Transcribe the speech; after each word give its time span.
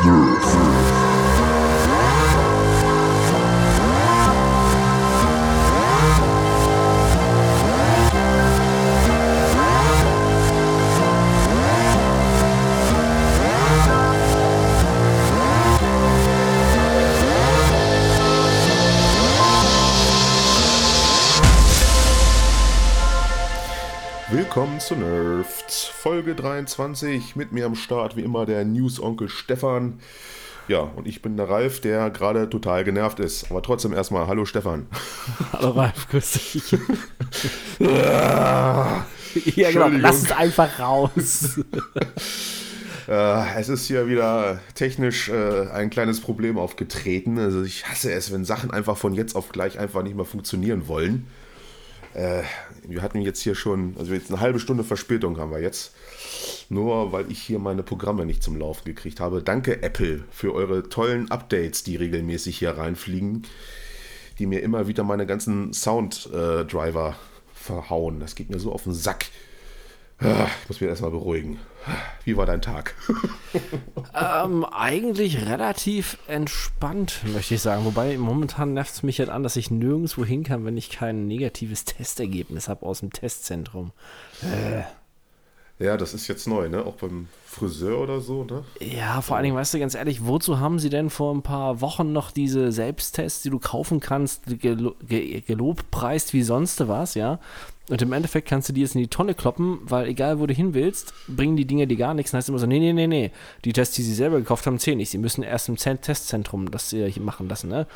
Nerf. 0.00 0.91
Zu 24.86 24.96
Nerft, 24.96 25.70
Folge 25.70 26.34
23. 26.34 27.36
Mit 27.36 27.52
mir 27.52 27.66
am 27.66 27.76
Start 27.76 28.16
wie 28.16 28.22
immer 28.22 28.46
der 28.46 28.64
News-Onkel 28.64 29.28
Stefan. 29.28 30.00
Ja, 30.66 30.80
und 30.80 31.06
ich 31.06 31.22
bin 31.22 31.36
der 31.36 31.48
Ralf, 31.48 31.80
der 31.80 32.10
gerade 32.10 32.50
total 32.50 32.82
genervt 32.82 33.20
ist. 33.20 33.48
Aber 33.50 33.62
trotzdem 33.62 33.92
erstmal, 33.92 34.26
hallo 34.26 34.44
Stefan. 34.44 34.86
Hallo 35.52 35.70
Ralf, 35.70 36.08
grüß 36.08 36.32
dich. 36.32 36.72
ja, 37.78 39.06
genau, 39.70 39.88
lass 39.88 40.24
es 40.24 40.32
einfach 40.32 40.80
raus. 40.80 41.60
Äh, 43.08 43.58
es 43.58 43.68
ist 43.68 43.88
hier 43.88 44.06
wieder 44.06 44.60
technisch 44.76 45.28
äh, 45.28 45.68
ein 45.70 45.90
kleines 45.90 46.20
Problem 46.20 46.56
aufgetreten. 46.56 47.36
Also 47.36 47.62
ich 47.64 47.84
hasse 47.84 48.12
es, 48.12 48.32
wenn 48.32 48.44
Sachen 48.44 48.70
einfach 48.70 48.96
von 48.96 49.12
jetzt 49.12 49.34
auf 49.34 49.48
gleich 49.48 49.80
einfach 49.80 50.04
nicht 50.04 50.14
mehr 50.14 50.24
funktionieren 50.24 50.86
wollen. 50.86 51.26
Äh, 52.14 52.42
wir 52.86 53.02
hatten 53.02 53.20
jetzt 53.20 53.40
hier 53.40 53.54
schon, 53.54 53.94
also 53.98 54.12
jetzt 54.12 54.30
eine 54.30 54.40
halbe 54.40 54.60
Stunde 54.60 54.84
Verspätung 54.84 55.38
haben 55.38 55.50
wir 55.50 55.60
jetzt. 55.60 55.94
Nur 56.68 57.12
weil 57.12 57.30
ich 57.30 57.40
hier 57.40 57.58
meine 57.58 57.82
Programme 57.82 58.26
nicht 58.26 58.42
zum 58.42 58.56
Laufen 58.56 58.84
gekriegt 58.84 59.20
habe. 59.20 59.42
Danke 59.42 59.82
Apple 59.82 60.24
für 60.30 60.54
eure 60.54 60.88
tollen 60.88 61.30
Updates, 61.30 61.82
die 61.82 61.96
regelmäßig 61.96 62.58
hier 62.58 62.76
reinfliegen, 62.76 63.46
die 64.38 64.46
mir 64.46 64.62
immer 64.62 64.88
wieder 64.88 65.04
meine 65.04 65.26
ganzen 65.26 65.72
Sound-Driver 65.72 67.10
äh, 67.10 67.58
verhauen. 67.58 68.20
Das 68.20 68.34
geht 68.34 68.50
mir 68.50 68.58
so 68.58 68.72
auf 68.72 68.84
den 68.84 68.94
Sack. 68.94 69.26
Ah, 70.18 70.46
ich 70.62 70.68
muss 70.68 70.80
mich 70.80 70.88
erstmal 70.88 71.10
beruhigen. 71.10 71.58
Wie 72.24 72.36
war 72.36 72.46
dein 72.46 72.62
Tag? 72.62 72.94
ähm, 74.14 74.64
eigentlich 74.64 75.46
relativ 75.46 76.18
entspannt, 76.28 77.20
möchte 77.32 77.54
ich 77.54 77.62
sagen. 77.62 77.84
Wobei 77.84 78.16
momentan 78.16 78.74
nervt 78.74 78.92
es 78.92 79.02
mich 79.02 79.18
halt 79.18 79.30
an, 79.30 79.42
dass 79.42 79.56
ich 79.56 79.70
nirgendwo 79.70 80.24
hin 80.24 80.44
kann, 80.44 80.64
wenn 80.64 80.76
ich 80.76 80.90
kein 80.90 81.26
negatives 81.26 81.84
Testergebnis 81.84 82.68
habe 82.68 82.86
aus 82.86 83.00
dem 83.00 83.12
Testzentrum. 83.12 83.92
Äh. 84.42 84.82
Ja, 85.82 85.96
das 85.96 86.14
ist 86.14 86.28
jetzt 86.28 86.46
neu, 86.46 86.68
ne? 86.68 86.84
Auch 86.84 86.94
beim 86.94 87.26
Friseur 87.44 87.98
oder 87.98 88.20
so, 88.20 88.44
ne? 88.44 88.62
Ja, 88.80 89.20
vor 89.20 89.36
allen 89.36 89.44
Dingen, 89.44 89.56
weißt 89.56 89.74
du, 89.74 89.80
ganz 89.80 89.94
ehrlich, 89.96 90.24
wozu 90.24 90.60
haben 90.60 90.78
sie 90.78 90.90
denn 90.90 91.10
vor 91.10 91.34
ein 91.34 91.42
paar 91.42 91.80
Wochen 91.80 92.12
noch 92.12 92.30
diese 92.30 92.70
Selbsttests, 92.70 93.42
die 93.42 93.50
du 93.50 93.58
kaufen 93.58 93.98
kannst, 93.98 94.60
gelo 94.60 94.94
ge 95.06 95.40
gelobpreist 95.40 96.34
wie 96.34 96.42
sonst 96.42 96.86
was, 96.86 97.14
ja? 97.14 97.40
Und 97.88 98.00
im 98.00 98.12
Endeffekt 98.12 98.48
kannst 98.48 98.68
du 98.68 98.72
die 98.72 98.82
jetzt 98.82 98.94
in 98.94 99.00
die 99.00 99.08
Tonne 99.08 99.34
kloppen, 99.34 99.80
weil 99.82 100.06
egal 100.06 100.38
wo 100.38 100.46
du 100.46 100.54
hin 100.54 100.72
willst, 100.72 101.12
bringen 101.26 101.56
die 101.56 101.66
Dinge 101.66 101.88
dir 101.88 101.96
gar 101.96 102.14
nichts. 102.14 102.30
Dann 102.30 102.38
heißt 102.38 102.48
immer 102.48 102.60
so, 102.60 102.66
nee, 102.66 102.78
nee, 102.78 102.92
nee, 102.92 103.08
nee, 103.08 103.32
die 103.64 103.72
Tests, 103.72 103.96
die 103.96 104.02
sie 104.02 104.14
selber 104.14 104.38
gekauft 104.38 104.66
haben, 104.66 104.78
zählen 104.78 104.98
nicht. 104.98 105.10
Sie 105.10 105.18
müssen 105.18 105.42
erst 105.42 105.68
im 105.68 105.76
Testzentrum 105.76 106.70
das 106.70 106.90
hier 106.90 107.10
machen 107.20 107.48
lassen, 107.48 107.68
ne? 107.68 107.88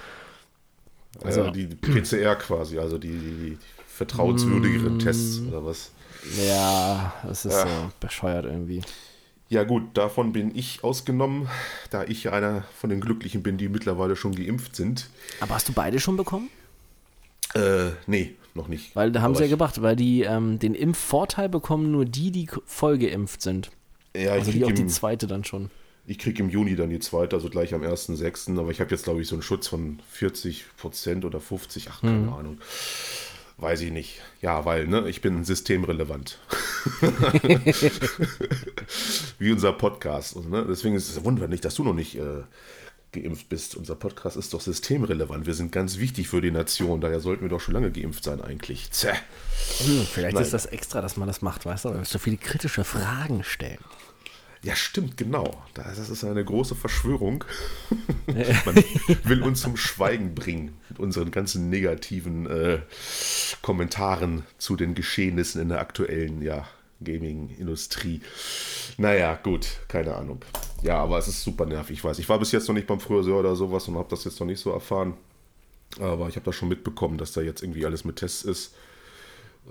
Also 1.22 1.44
ja, 1.44 1.50
die 1.50 1.66
PCR 1.66 2.34
quasi, 2.36 2.78
also 2.78 2.98
die, 2.98 3.08
die, 3.08 3.50
die 3.50 3.58
vertrauenswürdigeren 3.86 4.96
mm, 4.96 4.98
Tests 4.98 5.40
oder 5.48 5.64
was? 5.64 5.92
Ja, 6.46 7.14
das 7.26 7.44
ist 7.44 7.54
ja. 7.54 7.66
so 7.66 7.92
bescheuert 8.00 8.44
irgendwie. 8.44 8.82
Ja 9.48 9.62
gut, 9.62 9.96
davon 9.96 10.32
bin 10.32 10.56
ich 10.56 10.82
ausgenommen, 10.82 11.48
da 11.90 12.02
ich 12.04 12.30
einer 12.30 12.64
von 12.76 12.90
den 12.90 13.00
Glücklichen 13.00 13.42
bin, 13.42 13.58
die 13.58 13.68
mittlerweile 13.68 14.16
schon 14.16 14.34
geimpft 14.34 14.74
sind. 14.74 15.08
Aber 15.40 15.54
hast 15.54 15.68
du 15.68 15.72
beide 15.72 16.00
schon 16.00 16.16
bekommen? 16.16 16.50
Äh, 17.54 17.90
nee, 18.06 18.34
noch 18.54 18.66
nicht. 18.66 18.96
Weil 18.96 19.12
da 19.12 19.22
haben 19.22 19.30
Aber 19.30 19.38
sie 19.38 19.44
ja 19.44 19.50
gebracht, 19.50 19.80
weil 19.82 19.94
die 19.94 20.22
ähm, 20.22 20.58
den 20.58 20.74
Impfvorteil 20.74 21.48
bekommen 21.48 21.92
nur 21.92 22.04
die, 22.04 22.32
die 22.32 22.48
voll 22.64 22.98
geimpft 22.98 23.40
sind. 23.40 23.70
Ja, 24.16 24.32
also 24.32 24.50
die 24.50 24.64
auch 24.64 24.72
die 24.72 24.86
zweite 24.88 25.28
dann 25.28 25.44
schon. 25.44 25.70
Ich 26.08 26.18
kriege 26.18 26.42
im 26.42 26.50
Juni 26.50 26.76
dann 26.76 26.90
die 26.90 27.00
zweite, 27.00 27.36
also 27.36 27.48
gleich 27.48 27.74
am 27.74 27.82
1.6. 27.82 28.58
Aber 28.58 28.70
ich 28.70 28.80
habe 28.80 28.90
jetzt, 28.90 29.04
glaube 29.04 29.20
ich, 29.20 29.28
so 29.28 29.34
einen 29.34 29.42
Schutz 29.42 29.66
von 29.66 29.98
40 30.12 30.64
Prozent 30.76 31.24
oder 31.24 31.40
50, 31.40 31.88
ach, 31.90 32.00
keine 32.00 32.26
hm. 32.26 32.32
Ahnung. 32.32 32.58
Weiß 33.58 33.80
ich 33.80 33.90
nicht. 33.90 34.20
Ja, 34.42 34.66
weil, 34.66 34.86
ne, 34.86 35.08
ich 35.08 35.22
bin 35.22 35.42
systemrelevant. 35.44 36.38
Wie 39.38 39.50
unser 39.50 39.72
Podcast. 39.72 40.36
Und, 40.36 40.50
ne, 40.50 40.66
deswegen 40.68 40.94
ist 40.94 41.08
es 41.08 41.24
wunderlich, 41.24 41.62
dass 41.62 41.74
du 41.76 41.84
noch 41.84 41.94
nicht 41.94 42.18
äh, 42.18 42.42
geimpft 43.12 43.48
bist. 43.48 43.74
Unser 43.74 43.94
Podcast 43.94 44.36
ist 44.36 44.52
doch 44.52 44.60
systemrelevant. 44.60 45.46
Wir 45.46 45.54
sind 45.54 45.72
ganz 45.72 45.96
wichtig 45.98 46.28
für 46.28 46.42
die 46.42 46.50
Nation. 46.50 47.00
Daher 47.00 47.20
sollten 47.20 47.42
wir 47.42 47.48
doch 47.48 47.60
schon 47.60 47.72
lange 47.72 47.90
geimpft 47.90 48.24
sein, 48.24 48.42
eigentlich. 48.42 48.90
Zäh. 48.90 49.14
Hm, 49.78 50.06
vielleicht 50.06 50.34
Nein. 50.34 50.44
ist 50.44 50.52
das 50.52 50.66
extra, 50.66 51.00
dass 51.00 51.16
man 51.16 51.26
das 51.26 51.40
macht, 51.40 51.64
weißt 51.64 51.86
du? 51.86 51.88
Weil 51.90 51.98
wir 51.98 52.04
so 52.04 52.18
viele 52.18 52.36
kritische 52.36 52.84
Fragen 52.84 53.42
stellen. 53.42 53.78
Ja, 54.66 54.74
stimmt, 54.74 55.16
genau. 55.16 55.62
Das 55.74 55.96
ist 55.96 56.24
eine 56.24 56.44
große 56.44 56.74
Verschwörung. 56.74 57.44
Man 58.26 58.84
will 59.22 59.44
uns 59.44 59.60
zum 59.60 59.76
Schweigen 59.76 60.34
bringen 60.34 60.76
mit 60.88 60.98
unseren 60.98 61.30
ganzen 61.30 61.70
negativen 61.70 62.50
äh, 62.50 62.80
Kommentaren 63.62 64.42
zu 64.58 64.74
den 64.74 64.96
Geschehnissen 64.96 65.62
in 65.62 65.68
der 65.68 65.78
aktuellen 65.78 66.42
ja, 66.42 66.66
Gaming-Industrie. 67.04 68.22
Naja, 68.98 69.38
gut, 69.40 69.68
keine 69.86 70.16
Ahnung. 70.16 70.44
Ja, 70.82 70.98
aber 70.98 71.18
es 71.18 71.28
ist 71.28 71.44
super 71.44 71.64
nervig, 71.64 71.98
ich 71.98 72.04
weiß. 72.04 72.18
Ich 72.18 72.28
war 72.28 72.40
bis 72.40 72.50
jetzt 72.50 72.66
noch 72.66 72.74
nicht 72.74 72.88
beim 72.88 72.98
Friseur 72.98 73.38
oder 73.38 73.54
sowas 73.54 73.86
und 73.86 73.96
habe 73.96 74.10
das 74.10 74.24
jetzt 74.24 74.40
noch 74.40 74.48
nicht 74.48 74.58
so 74.58 74.72
erfahren. 74.72 75.14
Aber 76.00 76.28
ich 76.28 76.34
habe 76.34 76.44
das 76.44 76.56
schon 76.56 76.68
mitbekommen, 76.68 77.18
dass 77.18 77.30
da 77.30 77.40
jetzt 77.40 77.62
irgendwie 77.62 77.86
alles 77.86 78.04
mit 78.04 78.16
Tests 78.16 78.42
ist. 78.42 78.74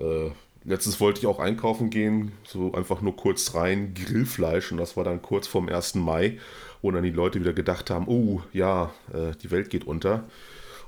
Äh, 0.00 0.30
Letztens 0.66 0.98
wollte 0.98 1.20
ich 1.20 1.26
auch 1.28 1.38
einkaufen 1.38 1.90
gehen, 1.90 2.32
so 2.42 2.72
einfach 2.72 3.00
nur 3.00 3.14
kurz 3.14 3.54
rein, 3.54 3.94
Grillfleisch 3.94 4.72
und 4.72 4.78
das 4.78 4.96
war 4.96 5.04
dann 5.04 5.22
kurz 5.22 5.46
vorm 5.46 5.68
1. 5.68 5.94
Mai, 5.94 6.38
wo 6.82 6.90
dann 6.90 7.04
die 7.04 7.10
Leute 7.10 7.38
wieder 7.38 7.52
gedacht 7.52 7.88
haben, 7.88 8.08
oh 8.08 8.42
ja, 8.52 8.90
äh, 9.12 9.36
die 9.40 9.52
Welt 9.52 9.70
geht 9.70 9.86
unter. 9.86 10.24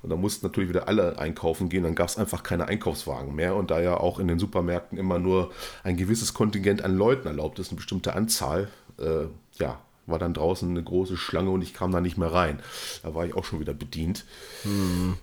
Und 0.02 0.10
dann 0.10 0.20
mussten 0.20 0.46
natürlich 0.46 0.68
wieder 0.68 0.88
alle 0.88 1.18
einkaufen 1.18 1.68
gehen, 1.68 1.84
dann 1.84 1.94
gab 1.94 2.08
es 2.08 2.18
einfach 2.18 2.42
keine 2.42 2.66
Einkaufswagen 2.66 3.34
mehr 3.34 3.54
und 3.54 3.70
da 3.70 3.80
ja 3.80 3.96
auch 3.96 4.18
in 4.18 4.26
den 4.26 4.40
Supermärkten 4.40 4.98
immer 4.98 5.20
nur 5.20 5.52
ein 5.84 5.96
gewisses 5.96 6.34
Kontingent 6.34 6.82
an 6.82 6.96
Leuten 6.96 7.28
erlaubt 7.28 7.60
ist, 7.60 7.70
eine 7.70 7.76
bestimmte 7.76 8.14
Anzahl, 8.14 8.68
äh, 8.98 9.26
ja, 9.60 9.78
war 10.06 10.18
dann 10.18 10.34
draußen 10.34 10.68
eine 10.68 10.82
große 10.82 11.16
Schlange 11.16 11.50
und 11.50 11.62
ich 11.62 11.74
kam 11.74 11.92
da 11.92 12.00
nicht 12.00 12.18
mehr 12.18 12.32
rein. 12.32 12.60
Da 13.02 13.14
war 13.14 13.26
ich 13.26 13.34
auch 13.34 13.44
schon 13.44 13.60
wieder 13.60 13.74
bedient. 13.74 14.24
Hm. 14.62 15.18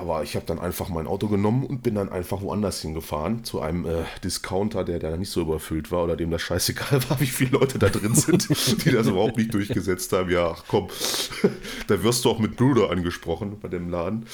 Aber 0.00 0.22
ich 0.22 0.36
habe 0.36 0.46
dann 0.46 0.58
einfach 0.58 0.88
mein 0.88 1.06
Auto 1.06 1.28
genommen 1.28 1.64
und 1.64 1.82
bin 1.82 1.96
dann 1.96 2.10
einfach 2.10 2.40
woanders 2.40 2.80
hingefahren, 2.80 3.44
zu 3.44 3.60
einem 3.60 3.84
äh, 3.84 4.04
Discounter, 4.22 4.84
der, 4.84 4.98
der 4.98 5.16
nicht 5.16 5.30
so 5.30 5.40
überfüllt 5.40 5.90
war 5.90 6.04
oder 6.04 6.16
dem 6.16 6.30
das 6.30 6.42
scheißegal 6.42 7.08
war, 7.08 7.20
wie 7.20 7.26
viele 7.26 7.58
Leute 7.58 7.78
da 7.78 7.88
drin 7.88 8.14
sind, 8.14 8.48
die 8.84 8.90
das 8.90 9.08
überhaupt 9.08 9.36
nicht 9.36 9.52
durchgesetzt 9.52 10.12
haben. 10.12 10.30
Ja, 10.30 10.52
ach 10.52 10.64
komm, 10.68 10.88
da 11.88 12.02
wirst 12.02 12.24
du 12.24 12.30
auch 12.30 12.38
mit 12.38 12.56
Bruder 12.56 12.90
angesprochen 12.90 13.58
bei 13.60 13.68
dem 13.68 13.90
Laden. 13.90 14.26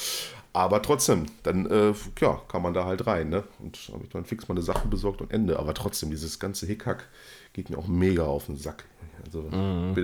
Aber 0.53 0.83
trotzdem, 0.83 1.27
dann 1.45 1.67
äh, 1.67 1.95
ja, 2.21 2.41
kann 2.49 2.63
man 2.63 2.75
da 2.75 2.85
halt 2.85 3.07
rein. 3.07 3.29
Ne? 3.29 3.45
Und 3.59 3.79
habe 3.93 4.05
ich 4.05 4.11
dann 4.11 4.25
fix 4.25 4.49
meine 4.49 4.63
Sachen 4.63 4.91
besorgt 4.91 5.21
und 5.21 5.33
Ende. 5.33 5.59
Aber 5.59 5.73
trotzdem, 5.73 6.11
dieses 6.11 6.41
ganze 6.41 6.67
Hickhack 6.67 7.09
geht 7.53 7.71
mir 7.71 7.79
auch 7.79 7.87
mega 7.87 8.25
auf 8.25 8.47
den 8.47 8.57
Sack. 8.57 8.85
Also 9.25 9.43
mhm. 9.43 9.95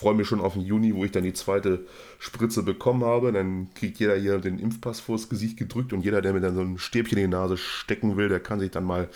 Freue 0.00 0.14
mich 0.14 0.26
schon 0.26 0.40
auf 0.40 0.54
den 0.54 0.62
Juni, 0.62 0.94
wo 0.94 1.04
ich 1.04 1.12
dann 1.12 1.24
die 1.24 1.34
zweite 1.34 1.86
Spritze 2.18 2.62
bekommen 2.62 3.04
habe. 3.04 3.32
Dann 3.32 3.68
kriegt 3.74 3.98
jeder 3.98 4.16
hier 4.16 4.38
den 4.38 4.58
Impfpass 4.58 4.98
vors 4.98 5.28
Gesicht 5.28 5.58
gedrückt 5.58 5.92
und 5.92 6.00
jeder, 6.00 6.22
der 6.22 6.32
mir 6.32 6.40
dann 6.40 6.54
so 6.54 6.62
ein 6.62 6.78
Stäbchen 6.78 7.18
in 7.18 7.24
die 7.24 7.36
Nase 7.36 7.58
stecken 7.58 8.16
will, 8.16 8.30
der 8.30 8.40
kann 8.40 8.60
sich 8.60 8.70
dann 8.70 8.84
mal 8.84 9.10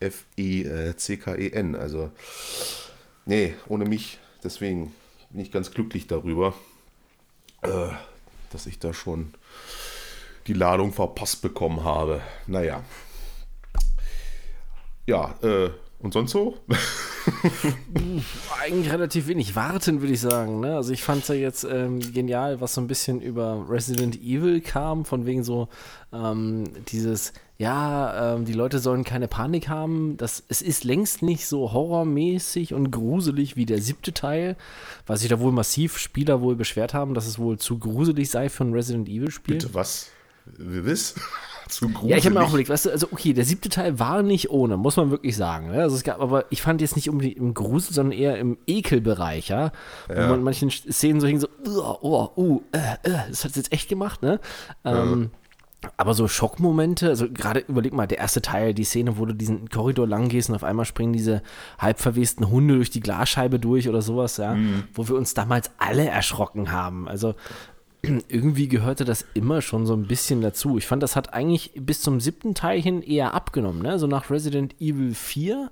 F-E-C-K-E-N. 0.00 1.74
Also, 1.74 2.10
nee, 3.24 3.54
ohne 3.66 3.86
mich. 3.86 4.18
Deswegen 4.44 4.92
bin 5.30 5.40
ich 5.40 5.50
ganz 5.50 5.70
glücklich 5.70 6.06
darüber, 6.06 6.52
äh, 7.62 7.88
dass 8.52 8.66
ich 8.66 8.78
da 8.78 8.92
schon 8.92 9.32
die 10.48 10.52
Ladung 10.52 10.92
verpasst 10.92 11.40
bekommen 11.40 11.82
habe. 11.82 12.20
Naja. 12.46 12.84
Ja, 15.06 15.34
äh, 15.42 15.70
und 15.98 16.12
sonst 16.12 16.32
so? 16.32 16.58
Eigentlich 18.62 18.92
relativ 18.92 19.28
wenig 19.28 19.56
warten, 19.56 20.00
würde 20.00 20.12
ich 20.12 20.20
sagen. 20.20 20.60
Ne? 20.60 20.76
Also 20.76 20.92
ich 20.92 21.02
fand 21.02 21.22
es 21.22 21.28
ja 21.28 21.34
jetzt 21.34 21.64
ähm, 21.64 22.00
genial, 22.12 22.60
was 22.60 22.74
so 22.74 22.80
ein 22.80 22.86
bisschen 22.86 23.20
über 23.20 23.66
Resident 23.68 24.16
Evil 24.16 24.60
kam, 24.60 25.04
von 25.04 25.26
wegen 25.26 25.44
so 25.44 25.68
ähm, 26.12 26.64
dieses, 26.88 27.32
ja, 27.58 28.34
ähm, 28.34 28.44
die 28.44 28.52
Leute 28.52 28.78
sollen 28.78 29.04
keine 29.04 29.28
Panik 29.28 29.68
haben. 29.68 30.16
Das, 30.16 30.42
es 30.48 30.62
ist 30.62 30.84
längst 30.84 31.22
nicht 31.22 31.46
so 31.46 31.72
horrormäßig 31.72 32.74
und 32.74 32.90
gruselig 32.90 33.56
wie 33.56 33.66
der 33.66 33.80
siebte 33.80 34.12
Teil, 34.12 34.56
was 35.06 35.20
sich 35.20 35.28
da 35.28 35.40
wohl 35.40 35.52
massiv 35.52 35.98
Spieler 35.98 36.40
wohl 36.40 36.56
beschwert 36.56 36.94
haben, 36.94 37.14
dass 37.14 37.26
es 37.26 37.38
wohl 37.38 37.58
zu 37.58 37.78
gruselig 37.78 38.30
sei 38.30 38.48
für 38.48 38.64
ein 38.64 38.72
Resident 38.72 39.08
Evil-Spiel. 39.08 39.56
Bitte 39.56 39.74
was? 39.74 40.10
Was? 40.58 41.14
Zu 41.68 41.88
gruselig. 41.88 42.10
Ja, 42.10 42.16
ich 42.16 42.24
habe 42.26 42.34
mir 42.34 42.42
auch 42.44 42.48
überlegt, 42.48 42.70
weißt 42.70 42.86
du, 42.86 42.90
also 42.90 43.08
okay, 43.10 43.32
der 43.32 43.44
siebte 43.44 43.68
Teil 43.68 43.98
war 43.98 44.22
nicht 44.22 44.50
ohne, 44.50 44.76
muss 44.76 44.96
man 44.96 45.10
wirklich 45.10 45.36
sagen. 45.36 45.70
Ne? 45.70 45.82
Also 45.82 45.96
es 45.96 46.02
gab, 46.04 46.20
aber 46.20 46.44
ich 46.50 46.62
fand 46.62 46.80
jetzt 46.80 46.96
nicht 46.96 47.10
unbedingt 47.10 47.36
im 47.36 47.54
Grusel, 47.54 47.92
sondern 47.94 48.18
eher 48.18 48.38
im 48.38 48.58
Ekelbereich, 48.66 49.48
ja. 49.48 49.72
Wo 50.08 50.14
Ja. 50.14 50.28
man 50.28 50.38
in 50.38 50.44
manchen 50.44 50.70
Szenen 50.70 51.20
so 51.20 51.26
hing, 51.26 51.40
so, 51.40 51.48
oh, 51.66 51.96
oh, 52.02 52.30
uh, 52.36 52.62
äh, 52.72 52.78
äh, 53.08 53.18
das 53.28 53.44
hat 53.44 53.50
es 53.50 53.56
jetzt 53.56 53.72
echt 53.72 53.88
gemacht, 53.88 54.22
ne? 54.22 54.40
Ähm, 54.84 55.30
Aber 55.98 56.14
so 56.14 56.26
Schockmomente, 56.26 57.08
also 57.08 57.28
gerade 57.30 57.60
überleg 57.60 57.92
mal, 57.92 58.06
der 58.06 58.18
erste 58.18 58.42
Teil, 58.42 58.74
die 58.74 58.82
Szene, 58.82 59.18
wo 59.18 59.26
du 59.26 59.34
diesen 59.34 59.68
Korridor 59.68 60.06
lang 60.08 60.28
gehst 60.28 60.48
und 60.48 60.56
auf 60.56 60.64
einmal 60.64 60.84
springen 60.86 61.12
diese 61.12 61.42
halb 61.78 62.00
verwesten 62.00 62.48
Hunde 62.50 62.74
durch 62.76 62.90
die 62.90 63.00
Glasscheibe 63.00 63.60
durch 63.60 63.88
oder 63.88 64.02
sowas, 64.02 64.38
ja, 64.38 64.56
wo 64.94 65.06
wir 65.06 65.14
uns 65.16 65.34
damals 65.34 65.70
alle 65.78 66.08
erschrocken 66.08 66.72
haben. 66.72 67.06
Also 67.06 67.34
irgendwie 68.28 68.68
gehörte 68.68 69.04
das 69.04 69.24
immer 69.34 69.62
schon 69.62 69.86
so 69.86 69.94
ein 69.94 70.06
bisschen 70.06 70.40
dazu. 70.40 70.78
Ich 70.78 70.86
fand, 70.86 71.02
das 71.02 71.16
hat 71.16 71.32
eigentlich 71.34 71.72
bis 71.76 72.00
zum 72.00 72.20
siebten 72.20 72.54
Teil 72.54 72.80
hin 72.80 73.02
eher 73.02 73.34
abgenommen, 73.34 73.82
ne? 73.82 73.98
So 73.98 74.06
nach 74.06 74.30
Resident 74.30 74.74
Evil 74.80 75.14
4, 75.14 75.70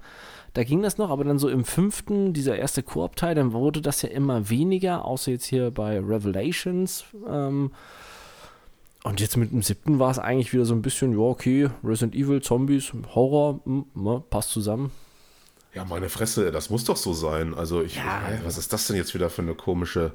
da 0.54 0.62
ging 0.64 0.82
das 0.82 0.98
noch, 0.98 1.10
aber 1.10 1.24
dann 1.24 1.38
so 1.38 1.48
im 1.48 1.64
fünften, 1.64 2.32
dieser 2.32 2.56
erste 2.56 2.82
Koop-Teil, 2.82 3.34
dann 3.34 3.52
wurde 3.52 3.80
das 3.80 4.02
ja 4.02 4.08
immer 4.10 4.48
weniger, 4.50 5.04
außer 5.04 5.32
jetzt 5.32 5.46
hier 5.46 5.70
bei 5.72 5.98
Revelations. 5.98 7.04
Ähm, 7.28 7.72
und 9.02 9.20
jetzt 9.20 9.36
mit 9.36 9.50
dem 9.52 9.62
siebten 9.62 9.98
war 9.98 10.10
es 10.10 10.18
eigentlich 10.18 10.52
wieder 10.52 10.64
so 10.64 10.74
ein 10.74 10.80
bisschen, 10.82 11.12
ja, 11.12 11.18
okay, 11.18 11.68
Resident 11.82 12.14
Evil, 12.14 12.40
Zombies, 12.40 12.92
Horror, 13.14 13.60
hm, 13.64 13.84
ne, 13.94 14.22
passt 14.30 14.50
zusammen. 14.50 14.92
Ja, 15.74 15.84
meine 15.84 16.08
Fresse, 16.08 16.52
das 16.52 16.70
muss 16.70 16.84
doch 16.84 16.96
so 16.96 17.12
sein. 17.12 17.52
Also 17.52 17.82
ich, 17.82 17.96
Ja. 17.96 18.20
hä, 18.24 18.38
was 18.44 18.56
ist 18.56 18.72
das 18.72 18.86
denn 18.86 18.94
jetzt 18.96 19.12
wieder 19.12 19.28
für 19.30 19.42
eine 19.42 19.54
komische 19.54 20.12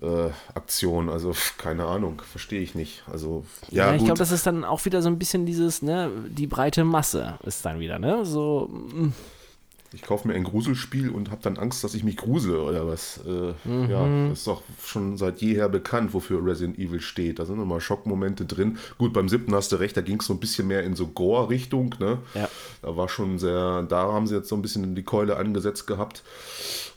äh, 0.00 0.30
Aktion? 0.54 1.08
Also 1.08 1.32
keine 1.58 1.84
Ahnung, 1.86 2.22
verstehe 2.30 2.60
ich 2.60 2.74
nicht. 2.74 3.02
Also 3.10 3.44
ja, 3.70 3.88
Ja, 3.88 3.94
ich 3.94 4.04
glaube, 4.04 4.18
das 4.18 4.30
ist 4.32 4.46
dann 4.46 4.64
auch 4.64 4.84
wieder 4.84 5.02
so 5.02 5.08
ein 5.08 5.18
bisschen 5.18 5.46
dieses, 5.46 5.82
ne, 5.82 6.10
die 6.28 6.46
breite 6.46 6.84
Masse 6.84 7.38
ist 7.44 7.64
dann 7.64 7.80
wieder, 7.80 7.98
ne? 7.98 8.24
So, 8.24 8.68
mm, 8.70 9.12
ich 9.96 10.02
kaufe 10.02 10.28
mir 10.28 10.34
ein 10.34 10.44
Gruselspiel 10.44 11.08
und 11.08 11.30
habe 11.30 11.40
dann 11.42 11.56
Angst, 11.56 11.82
dass 11.82 11.94
ich 11.94 12.04
mich 12.04 12.16
grusele 12.18 12.60
oder 12.62 12.86
was. 12.86 13.18
Äh, 13.26 13.54
Ja, 13.90 14.04
Mhm. 14.06 14.32
ist 14.32 14.46
doch 14.46 14.62
schon 14.84 15.16
seit 15.16 15.40
jeher 15.40 15.68
bekannt, 15.68 16.12
wofür 16.14 16.44
Resident 16.44 16.78
Evil 16.78 17.00
steht. 17.00 17.38
Da 17.38 17.46
sind 17.46 17.60
immer 17.60 17.80
Schockmomente 17.80 18.44
drin. 18.44 18.78
Gut, 18.98 19.12
beim 19.12 19.28
siebten 19.28 19.54
hast 19.54 19.72
du 19.72 19.76
recht, 19.76 19.96
da 19.96 20.02
ging 20.02 20.20
es 20.20 20.26
so 20.26 20.34
ein 20.34 20.38
bisschen 20.40 20.66
mehr 20.68 20.84
in 20.84 20.94
so 20.94 21.06
Gore-Richtung. 21.06 21.94
Ne? 21.98 22.18
Ja. 22.34 22.48
Da 22.82 22.96
war 22.96 23.08
schon 23.08 23.38
sehr, 23.38 23.82
da 23.82 24.12
haben 24.12 24.26
sie 24.26 24.34
jetzt 24.36 24.48
so 24.50 24.54
ein 24.54 24.62
bisschen 24.62 24.94
die 24.94 25.02
Keule 25.02 25.36
angesetzt 25.36 25.86
gehabt. 25.86 26.22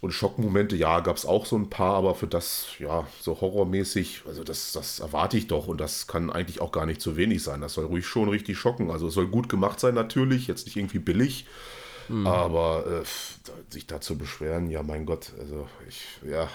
Und 0.01 0.11
Schockmomente, 0.13 0.75
ja, 0.75 0.99
gab 1.01 1.17
es 1.17 1.25
auch 1.25 1.45
so 1.45 1.55
ein 1.57 1.69
paar, 1.69 1.95
aber 1.95 2.15
für 2.15 2.27
das, 2.27 2.67
ja, 2.79 3.05
so 3.21 3.39
horrormäßig, 3.41 4.23
also 4.27 4.43
das, 4.43 4.71
das 4.73 4.99
erwarte 4.99 5.37
ich 5.37 5.47
doch 5.47 5.67
und 5.67 5.79
das 5.81 6.07
kann 6.07 6.29
eigentlich 6.29 6.61
auch 6.61 6.71
gar 6.71 6.85
nicht 6.85 7.01
zu 7.01 7.17
wenig 7.17 7.43
sein. 7.43 7.61
Das 7.61 7.73
soll 7.73 7.85
ruhig 7.85 8.05
schon 8.05 8.29
richtig 8.29 8.57
schocken. 8.57 8.91
Also 8.91 9.07
es 9.07 9.13
soll 9.13 9.27
gut 9.27 9.49
gemacht 9.49 9.79
sein 9.79 9.95
natürlich, 9.95 10.47
jetzt 10.47 10.65
nicht 10.65 10.75
irgendwie 10.77 10.99
billig. 10.99 11.45
Aber 12.25 12.85
äh, 12.87 13.71
sich 13.71 13.85
da 13.85 14.01
zu 14.01 14.17
beschweren, 14.17 14.69
ja, 14.69 14.81
mein 14.81 15.05
Gott, 15.05 15.33
also 15.39 15.67
ich, 15.87 16.03
ja, 16.27 16.49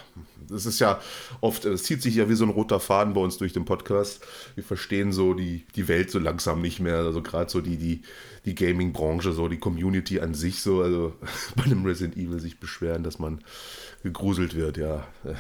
das 0.49 0.67
ist 0.67 0.81
ja 0.81 1.01
oft, 1.41 1.65
es 1.65 1.85
zieht 1.85 2.03
sich 2.03 2.17
ja 2.17 2.29
wie 2.29 2.35
so 2.35 2.45
ein 2.45 2.51
roter 2.51 2.81
Faden 2.81 3.15
bei 3.15 3.21
uns 3.21 3.39
durch 3.39 3.53
den 3.53 3.65
Podcast. 3.65 4.25
Wir 4.57 4.65
verstehen 4.65 5.13
so 5.13 5.33
die, 5.35 5.65
die 5.77 5.87
Welt 5.87 6.11
so 6.11 6.19
langsam 6.19 6.61
nicht 6.61 6.81
mehr, 6.81 6.97
also 6.97 7.23
gerade 7.23 7.51
so 7.51 7.61
die, 7.61 7.77
die, 7.77 8.03
die 8.45 8.55
Gaming-Branche, 8.55 9.33
so 9.33 9.49
die 9.49 9.59
Community 9.59 10.21
an 10.21 10.35
sich, 10.35 10.61
so, 10.61 10.83
also 10.83 11.15
bei 11.57 11.65
einem 11.65 11.85
Resident 11.85 12.17
Evil 12.17 12.41
sich 12.41 12.59
beschweren, 12.59 13.05
dass 13.05 13.19
man 13.19 13.43
gegruselt 14.03 14.55
wird, 14.55 14.77
ja. 14.77 15.07
äh, 15.25 15.35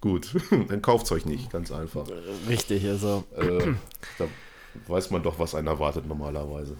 Gut, 0.00 0.34
dann 0.68 0.82
kauft's 0.82 1.10
euch 1.12 1.24
nicht, 1.24 1.50
ganz 1.50 1.72
einfach. 1.72 2.06
richtig, 2.48 2.86
also. 2.86 3.24
Äh, 3.34 3.72
da 4.18 4.26
weiß 4.86 5.10
man 5.10 5.22
doch, 5.22 5.38
was 5.38 5.54
einen 5.54 5.68
erwartet 5.68 6.06
normalerweise. 6.06 6.76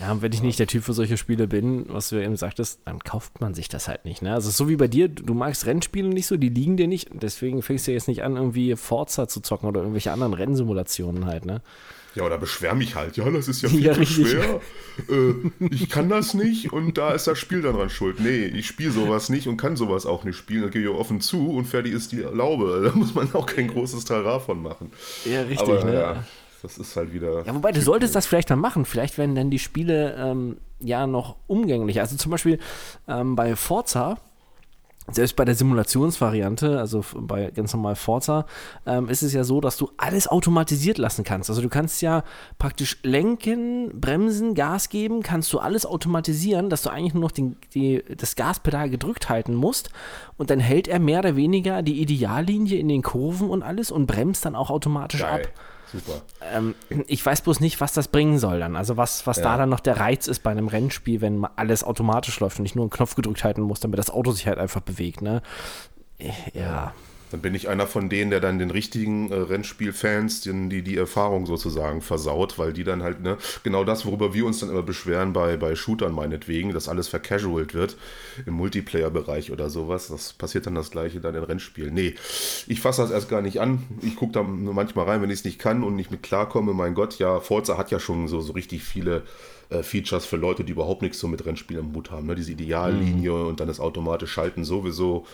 Ja, 0.00 0.10
und 0.10 0.22
wenn 0.22 0.32
ich 0.32 0.42
nicht 0.42 0.58
der 0.58 0.66
Typ 0.66 0.82
für 0.84 0.92
solche 0.92 1.16
Spiele 1.16 1.46
bin, 1.46 1.86
was 1.88 2.08
du 2.08 2.16
ja 2.16 2.22
eben 2.22 2.36
sagtest, 2.36 2.80
dann 2.84 2.98
kauft 2.98 3.40
man 3.40 3.54
sich 3.54 3.68
das 3.68 3.86
halt 3.86 4.04
nicht. 4.04 4.22
Ne? 4.22 4.32
Also 4.34 4.50
so 4.50 4.68
wie 4.68 4.76
bei 4.76 4.88
dir, 4.88 5.08
du 5.08 5.34
magst 5.34 5.66
Rennspiele 5.66 6.08
nicht 6.08 6.26
so, 6.26 6.36
die 6.36 6.48
liegen 6.48 6.76
dir 6.76 6.88
nicht. 6.88 7.10
Deswegen 7.12 7.62
fängst 7.62 7.86
du 7.86 7.92
jetzt 7.92 8.08
nicht 8.08 8.22
an, 8.24 8.36
irgendwie 8.36 8.74
Forza 8.76 9.28
zu 9.28 9.40
zocken 9.40 9.68
oder 9.68 9.80
irgendwelche 9.80 10.10
anderen 10.12 10.34
Rennsimulationen 10.34 11.26
halt, 11.26 11.44
ne? 11.46 11.62
Ja, 12.16 12.22
oder 12.22 12.38
beschwer 12.38 12.74
mich 12.76 12.94
halt. 12.94 13.16
Ja, 13.16 13.28
das 13.30 13.48
ist 13.48 13.62
ja 13.62 13.68
Ja, 13.72 13.94
viel 13.94 14.06
zu 14.06 14.22
richtig. 14.22 14.30
schwer. 14.30 14.60
Äh, 15.08 15.66
ich 15.72 15.88
kann 15.90 16.08
das 16.08 16.34
nicht 16.34 16.72
und 16.72 16.96
da 16.96 17.12
ist 17.12 17.26
das 17.26 17.38
Spiel 17.38 17.62
dann 17.62 17.74
dran 17.74 17.90
schuld. 17.90 18.20
Nee, 18.20 18.44
ich 18.46 18.66
spiele 18.66 18.92
sowas 18.92 19.28
nicht 19.28 19.48
und 19.48 19.56
kann 19.56 19.76
sowas 19.76 20.06
auch 20.06 20.22
nicht 20.24 20.36
spielen. 20.36 20.62
Da 20.62 20.68
gehe 20.68 20.82
ich 20.82 20.88
offen 20.88 21.20
zu 21.20 21.50
und 21.50 21.64
fertig 21.66 21.92
ist 21.92 22.12
die 22.12 22.18
Laube. 22.20 22.82
Da 22.94 22.96
muss 22.96 23.14
man 23.14 23.32
auch 23.34 23.46
kein 23.46 23.68
großes 23.68 24.04
Trara 24.04 24.38
von 24.38 24.62
machen. 24.62 24.92
Ja, 25.24 25.42
richtig, 25.42 25.60
Aber 25.60 25.84
ne? 25.84 25.94
ja, 25.94 26.24
das 26.64 26.78
ist 26.78 26.96
halt 26.96 27.12
wieder. 27.12 27.44
Ja, 27.44 27.54
wobei 27.54 27.72
du 27.72 27.82
solltest 27.82 28.14
das 28.14 28.26
vielleicht 28.26 28.50
dann 28.50 28.58
machen. 28.58 28.86
Vielleicht 28.86 29.18
werden 29.18 29.34
dann 29.34 29.50
die 29.50 29.58
Spiele 29.58 30.14
ähm, 30.14 30.56
ja 30.80 31.06
noch 31.06 31.36
umgänglicher. 31.46 32.00
Also 32.00 32.16
zum 32.16 32.30
Beispiel 32.30 32.58
ähm, 33.06 33.36
bei 33.36 33.54
Forza, 33.54 34.16
selbst 35.12 35.36
bei 35.36 35.44
der 35.44 35.54
Simulationsvariante, 35.54 36.80
also 36.80 37.04
bei 37.14 37.50
ganz 37.50 37.74
normal 37.74 37.96
Forza, 37.96 38.46
ähm, 38.86 39.10
ist 39.10 39.22
es 39.22 39.34
ja 39.34 39.44
so, 39.44 39.60
dass 39.60 39.76
du 39.76 39.90
alles 39.98 40.26
automatisiert 40.26 40.96
lassen 40.96 41.22
kannst. 41.22 41.50
Also 41.50 41.60
du 41.60 41.68
kannst 41.68 42.00
ja 42.00 42.24
praktisch 42.58 42.98
lenken, 43.02 44.00
bremsen, 44.00 44.54
Gas 44.54 44.88
geben, 44.88 45.22
kannst 45.22 45.52
du 45.52 45.58
alles 45.58 45.84
automatisieren, 45.84 46.70
dass 46.70 46.80
du 46.80 46.88
eigentlich 46.88 47.12
nur 47.12 47.24
noch 47.24 47.32
den, 47.32 47.56
die, 47.74 48.02
das 48.16 48.36
Gaspedal 48.36 48.88
gedrückt 48.88 49.28
halten 49.28 49.54
musst 49.54 49.90
und 50.38 50.48
dann 50.48 50.60
hält 50.60 50.88
er 50.88 50.98
mehr 50.98 51.18
oder 51.18 51.36
weniger 51.36 51.82
die 51.82 52.00
Ideallinie 52.00 52.78
in 52.78 52.88
den 52.88 53.02
Kurven 53.02 53.50
und 53.50 53.62
alles 53.62 53.90
und 53.90 54.06
bremst 54.06 54.46
dann 54.46 54.56
auch 54.56 54.70
automatisch 54.70 55.22
ab. 55.24 55.42
Super. 55.94 56.22
Ähm, 56.52 56.74
ich 57.06 57.24
weiß 57.24 57.42
bloß 57.42 57.60
nicht, 57.60 57.80
was 57.80 57.92
das 57.92 58.08
bringen 58.08 58.38
soll 58.38 58.58
dann. 58.58 58.74
Also 58.74 58.96
was, 58.96 59.26
was 59.26 59.36
da 59.36 59.52
Ja. 59.52 59.56
dann 59.58 59.68
noch 59.68 59.80
der 59.80 59.98
Reiz 60.00 60.26
ist 60.26 60.42
bei 60.42 60.50
einem 60.50 60.66
Rennspiel, 60.68 61.20
wenn 61.20 61.38
mal 61.38 61.50
alles 61.56 61.84
automatisch 61.84 62.40
läuft 62.40 62.58
und 62.58 62.64
ich 62.66 62.74
nur 62.74 62.82
einen 62.84 62.90
Knopf 62.90 63.14
gedrückt 63.14 63.44
halten 63.44 63.62
muss, 63.62 63.80
damit 63.80 63.98
das 63.98 64.10
Auto 64.10 64.32
sich 64.32 64.46
halt 64.48 64.58
einfach 64.58 64.80
bewegt, 64.80 65.22
ne? 65.22 65.40
Äh, 66.18 66.30
Ja. 66.52 66.92
Dann 67.34 67.40
bin 67.40 67.56
ich 67.56 67.68
einer 67.68 67.88
von 67.88 68.08
denen, 68.08 68.30
der 68.30 68.38
dann 68.38 68.60
den 68.60 68.70
richtigen 68.70 69.32
äh, 69.32 69.34
Rennspielfans 69.34 70.42
den, 70.42 70.70
die, 70.70 70.82
die 70.82 70.96
Erfahrung 70.96 71.46
sozusagen 71.46 72.00
versaut, 72.00 72.60
weil 72.60 72.72
die 72.72 72.84
dann 72.84 73.02
halt, 73.02 73.22
ne, 73.22 73.38
genau 73.64 73.82
das, 73.82 74.06
worüber 74.06 74.34
wir 74.34 74.46
uns 74.46 74.60
dann 74.60 74.70
immer 74.70 74.84
beschweren 74.84 75.32
bei, 75.32 75.56
bei 75.56 75.74
Shootern 75.74 76.12
meinetwegen, 76.12 76.72
dass 76.72 76.88
alles 76.88 77.08
vercasualt 77.08 77.74
wird 77.74 77.96
im 78.46 78.54
Multiplayer-Bereich 78.54 79.50
oder 79.50 79.68
sowas. 79.68 80.06
Das 80.06 80.32
passiert 80.32 80.66
dann 80.66 80.76
das 80.76 80.92
gleiche 80.92 81.18
dann 81.18 81.34
in 81.34 81.42
Rennspielen. 81.42 81.92
Nee, 81.92 82.14
ich 82.68 82.80
fasse 82.80 83.02
das 83.02 83.10
erst 83.10 83.28
gar 83.28 83.42
nicht 83.42 83.60
an. 83.60 83.82
Ich 84.02 84.14
gucke 84.14 84.34
da 84.34 84.44
manchmal 84.44 85.06
rein, 85.06 85.20
wenn 85.20 85.30
ich 85.30 85.40
es 85.40 85.44
nicht 85.44 85.58
kann 85.58 85.82
und 85.82 85.96
nicht 85.96 86.12
mit 86.12 86.22
klarkomme. 86.22 86.72
Mein 86.72 86.94
Gott, 86.94 87.18
ja, 87.18 87.40
Forza 87.40 87.76
hat 87.76 87.90
ja 87.90 87.98
schon 87.98 88.28
so, 88.28 88.40
so 88.42 88.52
richtig 88.52 88.84
viele 88.84 89.24
äh, 89.70 89.82
Features 89.82 90.26
für 90.26 90.36
Leute, 90.36 90.64
die 90.64 90.72
überhaupt 90.72 91.02
nichts 91.02 91.18
so 91.18 91.28
mit 91.28 91.44
Rennspielen 91.44 91.88
im 91.88 91.94
Hut 91.94 92.10
haben. 92.10 92.26
Ne? 92.26 92.34
Diese 92.34 92.52
Ideallinie 92.52 93.34
und 93.34 93.60
dann 93.60 93.68
das 93.68 93.80
automatisch 93.80 94.32
Schalten 94.32 94.64
sowieso, 94.64 95.26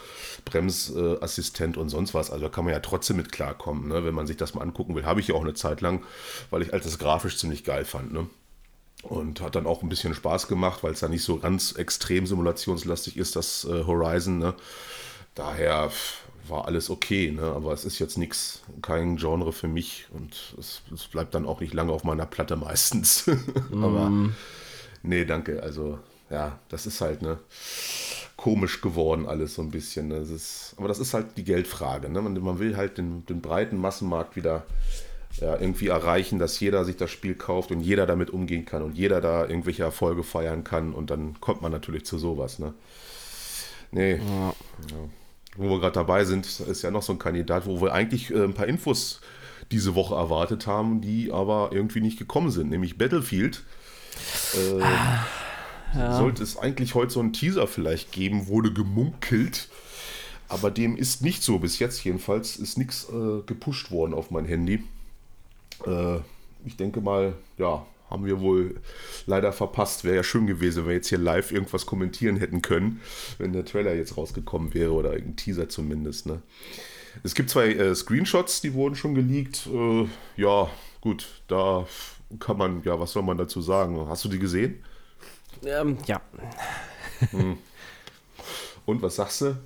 Bremsassistent 0.45 1.77
und 1.77 1.89
sonst 1.89 2.15
was. 2.15 2.31
Also 2.31 2.47
da 2.47 2.51
kann 2.51 2.65
man 2.65 2.75
ja 2.75 2.81
trotzdem 2.81 3.17
mit 3.17 3.33
klarkommen, 3.33 3.89
ne? 3.89 4.05
wenn 4.05 4.15
man 4.15 4.27
sich 4.27 4.37
das 4.37 4.55
mal 4.55 4.63
angucken 4.63 4.95
will. 4.95 5.05
Habe 5.05 5.21
ich 5.21 5.29
ja 5.29 5.35
auch 5.35 5.43
eine 5.43 5.55
Zeit 5.55 5.81
lang, 5.81 6.03
weil 6.51 6.63
ich 6.63 6.73
halt 6.73 6.85
das 6.85 6.99
grafisch 6.99 7.39
ziemlich 7.39 7.65
geil 7.65 7.85
fand. 7.85 8.13
Ne? 8.13 8.29
Und 9.03 9.41
hat 9.41 9.55
dann 9.55 9.67
auch 9.67 9.83
ein 9.83 9.89
bisschen 9.89 10.15
Spaß 10.15 10.49
gemacht, 10.49 10.83
weil 10.83 10.93
es 10.93 11.01
da 11.01 11.09
nicht 11.09 11.25
so 11.25 11.39
ganz 11.39 11.73
extrem 11.73 12.27
simulationslastig 12.27 13.17
ist, 13.17 13.37
das 13.37 13.65
äh, 13.65 13.85
Horizon. 13.85 14.39
Ne? 14.39 14.55
Daher 15.35 15.91
war 16.51 16.67
alles 16.67 16.91
okay, 16.91 17.31
ne? 17.31 17.43
aber 17.43 17.73
es 17.73 17.85
ist 17.85 17.99
jetzt 17.99 18.19
nichts, 18.19 18.63
kein 18.83 19.17
Genre 19.17 19.53
für 19.53 19.69
mich 19.69 20.07
und 20.13 20.55
es, 20.59 20.83
es 20.93 21.07
bleibt 21.07 21.35
dann 21.35 21.47
auch 21.47 21.61
nicht 21.61 21.75
lange 21.75 21.93
auf 21.93 22.05
meiner 22.05 22.27
Platte 22.27 22.57
meistens. 22.57 23.31
aber 23.73 24.13
nee, 25.03 25.25
danke. 25.25 25.63
Also 25.63 25.99
ja, 26.29 26.59
das 26.69 26.87
ist 26.87 27.01
halt 27.01 27.23
ne 27.23 27.39
komisch 28.37 28.81
geworden 28.81 29.27
alles 29.27 29.55
so 29.55 29.63
ein 29.63 29.71
bisschen. 29.71 30.09
Ne? 30.09 30.21
Das 30.21 30.31
ist, 30.31 30.75
aber 30.79 30.89
das 30.89 30.99
ist 30.99 31.13
halt 31.13 31.37
die 31.37 31.45
Geldfrage. 31.45 32.09
Ne? 32.09 32.23
Man, 32.23 32.41
man 32.43 32.59
will 32.59 32.77
halt 32.77 32.97
den, 32.97 33.27
den 33.27 33.43
breiten 33.43 33.77
Massenmarkt 33.77 34.35
wieder 34.35 34.65
ja, 35.41 35.61
irgendwie 35.61 35.89
erreichen, 35.89 36.39
dass 36.39 36.59
jeder 36.59 36.87
sich 36.87 36.97
das 36.97 37.11
Spiel 37.11 37.35
kauft 37.35 37.71
und 37.71 37.81
jeder 37.81 38.07
damit 38.07 38.31
umgehen 38.31 38.65
kann 38.65 38.83
und 38.83 38.97
jeder 38.97 39.21
da 39.21 39.47
irgendwelche 39.47 39.83
Erfolge 39.83 40.23
feiern 40.23 40.65
kann 40.65 40.95
und 40.95 41.11
dann 41.11 41.39
kommt 41.41 41.61
man 41.61 41.71
natürlich 41.71 42.07
zu 42.07 42.19
sowas. 42.19 42.59
Ne? 42.59 42.73
Nee. 43.93 44.15
Ja. 44.15 44.55
Wo 45.57 45.69
wir 45.69 45.81
gerade 45.81 45.93
dabei 45.93 46.25
sind, 46.25 46.47
ist 46.47 46.83
ja 46.83 46.91
noch 46.91 47.03
so 47.03 47.13
ein 47.13 47.19
Kandidat, 47.19 47.67
wo 47.67 47.81
wir 47.81 47.93
eigentlich 47.93 48.31
äh, 48.31 48.45
ein 48.45 48.55
paar 48.55 48.67
Infos 48.67 49.21
diese 49.71 49.95
Woche 49.95 50.15
erwartet 50.15 50.67
haben, 50.67 51.01
die 51.01 51.33
aber 51.33 51.71
irgendwie 51.73 52.01
nicht 52.01 52.19
gekommen 52.19 52.51
sind, 52.51 52.71
nämlich 52.71 52.99
Battlefield. 52.99 53.63
Äh, 54.55 54.83
Sollte 56.13 56.43
es 56.43 56.57
eigentlich 56.57 56.95
heute 56.95 57.13
so 57.13 57.21
einen 57.21 57.33
Teaser 57.33 57.67
vielleicht 57.67 58.13
geben, 58.13 58.47
wurde 58.47 58.73
gemunkelt. 58.73 59.69
Aber 60.49 60.71
dem 60.71 60.97
ist 60.97 61.23
nicht 61.23 61.43
so. 61.43 61.59
Bis 61.59 61.79
jetzt 61.79 62.03
jedenfalls 62.05 62.57
ist 62.57 62.79
nichts 62.79 63.09
äh, 63.09 63.43
gepusht 63.47 63.91
worden 63.91 64.15
auf 64.15 64.31
mein 64.31 64.45
Handy. 64.45 64.85
Äh, 65.87 66.19
ich 66.65 66.77
denke 66.77 67.01
mal, 67.01 67.35
ja, 67.57 67.87
haben 68.11 68.27
wir 68.27 68.41
wohl 68.41 68.81
leider 69.27 69.53
verpasst. 69.53 70.05
Wäre 70.05 70.17
ja 70.17 70.23
schön 70.23 70.47
gewesen, 70.47 70.83
wenn 70.83 70.89
wir 70.89 70.95
jetzt 70.97 71.09
hier 71.09 71.19
live 71.19 71.53
irgendwas 71.53 71.87
kommentieren 71.87 72.37
hätten 72.37 72.63
können, 72.63 73.01
wenn 73.39 73.53
der 73.53 73.65
Trailer 73.65 73.95
jetzt 73.95 74.17
rausgekommen 74.17 74.75
wäre 74.75 74.93
oder 74.93 75.13
irgendein 75.13 75.37
Teaser 75.37 75.69
zumindest. 75.69 76.27
Ne? 76.27 76.43
Es 77.23 77.35
gibt 77.35 77.51
zwei 77.51 77.73
äh, 77.73 77.95
Screenshots, 77.95 78.61
die 78.61 78.75
wurden 78.75 78.95
schon 78.95 79.15
geleakt. 79.15 79.69
Äh, 79.73 80.07
ja, 80.37 80.69
gut, 81.01 81.29
da 81.49 81.87
kann 82.39 82.59
man, 82.59 82.83
ja, 82.85 82.99
was 82.99 83.13
soll 83.13 83.23
man 83.23 83.39
dazu 83.39 83.61
sagen? 83.61 84.07
Hast 84.09 84.25
du 84.25 84.29
die 84.29 84.39
gesehen? 84.39 84.83
Ähm, 85.65 85.99
ja. 86.07 86.21
Und 88.87 89.03
was 89.03 89.17
sagst 89.17 89.43
du? 89.43 89.57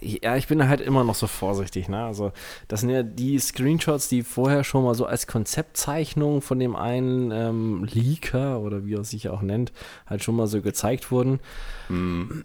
Ja, 0.00 0.36
ich 0.36 0.48
bin 0.48 0.68
halt 0.68 0.80
immer 0.80 1.02
noch 1.02 1.14
so 1.14 1.26
vorsichtig. 1.26 1.88
Ne? 1.88 2.04
Also, 2.04 2.32
das 2.68 2.80
sind 2.80 2.90
ja 2.90 3.02
die 3.02 3.38
Screenshots, 3.38 4.08
die 4.08 4.22
vorher 4.22 4.62
schon 4.62 4.84
mal 4.84 4.94
so 4.94 5.06
als 5.06 5.26
Konzeptzeichnung 5.26 6.42
von 6.42 6.58
dem 6.58 6.76
einen 6.76 7.30
ähm, 7.30 7.84
Leaker 7.84 8.60
oder 8.60 8.84
wie 8.84 8.94
er 8.94 9.04
sich 9.04 9.30
auch 9.30 9.40
nennt, 9.40 9.72
halt 10.06 10.22
schon 10.22 10.36
mal 10.36 10.46
so 10.46 10.60
gezeigt 10.60 11.10
wurden. 11.10 11.40
Hm. 11.88 12.44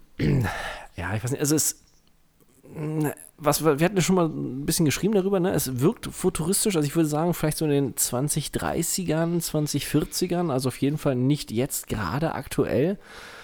Ja, 0.96 1.16
ich 1.16 1.24
weiß 1.24 1.32
nicht, 1.32 1.40
also 1.40 1.56
es. 1.56 1.82
Was, 3.38 3.64
wir 3.64 3.72
hatten 3.72 3.96
ja 3.96 4.02
schon 4.02 4.16
mal 4.16 4.26
ein 4.28 4.66
bisschen 4.66 4.86
geschrieben 4.86 5.14
darüber, 5.14 5.40
ne? 5.40 5.52
Es 5.52 5.80
wirkt 5.80 6.08
futuristisch, 6.08 6.76
also 6.76 6.86
ich 6.86 6.96
würde 6.96 7.08
sagen, 7.08 7.34
vielleicht 7.34 7.58
so 7.58 7.66
in 7.66 7.72
den 7.72 7.96
2030ern, 7.96 9.42
2040ern, 9.42 10.52
also 10.52 10.68
auf 10.68 10.78
jeden 10.82 10.98
Fall 10.98 11.16
nicht 11.16 11.52
jetzt 11.52 11.88
gerade 11.88 12.36
aktuell. 12.36 13.00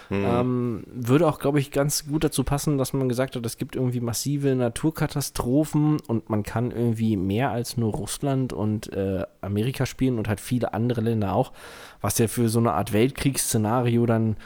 Mhm. 0.08 0.24
Ähm, 0.24 0.84
würde 0.86 1.26
auch, 1.26 1.38
glaube 1.38 1.58
ich, 1.58 1.70
ganz 1.70 2.06
gut 2.06 2.24
dazu 2.24 2.44
passen, 2.44 2.78
dass 2.78 2.92
man 2.92 3.08
gesagt 3.08 3.36
hat, 3.36 3.44
es 3.44 3.56
gibt 3.56 3.76
irgendwie 3.76 4.00
massive 4.00 4.54
Naturkatastrophen 4.54 5.98
und 6.06 6.30
man 6.30 6.42
kann 6.42 6.70
irgendwie 6.70 7.16
mehr 7.16 7.50
als 7.50 7.76
nur 7.76 7.92
Russland 7.92 8.52
und 8.52 8.92
äh, 8.92 9.24
Amerika 9.40 9.86
spielen 9.86 10.18
und 10.18 10.28
halt 10.28 10.40
viele 10.40 10.74
andere 10.74 11.00
Länder 11.00 11.34
auch, 11.34 11.52
was 12.00 12.18
ja 12.18 12.28
für 12.28 12.48
so 12.48 12.58
eine 12.58 12.72
Art 12.72 12.92
Weltkriegsszenario 12.92 14.06
dann 14.06 14.36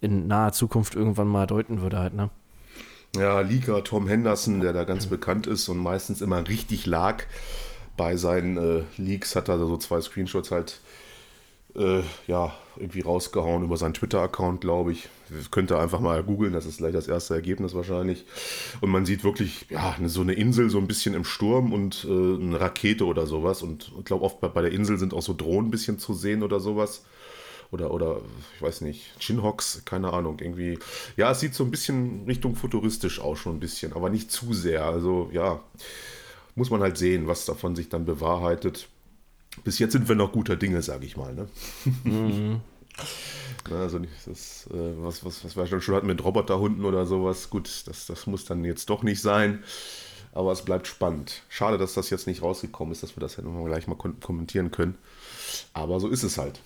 in 0.00 0.28
naher 0.28 0.52
Zukunft 0.52 0.94
irgendwann 0.94 1.28
mal 1.28 1.46
deuten 1.46 1.80
würde 1.80 1.98
halt, 1.98 2.14
ne? 2.14 2.30
Ja, 3.16 3.40
Liga 3.40 3.80
Tom 3.80 4.06
Henderson, 4.06 4.60
der 4.60 4.72
da 4.72 4.84
ganz 4.84 5.06
mhm. 5.06 5.10
bekannt 5.10 5.46
ist 5.46 5.68
und 5.68 5.78
meistens 5.78 6.20
immer 6.20 6.46
richtig 6.46 6.86
lag 6.86 7.24
bei 7.96 8.16
seinen 8.16 8.56
äh, 8.56 8.82
Leaks, 8.96 9.34
hat 9.34 9.48
er 9.48 9.58
so 9.58 9.76
zwei 9.78 10.00
Screenshots 10.00 10.50
halt 10.50 10.80
äh, 11.74 12.02
ja, 12.26 12.54
irgendwie 12.76 13.00
rausgehauen 13.00 13.64
über 13.64 13.76
seinen 13.76 13.94
Twitter-Account, 13.94 14.60
glaube 14.60 14.92
ich. 14.92 15.08
Könnt 15.50 15.70
ihr 15.70 15.78
einfach 15.78 16.00
mal 16.00 16.22
googeln, 16.22 16.52
das 16.52 16.66
ist 16.66 16.78
gleich 16.78 16.92
das 16.92 17.08
erste 17.08 17.34
Ergebnis 17.34 17.74
wahrscheinlich. 17.74 18.24
Und 18.80 18.90
man 18.90 19.04
sieht 19.04 19.24
wirklich, 19.24 19.66
ja, 19.68 19.96
so 20.06 20.22
eine 20.22 20.32
Insel 20.32 20.70
so 20.70 20.78
ein 20.78 20.86
bisschen 20.86 21.14
im 21.14 21.24
Sturm 21.24 21.72
und 21.72 22.06
äh, 22.08 22.08
eine 22.08 22.60
Rakete 22.60 23.04
oder 23.04 23.26
sowas. 23.26 23.62
Und 23.62 23.92
ich 23.98 24.04
glaube, 24.04 24.24
oft 24.24 24.40
bei, 24.40 24.62
der 24.62 24.72
Insel 24.72 24.98
sind 24.98 25.12
auch 25.14 25.22
so 25.22 25.34
Drohnen 25.34 25.68
ein 25.68 25.70
bisschen 25.70 25.98
zu 25.98 26.14
sehen 26.14 26.42
oder 26.42 26.60
sowas 26.60 27.04
oder, 27.70 27.90
oder 27.90 28.20
ich 28.56 28.62
weiß 28.62 28.80
nicht, 28.80 29.18
Chinhawks, 29.20 29.82
keine 29.84 30.12
Ahnung, 30.12 30.38
irgendwie. 30.40 30.78
Ja, 31.16 31.32
es 31.32 31.40
sieht 31.40 31.54
so 31.54 31.64
ein 31.64 31.70
bisschen 31.70 32.24
Richtung 32.26 32.56
futuristisch 32.56 33.20
aus, 33.20 33.38
schon 33.38 33.56
ein 33.56 33.60
bisschen, 33.60 33.92
aber 33.92 34.08
nicht 34.08 34.30
zu 34.32 34.54
sehr. 34.54 34.86
Also 34.86 35.28
ja, 35.32 35.60
muss 36.54 36.70
man 36.70 36.80
halt 36.80 36.96
sehen, 36.96 37.26
was 37.26 37.44
davon 37.44 37.76
sich 37.76 37.88
dann 37.88 38.06
bewahrheitet 38.06 38.88
bis 39.64 39.78
jetzt 39.78 39.92
sind 39.92 40.08
wir 40.08 40.14
noch 40.14 40.32
guter 40.32 40.56
Dinge, 40.56 40.82
sage 40.82 41.06
ich 41.06 41.16
mal. 41.16 41.34
Ne? 41.34 41.48
Mhm. 42.04 42.60
also 43.70 44.00
das, 44.26 44.66
äh, 44.72 44.94
was, 45.02 45.24
was, 45.24 45.44
was 45.44 45.56
wir 45.56 45.80
schon 45.80 45.94
hatten 45.94 46.06
mit 46.06 46.24
Roboterhunden 46.24 46.84
oder 46.84 47.06
sowas, 47.06 47.50
gut, 47.50 47.68
das, 47.86 48.06
das 48.06 48.26
muss 48.26 48.44
dann 48.44 48.64
jetzt 48.64 48.90
doch 48.90 49.02
nicht 49.02 49.20
sein. 49.20 49.62
Aber 50.32 50.52
es 50.52 50.62
bleibt 50.62 50.86
spannend. 50.86 51.42
Schade, 51.48 51.78
dass 51.78 51.94
das 51.94 52.10
jetzt 52.10 52.26
nicht 52.26 52.42
rausgekommen 52.42 52.92
ist, 52.92 53.02
dass 53.02 53.16
wir 53.16 53.20
das 53.20 53.36
ja 53.36 53.42
nochmal 53.42 53.64
gleich 53.64 53.86
mal 53.86 53.96
kommentieren 53.96 54.70
können. 54.70 54.96
Aber 55.72 56.00
so 56.00 56.08
ist 56.08 56.22
es 56.22 56.38
halt. 56.38 56.60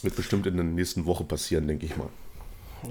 Wird 0.00 0.16
bestimmt 0.16 0.46
in 0.46 0.56
der 0.56 0.64
nächsten 0.64 1.06
Woche 1.06 1.22
passieren, 1.22 1.68
denke 1.68 1.86
ich 1.86 1.96
mal. 1.96 2.08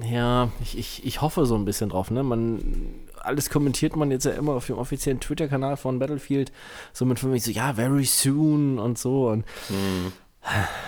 Ja, 0.09 0.49
ich, 0.61 0.77
ich, 0.77 1.05
ich 1.05 1.21
hoffe 1.21 1.45
so 1.45 1.55
ein 1.55 1.65
bisschen 1.65 1.89
drauf. 1.89 2.11
Ne? 2.11 2.23
Man, 2.23 2.95
alles 3.19 3.49
kommentiert 3.49 3.95
man 3.95 4.11
jetzt 4.11 4.25
ja 4.25 4.31
immer 4.31 4.53
auf 4.53 4.67
dem 4.67 4.77
offiziellen 4.77 5.19
Twitter-Kanal 5.19 5.77
von 5.77 5.99
Battlefield. 5.99 6.51
So 6.93 7.05
mit 7.05 7.19
für 7.19 7.27
mich 7.27 7.43
so, 7.43 7.51
ja, 7.51 7.73
very 7.73 8.05
soon 8.05 8.79
und 8.79 8.97
so. 8.97 9.29
Und 9.29 9.45
mhm. 9.69 10.13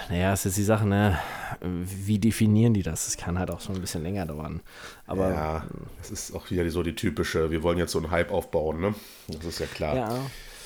naja, 0.10 0.34
es 0.34 0.46
ist 0.46 0.58
die 0.58 0.64
Sache, 0.64 0.88
ne? 0.88 1.20
Wie 1.62 2.18
definieren 2.18 2.74
die 2.74 2.84
das? 2.84 3.08
Es 3.08 3.18
kann 3.18 3.38
halt 3.38 3.52
auch 3.52 3.62
schon 3.62 3.76
ein 3.76 3.82
bisschen 3.82 4.04
länger 4.04 4.26
dauern. 4.26 4.62
Aber. 5.06 5.30
Ja, 5.32 5.68
es 6.02 6.10
ist 6.10 6.34
auch 6.34 6.50
wieder 6.50 6.68
so 6.70 6.82
die 6.84 6.96
typische, 6.96 7.52
wir 7.52 7.62
wollen 7.64 7.78
jetzt 7.78 7.92
so 7.92 8.00
einen 8.00 8.12
Hype 8.12 8.32
aufbauen, 8.32 8.80
ne? 8.80 8.96
Das 9.28 9.46
ist 9.46 9.60
ja 9.60 9.68
klar. 9.68 9.96
Ja. 9.96 10.20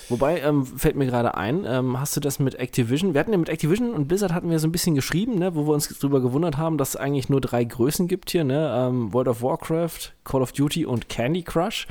Wobei, 0.10 0.40
ähm, 0.42 0.66
fällt 0.66 0.96
mir 0.96 1.06
gerade 1.06 1.36
ein, 1.36 1.66
ähm, 1.66 2.00
hast 2.00 2.16
du 2.16 2.20
das 2.22 2.40
mit 2.40 2.56
Activision? 2.56 3.14
Wir 3.14 3.20
hatten 3.20 3.32
ja 3.32 3.38
mit 3.38 3.50
Activision 3.50 3.94
und 3.94 4.08
Blizzard 4.08 4.34
hatten 4.34 4.50
wir 4.50 4.60
so 4.60 4.68
ein 4.68 4.72
bisschen 4.72 4.96
geschrieben, 4.96 5.38
ne, 5.38 5.54
wo 5.56 5.68
wir 5.68 5.74
uns 5.74 5.90
darüber 6.00 6.22
gewundert 6.22 6.58
haben, 6.58 6.78
dass 6.78 6.90
es 6.90 6.96
eigentlich 6.96 7.28
nur 7.28 7.42
drei 7.42 7.64
Größen 7.64 8.08
gibt 8.08 8.30
hier, 8.30 8.44
ne? 8.44 8.74
Ähm, 8.74 9.12
World 9.12 9.28
of 9.28 9.42
Warcraft, 9.42 10.14
Call 10.24 10.42
of 10.42 10.54
Duty 10.54 10.86
und 10.86 11.10
Candy 11.10 11.44
Crush. 11.44 11.88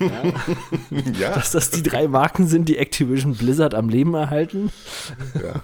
ja. 0.00 0.22
ja. 1.20 1.34
Dass 1.34 1.50
das 1.50 1.70
die 1.70 1.82
drei 1.82 2.06
Marken 2.06 2.46
sind, 2.46 2.68
die 2.68 2.78
Activision 2.78 3.34
Blizzard 3.34 3.74
am 3.74 3.88
Leben 3.88 4.14
erhalten. 4.14 4.70
Ja. 5.34 5.62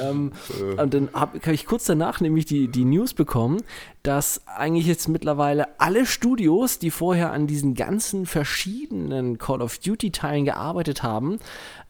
Ähm, 0.00 0.32
äh. 0.58 0.80
Und 0.80 0.94
dann 0.94 1.08
habe 1.12 1.38
hab 1.38 1.48
ich 1.48 1.66
kurz 1.66 1.84
danach 1.84 2.20
nämlich 2.20 2.44
die, 2.46 2.68
die 2.68 2.84
News 2.84 3.14
bekommen, 3.14 3.62
dass 4.02 4.46
eigentlich 4.46 4.86
jetzt 4.86 5.08
mittlerweile 5.08 5.80
alle 5.80 6.06
Studios, 6.06 6.78
die 6.78 6.90
vorher 6.90 7.32
an 7.32 7.46
diesen 7.46 7.74
ganzen 7.74 8.26
verschiedenen 8.26 9.38
Call 9.38 9.62
of 9.62 9.78
Duty-Teilen 9.78 10.44
gearbeitet 10.44 11.02
haben, 11.02 11.38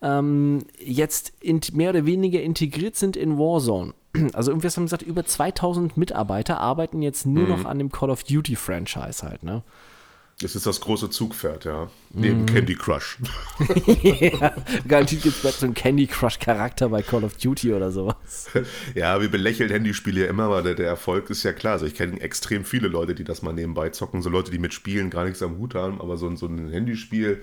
ähm, 0.03 0.65
jetzt 0.79 1.33
in, 1.41 1.61
mehr 1.73 1.91
oder 1.91 2.07
weniger 2.07 2.43
integriert 2.43 2.97
sind 2.97 3.17
in 3.17 3.39
Warzone. 3.39 3.95
Also 4.33 4.51
irgendwie 4.51 4.69
haben 4.69 4.85
gesagt, 4.85 5.03
über 5.03 5.25
2000 5.25 5.97
Mitarbeiter 5.97 6.59
arbeiten 6.59 7.01
jetzt 7.01 7.27
nur 7.27 7.45
mhm. 7.45 7.51
noch 7.51 7.65
an 7.65 7.79
dem 7.79 7.93
Call 7.93 8.11
of 8.11 8.25
Duty-Franchise 8.25 9.27
halt, 9.27 9.43
ne? 9.43 9.63
Es 10.43 10.57
ist 10.57 10.65
das 10.65 10.81
große 10.81 11.11
Zugpferd, 11.11 11.67
ja. 11.67 11.91
Neben 12.15 12.45
mm. 12.45 12.47
Candy 12.47 12.75
Crush. 12.75 13.19
ja, 14.03 14.57
garantiert 14.89 15.23
gibt 15.23 15.45
es 15.45 15.61
so 15.61 15.67
einen 15.67 15.75
Candy 15.75 16.07
Crush-Charakter 16.07 16.89
bei 16.89 17.03
Call 17.03 17.25
of 17.25 17.35
Duty 17.37 17.75
oder 17.75 17.93
sowas. 17.93 18.49
Ja, 18.95 19.21
wir 19.21 19.31
belächeln 19.31 19.71
Handyspiele 19.71 20.23
ja 20.23 20.27
immer, 20.29 20.45
aber 20.45 20.63
der, 20.63 20.75
der 20.75 20.87
Erfolg 20.87 21.29
ist 21.29 21.43
ja 21.43 21.53
klar. 21.53 21.75
Also 21.75 21.85
ich 21.85 21.95
kenne 21.95 22.19
extrem 22.21 22.65
viele 22.65 22.89
Leute, 22.89 23.15
die 23.15 23.23
das 23.23 23.43
mal 23.43 23.53
nebenbei 23.53 23.91
zocken. 23.91 24.23
So 24.23 24.31
Leute, 24.31 24.51
die 24.51 24.59
mit 24.59 24.73
Spielen 24.73 25.11
gar 25.11 25.27
nichts 25.27 25.43
am 25.43 25.59
Hut 25.59 25.75
haben, 25.75 26.01
aber 26.01 26.17
so, 26.17 26.35
so 26.37 26.47
ein 26.47 26.71
Handyspiel, 26.71 27.43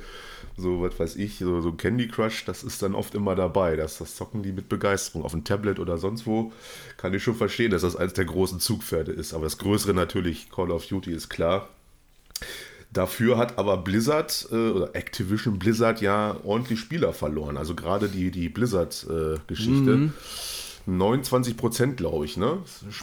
so 0.58 0.82
was 0.82 1.00
weiß 1.00 1.16
ich, 1.18 1.38
so, 1.38 1.62
so 1.62 1.74
Candy 1.74 2.08
Crush, 2.08 2.46
das 2.46 2.63
ist 2.63 2.82
dann 2.82 2.96
oft 2.96 3.13
immer 3.13 3.36
dabei. 3.36 3.75
Das, 3.75 4.00
das 4.00 4.16
zocken 4.16 4.42
die 4.42 4.54
mit 4.54 4.70
Begeisterung. 4.70 5.24
Auf 5.24 5.34
dem 5.34 5.44
Tablet 5.44 5.77
oder 5.77 6.00
sonst 6.00 6.25
wo 6.25 6.51
kann 6.98 7.13
ich 7.13 7.22
schon 7.22 7.36
verstehen, 7.36 7.70
dass 7.70 7.84
das 7.84 7.96
eines 7.96 8.13
der 8.13 8.25
großen 8.25 8.60
Zugpferde 8.60 9.12
ist. 9.12 9.36
Aber 9.36 9.44
das 9.44 9.60
Größere 9.60 9.94
natürlich, 9.94 10.50
Call 10.50 10.72
of 10.72 10.88
Duty 10.88 11.12
ist 11.12 11.30
klar. 11.30 11.70
Dafür 12.98 13.38
hat 13.38 13.60
aber 13.60 13.77
Blizzard 13.77 14.48
äh, 14.51 14.56
oder 14.56 14.96
Activision 14.96 15.60
Blizzard 15.60 16.01
ja 16.01 16.36
ordentlich 16.44 16.80
Spieler 16.80 17.13
verloren. 17.13 17.56
Also 17.56 17.75
gerade 17.75 18.10
die, 18.10 18.32
die 18.32 18.50
Blizzard-Geschichte. 18.50 19.98
Mhm. 19.98 20.13
29 20.88 21.58
Prozent, 21.58 21.98
glaube 21.98 22.25
ich, 22.25 22.38
ne? 22.38 22.58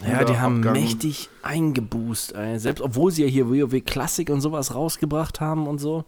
Ja, 0.05 0.25
die 0.25 0.39
haben 0.39 0.61
mächtig 0.61 1.29
eingeboost. 1.43 2.35
Ey. 2.35 2.59
Selbst 2.59 2.81
obwohl 2.81 3.13
sie 3.13 3.23
ja 3.23 3.29
hier 3.29 3.49
WoW 3.49 3.85
Classic 3.85 4.29
und 4.31 4.41
sowas 4.41 4.75
rausgebracht 4.75 5.41
haben 5.41 5.69
und 5.69 5.79
so. 5.79 6.05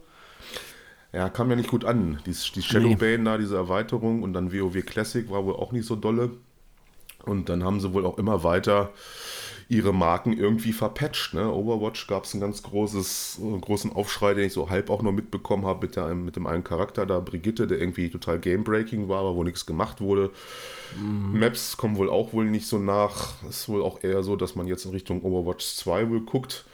Ja, 1.13 1.29
kam 1.29 1.49
ja 1.49 1.55
nicht 1.55 1.69
gut 1.69 1.85
an. 1.85 2.19
Die, 2.25 2.35
die 2.55 2.61
Shadowbane 2.61 3.19
nee. 3.19 3.23
da, 3.23 3.37
diese 3.37 3.55
Erweiterung 3.55 4.21
und 4.21 4.33
dann 4.33 4.51
WoW 4.51 4.85
Classic 4.85 5.29
war 5.29 5.45
wohl 5.45 5.55
auch 5.55 5.71
nicht 5.71 5.85
so 5.85 5.95
dolle. 5.95 6.31
Und 7.23 7.47
dann 7.47 7.63
haben 7.63 7.79
sie 7.79 7.93
wohl 7.93 8.05
auch 8.05 8.17
immer 8.17 8.43
weiter 8.43 8.91
ihre 9.69 9.93
Marken 9.93 10.33
irgendwie 10.33 10.71
verpatcht. 10.71 11.33
Ne? 11.33 11.51
Overwatch 11.51 12.07
gab 12.07 12.23
es 12.23 12.33
einen 12.33 12.41
ganz 12.41 12.63
großes, 12.63 13.39
äh, 13.43 13.59
großen 13.59 13.91
Aufschrei, 13.91 14.33
den 14.33 14.45
ich 14.45 14.53
so 14.53 14.69
halb 14.69 14.89
auch 14.89 15.01
noch 15.01 15.11
mitbekommen 15.11 15.65
habe 15.65 15.85
mit, 15.85 15.95
der, 15.95 16.13
mit 16.15 16.35
dem 16.35 16.47
einen 16.47 16.63
Charakter 16.63 17.05
da, 17.05 17.19
Brigitte, 17.19 17.67
der 17.67 17.79
irgendwie 17.79 18.09
total 18.09 18.39
Gamebreaking 18.39 19.09
war, 19.09 19.19
aber 19.19 19.35
wo 19.35 19.43
nichts 19.43 19.65
gemacht 19.65 19.99
wurde. 19.99 20.31
Mhm. 20.97 21.39
Maps 21.39 21.75
kommen 21.75 21.97
wohl 21.97 22.09
auch 22.09 22.31
wohl 22.33 22.45
nicht 22.45 22.67
so 22.67 22.79
nach. 22.79 23.33
Es 23.49 23.61
ist 23.61 23.69
wohl 23.69 23.83
auch 23.83 24.03
eher 24.03 24.23
so, 24.23 24.35
dass 24.35 24.55
man 24.55 24.67
jetzt 24.67 24.85
in 24.85 24.91
Richtung 24.91 25.21
Overwatch 25.21 25.65
2 25.75 26.09
wohl 26.09 26.21
guckt. 26.21 26.65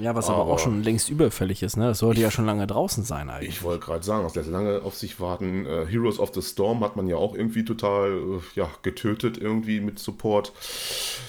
Ja, 0.00 0.14
was 0.14 0.28
aber, 0.28 0.42
aber, 0.42 0.52
auch 0.52 0.58
schon 0.58 0.82
längst 0.82 1.08
überfällig 1.08 1.62
ist, 1.62 1.76
ne? 1.76 1.88
Das 1.88 1.98
sollte 1.98 2.20
ja 2.20 2.30
schon 2.30 2.46
lange 2.46 2.66
draußen 2.66 3.04
sein 3.04 3.30
eigentlich. 3.30 3.50
Ich 3.50 3.62
wollte 3.62 3.84
gerade 3.84 4.04
sagen, 4.04 4.24
das 4.24 4.34
lässt 4.34 4.50
lange 4.50 4.82
auf 4.82 4.94
sich 4.94 5.20
warten. 5.20 5.66
Uh, 5.66 5.86
Heroes 5.86 6.18
of 6.18 6.32
the 6.34 6.42
Storm 6.42 6.82
hat 6.82 6.96
man 6.96 7.06
ja 7.06 7.16
auch 7.16 7.34
irgendwie 7.34 7.64
total 7.64 8.14
uh, 8.14 8.42
ja, 8.54 8.68
getötet, 8.82 9.38
irgendwie 9.38 9.80
mit 9.80 9.98
Support. 9.98 10.52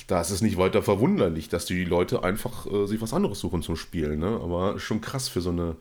Da 0.07 0.21
ist 0.21 0.31
es 0.31 0.41
nicht 0.41 0.57
weiter 0.57 0.81
verwunderlich, 0.81 1.49
dass 1.49 1.65
die 1.65 1.85
Leute 1.85 2.23
einfach 2.23 2.65
uh, 2.65 2.85
sich 2.85 3.01
was 3.01 3.13
anderes 3.13 3.39
suchen 3.39 3.61
zum 3.61 3.75
Spielen, 3.75 4.19
ne? 4.19 4.39
Aber 4.43 4.79
schon 4.79 5.01
krass 5.01 5.29
für 5.29 5.41
so 5.41 5.51
eine, 5.51 5.75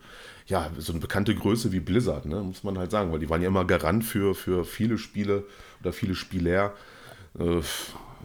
ja, 0.45 0.69
so 0.77 0.91
eine 0.93 1.01
bekannte 1.01 1.33
Größe 1.33 1.71
wie 1.71 1.79
Blizzard, 1.79 2.25
ne? 2.25 2.41
Muss 2.41 2.63
man 2.63 2.77
halt 2.77 2.91
sagen, 2.91 3.11
weil 3.11 3.19
die 3.19 3.29
waren 3.29 3.41
ja 3.41 3.47
immer 3.47 3.65
Garant 3.65 4.03
für, 4.03 4.35
für 4.35 4.63
viele 4.63 4.97
Spiele 4.97 5.43
oder 5.81 5.91
viele 5.91 6.15
Spieler 6.15 6.73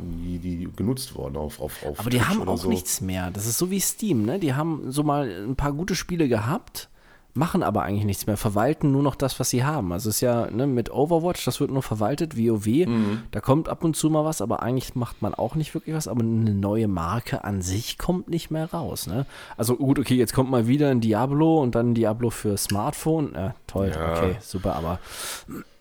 die, 0.00 0.38
die 0.38 0.68
genutzt 0.74 1.14
worden 1.14 1.36
auf, 1.36 1.60
auf, 1.60 1.84
auf 1.84 2.00
Aber 2.00 2.10
die 2.10 2.22
haben 2.22 2.46
auch 2.48 2.58
so. 2.58 2.68
nichts 2.68 3.00
mehr. 3.00 3.30
Das 3.30 3.46
ist 3.46 3.58
so 3.58 3.70
wie 3.70 3.80
Steam, 3.80 4.24
ne? 4.24 4.38
Die 4.38 4.54
haben 4.54 4.90
so 4.90 5.02
mal 5.02 5.28
ein 5.28 5.56
paar 5.56 5.72
gute 5.72 5.94
Spiele 5.94 6.28
gehabt, 6.28 6.88
machen 7.34 7.62
aber 7.62 7.82
eigentlich 7.82 8.04
nichts 8.04 8.26
mehr, 8.26 8.36
verwalten 8.36 8.90
nur 8.92 9.02
noch 9.02 9.14
das, 9.14 9.38
was 9.38 9.50
sie 9.50 9.64
haben. 9.64 9.92
Also 9.92 10.08
es 10.08 10.16
ist 10.16 10.20
ja 10.20 10.50
ne, 10.50 10.66
mit 10.66 10.90
Overwatch, 10.90 11.44
das 11.44 11.60
wird 11.60 11.70
nur 11.70 11.82
verwaltet, 11.82 12.36
WoW, 12.36 12.66
mhm. 12.66 13.22
da 13.30 13.40
kommt 13.40 13.68
ab 13.68 13.84
und 13.84 13.96
zu 13.96 14.10
mal 14.10 14.24
was, 14.24 14.40
aber 14.40 14.62
eigentlich 14.62 14.94
macht 14.94 15.22
man 15.22 15.34
auch 15.34 15.54
nicht 15.54 15.74
wirklich 15.74 15.94
was, 15.94 16.08
aber 16.08 16.20
eine 16.20 16.54
neue 16.54 16.88
Marke 16.88 17.44
an 17.44 17.62
sich 17.62 17.98
kommt 17.98 18.28
nicht 18.28 18.50
mehr 18.50 18.72
raus. 18.72 19.06
Ne? 19.06 19.26
Also 19.56 19.76
gut, 19.76 19.98
okay, 19.98 20.14
jetzt 20.14 20.34
kommt 20.34 20.50
mal 20.50 20.66
wieder 20.66 20.90
ein 20.90 21.00
Diablo 21.00 21.60
und 21.60 21.74
dann 21.74 21.90
ein 21.90 21.94
Diablo 21.94 22.30
für 22.30 22.56
Smartphone. 22.56 23.34
Äh, 23.34 23.50
toll, 23.66 23.92
ja. 23.94 24.12
okay, 24.12 24.36
super, 24.40 24.74
aber 24.74 24.98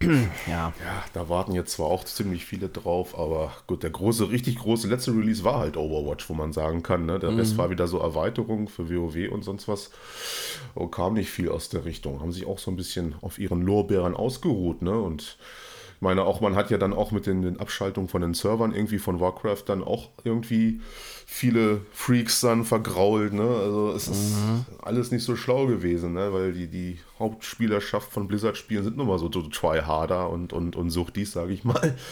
ja. 0.02 0.74
Ja, 0.84 1.04
da 1.14 1.30
warten 1.30 1.54
jetzt 1.54 1.74
zwar 1.74 1.88
auch 1.88 2.06
ziemlich 2.06 2.46
viele 2.46 2.70
drauf, 2.70 3.18
aber 3.18 3.52
gut, 3.68 3.84
der 3.84 3.90
große, 3.90 4.30
richtig 4.30 4.58
große 4.58 4.88
letzte 4.88 5.12
Release 5.12 5.44
war 5.44 5.60
halt 5.60 5.76
Overwatch, 5.76 6.30
wo 6.30 6.34
man 6.34 6.54
sagen 6.54 6.84
kann, 6.84 7.06
ne? 7.06 7.20
Der 7.20 7.36
Rest 7.38 7.58
war 7.58 7.70
wieder 7.70 7.88
so 7.88 8.00
Erweiterung 8.00 8.70
für 8.70 8.90
WoW 8.90 9.30
und 9.32 9.44
sonst 9.44 9.68
was. 9.68 9.92
Oh, 10.76 10.88
kam 10.88 11.16
nicht 11.16 11.30
viel 11.30 11.50
aus 11.50 11.70
der 11.70 11.86
Richtung. 11.86 12.22
Haben 12.22 12.32
sich 12.32 12.46
auch 12.46 12.60
so 12.60 12.72
ein 12.72 12.78
bisschen 12.78 13.16
auf 13.22 13.40
ihren 13.40 13.62
Lorbeeren 13.62 14.16
ausgeruht, 14.16 14.82
ne? 14.82 14.98
Und 14.98 15.38
meine, 16.02 16.24
auch 16.24 16.40
man 16.40 16.56
hat 16.56 16.70
ja 16.72 16.78
dann 16.78 16.94
auch 16.94 17.12
mit 17.12 17.26
den, 17.26 17.42
den 17.42 17.60
Abschaltungen 17.60 18.08
von 18.08 18.22
den 18.22 18.34
Servern 18.34 18.74
irgendwie 18.74 19.00
von 19.00 19.20
Warcraft 19.20 19.64
dann 19.66 19.84
auch 19.84 20.10
irgendwie 20.24 20.80
viele 21.26 21.82
Freaks 21.92 22.42
dann 22.42 22.64
vergrault. 22.64 23.34
Ne? 23.34 23.44
Also 23.44 23.92
es 23.92 24.08
ist 24.08 24.36
alles 24.82 25.12
nicht 25.12 25.24
so 25.24 25.36
schlau 25.36 25.68
gewesen, 25.68 26.14
ne? 26.14 26.32
weil 26.32 26.54
die, 26.54 26.68
die 26.68 27.00
Hauptspielerschaft 27.20 28.12
von 28.12 28.28
Blizzard-Spielen 28.28 28.84
sind 28.84 28.98
nun 28.98 29.08
mal 29.08 29.20
so, 29.20 29.30
so 29.32 29.42
Tryharder 29.42 30.30
und, 30.30 30.54
und, 30.54 30.76
und 30.76 30.90
Suchtis, 30.90 31.32
sage 31.32 31.54
ich 31.54 31.64
mal. 31.64 31.96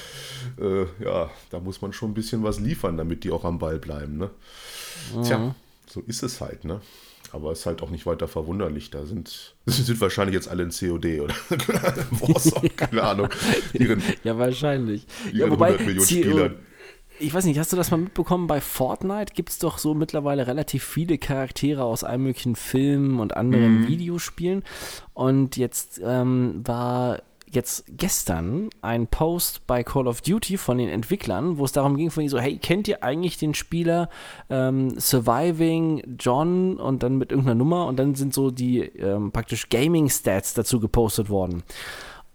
Äh, 0.60 0.86
ja, 1.03 1.29
da 1.50 1.60
muss 1.60 1.82
man 1.82 1.94
schon 1.94 2.12
ein 2.12 2.13
bisschen 2.13 2.41
was 2.44 2.60
liefern, 2.60 2.96
damit 2.96 3.24
die 3.24 3.32
auch 3.32 3.44
am 3.44 3.60
Ball 3.60 3.79
bleiben. 3.79 4.17
Ne? 4.17 4.29
Tja, 5.24 5.56
so 5.88 6.01
ist 6.01 6.24
es 6.24 6.41
halt. 6.41 6.63
Ne? 6.63 6.79
Aber 7.34 7.51
ist 7.51 7.65
halt 7.65 7.81
auch 7.81 7.89
nicht 7.89 8.05
weiter 8.05 8.27
verwunderlich. 8.27 8.89
Da 8.89 9.05
sind, 9.05 9.55
sind 9.65 10.00
wahrscheinlich 10.01 10.34
jetzt 10.36 10.48
alle 10.48 10.63
in 10.63 10.69
COD 10.69 11.19
oder 11.22 11.34
Warzone, 12.12 12.69
keine 12.75 13.03
Ahnung. 13.03 13.29
Ihren, 13.74 14.01
Ja, 14.24 14.38
wahrscheinlich. 14.38 15.05
ihren 15.25 15.38
Ja, 15.38 15.50
wobei, 15.51 15.67
100 15.74 15.86
Millionen 15.88 16.07
Spielern. 16.07 16.55
ich 17.19 17.34
weiß 17.34 17.46
nicht, 17.46 17.60
hast 17.60 17.72
du 17.74 17.77
das 17.77 17.91
mal 17.91 17.98
mitbekommen? 17.98 18.48
Bei 18.48 18.62
Fortnite 18.62 19.34
gibt 19.34 19.50
es 19.50 19.60
doch 19.60 19.77
so 19.77 19.93
mittlerweile 19.93 20.48
relativ 20.48 20.84
viele 20.84 21.17
Charaktere 21.17 21.84
aus 21.84 22.03
allen 22.03 22.24
möglichen 22.24 22.55
Filmen 22.55 23.19
und 23.19 23.36
anderen 23.36 23.81
Mhm. 23.81 23.88
Videospielen. 23.88 24.63
Und 25.13 25.57
jetzt 25.57 26.00
ähm, 26.03 26.62
war 26.65 27.22
jetzt 27.50 27.86
gestern 27.88 28.70
ein 28.82 29.08
Post 29.08 29.66
bei 29.68 29.84
Call 29.84 30.08
of 30.08 30.22
Duty 30.22 30.58
von 30.58 30.77
den 30.77 30.89
Entwicklern, 30.89 31.58
wo 31.58 31.66
es 31.66 31.72
darum 31.72 31.98
ging, 31.98 32.12
von 32.12 32.24
ihnen 32.24 32.30
so, 32.30 32.39
hey, 32.39 32.58
kennt 32.58 32.88
ihr 32.88 33.04
eigentlich 33.04 33.38
den 33.38 33.54
Spieler 33.54 34.10
ähm, 34.50 35.00
Surviving 35.00 36.18
John 36.20 36.77
und 36.77 37.04
dann 37.04 37.18
mit 37.18 37.32
irgendeiner 37.32 37.56
Nummer 37.56 37.88
und 37.88 37.98
dann 37.98 38.16
sind 38.16 38.34
so 38.34 38.51
die 38.51 38.82
ähm, 38.82 39.32
praktisch 39.32 39.70
Gaming-Stats 39.70 40.54
dazu 40.54 40.80
gepostet 40.80 41.30
worden. 41.30 41.63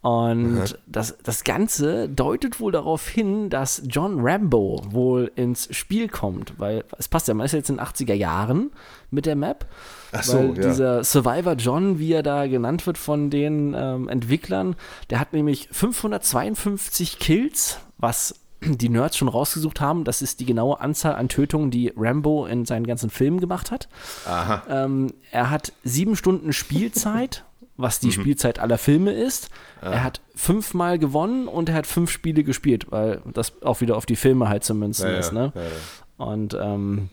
Und 0.02 0.76
das, 0.87 1.16
das 1.23 1.45
Ganze 1.45 2.09
deutet 2.09 2.59
wohl 2.59 2.73
darauf 2.73 3.07
hin, 3.07 3.50
dass 3.50 3.83
John 3.87 4.19
Rambo 4.21 4.83
wohl 4.90 5.31
ins 5.37 5.69
Spiel 5.75 6.09
kommt, 6.09 6.59
weil 6.59 6.85
es 6.99 7.07
passt 7.07 7.28
ja, 7.28 7.35
man 7.35 7.47
ist 7.47 7.52
jetzt 7.52 7.71
in 7.71 7.76
den 7.76 7.87
80er 7.87 8.14
Jahren 8.14 8.73
mit 9.12 9.26
der 9.26 9.37
Map. 9.37 9.64
Ach 10.12 10.23
so, 10.23 10.38
weil 10.38 10.47
ja. 10.59 10.69
dieser 10.69 11.04
Survivor 11.04 11.54
John, 11.54 11.99
wie 11.99 12.12
er 12.12 12.23
da 12.23 12.47
genannt 12.47 12.87
wird 12.87 12.99
von 12.99 13.31
den 13.31 13.75
ähm, 13.76 14.09
Entwicklern, 14.09 14.76
der 15.11 15.19
hat 15.21 15.33
nämlich 15.33 15.69
552 15.73 17.19
Kills, 17.19 17.78
was 17.99 18.35
die 18.61 18.88
Nerds 18.88 19.16
schon 19.16 19.28
rausgesucht 19.28 19.81
haben. 19.81 20.04
Das 20.04 20.23
ist 20.23 20.40
die 20.40 20.45
genaue 20.47 20.81
Anzahl 20.81 21.14
an 21.14 21.28
Tötungen, 21.28 21.71
die 21.71 21.92
Rambo 21.97 22.47
in 22.47 22.64
seinen 22.64 22.87
ganzen 22.87 23.11
Filmen 23.11 23.40
gemacht 23.40 23.71
hat. 23.71 23.88
Aha. 24.26 24.62
Ähm, 24.69 25.12
er 25.31 25.50
hat 25.50 25.73
sieben 25.83 26.14
Stunden 26.16 26.52
Spielzeit, 26.52 27.45
was 27.76 28.00
Mhm. 28.02 28.07
die 28.07 28.12
Spielzeit 28.12 28.59
aller 28.59 28.78
Filme 28.78 29.12
ist. 29.12 29.49
Er 29.81 30.04
hat 30.04 30.21
fünfmal 30.37 30.99
gewonnen 31.00 31.49
und 31.49 31.69
er 31.71 31.75
hat 31.75 31.87
fünf 31.88 32.11
Spiele 32.11 32.45
gespielt, 32.45 32.92
weil 32.92 33.21
das 33.33 33.61
auch 33.62 33.81
wieder 33.81 33.97
auf 33.97 34.07
die 34.07 34.14
Filme 34.14 34.49
halt 34.49 34.62
zu 34.62 34.75
münzen 34.75 35.07
Ja, 35.07 35.12
ja, 35.14 35.19
ist. 35.19 35.33
Ne? 35.33 35.52
ja, 35.57 35.61
ja. 35.62 36.25
Und 36.25 36.54
ähm, 36.61 37.09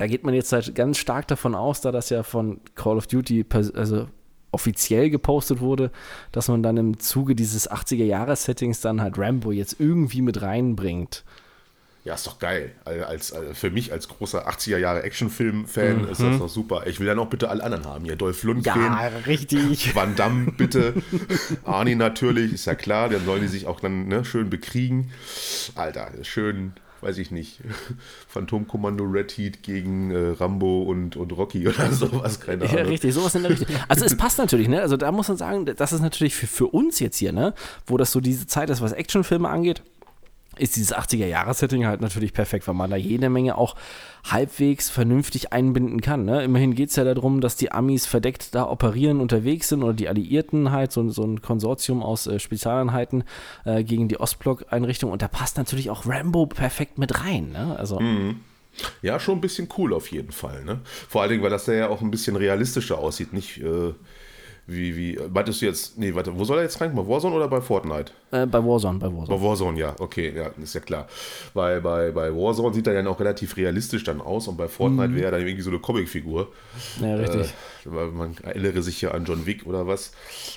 da 0.00 0.06
geht 0.06 0.24
man 0.24 0.32
jetzt 0.32 0.50
halt 0.52 0.74
ganz 0.74 0.96
stark 0.96 1.28
davon 1.28 1.54
aus, 1.54 1.82
da 1.82 1.92
das 1.92 2.08
ja 2.08 2.22
von 2.22 2.62
Call 2.74 2.96
of 2.96 3.06
Duty 3.06 3.44
also 3.74 4.08
offiziell 4.50 5.10
gepostet 5.10 5.60
wurde, 5.60 5.90
dass 6.32 6.48
man 6.48 6.62
dann 6.62 6.78
im 6.78 6.98
Zuge 6.98 7.34
dieses 7.34 7.70
80er-Jahres-Settings 7.70 8.80
dann 8.80 9.02
halt 9.02 9.18
Rambo 9.18 9.52
jetzt 9.52 9.76
irgendwie 9.78 10.22
mit 10.22 10.40
reinbringt. 10.40 11.22
Ja, 12.04 12.14
ist 12.14 12.26
doch 12.26 12.38
geil. 12.38 12.72
Als, 12.86 13.30
als, 13.30 13.58
für 13.58 13.70
mich 13.70 13.92
als 13.92 14.08
großer 14.08 14.48
80er 14.48 14.78
Jahre 14.78 15.02
Actionfilm-Fan 15.02 16.08
ist 16.08 16.22
das 16.22 16.38
doch 16.38 16.48
super. 16.48 16.86
Ich 16.86 16.98
will 16.98 17.06
ja 17.06 17.14
noch 17.14 17.28
bitte 17.28 17.50
alle 17.50 17.62
anderen 17.62 17.84
haben. 17.84 18.06
Hier 18.06 18.16
Dolph 18.16 18.42
Lundgren, 18.42 18.94
richtig. 19.26 19.94
Van 19.94 20.16
Damme 20.16 20.50
bitte, 20.52 20.94
Arnie 21.64 21.94
natürlich, 21.94 22.54
ist 22.54 22.64
ja 22.64 22.74
klar. 22.74 23.10
Dann 23.10 23.26
sollen 23.26 23.42
die 23.42 23.48
sich 23.48 23.66
auch 23.66 23.80
dann 23.80 24.08
ne, 24.08 24.24
schön 24.24 24.48
bekriegen. 24.48 25.12
Alter, 25.74 26.10
schön, 26.22 26.72
weiß 27.02 27.18
ich 27.18 27.30
nicht, 27.30 27.60
Phantomkommando 28.28 29.04
Red 29.04 29.32
Heat 29.32 29.62
gegen 29.62 30.10
äh, 30.10 30.28
Rambo 30.38 30.82
und, 30.82 31.16
und 31.16 31.32
Rocky 31.36 31.66
oder 31.68 31.90
sowas, 31.92 32.40
keine 32.40 32.64
Ja, 32.66 32.70
Ahnung. 32.72 32.86
richtig, 32.86 33.14
sowas 33.14 33.34
in 33.34 33.42
der 33.42 33.50
Richtung. 33.52 33.68
Also 33.88 34.04
es 34.04 34.16
passt 34.18 34.38
natürlich, 34.38 34.68
ne? 34.68 34.80
Also 34.80 34.96
da 34.96 35.10
muss 35.12 35.28
man 35.28 35.36
sagen, 35.36 35.64
das 35.64 35.92
ist 35.92 36.00
natürlich 36.00 36.34
für, 36.34 36.46
für 36.46 36.66
uns 36.66 37.00
jetzt 37.00 37.16
hier, 37.16 37.32
ne? 37.32 37.54
Wo 37.86 37.96
das 37.96 38.12
so 38.12 38.20
diese 38.20 38.46
Zeit 38.46 38.70
ist, 38.70 38.80
was 38.80 38.92
Actionfilme 38.92 39.48
angeht, 39.48 39.82
ist 40.58 40.76
dieses 40.76 40.94
80er-Jahres-Setting 40.94 41.86
halt 41.86 42.00
natürlich 42.00 42.32
perfekt, 42.32 42.66
weil 42.66 42.74
man 42.74 42.90
da 42.90 42.96
jede 42.96 43.30
Menge 43.30 43.56
auch 43.56 43.76
halbwegs 44.24 44.90
vernünftig 44.90 45.52
einbinden 45.52 46.00
kann. 46.00 46.24
Ne? 46.24 46.42
Immerhin 46.42 46.74
geht 46.74 46.90
es 46.90 46.96
ja 46.96 47.04
darum, 47.04 47.40
dass 47.40 47.56
die 47.56 47.72
Amis 47.72 48.06
verdeckt 48.06 48.54
da 48.54 48.68
operieren, 48.68 49.20
unterwegs 49.20 49.68
sind 49.68 49.82
oder 49.82 49.94
die 49.94 50.08
Alliierten 50.08 50.70
halt, 50.70 50.92
so, 50.92 51.08
so 51.08 51.24
ein 51.24 51.40
Konsortium 51.40 52.02
aus 52.02 52.26
äh, 52.26 52.38
Spezialeinheiten 52.38 53.24
äh, 53.64 53.84
gegen 53.84 54.08
die 54.08 54.20
Ostblock-Einrichtung. 54.20 55.10
Und 55.10 55.22
da 55.22 55.28
passt 55.28 55.56
natürlich 55.56 55.88
auch 55.88 56.06
Rambo 56.06 56.46
perfekt 56.46 56.98
mit 56.98 57.24
rein. 57.24 57.52
Ne? 57.52 57.76
Also, 57.78 57.98
Ja, 59.02 59.18
schon 59.18 59.38
ein 59.38 59.40
bisschen 59.40 59.68
cool 59.78 59.92
auf 59.92 60.10
jeden 60.10 60.32
Fall. 60.32 60.64
Ne? 60.64 60.80
Vor 60.84 61.22
allen 61.22 61.30
Dingen, 61.30 61.42
weil 61.42 61.50
das 61.50 61.64
da 61.64 61.72
ja 61.72 61.88
auch 61.88 62.02
ein 62.02 62.10
bisschen 62.10 62.36
realistischer 62.36 62.98
aussieht. 62.98 63.32
Nicht 63.32 63.58
äh, 63.58 63.94
wie, 64.66 64.96
wie, 64.96 65.18
meintest 65.32 65.62
du 65.62 65.66
jetzt, 65.66 65.98
nee, 65.98 66.14
warte, 66.14 66.38
wo 66.38 66.44
soll 66.44 66.58
er 66.58 66.64
jetzt 66.64 66.80
rein? 66.80 66.94
Bei 66.94 67.06
Warzone 67.06 67.34
oder 67.34 67.48
bei 67.48 67.60
Fortnite? 67.60 68.12
äh, 68.32 68.46
bei 68.46 68.64
Warzone, 68.64 68.98
bei 68.98 69.06
Warzone. 69.06 69.38
Bei 69.38 69.42
Warzone, 69.44 69.78
ja, 69.78 69.94
okay, 69.98 70.32
ja, 70.34 70.50
ist 70.62 70.74
ja 70.74 70.80
klar. 70.80 71.08
Weil 71.54 71.80
bei, 71.80 72.10
bei 72.10 72.34
Warzone 72.34 72.74
sieht 72.74 72.86
er 72.86 72.94
ja 72.94 73.06
auch 73.08 73.18
relativ 73.18 73.56
realistisch 73.56 74.04
dann 74.04 74.20
aus 74.20 74.48
und 74.48 74.56
bei 74.56 74.68
Fortnite 74.68 75.14
wäre 75.14 75.26
er 75.26 75.30
dann 75.32 75.40
irgendwie 75.40 75.62
so 75.62 75.70
eine 75.70 75.78
Comicfigur. 75.78 76.48
Ja, 77.00 77.14
richtig. 77.16 77.48
Äh, 77.48 77.52
weil 77.84 78.08
man 78.08 78.36
erinnere 78.42 78.82
sich 78.82 79.00
ja 79.00 79.12
an 79.12 79.24
John 79.24 79.46
Wick 79.46 79.66
oder 79.66 79.86
was. 79.86 80.12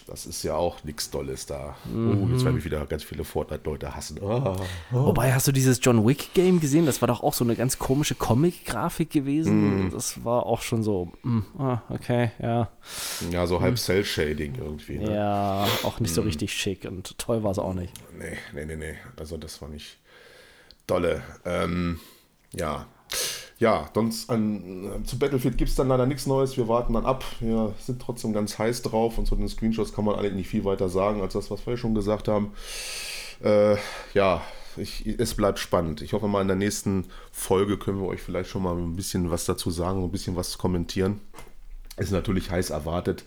Das 0.07 0.25
ist 0.25 0.43
ja 0.43 0.55
auch 0.55 0.83
nichts 0.83 1.09
Dolles 1.09 1.45
da. 1.45 1.75
Oh, 1.87 2.27
jetzt 2.31 2.43
werden 2.43 2.55
mich 2.55 2.65
wieder 2.65 2.85
ganz 2.85 3.03
viele 3.03 3.23
Fortnite-Leute 3.23 3.95
hassen. 3.95 4.19
Ah. 4.21 4.57
Wobei, 4.91 5.33
hast 5.33 5.47
du 5.47 5.53
dieses 5.53 5.79
John 5.81 6.05
Wick-Game 6.05 6.59
gesehen? 6.59 6.85
Das 6.85 7.01
war 7.01 7.07
doch 7.07 7.23
auch 7.23 7.33
so 7.33 7.45
eine 7.45 7.55
ganz 7.55 7.79
komische 7.79 8.15
Comic-Grafik 8.15 9.09
gewesen. 9.09 9.89
Das 9.91 10.23
war 10.25 10.45
auch 10.45 10.61
schon 10.61 10.83
so, 10.83 11.13
mm, 11.23 11.39
ah, 11.59 11.81
okay, 11.89 12.31
ja. 12.41 12.69
Ja, 13.31 13.47
so 13.47 13.61
halb 13.61 13.79
Cell-Shading 13.93 14.55
irgendwie. 14.55 14.99
Ne? 14.99 15.15
Ja, 15.15 15.67
auch 15.83 15.99
nicht 15.99 16.13
so 16.13 16.21
richtig 16.21 16.53
schick 16.53 16.85
und 16.85 17.17
toll 17.17 17.43
war 17.43 17.51
es 17.51 17.59
auch 17.59 17.73
nicht. 17.73 17.93
Nee, 18.17 18.37
nee, 18.53 18.65
nee, 18.65 18.75
nee. 18.75 18.95
Also 19.17 19.37
das 19.37 19.61
war 19.61 19.69
nicht 19.69 19.97
dolle. 20.87 21.21
Ähm, 21.45 21.99
ja. 22.53 22.87
Ja, 23.59 23.89
sonst 23.93 24.29
an, 24.29 25.03
zu 25.05 25.19
Battlefield 25.19 25.57
gibt 25.57 25.69
es 25.69 25.75
dann 25.75 25.87
leider 25.87 26.05
nichts 26.05 26.25
Neues. 26.25 26.57
Wir 26.57 26.67
warten 26.67 26.93
dann 26.93 27.05
ab. 27.05 27.23
Wir 27.39 27.73
sind 27.79 28.01
trotzdem 28.01 28.33
ganz 28.33 28.57
heiß 28.57 28.81
drauf 28.81 29.17
und 29.17 29.27
zu 29.27 29.35
den 29.35 29.47
Screenshots 29.47 29.93
kann 29.93 30.05
man 30.05 30.15
eigentlich 30.15 30.33
nicht 30.33 30.49
viel 30.49 30.65
weiter 30.65 30.89
sagen 30.89 31.21
als 31.21 31.33
das, 31.33 31.51
was 31.51 31.65
wir 31.65 31.77
schon 31.77 31.93
gesagt 31.93 32.27
haben. 32.27 32.53
Äh, 33.43 33.75
ja, 34.13 34.41
ich, 34.75 35.05
es 35.05 35.35
bleibt 35.35 35.59
spannend. 35.59 36.01
Ich 36.01 36.13
hoffe 36.13 36.27
mal, 36.27 36.41
in 36.41 36.47
der 36.47 36.57
nächsten 36.57 37.05
Folge 37.31 37.77
können 37.77 38.01
wir 38.01 38.07
euch 38.07 38.21
vielleicht 38.21 38.49
schon 38.49 38.63
mal 38.63 38.75
ein 38.75 38.95
bisschen 38.95 39.29
was 39.29 39.45
dazu 39.45 39.69
sagen, 39.69 40.03
ein 40.03 40.11
bisschen 40.11 40.35
was 40.35 40.57
kommentieren. 40.57 41.21
Ist 41.97 42.11
natürlich 42.11 42.49
heiß 42.49 42.71
erwartet. 42.71 43.23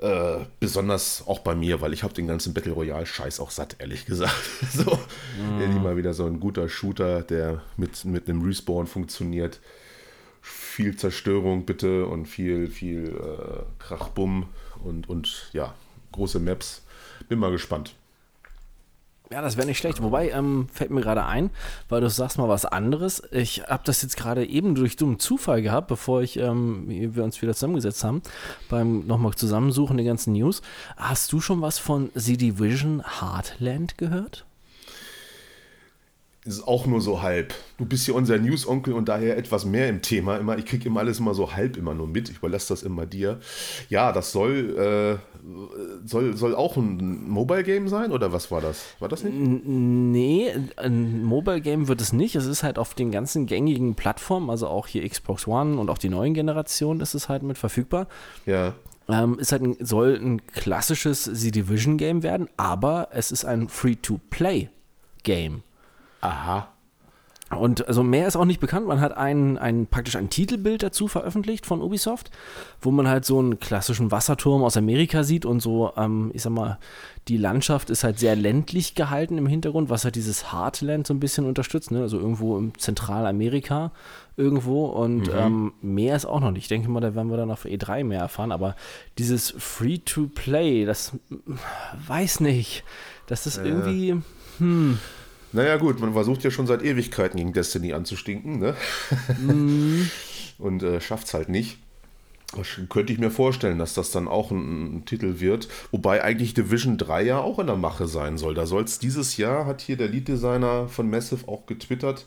Äh, 0.00 0.44
besonders 0.60 1.24
auch 1.26 1.40
bei 1.40 1.56
mir, 1.56 1.80
weil 1.80 1.92
ich 1.92 2.04
habe 2.04 2.14
den 2.14 2.28
ganzen 2.28 2.54
Battle 2.54 2.72
Royale 2.72 3.04
Scheiß 3.04 3.40
auch 3.40 3.50
satt, 3.50 3.76
ehrlich 3.80 4.06
gesagt. 4.06 4.32
so, 4.72 4.96
endlich 5.60 5.82
mal 5.82 5.96
wieder 5.96 6.14
so 6.14 6.24
ein 6.24 6.38
guter 6.38 6.68
Shooter, 6.68 7.22
der 7.22 7.62
mit, 7.76 8.04
mit 8.04 8.28
einem 8.28 8.42
Respawn 8.42 8.86
funktioniert. 8.86 9.58
Viel 10.40 10.96
Zerstörung 10.96 11.66
bitte 11.66 12.06
und 12.06 12.26
viel, 12.26 12.68
viel 12.68 13.08
äh, 13.08 13.82
Krachbumm 13.82 14.46
und, 14.84 15.08
und 15.08 15.50
ja, 15.52 15.74
große 16.12 16.38
Maps. 16.38 16.82
Bin 17.28 17.40
mal 17.40 17.50
gespannt. 17.50 17.96
Ja, 19.30 19.42
das 19.42 19.58
wäre 19.58 19.66
nicht 19.66 19.78
schlecht. 19.78 20.02
Wobei, 20.02 20.30
ähm, 20.30 20.68
fällt 20.72 20.90
mir 20.90 21.02
gerade 21.02 21.24
ein, 21.26 21.50
weil 21.90 22.00
du 22.00 22.08
sagst 22.08 22.38
mal 22.38 22.48
was 22.48 22.64
anderes. 22.64 23.22
Ich 23.30 23.62
habe 23.68 23.82
das 23.84 24.00
jetzt 24.00 24.16
gerade 24.16 24.46
eben 24.46 24.74
durch 24.74 24.96
dummen 24.96 25.18
Zufall 25.18 25.60
gehabt, 25.60 25.88
bevor 25.88 26.22
ich, 26.22 26.38
ähm, 26.38 26.84
wir 26.88 27.24
uns 27.24 27.42
wieder 27.42 27.52
zusammengesetzt 27.52 28.04
haben, 28.04 28.22
beim 28.70 29.06
nochmal 29.06 29.34
zusammensuchen 29.34 29.98
der 29.98 30.06
ganzen 30.06 30.32
News. 30.32 30.62
Hast 30.96 31.30
du 31.32 31.40
schon 31.40 31.60
was 31.60 31.78
von 31.78 32.10
The 32.14 32.38
Division 32.38 33.02
Heartland 33.20 33.98
gehört? 33.98 34.47
Ist 36.48 36.66
auch 36.66 36.86
nur 36.86 37.00
so 37.00 37.22
halb. 37.22 37.54
Du 37.76 37.84
bist 37.84 38.06
ja 38.08 38.14
unser 38.14 38.38
News-Onkel 38.38 38.94
und 38.94 39.08
daher 39.08 39.36
etwas 39.36 39.64
mehr 39.64 39.88
im 39.88 40.02
Thema. 40.02 40.36
Immer, 40.36 40.58
ich 40.58 40.66
kriege 40.66 40.86
immer 40.86 41.00
alles 41.00 41.18
immer 41.18 41.34
so 41.34 41.52
halb 41.54 41.76
immer 41.76 41.94
nur 41.94 42.06
mit. 42.06 42.28
Ich 42.30 42.38
überlasse 42.38 42.68
das 42.68 42.82
immer 42.82 43.06
dir. 43.06 43.38
Ja, 43.88 44.12
das 44.12 44.32
soll, 44.32 44.76
äh, 44.76 46.06
soll, 46.06 46.36
soll 46.36 46.54
auch 46.54 46.76
ein 46.76 47.28
Mobile-Game 47.28 47.88
sein 47.88 48.12
oder 48.12 48.32
was 48.32 48.50
war 48.50 48.60
das? 48.60 48.84
War 48.98 49.08
das 49.08 49.22
nicht? 49.22 49.34
Nee, 49.36 50.52
ein 50.76 51.22
Mobile 51.22 51.60
Game 51.60 51.88
wird 51.88 52.00
es 52.00 52.12
nicht. 52.12 52.34
Es 52.34 52.46
ist 52.46 52.62
halt 52.62 52.78
auf 52.78 52.94
den 52.94 53.10
ganzen 53.10 53.46
gängigen 53.46 53.94
Plattformen, 53.94 54.50
also 54.50 54.68
auch 54.68 54.86
hier 54.86 55.08
Xbox 55.08 55.46
One 55.46 55.78
und 55.78 55.90
auch 55.90 55.98
die 55.98 56.08
neuen 56.08 56.34
Generationen 56.34 57.00
ist 57.00 57.14
es 57.14 57.28
halt 57.28 57.42
mit 57.42 57.58
verfügbar. 57.58 58.08
Ja. 58.46 58.74
Ähm, 59.08 59.38
ist 59.38 59.52
halt 59.52 59.62
ein, 59.62 59.76
soll 59.80 60.18
ein 60.20 60.46
klassisches 60.46 61.24
The 61.24 61.50
Division 61.50 61.96
Game 61.96 62.22
werden, 62.22 62.48
aber 62.56 63.08
es 63.12 63.30
ist 63.30 63.44
ein 63.44 63.68
Free-to-Play 63.68 64.68
Game. 65.22 65.62
Aha. 66.20 66.68
Und 67.50 67.88
also 67.88 68.02
mehr 68.02 68.28
ist 68.28 68.36
auch 68.36 68.44
nicht 68.44 68.60
bekannt. 68.60 68.86
Man 68.86 69.00
hat 69.00 69.16
ein, 69.16 69.56
ein, 69.56 69.86
praktisch 69.86 70.16
ein 70.16 70.28
Titelbild 70.28 70.82
dazu 70.82 71.08
veröffentlicht 71.08 71.64
von 71.64 71.80
Ubisoft, 71.80 72.30
wo 72.82 72.90
man 72.90 73.08
halt 73.08 73.24
so 73.24 73.38
einen 73.38 73.58
klassischen 73.58 74.10
Wasserturm 74.10 74.62
aus 74.62 74.76
Amerika 74.76 75.22
sieht 75.22 75.46
und 75.46 75.60
so, 75.60 75.92
ähm, 75.96 76.30
ich 76.34 76.42
sag 76.42 76.52
mal, 76.52 76.78
die 77.26 77.38
Landschaft 77.38 77.88
ist 77.88 78.04
halt 78.04 78.18
sehr 78.18 78.36
ländlich 78.36 78.94
gehalten 78.94 79.38
im 79.38 79.46
Hintergrund, 79.46 79.88
was 79.88 80.04
halt 80.04 80.16
dieses 80.16 80.52
Heartland 80.52 81.06
so 81.06 81.14
ein 81.14 81.20
bisschen 81.20 81.46
unterstützt, 81.46 81.90
ne? 81.90 82.02
also 82.02 82.18
irgendwo 82.18 82.58
im 82.58 82.78
Zentralamerika 82.78 83.92
irgendwo 84.36 84.86
und 84.86 85.28
mhm. 85.28 85.34
ähm, 85.34 85.72
mehr 85.80 86.16
ist 86.16 86.26
auch 86.26 86.40
noch 86.40 86.50
nicht. 86.50 86.64
Ich 86.64 86.68
denke 86.68 86.90
mal, 86.90 87.00
da 87.00 87.14
werden 87.14 87.30
wir 87.30 87.38
dann 87.38 87.50
auf 87.50 87.64
E3 87.64 88.04
mehr 88.04 88.20
erfahren, 88.20 88.52
aber 88.52 88.76
dieses 89.16 89.54
Free-to-Play, 89.56 90.84
das 90.84 91.12
weiß 92.06 92.40
nicht, 92.40 92.84
das 93.26 93.56
äh. 93.56 93.66
irgendwie, 93.66 94.22
hm, 94.58 94.98
naja, 95.52 95.76
gut, 95.76 96.00
man 96.00 96.12
versucht 96.12 96.44
ja 96.44 96.50
schon 96.50 96.66
seit 96.66 96.82
Ewigkeiten 96.82 97.38
gegen 97.38 97.52
Destiny 97.52 97.92
anzustinken, 97.92 98.58
ne? 98.58 98.74
Mm. 99.40 100.10
Und 100.58 100.82
äh, 100.82 101.00
schafft 101.00 101.28
es 101.28 101.34
halt 101.34 101.48
nicht. 101.48 101.78
Könnte 102.88 103.12
ich 103.12 103.18
mir 103.18 103.30
vorstellen, 103.30 103.78
dass 103.78 103.92
das 103.92 104.10
dann 104.10 104.26
auch 104.26 104.50
ein, 104.50 104.96
ein, 104.96 105.04
Titel 105.04 105.38
wird. 105.38 105.68
Wobei 105.90 106.24
eigentlich 106.24 106.54
Division 106.54 106.96
3 106.96 107.22
ja 107.22 107.40
auch 107.40 107.58
in 107.58 107.66
der 107.66 107.76
Mache 107.76 108.08
sein 108.08 108.38
soll. 108.38 108.54
Da 108.54 108.64
soll 108.64 108.84
es 108.84 108.98
dieses 108.98 109.36
Jahr, 109.36 109.66
hat 109.66 109.82
hier 109.82 109.98
der 109.98 110.08
Lead-Designer 110.08 110.88
von 110.88 111.10
Massive 111.10 111.46
auch 111.46 111.66
getwittert, 111.66 112.24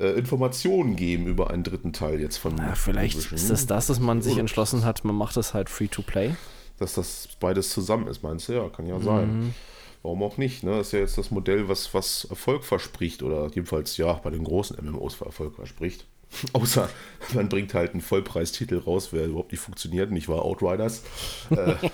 äh, 0.00 0.18
Informationen 0.18 0.96
geben 0.96 1.28
über 1.28 1.50
einen 1.50 1.62
dritten 1.62 1.92
Teil 1.92 2.20
jetzt 2.20 2.38
von 2.38 2.58
ja, 2.58 2.74
Vielleicht 2.74 3.14
Division. 3.14 3.36
ist 3.36 3.48
das 3.48 3.66
das, 3.66 3.86
dass 3.86 4.00
man 4.00 4.22
sich 4.22 4.38
entschlossen 4.38 4.84
hat, 4.84 5.04
man 5.04 5.14
macht 5.14 5.36
das 5.36 5.54
halt 5.54 5.70
Free-to-Play. 5.70 6.34
Dass 6.78 6.94
das 6.94 7.28
beides 7.38 7.70
zusammen 7.70 8.08
ist, 8.08 8.24
meinst 8.24 8.48
du? 8.48 8.54
Ja, 8.54 8.68
kann 8.70 8.86
ja 8.86 8.98
sein. 8.98 9.54
Warum 10.02 10.22
auch 10.22 10.38
nicht? 10.38 10.62
Ne? 10.62 10.76
Das 10.78 10.88
ist 10.88 10.92
ja 10.92 11.00
jetzt 11.00 11.18
das 11.18 11.30
Modell, 11.30 11.68
was, 11.68 11.92
was 11.92 12.24
Erfolg 12.24 12.64
verspricht 12.64 13.22
oder 13.22 13.48
jedenfalls 13.48 13.96
ja 13.96 14.12
bei 14.14 14.30
den 14.30 14.44
großen 14.44 14.76
MMOs 14.82 15.14
für 15.14 15.26
Erfolg 15.26 15.54
verspricht. 15.54 16.06
Außer 16.52 16.88
man 17.34 17.48
bringt 17.48 17.74
halt 17.74 17.92
einen 17.92 18.00
Vollpreistitel 18.00 18.78
raus, 18.78 19.08
wer 19.12 19.26
überhaupt 19.26 19.52
nicht 19.52 19.60
funktioniert, 19.60 20.10
nicht 20.10 20.28
wahr? 20.28 20.44
Outriders. 20.44 21.02
Äh. 21.50 21.74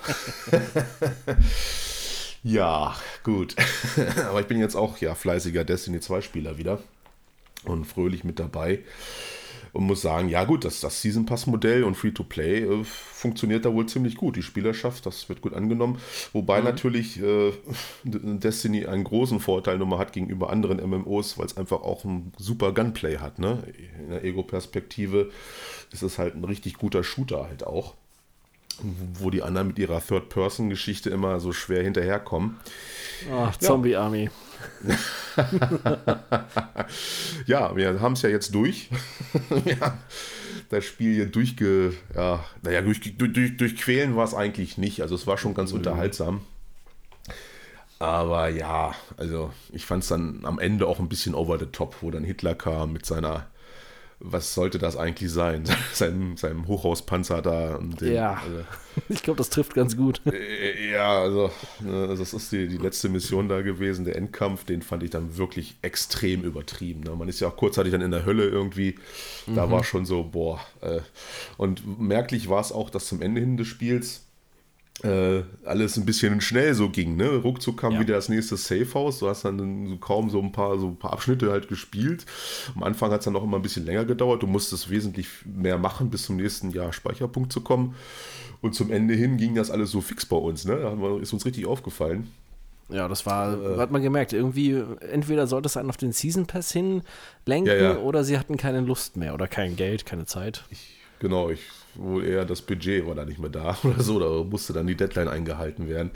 ja, 2.43 2.95
gut. 3.23 3.55
Aber 4.29 4.39
ich 4.39 4.47
bin 4.47 4.59
jetzt 4.59 4.75
auch 4.75 4.99
ja 4.99 5.15
fleißiger 5.15 5.65
Destiny 5.65 5.99
2 5.99 6.21
Spieler 6.21 6.57
wieder 6.57 6.79
und 7.65 7.85
fröhlich 7.85 8.23
mit 8.23 8.39
dabei 8.39 8.83
und 9.77 9.83
muss 9.83 10.01
sagen, 10.01 10.27
ja 10.27 10.43
gut, 10.43 10.65
das, 10.65 10.79
das 10.79 11.03
Season 11.03 11.27
Pass 11.27 11.45
Modell 11.45 11.83
und 11.83 11.93
Free-to-Play 11.93 12.63
äh, 12.63 12.83
funktioniert 12.83 13.63
da 13.63 13.71
wohl 13.71 13.85
ziemlich 13.85 14.15
gut. 14.15 14.35
Die 14.35 14.41
Spielerschaft, 14.41 15.05
das 15.05 15.29
wird 15.29 15.41
gut 15.41 15.53
angenommen. 15.53 15.99
Wobei 16.33 16.59
mhm. 16.59 16.65
natürlich 16.65 17.21
äh, 17.21 17.51
Destiny 18.03 18.87
einen 18.87 19.03
großen 19.03 19.39
Vorteil 19.39 19.77
nochmal 19.77 19.99
hat 19.99 20.13
gegenüber 20.13 20.49
anderen 20.49 20.77
MMOs, 20.77 21.37
weil 21.37 21.45
es 21.45 21.57
einfach 21.57 21.83
auch 21.83 22.05
ein 22.05 22.33
super 22.39 22.73
Gunplay 22.73 23.19
hat. 23.19 23.37
Ne? 23.37 23.61
In 23.99 24.09
der 24.09 24.23
Ego-Perspektive 24.23 25.29
ist 25.91 26.01
es 26.01 26.17
halt 26.17 26.33
ein 26.33 26.43
richtig 26.43 26.79
guter 26.79 27.03
Shooter 27.03 27.47
halt 27.47 27.65
auch 27.65 27.93
wo 29.19 29.31
die 29.31 29.41
anderen 29.41 29.69
mit 29.69 29.79
ihrer 29.79 29.99
Third-Person-Geschichte 29.99 31.09
immer 31.09 31.39
so 31.39 31.51
schwer 31.51 31.81
hinterherkommen. 31.81 32.57
Ach, 33.33 33.57
Zombie 33.57 33.95
Army. 33.95 34.29
ja, 37.45 37.75
wir 37.75 37.99
haben 37.99 38.13
es 38.13 38.21
ja 38.21 38.29
jetzt 38.29 38.53
durch. 38.55 38.89
ja, 39.65 39.97
das 40.69 40.85
Spiel 40.85 41.13
hier 41.15 41.25
durchge... 41.27 41.93
Ja, 42.15 42.43
naja, 42.61 42.81
durch, 42.81 43.01
durch, 43.17 43.33
durch, 43.33 43.57
durchquälen 43.57 44.15
war 44.15 44.25
es 44.25 44.33
eigentlich 44.33 44.77
nicht. 44.77 45.01
Also 45.01 45.15
es 45.15 45.27
war 45.27 45.37
schon 45.37 45.53
ganz 45.53 45.71
mhm. 45.71 45.77
unterhaltsam. 45.77 46.41
Aber 47.99 48.49
ja, 48.49 48.93
also 49.17 49.51
ich 49.71 49.85
fand 49.85 50.03
es 50.03 50.09
dann 50.09 50.41
am 50.43 50.59
Ende 50.59 50.87
auch 50.87 50.99
ein 50.99 51.09
bisschen 51.09 51.33
over 51.33 51.57
the 51.57 51.65
top, 51.65 51.97
wo 52.01 52.11
dann 52.11 52.23
Hitler 52.23 52.53
kam 52.53 52.93
mit 52.93 53.05
seiner 53.05 53.47
was 54.19 54.53
sollte 54.53 54.79
das 54.79 54.97
eigentlich 54.97 55.31
sein? 55.31 55.63
seinem, 55.93 56.37
seinem 56.37 56.67
Hochhauspanzer 56.67 57.41
da. 57.41 57.77
Den, 57.79 58.13
ja, 58.13 58.41
also, 58.43 58.63
ich 59.09 59.21
glaube, 59.23 59.37
das 59.37 59.49
trifft 59.49 59.73
ganz 59.73 59.95
gut. 59.95 60.21
Äh, 60.25 60.91
ja, 60.91 61.21
also, 61.21 61.51
ne, 61.79 62.07
das 62.07 62.33
ist 62.33 62.51
die, 62.51 62.67
die 62.67 62.77
letzte 62.77 63.09
Mission 63.09 63.47
da 63.47 63.61
gewesen, 63.61 64.05
der 64.05 64.15
Endkampf, 64.15 64.63
den 64.63 64.81
fand 64.81 65.03
ich 65.03 65.11
dann 65.11 65.37
wirklich 65.37 65.77
extrem 65.81 66.43
übertrieben. 66.43 67.01
Ne? 67.01 67.15
Man 67.15 67.29
ist 67.29 67.39
ja 67.39 67.47
auch 67.47 67.57
kurzzeitig 67.57 67.91
dann 67.91 68.01
in 68.01 68.11
der 68.11 68.25
Hölle 68.25 68.45
irgendwie, 68.45 68.95
da 69.47 69.67
mhm. 69.67 69.71
war 69.71 69.83
schon 69.83 70.05
so, 70.05 70.23
boah. 70.23 70.59
Äh, 70.81 71.01
und 71.57 71.99
merklich 71.99 72.49
war 72.49 72.61
es 72.61 72.71
auch, 72.71 72.89
dass 72.89 73.07
zum 73.07 73.21
Ende 73.21 73.41
hin 73.41 73.57
des 73.57 73.67
Spiels 73.67 74.26
äh, 75.03 75.43
alles 75.63 75.95
ein 75.97 76.05
bisschen 76.05 76.41
schnell 76.41 76.73
so 76.73 76.89
ging. 76.89 77.15
Ne? 77.15 77.35
Ruckzuck 77.35 77.77
kam 77.77 77.93
ja. 77.93 77.99
wieder 77.99 78.15
das 78.15 78.29
nächste 78.29 78.57
Safehouse. 78.57 79.19
Du 79.19 79.29
hast 79.29 79.45
dann 79.45 79.87
so 79.87 79.97
kaum 79.97 80.29
so 80.29 80.41
ein 80.41 80.51
paar, 80.51 80.79
so 80.79 80.87
ein 80.87 80.97
paar 80.97 81.13
Abschnitte 81.13 81.51
halt 81.51 81.67
gespielt. 81.67 82.25
Am 82.75 82.83
Anfang 82.83 83.11
hat 83.11 83.19
es 83.19 83.25
dann 83.25 83.33
noch 83.33 83.43
immer 83.43 83.57
ein 83.57 83.61
bisschen 83.61 83.85
länger 83.85 84.05
gedauert. 84.05 84.41
Du 84.41 84.47
musstest 84.47 84.89
wesentlich 84.89 85.27
mehr 85.45 85.77
machen, 85.77 86.09
bis 86.09 86.23
zum 86.23 86.37
nächsten 86.37 86.71
Jahr 86.71 86.93
Speicherpunkt 86.93 87.53
zu 87.53 87.61
kommen. 87.61 87.95
Und 88.61 88.73
zum 88.73 88.91
Ende 88.91 89.13
hin 89.13 89.37
ging 89.37 89.53
das 89.53 89.69
alles 89.69 89.91
so 89.91 90.01
fix 90.01 90.25
bei 90.25 90.37
uns. 90.37 90.65
Ne? 90.65 90.75
Da 90.77 91.17
ist 91.17 91.31
uns 91.31 91.45
richtig 91.45 91.67
aufgefallen. 91.67 92.31
Ja, 92.89 93.07
das 93.07 93.25
war, 93.25 93.53
äh, 93.53 93.77
hat 93.77 93.91
man 93.91 94.01
gemerkt, 94.01 94.33
irgendwie, 94.33 94.81
entweder 95.11 95.45
sollte 95.45 95.67
es 95.67 95.77
einen 95.77 95.89
auf 95.89 95.97
den 95.97 96.13
Season 96.13 96.47
Pass 96.47 96.71
hin 96.71 97.03
lenken 97.45 97.67
ja, 97.69 97.75
ja. 97.75 97.97
oder 97.97 98.23
sie 98.23 98.39
hatten 98.39 98.55
keine 98.57 98.79
Lust 98.79 99.17
mehr 99.17 99.33
oder 99.33 99.47
kein 99.47 99.75
Geld, 99.75 100.05
keine 100.05 100.25
Zeit. 100.25 100.63
Ich, 100.71 100.95
genau, 101.19 101.49
ich 101.49 101.59
wohl 101.97 102.25
eher 102.25 102.45
das 102.45 102.61
Budget 102.61 103.05
war 103.05 103.15
da 103.15 103.25
nicht 103.25 103.39
mehr 103.39 103.49
da 103.49 103.77
oder 103.83 104.01
so, 104.01 104.19
da 104.19 104.43
musste 104.43 104.73
dann 104.73 104.87
die 104.87 104.95
Deadline 104.95 105.27
eingehalten 105.27 105.87
werden. 105.87 106.11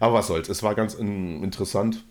Aber 0.00 0.14
was 0.14 0.28
soll's, 0.28 0.48
es 0.48 0.62
war 0.62 0.74
ganz 0.74 0.94
interessant 0.94 2.04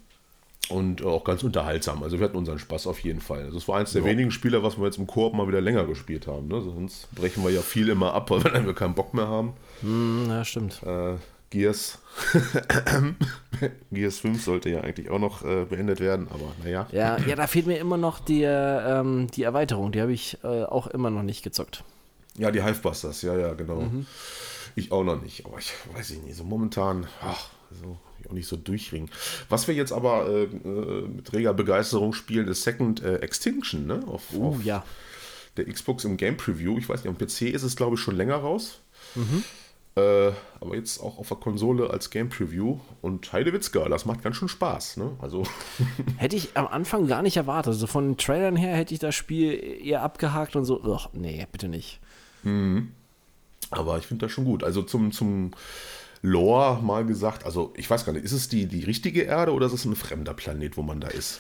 und 0.70 1.06
auch 1.06 1.24
ganz 1.24 1.44
unterhaltsam. 1.44 2.04
Also 2.04 2.20
wir 2.20 2.26
hatten 2.26 2.38
unseren 2.38 2.60
Spaß 2.60 2.88
auf 2.88 3.00
jeden 3.00 3.22
Fall. 3.22 3.44
Also 3.44 3.58
es 3.58 3.68
war 3.68 3.80
eins 3.80 3.94
der 3.94 4.02
ja. 4.02 4.08
wenigen 4.08 4.32
Spiele, 4.32 4.64
was 4.64 4.78
wir 4.78 4.86
jetzt 4.86 4.98
im 4.98 5.08
Koop 5.08 5.34
mal 5.34 5.48
wieder 5.48 5.62
länger 5.62 5.86
gespielt 5.86 6.28
haben. 6.28 6.48
Ne? 6.48 6.62
Sonst 6.62 7.14
brechen 7.14 7.44
wir 7.44 7.52
ja 7.52 7.62
viel 7.62 7.90
immer 7.90 8.14
ab, 8.14 8.32
wenn 8.32 8.66
wir 8.66 8.74
keinen 8.74 8.96
Bock 8.96 9.14
mehr 9.14 9.28
haben. 9.28 9.54
Hm, 9.82 10.26
ja, 10.28 10.44
stimmt. 10.44 10.82
Äh, 10.84 11.16
Gears. 11.52 12.00
Gears 13.92 14.20
5 14.20 14.44
sollte 14.44 14.70
ja 14.70 14.82
eigentlich 14.82 15.10
auch 15.10 15.20
noch 15.20 15.44
äh, 15.44 15.66
beendet 15.66 16.00
werden, 16.00 16.28
aber 16.34 16.52
naja. 16.64 16.88
Ja, 16.92 17.18
ja, 17.20 17.36
da 17.36 17.48
fehlt 17.48 17.68
mir 17.68 17.78
immer 17.78 17.98
noch 17.98 18.20
die, 18.20 18.44
ähm, 18.44 19.28
die 19.34 19.44
Erweiterung. 19.44 19.92
Die 19.92 20.02
habe 20.02 20.14
ich 20.14 20.38
äh, 20.44 20.64
auch 20.64 20.88
immer 20.88 21.12
noch 21.12 21.24
nicht 21.24 21.44
gezockt. 21.44 21.84
Ja, 22.38 22.52
die 22.52 22.64
Hivebusters, 22.64 23.22
ja, 23.22 23.38
ja, 23.38 23.54
genau. 23.54 23.82
Mhm. 23.82 24.06
Ich 24.76 24.92
auch 24.92 25.04
noch 25.04 25.22
nicht, 25.22 25.46
aber 25.46 25.58
ich 25.58 25.72
weiß 25.94 26.10
nicht, 26.10 26.36
so 26.36 26.44
momentan, 26.44 27.08
ach, 27.22 27.50
so, 27.72 27.98
auch 28.28 28.34
nicht 28.34 28.48
so 28.48 28.58
durchringen. 28.58 29.10
Was 29.50 29.68
wir 29.68 29.76
jetzt 29.76 29.92
aber 29.92 30.28
äh, 30.28 30.44
äh, 30.44 31.08
mit 31.08 31.32
reger 31.34 31.54
Begeisterung 31.54 32.14
spielen, 32.14 32.48
ist 32.48 32.64
Second 32.64 33.02
äh, 33.04 33.18
Extinction, 33.18 33.88
ne? 33.88 34.04
Auf, 34.08 34.34
uh, 34.34 34.50
auf 34.50 34.64
ja. 34.64 34.84
der 35.58 35.66
Xbox 35.66 36.04
im 36.04 36.18
Game 36.18 36.38
Preview. 36.38 36.78
Ich 36.78 36.90
weiß 36.90 37.04
nicht, 37.04 37.10
am 37.10 37.18
PC 37.18 37.54
ist 37.54 37.64
es, 37.64 37.76
glaube 37.76 37.96
ich, 37.96 38.02
schon 38.02 38.16
länger 38.16 38.36
raus. 38.36 38.80
Mhm. 39.16 39.44
Äh, 39.98 40.32
aber 40.60 40.76
jetzt 40.76 41.00
auch 41.00 41.20
auf 41.20 41.30
der 41.30 41.38
Konsole 41.38 41.90
als 41.90 42.10
Game 42.10 42.28
Preview. 42.28 42.80
Und 43.02 43.32
Heidewitzka, 43.32 43.88
das 43.88 44.06
macht 44.06 44.24
ganz 44.24 44.36
schön 44.36 44.50
Spaß. 44.50 44.98
Ne? 44.98 45.12
Also 45.22 45.44
hätte 46.18 46.36
ich 46.36 46.58
am 46.58 46.68
Anfang 46.68 47.08
gar 47.08 47.22
nicht 47.22 47.38
erwartet. 47.38 47.74
Also 47.74 47.88
von 47.88 48.10
den 48.10 48.18
Trailern 48.18 48.58
her 48.58 48.76
hätte 48.76 48.94
ich 48.94 49.00
das 49.00 49.16
Spiel 49.16 49.54
eher 49.54 50.02
abgehakt 50.02 50.56
und 50.56 50.66
so, 50.66 50.82
ach, 50.94 51.10
nee, 51.14 51.48
bitte 51.52 51.70
nicht. 51.70 52.02
Mhm. 52.46 52.92
Aber 53.72 53.98
ich 53.98 54.06
finde 54.06 54.26
das 54.26 54.32
schon 54.32 54.46
gut. 54.46 54.64
Also 54.64 54.84
zum, 54.84 55.12
zum 55.12 55.52
Lore 56.22 56.82
mal 56.82 57.06
gesagt, 57.06 57.46
also 57.46 57.74
ich 57.76 57.90
weiß 57.90 58.06
gar 58.06 58.14
nicht, 58.14 58.24
ist 58.24 58.32
es 58.32 58.48
die, 58.48 58.68
die 58.68 58.84
richtige 58.84 59.24
Erde 59.24 59.52
oder 59.54 59.66
ist 59.66 59.74
es 59.74 59.86
ein 59.86 59.96
fremder 59.96 60.34
Planet, 60.34 60.78
wo 60.78 60.82
man 60.82 61.02
da 61.02 61.08
ist? 61.10 61.40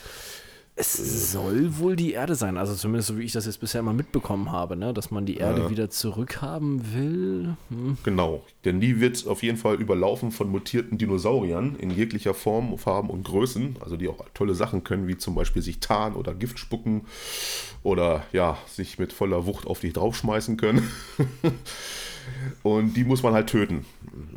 Es 0.78 1.32
soll 1.32 1.78
wohl 1.78 1.96
die 1.96 2.12
Erde 2.12 2.36
sein, 2.36 2.58
also 2.58 2.76
zumindest 2.76 3.08
so 3.08 3.18
wie 3.18 3.24
ich 3.24 3.32
das 3.32 3.46
jetzt 3.46 3.62
bisher 3.62 3.80
immer 3.80 3.94
mitbekommen 3.94 4.52
habe, 4.52 4.76
ne? 4.76 4.94
dass 4.94 5.10
man 5.10 5.26
die 5.26 5.38
Erde 5.38 5.62
ja. 5.62 5.70
wieder 5.70 5.90
zurückhaben 5.90 6.94
will. 6.94 7.56
Hm. 7.70 7.98
Genau, 8.04 8.44
denn 8.66 8.82
die 8.82 9.00
wird 9.00 9.26
auf 9.26 9.42
jeden 9.42 9.58
Fall 9.58 9.76
überlaufen 9.76 10.32
von 10.32 10.50
mutierten 10.50 10.98
Dinosauriern 10.98 11.78
in 11.78 11.92
jeglicher 11.92 12.34
Form, 12.34 12.78
Farben 12.78 13.10
und 13.10 13.24
Größen, 13.24 13.78
also 13.80 13.96
die 13.96 14.10
auch 14.10 14.26
tolle 14.34 14.54
Sachen 14.54 14.84
können, 14.84 15.08
wie 15.08 15.18
zum 15.18 15.34
Beispiel 15.34 15.62
sich 15.62 15.80
tarnen 15.80 16.18
oder 16.18 16.34
Gift 16.34 16.60
spucken 16.60 17.06
oder 17.82 18.24
ja, 18.34 18.58
sich 18.68 19.00
mit 19.00 19.14
voller 19.14 19.46
Wucht 19.46 19.68
auf 19.68 19.80
dich 19.80 19.94
draufschmeißen 19.94 20.58
können. 20.58 20.86
Und 22.64 22.96
die 22.96 23.04
muss 23.04 23.24
man 23.24 23.34
halt 23.34 23.48
töten. 23.48 23.86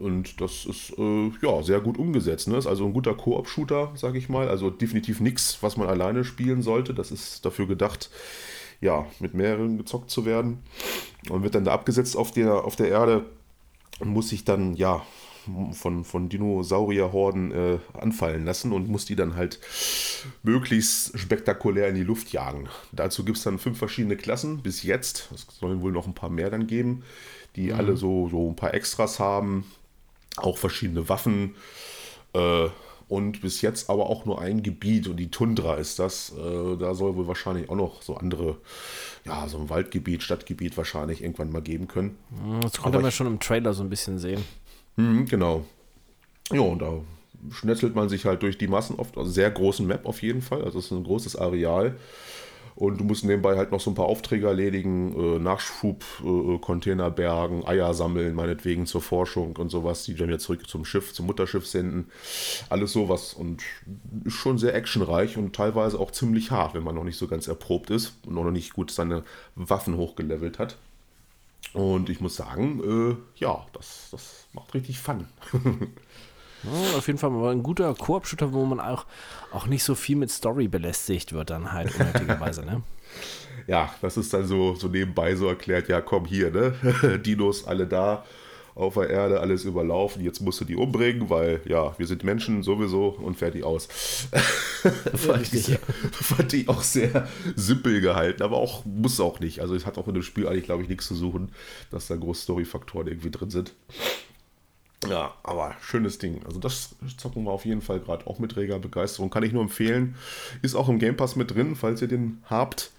Und 0.01 0.41
das 0.41 0.67
ist 0.67 0.93
äh, 0.99 1.31
ja 1.43 1.63
sehr 1.63 1.81
gut 1.81 1.99
umgesetzt. 1.99 2.49
Ne? 2.49 2.57
Ist 2.57 2.67
also 2.67 2.87
ein 2.87 2.93
guter 2.93 3.15
Koop-Shooter, 3.15 3.93
sag 3.95 4.15
ich 4.15 4.29
mal. 4.29 4.49
Also 4.49 4.71
definitiv 4.71 5.21
nichts, 5.21 5.59
was 5.63 5.77
man 5.77 5.89
alleine 5.89 6.25
spielen 6.25 6.63
sollte. 6.63 6.95
Das 6.95 7.11
ist 7.11 7.45
dafür 7.45 7.67
gedacht, 7.67 8.11
ja, 8.81 9.07
mit 9.21 9.35
mehreren 9.35 9.79
gezockt 9.79 10.11
zu 10.11 10.25
werden. 10.25 10.59
Und 11.31 11.43
wird 11.43 11.55
dann 11.55 11.65
da 11.65 11.73
abgesetzt 11.73 12.17
auf 12.17 12.31
der, 12.31 12.65
auf 12.65 12.77
der 12.77 12.89
Erde 12.89 13.27
und 14.01 14.09
muss 14.09 14.29
sich 14.29 14.45
dann, 14.45 14.75
ja, 14.75 15.03
von, 15.73 16.05
von 16.05 16.29
Dinosaurierhorden 16.29 17.53
äh, 17.53 17.79
anfallen 17.95 18.45
lassen 18.45 18.73
und 18.73 18.89
muss 18.89 19.07
die 19.07 19.17
dann 19.17 19.35
halt 19.35 19.61
möglichst 20.43 21.19
spektakulär 21.19 21.89
in 21.89 21.95
die 21.95 22.03
Luft 22.03 22.33
jagen. 22.33 22.69
Dazu 22.93 23.25
gibt 23.25 23.39
es 23.39 23.45
dann 23.45 23.59
fünf 23.59 23.79
verschiedene 23.79 24.17
Klassen 24.17 24.59
bis 24.59 24.83
jetzt. 24.83 25.31
Es 25.33 25.47
sollen 25.59 25.81
wohl 25.81 25.93
noch 25.93 26.07
ein 26.07 26.15
paar 26.15 26.29
mehr 26.29 26.51
dann 26.51 26.67
geben 26.67 27.03
die 27.59 27.73
mhm. 27.73 27.79
alle 27.79 27.97
so, 27.97 28.29
so 28.29 28.49
ein 28.49 28.57
paar 28.57 28.75
Extras 28.75 29.19
haben, 29.19 29.65
auch 30.37 30.59
verschiedene 30.59 31.09
Waffen. 31.09 31.57
Äh, 32.33 32.69
und 33.09 33.41
bis 33.41 33.63
jetzt 33.63 33.89
aber 33.89 34.11
auch 34.11 34.27
nur 34.27 34.41
ein 34.41 34.63
Gebiet 34.63 35.09
und 35.09 35.17
die 35.17 35.31
Tundra 35.31 35.77
ist 35.77 35.99
das. 35.99 36.31
Äh, 36.31 36.77
da 36.77 36.95
soll 36.95 37.17
wohl 37.17 37.27
wahrscheinlich 37.27 37.71
auch 37.71 37.77
noch 37.77 38.03
so 38.03 38.17
andere, 38.17 38.59
ja, 39.25 39.49
so 39.49 39.59
ein 39.59 39.71
Waldgebiet, 39.71 40.23
Stadtgebiet 40.23 40.77
wahrscheinlich 40.77 41.23
irgendwann 41.23 41.51
mal 41.51 41.63
geben 41.63 41.89
können. 41.89 42.19
Das 42.61 42.75
konnte 42.75 42.99
aber 42.99 43.03
man 43.03 43.09
ich, 43.09 43.15
schon 43.15 43.27
im 43.27 43.41
Trailer 43.41 43.73
so 43.73 43.83
ein 43.83 43.89
bisschen 43.89 44.19
sehen. 44.19 44.45
Mh, 44.97 45.25
genau. 45.25 45.65
Ja, 46.53 46.61
und 46.61 46.81
da 46.81 47.01
schnetzelt 47.51 47.95
man 47.95 48.11
sich 48.11 48.27
halt 48.27 48.43
durch 48.43 48.59
die 48.59 48.69
Massen 48.69 48.97
oft, 48.97 49.17
also 49.17 49.31
sehr 49.31 49.51
großen 49.51 49.87
Map 49.87 50.05
auf 50.05 50.23
jeden 50.23 50.43
Fall. 50.43 50.63
Also 50.63 50.79
es 50.79 50.87
ist 50.87 50.93
ein 50.93 51.05
großes 51.05 51.37
Areal. 51.37 51.97
Und 52.79 53.01
du 53.01 53.05
musst 53.05 53.25
nebenbei 53.25 53.57
halt 53.57 53.73
noch 53.73 53.81
so 53.81 53.91
ein 53.91 53.97
paar 53.97 54.07
Aufträge 54.07 54.47
erledigen, 54.47 55.13
äh, 55.13 55.39
Nachschub, 55.41 56.05
äh, 56.23 56.59
Container 56.59 57.11
bergen, 57.11 57.67
Eier 57.67 57.93
sammeln, 57.93 58.37
meinetwegen 58.37 58.87
zur 58.87 59.03
Forschung 59.03 59.57
und 59.57 59.69
sowas, 59.69 60.05
die 60.05 60.15
dann 60.15 60.29
wieder 60.29 60.39
zurück 60.39 60.69
zum 60.69 60.85
Schiff, 60.85 61.13
zum 61.13 61.27
Mutterschiff 61.27 61.67
senden. 61.67 62.07
Alles 62.69 62.93
sowas 62.93 63.35
und 63.35 63.65
ist 64.23 64.35
schon 64.35 64.59
sehr 64.59 64.77
actionreich 64.77 65.37
und 65.37 65.57
teilweise 65.57 65.99
auch 65.99 66.13
ziemlich 66.13 66.53
hart, 66.53 66.75
wenn 66.75 66.85
man 66.85 66.95
noch 66.95 67.03
nicht 67.03 67.19
so 67.19 67.27
ganz 67.27 67.49
erprobt 67.49 67.91
ist 67.91 68.15
und 68.25 68.35
noch 68.35 68.49
nicht 68.53 68.75
gut 68.75 68.93
seine 68.93 69.25
Waffen 69.57 69.97
hochgelevelt 69.97 70.61
hat. 70.61 70.77
Und 71.73 72.09
ich 72.09 72.21
muss 72.21 72.37
sagen, 72.37 72.81
äh, 72.85 73.41
ja, 73.41 73.67
das, 73.73 74.07
das 74.13 74.47
macht 74.53 74.73
richtig 74.75 75.01
Fun. 75.01 75.27
Ja, 76.65 76.99
auf 76.99 77.07
jeden 77.07 77.19
Fall 77.19 77.31
mal 77.31 77.53
ein 77.53 77.63
guter 77.63 77.95
Koop-Shooter, 77.95 78.53
wo 78.53 78.65
man 78.65 78.81
auch, 78.81 79.07
auch 79.53 79.67
nicht 79.67 79.85
so 79.85 79.95
viel 79.95 80.17
mit 80.17 80.31
Story 80.31 80.69
belästigt 80.69 81.33
wird, 81.33 81.51
dann 81.51 81.73
halt 81.73 81.95
unnötigerweise, 81.99 82.65
ne? 82.65 82.83
Ja, 83.67 83.93
das 84.01 84.17
ist 84.17 84.33
dann 84.33 84.47
so, 84.47 84.75
so 84.77 84.89
nebenbei 84.89 85.35
so 85.35 85.47
erklärt, 85.47 85.89
ja 85.89 86.01
komm 86.01 86.25
hier, 86.25 86.51
ne? 86.51 87.19
Dinos 87.25 87.67
alle 87.67 87.87
da 87.87 88.25
auf 88.79 88.95
der 88.95 89.11
Erde, 89.11 89.41
alles 89.41 89.65
überlaufen, 89.65 90.23
jetzt 90.23 90.41
musst 90.41 90.61
du 90.61 90.65
die 90.65 90.77
umbringen, 90.77 91.29
weil 91.29 91.61
ja, 91.65 91.99
wir 91.99 92.07
sind 92.07 92.23
Menschen 92.23 92.63
sowieso 92.63 93.09
und 93.09 93.37
fertig 93.37 93.65
aus. 93.65 93.87
fand, 95.15 95.53
ich, 95.53 95.79
fand 96.13 96.53
ich 96.53 96.69
auch 96.69 96.83
sehr 96.83 97.27
simpel 97.57 98.01
gehalten, 98.01 98.45
aber 98.45 98.57
auch 98.57 98.85
muss 98.85 99.19
auch 99.19 99.41
nicht. 99.41 99.61
Also 99.61 99.75
es 99.75 99.85
hat 99.85 99.99
auch 99.99 100.07
in 100.07 100.15
dem 100.15 100.23
Spiel 100.23 100.47
eigentlich, 100.47 100.65
glaube 100.65 100.85
ich, 100.85 100.89
nichts 100.89 101.09
zu 101.09 101.17
suchen, 101.17 101.51
dass 101.91 102.07
da 102.07 102.15
große 102.15 102.43
Story-Faktoren 102.43 103.09
irgendwie 103.09 103.33
drin 103.33 103.51
sind. 103.51 103.75
Ja, 105.09 105.35
aber 105.43 105.75
schönes 105.81 106.19
Ding. 106.19 106.45
Also 106.45 106.59
das 106.59 106.97
zocken 107.17 107.45
wir 107.45 107.51
auf 107.51 107.65
jeden 107.65 107.81
Fall 107.81 108.01
gerade 108.01 108.27
auch 108.27 108.39
mit 108.39 108.57
reger 108.57 108.79
Begeisterung. 108.79 109.31
Kann 109.31 109.43
ich 109.43 109.53
nur 109.53 109.63
empfehlen. 109.63 110.17
Ist 110.63 110.75
auch 110.75 110.89
im 110.89 110.99
Game 110.99 111.17
Pass 111.17 111.37
mit 111.37 111.55
drin, 111.55 111.77
falls 111.77 112.03
ihr 112.03 112.09
den 112.09 112.43
habt. 112.49 112.91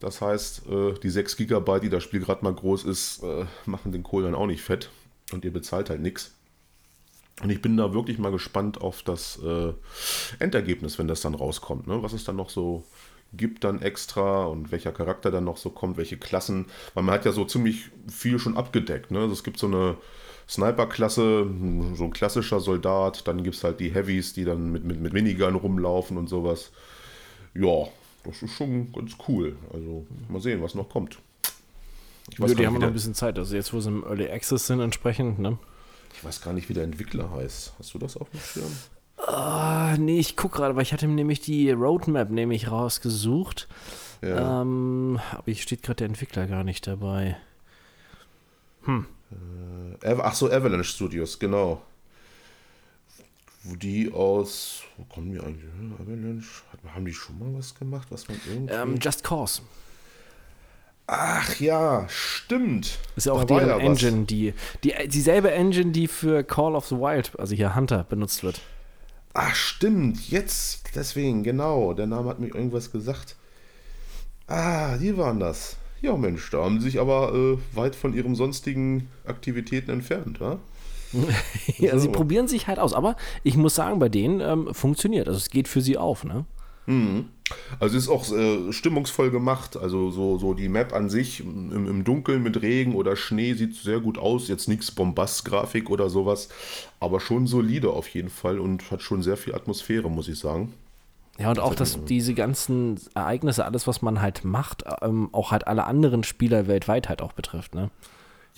Das 0.00 0.20
heißt, 0.20 0.68
äh, 0.68 0.94
die 1.02 1.10
6 1.10 1.36
GB, 1.36 1.80
die 1.80 1.88
das 1.88 2.04
Spiel 2.04 2.20
gerade 2.20 2.44
mal 2.44 2.54
groß 2.54 2.84
ist, 2.84 3.22
äh, 3.22 3.46
machen 3.66 3.92
den 3.92 4.02
Kohl 4.02 4.22
dann 4.22 4.34
auch 4.34 4.46
nicht 4.46 4.62
fett. 4.62 4.90
Und 5.32 5.44
ihr 5.44 5.52
bezahlt 5.52 5.90
halt 5.90 6.00
nichts. 6.00 6.34
Und 7.42 7.50
ich 7.50 7.62
bin 7.62 7.76
da 7.76 7.92
wirklich 7.94 8.18
mal 8.18 8.32
gespannt 8.32 8.80
auf 8.80 9.02
das 9.02 9.38
äh, 9.42 9.72
Endergebnis, 10.38 10.98
wenn 10.98 11.08
das 11.08 11.20
dann 11.20 11.34
rauskommt. 11.34 11.86
Ne? 11.86 12.02
Was 12.02 12.12
es 12.12 12.24
dann 12.24 12.36
noch 12.36 12.50
so 12.50 12.84
gibt 13.32 13.64
dann 13.64 13.82
extra 13.82 14.46
und 14.46 14.72
welcher 14.72 14.92
Charakter 14.92 15.30
dann 15.30 15.44
noch 15.44 15.58
so 15.58 15.70
kommt, 15.70 15.98
welche 15.98 16.16
Klassen. 16.16 16.66
Weil 16.94 17.04
man 17.04 17.14
hat 17.14 17.24
ja 17.24 17.32
so 17.32 17.44
ziemlich 17.44 17.90
viel 18.08 18.38
schon 18.38 18.56
abgedeckt. 18.56 19.10
Ne? 19.10 19.20
Also 19.20 19.32
es 19.34 19.44
gibt 19.44 19.58
so 19.58 19.66
eine 19.66 19.96
Sniper-Klasse, 20.48 21.46
so 21.94 22.04
ein 22.04 22.12
klassischer 22.12 22.60
Soldat. 22.60 23.26
Dann 23.28 23.42
gibt 23.42 23.56
es 23.56 23.64
halt 23.64 23.80
die 23.80 23.92
Heavies, 23.92 24.32
die 24.32 24.44
dann 24.44 24.72
mit, 24.72 24.84
mit, 24.84 25.00
mit 25.00 25.12
Minigun 25.12 25.54
rumlaufen 25.54 26.16
und 26.16 26.28
sowas. 26.28 26.70
Ja, 27.54 27.86
das 28.24 28.42
ist 28.42 28.52
schon 28.52 28.92
ganz 28.92 29.12
cool. 29.28 29.56
Also 29.72 30.06
mal 30.28 30.40
sehen, 30.40 30.62
was 30.62 30.74
noch 30.74 30.88
kommt. 30.88 31.18
Ich 32.30 32.40
weiß 32.40 32.50
ja, 32.50 32.56
die 32.56 32.66
haben 32.66 32.74
noch 32.74 32.86
ein 32.86 32.92
bisschen 32.92 33.14
Zeit. 33.14 33.38
Also 33.38 33.54
jetzt, 33.54 33.72
wo 33.72 33.80
sie 33.80 33.88
im 33.88 34.04
Early 34.04 34.30
Access 34.30 34.66
sind, 34.66 34.80
entsprechend, 34.80 35.38
ne? 35.38 35.58
Ich 36.14 36.24
weiß 36.24 36.40
gar 36.40 36.52
nicht, 36.52 36.68
wie 36.68 36.74
der 36.74 36.84
Entwickler 36.84 37.30
heißt. 37.30 37.74
Hast 37.78 37.94
du 37.94 37.98
das 37.98 38.16
auf 38.16 38.28
dem 38.30 38.40
Schirm? 38.40 38.72
Uh, 39.18 39.96
nee, 39.98 40.18
ich 40.18 40.36
gucke 40.36 40.58
gerade, 40.58 40.76
weil 40.76 40.82
ich 40.82 40.92
hatte 40.92 41.06
nämlich 41.06 41.40
die 41.40 41.70
Roadmap 41.70 42.30
nämlich 42.30 42.70
rausgesucht. 42.70 43.68
Ja. 44.22 44.62
Ähm, 44.62 45.20
aber 45.32 45.44
hier 45.46 45.56
steht 45.56 45.82
gerade 45.82 45.96
der 45.96 46.06
Entwickler 46.08 46.46
gar 46.46 46.64
nicht 46.64 46.86
dabei. 46.86 47.36
Hm. 48.84 49.06
Äh, 50.02 50.16
ach 50.22 50.34
so, 50.34 50.50
Avalanche 50.50 50.84
Studios, 50.90 51.38
genau. 51.38 51.82
Wo 53.64 53.76
die 53.76 54.12
aus. 54.12 54.82
Wo 54.96 55.04
kommen 55.04 55.32
die 55.32 55.40
eigentlich? 55.40 55.64
Avalanche? 56.00 56.48
Haben 56.94 57.04
die 57.04 57.12
schon 57.12 57.38
mal 57.38 57.58
was 57.58 57.74
gemacht, 57.74 58.08
was 58.10 58.28
man 58.28 58.40
irgendwie. 58.46 58.72
Ähm, 58.72 58.98
Just 59.00 59.24
Cause. 59.24 59.62
Ach 61.10 61.58
ja, 61.58 62.06
stimmt. 62.08 62.98
Ist 63.16 63.26
ja 63.26 63.32
auch 63.32 63.44
da 63.44 63.58
deren 63.58 63.68
ja 63.68 63.78
Engine, 63.78 64.26
die, 64.26 64.52
die 64.84 64.92
dieselbe 65.08 65.50
Engine, 65.50 65.90
die 65.90 66.06
für 66.06 66.44
Call 66.44 66.74
of 66.76 66.86
the 66.86 66.96
Wild, 66.96 67.32
also 67.38 67.54
hier 67.54 67.74
Hunter, 67.74 68.04
benutzt 68.04 68.42
wird. 68.42 68.60
Ach 69.32 69.54
stimmt, 69.54 70.28
jetzt 70.28 70.94
deswegen, 70.94 71.42
genau. 71.44 71.94
Der 71.94 72.06
Name 72.06 72.28
hat 72.28 72.40
mir 72.40 72.48
irgendwas 72.48 72.92
gesagt. 72.92 73.36
Ah, 74.48 74.98
die 74.98 75.16
waren 75.16 75.40
das. 75.40 75.76
Ja, 76.00 76.16
Mensch, 76.16 76.50
da 76.50 76.64
haben 76.64 76.80
sie 76.80 76.86
sich 76.86 77.00
aber 77.00 77.34
äh, 77.34 77.76
weit 77.76 77.96
von 77.96 78.14
ihren 78.14 78.34
sonstigen 78.34 79.08
Aktivitäten 79.26 79.90
entfernt, 79.90 80.38
ja, 81.78 81.92
so. 81.92 82.00
sie 82.00 82.08
probieren 82.08 82.48
sich 82.48 82.66
halt 82.66 82.78
aus, 82.78 82.92
aber 82.92 83.16
ich 83.42 83.56
muss 83.56 83.74
sagen, 83.74 83.98
bei 83.98 84.10
denen 84.10 84.40
ähm, 84.40 84.74
funktioniert. 84.74 85.26
Also 85.26 85.38
es 85.38 85.48
geht 85.48 85.66
für 85.66 85.80
sie 85.80 85.96
auf, 85.96 86.24
ne? 86.24 86.44
Mhm. 86.88 87.26
Also 87.80 87.98
ist 87.98 88.08
auch 88.08 88.30
äh, 88.32 88.72
stimmungsvoll 88.72 89.30
gemacht. 89.30 89.76
Also 89.76 90.10
so, 90.10 90.38
so 90.38 90.54
die 90.54 90.68
Map 90.68 90.94
an 90.94 91.10
sich 91.10 91.40
im, 91.40 91.86
im 91.86 92.04
Dunkeln 92.04 92.42
mit 92.42 92.62
Regen 92.62 92.94
oder 92.94 93.14
Schnee 93.14 93.52
sieht 93.54 93.74
sehr 93.74 94.00
gut 94.00 94.18
aus. 94.18 94.48
Jetzt 94.48 94.68
nichts 94.68 94.90
Bombast-Grafik 94.90 95.90
oder 95.90 96.08
sowas, 96.08 96.48
aber 96.98 97.20
schon 97.20 97.46
solide 97.46 97.90
auf 97.90 98.08
jeden 98.08 98.30
Fall 98.30 98.58
und 98.58 98.90
hat 98.90 99.02
schon 99.02 99.22
sehr 99.22 99.36
viel 99.36 99.54
Atmosphäre, 99.54 100.10
muss 100.10 100.28
ich 100.28 100.38
sagen. 100.38 100.72
Ja, 101.38 101.50
und 101.50 101.60
auch, 101.60 101.74
dass 101.74 102.04
diese 102.04 102.34
ganzen 102.34 103.00
Ereignisse, 103.14 103.64
alles, 103.64 103.86
was 103.86 104.02
man 104.02 104.20
halt 104.20 104.44
macht, 104.44 104.84
ähm, 105.02 105.28
auch 105.32 105.52
halt 105.52 105.68
alle 105.68 105.84
anderen 105.84 106.24
Spieler 106.24 106.66
weltweit 106.66 107.08
halt 107.08 107.22
auch 107.22 107.32
betrifft, 107.32 107.74
ne? 107.74 107.90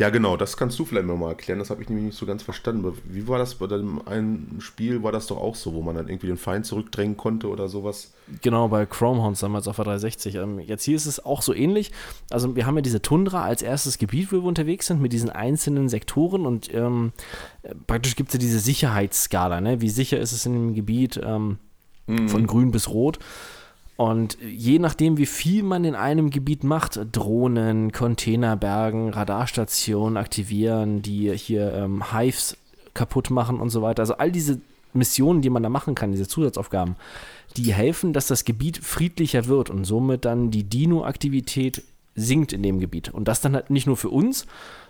Ja, 0.00 0.08
genau, 0.08 0.38
das 0.38 0.56
kannst 0.56 0.78
du 0.78 0.86
vielleicht 0.86 1.06
mal 1.06 1.28
erklären. 1.28 1.58
Das 1.58 1.68
habe 1.68 1.82
ich 1.82 1.90
nämlich 1.90 2.06
nicht 2.06 2.18
so 2.18 2.24
ganz 2.24 2.42
verstanden. 2.42 2.90
Wie 3.04 3.28
war 3.28 3.36
das 3.36 3.56
bei 3.56 3.66
dem 3.66 4.00
einen 4.08 4.56
Spiel? 4.60 5.02
War 5.02 5.12
das 5.12 5.26
doch 5.26 5.36
auch 5.36 5.54
so, 5.54 5.74
wo 5.74 5.82
man 5.82 5.94
dann 5.94 6.08
irgendwie 6.08 6.28
den 6.28 6.38
Feind 6.38 6.64
zurückdrängen 6.64 7.18
konnte 7.18 7.48
oder 7.48 7.68
sowas? 7.68 8.14
Genau, 8.40 8.68
bei 8.68 8.86
Chromehounds 8.86 9.40
damals 9.40 9.68
auf 9.68 9.76
der 9.76 9.84
360. 9.84 10.36
Ähm, 10.36 10.58
jetzt 10.58 10.84
hier 10.84 10.96
ist 10.96 11.04
es 11.04 11.22
auch 11.22 11.42
so 11.42 11.52
ähnlich. 11.52 11.92
Also, 12.30 12.56
wir 12.56 12.64
haben 12.64 12.76
ja 12.76 12.80
diese 12.80 13.02
Tundra 13.02 13.44
als 13.44 13.60
erstes 13.60 13.98
Gebiet, 13.98 14.32
wo 14.32 14.36
wir 14.36 14.44
unterwegs 14.44 14.86
sind, 14.86 15.02
mit 15.02 15.12
diesen 15.12 15.28
einzelnen 15.28 15.90
Sektoren 15.90 16.46
und 16.46 16.72
ähm, 16.72 17.12
praktisch 17.86 18.16
gibt 18.16 18.30
es 18.30 18.32
ja 18.32 18.38
diese 18.40 18.60
Sicherheitsskala. 18.60 19.60
Ne? 19.60 19.82
Wie 19.82 19.90
sicher 19.90 20.18
ist 20.18 20.32
es 20.32 20.46
in 20.46 20.54
dem 20.54 20.74
Gebiet? 20.74 21.20
Ähm, 21.22 21.58
mhm. 22.06 22.28
von 22.28 22.46
grün 22.46 22.70
bis 22.70 22.88
rot. 22.88 23.18
Und 23.96 24.38
je 24.40 24.78
nachdem, 24.78 25.18
wie 25.18 25.26
viel 25.26 25.62
man 25.62 25.84
in 25.84 25.94
einem 25.94 26.30
Gebiet 26.30 26.64
macht, 26.64 26.98
Drohnen, 27.12 27.92
Containerbergen, 27.92 29.10
Radarstationen 29.10 30.16
aktivieren, 30.16 31.02
die 31.02 31.30
hier 31.36 31.74
ähm, 31.74 32.10
Hives 32.10 32.56
kaputt 32.94 33.28
machen 33.28 33.60
und 33.60 33.68
so 33.68 33.82
weiter. 33.82 34.00
Also 34.00 34.16
all 34.16 34.32
diese 34.32 34.62
Missionen, 34.94 35.42
die 35.42 35.50
man 35.50 35.62
da 35.62 35.68
machen 35.68 35.94
kann, 35.94 36.12
diese 36.12 36.26
Zusatzaufgaben, 36.26 36.96
die 37.58 37.74
helfen, 37.74 38.14
dass 38.14 38.26
das 38.26 38.46
Gebiet 38.46 38.78
friedlicher 38.78 39.46
wird 39.46 39.68
und 39.68 39.84
somit 39.84 40.24
dann 40.24 40.50
die 40.50 40.64
Dino-Aktivität 40.64 41.82
sinkt 42.14 42.54
in 42.54 42.62
dem 42.62 42.80
Gebiet. 42.80 43.10
Und 43.10 43.28
das 43.28 43.42
dann 43.42 43.54
halt 43.54 43.68
nicht 43.68 43.86
nur 43.86 43.98
für 43.98 44.08
uns, 44.08 44.46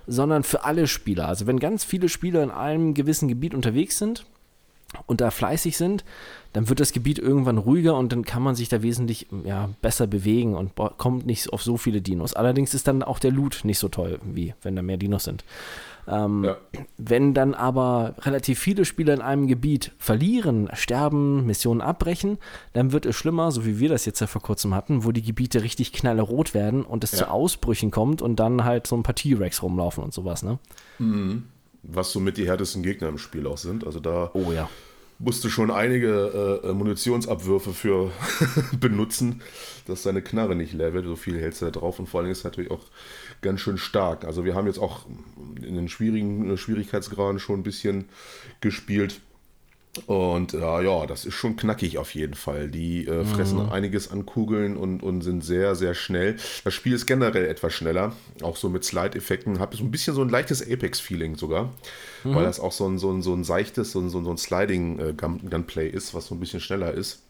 sondern 0.06 0.42
für 0.42 0.64
alle 0.64 0.86
Spieler. 0.86 1.28
Also 1.28 1.48
wenn 1.48 1.58
ganz 1.58 1.84
viele 1.84 2.08
Spieler 2.08 2.42
in 2.42 2.50
einem 2.50 2.94
gewissen 2.94 3.28
Gebiet 3.28 3.54
unterwegs 3.54 3.98
sind 3.98 4.24
und 5.06 5.20
da 5.20 5.30
fleißig 5.30 5.76
sind, 5.76 6.04
dann 6.52 6.68
wird 6.68 6.80
das 6.80 6.92
Gebiet 6.92 7.18
irgendwann 7.18 7.58
ruhiger 7.58 7.96
und 7.96 8.12
dann 8.12 8.24
kann 8.24 8.42
man 8.42 8.56
sich 8.56 8.68
da 8.68 8.82
wesentlich 8.82 9.28
ja, 9.44 9.70
besser 9.82 10.06
bewegen 10.06 10.56
und 10.56 10.72
kommt 10.98 11.26
nicht 11.26 11.52
auf 11.52 11.62
so 11.62 11.76
viele 11.76 12.00
Dinos. 12.00 12.34
Allerdings 12.34 12.74
ist 12.74 12.88
dann 12.88 13.02
auch 13.02 13.20
der 13.20 13.30
Loot 13.30 13.60
nicht 13.62 13.78
so 13.78 13.88
toll, 13.88 14.18
wie 14.24 14.54
wenn 14.62 14.74
da 14.74 14.82
mehr 14.82 14.96
Dinos 14.96 15.24
sind. 15.24 15.44
Ähm, 16.08 16.44
ja. 16.44 16.56
Wenn 16.96 17.34
dann 17.34 17.54
aber 17.54 18.14
relativ 18.22 18.58
viele 18.58 18.84
Spieler 18.84 19.14
in 19.14 19.20
einem 19.20 19.46
Gebiet 19.46 19.92
verlieren, 19.98 20.68
sterben, 20.72 21.46
Missionen 21.46 21.80
abbrechen, 21.80 22.38
dann 22.72 22.90
wird 22.90 23.06
es 23.06 23.14
schlimmer, 23.14 23.52
so 23.52 23.64
wie 23.64 23.78
wir 23.78 23.88
das 23.88 24.06
jetzt 24.06 24.20
ja 24.20 24.26
vor 24.26 24.42
kurzem 24.42 24.74
hatten, 24.74 25.04
wo 25.04 25.12
die 25.12 25.22
Gebiete 25.22 25.62
richtig 25.62 25.92
knallerot 25.92 26.52
werden 26.52 26.82
und 26.84 27.04
es 27.04 27.12
ja. 27.12 27.18
zu 27.18 27.30
Ausbrüchen 27.30 27.92
kommt 27.92 28.22
und 28.22 28.36
dann 28.40 28.64
halt 28.64 28.88
so 28.88 28.96
ein 28.96 29.04
paar 29.04 29.14
T-Rex 29.14 29.62
rumlaufen 29.62 30.02
und 30.02 30.12
sowas, 30.12 30.42
ne? 30.42 30.58
Mhm. 30.98 31.44
Was 31.82 32.12
somit 32.12 32.36
die 32.36 32.46
härtesten 32.46 32.82
Gegner 32.82 33.08
im 33.08 33.18
Spiel 33.18 33.46
auch 33.46 33.58
sind. 33.58 33.84
Also 33.86 34.00
da 34.00 34.30
oh, 34.34 34.52
ja 34.52 34.68
musste 35.20 35.50
schon 35.50 35.70
einige 35.70 36.62
äh, 36.64 36.72
Munitionsabwürfe 36.72 37.72
für 37.72 38.10
benutzen, 38.80 39.42
dass 39.86 40.02
seine 40.02 40.22
Knarre 40.22 40.56
nicht 40.56 40.72
leer 40.72 40.94
wird. 40.94 41.04
So 41.04 41.14
viel 41.14 41.38
hält 41.38 41.60
er 41.60 41.70
drauf 41.70 41.98
und 41.98 42.08
vor 42.08 42.20
allem 42.20 42.30
ist 42.30 42.38
es 42.38 42.44
natürlich 42.44 42.70
auch 42.70 42.86
ganz 43.42 43.60
schön 43.60 43.76
stark. 43.76 44.24
Also 44.24 44.44
wir 44.44 44.54
haben 44.54 44.66
jetzt 44.66 44.78
auch 44.78 45.06
in 45.62 45.74
den 45.74 45.88
schwierigen 45.88 46.56
Schwierigkeitsgraden 46.56 47.38
schon 47.38 47.60
ein 47.60 47.64
bisschen 47.64 48.06
gespielt. 48.60 49.20
Und 50.06 50.54
äh, 50.54 50.58
ja, 50.58 51.06
das 51.06 51.24
ist 51.24 51.34
schon 51.34 51.56
knackig 51.56 51.98
auf 51.98 52.14
jeden 52.14 52.34
Fall. 52.34 52.68
Die 52.68 53.06
äh, 53.06 53.24
fressen 53.24 53.64
mhm. 53.64 53.72
einiges 53.72 54.10
an 54.10 54.24
Kugeln 54.24 54.76
und, 54.76 55.02
und 55.02 55.22
sind 55.22 55.42
sehr, 55.42 55.74
sehr 55.74 55.94
schnell. 55.94 56.36
Das 56.62 56.74
Spiel 56.74 56.92
ist 56.92 57.06
generell 57.06 57.44
etwas 57.46 57.72
schneller, 57.72 58.12
auch 58.42 58.56
so 58.56 58.68
mit 58.68 58.84
Slide-Effekten. 58.84 59.58
Hat 59.58 59.74
so 59.74 59.82
ein 59.82 59.90
bisschen 59.90 60.14
so 60.14 60.22
ein 60.22 60.28
leichtes 60.28 60.62
Apex-Feeling 60.62 61.36
sogar, 61.36 61.72
mhm. 62.22 62.36
weil 62.36 62.44
das 62.44 62.60
auch 62.60 62.70
so 62.70 62.86
ein, 62.86 62.98
so 62.98 63.10
ein, 63.10 63.22
so 63.22 63.34
ein 63.34 63.42
seichtes, 63.42 63.90
so 63.90 64.00
ein, 64.00 64.10
so 64.10 64.18
ein 64.18 64.38
Sliding-Gunplay 64.38 65.88
äh, 65.88 65.90
ist, 65.90 66.14
was 66.14 66.26
so 66.26 66.36
ein 66.36 66.40
bisschen 66.40 66.60
schneller 66.60 66.94
ist. 66.94 67.22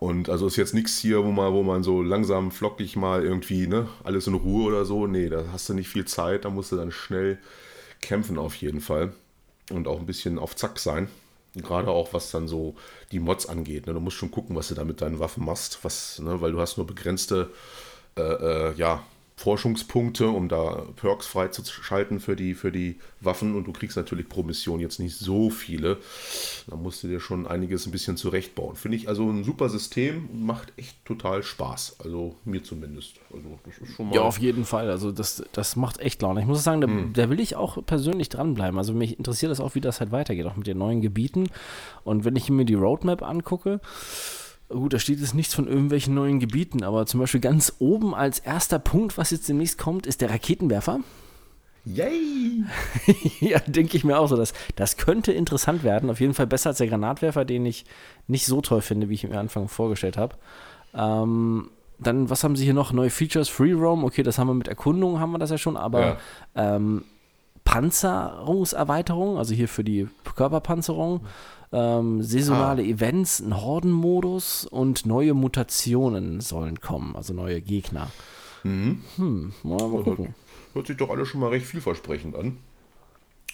Und 0.00 0.30
also 0.30 0.46
ist 0.46 0.56
jetzt 0.56 0.74
nichts 0.74 0.98
hier, 0.98 1.24
wo 1.24 1.30
man, 1.30 1.52
wo 1.52 1.62
man 1.62 1.84
so 1.84 2.02
langsam, 2.02 2.50
flockig 2.50 2.96
mal 2.96 3.22
irgendwie, 3.22 3.66
ne, 3.68 3.86
alles 4.02 4.26
in 4.26 4.34
Ruhe 4.34 4.64
oder 4.64 4.84
so. 4.84 5.06
Nee, 5.06 5.28
da 5.28 5.44
hast 5.52 5.68
du 5.68 5.74
nicht 5.74 5.90
viel 5.90 6.06
Zeit, 6.06 6.44
da 6.44 6.50
musst 6.50 6.72
du 6.72 6.76
dann 6.76 6.90
schnell 6.90 7.38
kämpfen 8.00 8.38
auf 8.38 8.54
jeden 8.56 8.80
Fall. 8.80 9.12
Und 9.70 9.88
auch 9.88 9.98
ein 9.98 10.06
bisschen 10.06 10.38
auf 10.38 10.56
Zack 10.56 10.78
sein. 10.78 11.08
Gerade 11.54 11.90
auch 11.90 12.12
was 12.12 12.30
dann 12.30 12.46
so 12.46 12.76
die 13.10 13.18
Mods 13.18 13.46
angeht. 13.46 13.86
Ne? 13.86 13.94
Du 13.94 14.00
musst 14.00 14.16
schon 14.16 14.30
gucken, 14.30 14.54
was 14.54 14.68
du 14.68 14.74
da 14.74 14.84
mit 14.84 15.00
deinen 15.00 15.18
Waffen 15.18 15.44
machst, 15.44 15.80
was, 15.82 16.18
ne? 16.20 16.40
weil 16.40 16.52
du 16.52 16.60
hast 16.60 16.76
nur 16.76 16.86
begrenzte 16.86 17.50
äh, 18.16 18.22
äh, 18.22 18.74
ja, 18.74 19.02
Forschungspunkte, 19.40 20.28
um 20.28 20.50
da 20.50 20.84
Perks 20.96 21.26
freizuschalten 21.26 22.20
für 22.20 22.36
die, 22.36 22.52
für 22.52 22.70
die 22.70 23.00
Waffen 23.22 23.56
und 23.56 23.66
du 23.66 23.72
kriegst 23.72 23.96
natürlich 23.96 24.28
pro 24.28 24.42
Mission 24.42 24.80
jetzt 24.80 25.00
nicht 25.00 25.16
so 25.16 25.48
viele. 25.48 25.96
Da 26.66 26.76
musst 26.76 27.02
du 27.02 27.08
dir 27.08 27.20
schon 27.20 27.46
einiges 27.46 27.86
ein 27.86 27.90
bisschen 27.90 28.18
zurechtbauen. 28.18 28.76
Finde 28.76 28.98
ich 28.98 29.08
also 29.08 29.30
ein 29.30 29.42
super 29.42 29.70
System 29.70 30.28
und 30.30 30.44
macht 30.44 30.74
echt 30.76 31.02
total 31.06 31.42
Spaß. 31.42 32.00
Also 32.04 32.36
mir 32.44 32.62
zumindest. 32.62 33.14
Also 33.32 33.58
das 33.64 33.78
ist 33.78 33.96
schon 33.96 34.10
mal 34.10 34.14
ja, 34.14 34.20
auf 34.20 34.38
jeden 34.38 34.66
Fall. 34.66 34.90
Also 34.90 35.10
das, 35.10 35.42
das 35.52 35.74
macht 35.74 36.00
echt 36.00 36.20
Laune. 36.20 36.42
Ich 36.42 36.46
muss 36.46 36.62
sagen, 36.62 36.82
da, 36.82 36.88
hm. 36.88 37.14
da 37.14 37.30
will 37.30 37.40
ich 37.40 37.56
auch 37.56 37.82
persönlich 37.86 38.28
dranbleiben. 38.28 38.76
Also 38.76 38.92
mich 38.92 39.16
interessiert 39.16 39.50
das 39.50 39.60
auch, 39.60 39.74
wie 39.74 39.80
das 39.80 40.00
halt 40.00 40.12
weitergeht, 40.12 40.44
auch 40.44 40.56
mit 40.56 40.66
den 40.66 40.76
neuen 40.76 41.00
Gebieten. 41.00 41.48
Und 42.04 42.26
wenn 42.26 42.36
ich 42.36 42.50
mir 42.50 42.66
die 42.66 42.74
Roadmap 42.74 43.22
angucke, 43.22 43.80
Gut, 44.70 44.92
da 44.92 45.00
steht 45.00 45.18
jetzt 45.18 45.34
nichts 45.34 45.52
von 45.52 45.66
irgendwelchen 45.66 46.14
neuen 46.14 46.38
Gebieten, 46.38 46.84
aber 46.84 47.04
zum 47.04 47.18
Beispiel 47.18 47.40
ganz 47.40 47.74
oben 47.80 48.14
als 48.14 48.38
erster 48.38 48.78
Punkt, 48.78 49.18
was 49.18 49.32
jetzt 49.32 49.48
demnächst 49.48 49.78
kommt, 49.78 50.06
ist 50.06 50.20
der 50.20 50.30
Raketenwerfer. 50.30 51.00
Yay! 51.84 52.64
ja, 53.40 53.58
denke 53.66 53.96
ich 53.96 54.04
mir 54.04 54.18
auch 54.18 54.28
so. 54.28 54.36
Das, 54.36 54.52
das 54.76 54.96
könnte 54.96 55.32
interessant 55.32 55.82
werden. 55.82 56.08
Auf 56.08 56.20
jeden 56.20 56.34
Fall 56.34 56.46
besser 56.46 56.70
als 56.70 56.78
der 56.78 56.86
Granatwerfer, 56.86 57.44
den 57.44 57.66
ich 57.66 57.84
nicht 58.28 58.46
so 58.46 58.60
toll 58.60 58.80
finde, 58.80 59.08
wie 59.08 59.14
ich 59.14 59.24
mir 59.24 59.40
Anfang 59.40 59.66
vorgestellt 59.66 60.16
habe. 60.16 60.36
Ähm, 60.94 61.70
dann, 61.98 62.30
was 62.30 62.44
haben 62.44 62.54
sie 62.54 62.64
hier 62.64 62.74
noch? 62.74 62.92
Neue 62.92 63.10
Features, 63.10 63.48
Free 63.48 63.72
Roam. 63.72 64.04
Okay, 64.04 64.22
das 64.22 64.38
haben 64.38 64.48
wir 64.48 64.54
mit 64.54 64.68
Erkundung, 64.68 65.18
haben 65.18 65.32
wir 65.32 65.38
das 65.38 65.50
ja 65.50 65.58
schon, 65.58 65.76
aber 65.76 66.00
ja. 66.00 66.16
ähm, 66.76 67.04
Panzerungserweiterung, 67.64 69.36
also 69.36 69.54
hier 69.54 69.68
für 69.68 69.84
die 69.84 70.08
Körperpanzerung 70.36 71.22
ähm, 71.72 72.22
saisonale 72.22 72.82
ah. 72.82 72.86
Events, 72.86 73.40
ein 73.40 73.60
Hordenmodus 73.60 74.66
und 74.66 75.06
neue 75.06 75.34
Mutationen 75.34 76.40
sollen 76.40 76.80
kommen, 76.80 77.16
also 77.16 77.32
neue 77.32 77.60
Gegner. 77.60 78.10
Mhm. 78.64 79.02
Hm, 79.16 79.52
mal, 79.62 79.88
mal 79.88 80.02
gucken. 80.02 80.34
Hört 80.72 80.86
sich 80.86 80.96
doch 80.96 81.10
alles 81.10 81.28
schon 81.28 81.40
mal 81.40 81.48
recht 81.48 81.66
vielversprechend 81.66 82.36
an. 82.36 82.58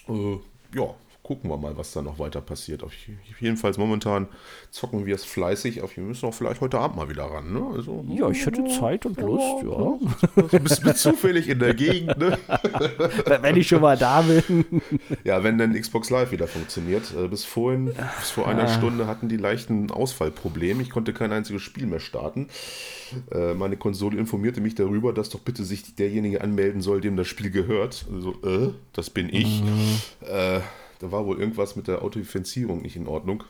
Äh, 0.09 0.38
ja, 0.74 0.94
gucken 1.27 1.51
wir 1.51 1.57
mal, 1.57 1.77
was 1.77 1.91
da 1.91 2.03
noch 2.03 2.21
weiter 2.21 2.41
passiert. 2.41 2.85
Auf 2.85 2.93
jedenfalls 3.41 3.79
momentan 3.79 4.29
zocken 4.71 5.07
wir 5.07 5.17
es 5.17 5.25
fleißig. 5.25 5.83
Auf, 5.83 5.97
wir 5.97 6.05
müssen 6.05 6.25
auch 6.25 6.35
vielleicht 6.35 6.61
heute 6.61 6.79
Abend 6.79 6.97
mal 6.97 7.09
wieder 7.09 7.25
ran. 7.25 7.53
Ne? 7.53 7.67
Also, 7.75 8.05
ja, 8.09 8.31
ich 8.31 8.47
hätte 8.47 8.65
Zeit 8.67 9.05
und 9.07 9.21
Lust. 9.21 9.65
Ja. 9.65 9.99
ja. 10.53 10.59
Bist 10.61 10.87
du 10.87 10.95
zufällig 10.95 11.49
in 11.49 11.59
der 11.59 11.75
Gegend. 11.75 12.17
Ne? 12.17 12.39
wenn 13.41 13.57
ich 13.57 13.67
schon 13.67 13.81
mal 13.81 13.97
da 13.97 14.23
bin. 14.23 14.65
Ja, 15.25 15.43
wenn 15.43 15.59
dann 15.59 15.75
Xbox 15.75 16.11
Live 16.11 16.31
wieder 16.31 16.47
funktioniert. 16.47 17.12
Äh, 17.12 17.27
bis 17.27 17.45
vorhin, 17.45 17.87
bis 18.21 18.31
vor 18.31 18.47
einer 18.47 18.69
Stunde 18.69 19.09
hatten 19.09 19.29
die 19.29 19.37
leichten 19.37 19.91
Ausfallprobleme. 19.91 20.81
Ich 20.81 20.91
konnte 20.91 21.12
kein 21.12 21.33
einziges 21.33 21.62
Spiel 21.62 21.87
mehr 21.87 21.99
starten. 21.99 22.47
Äh, 23.33 23.55
meine 23.55 23.77
Konsole 23.77 24.17
informierte 24.17 24.61
mich 24.61 24.77
darüber, 24.77 25.12
dass 25.12 25.31
doch 25.31 25.41
bitte 25.41 25.65
sich 25.65 25.97
derjenige 25.97 26.41
anmelden 26.41 26.83
soll, 26.83 27.01
dem 27.01 27.17
das 27.17 27.27
Spiel 27.27 27.51
gehört. 27.51 28.07
Also, 28.15 28.31
äh, 28.45 28.73
das 28.93 29.11
bin 29.11 29.29
ich. 29.29 29.65
Mhm. 29.65 29.99
Äh, 30.21 30.61
da 31.00 31.12
war 31.12 31.26
wohl 31.26 31.38
irgendwas 31.38 31.76
mit 31.76 31.88
der 31.88 32.02
Authentifizierung 32.02 32.82
nicht 32.82 32.96
in 32.96 33.06
Ordnung. 33.06 33.44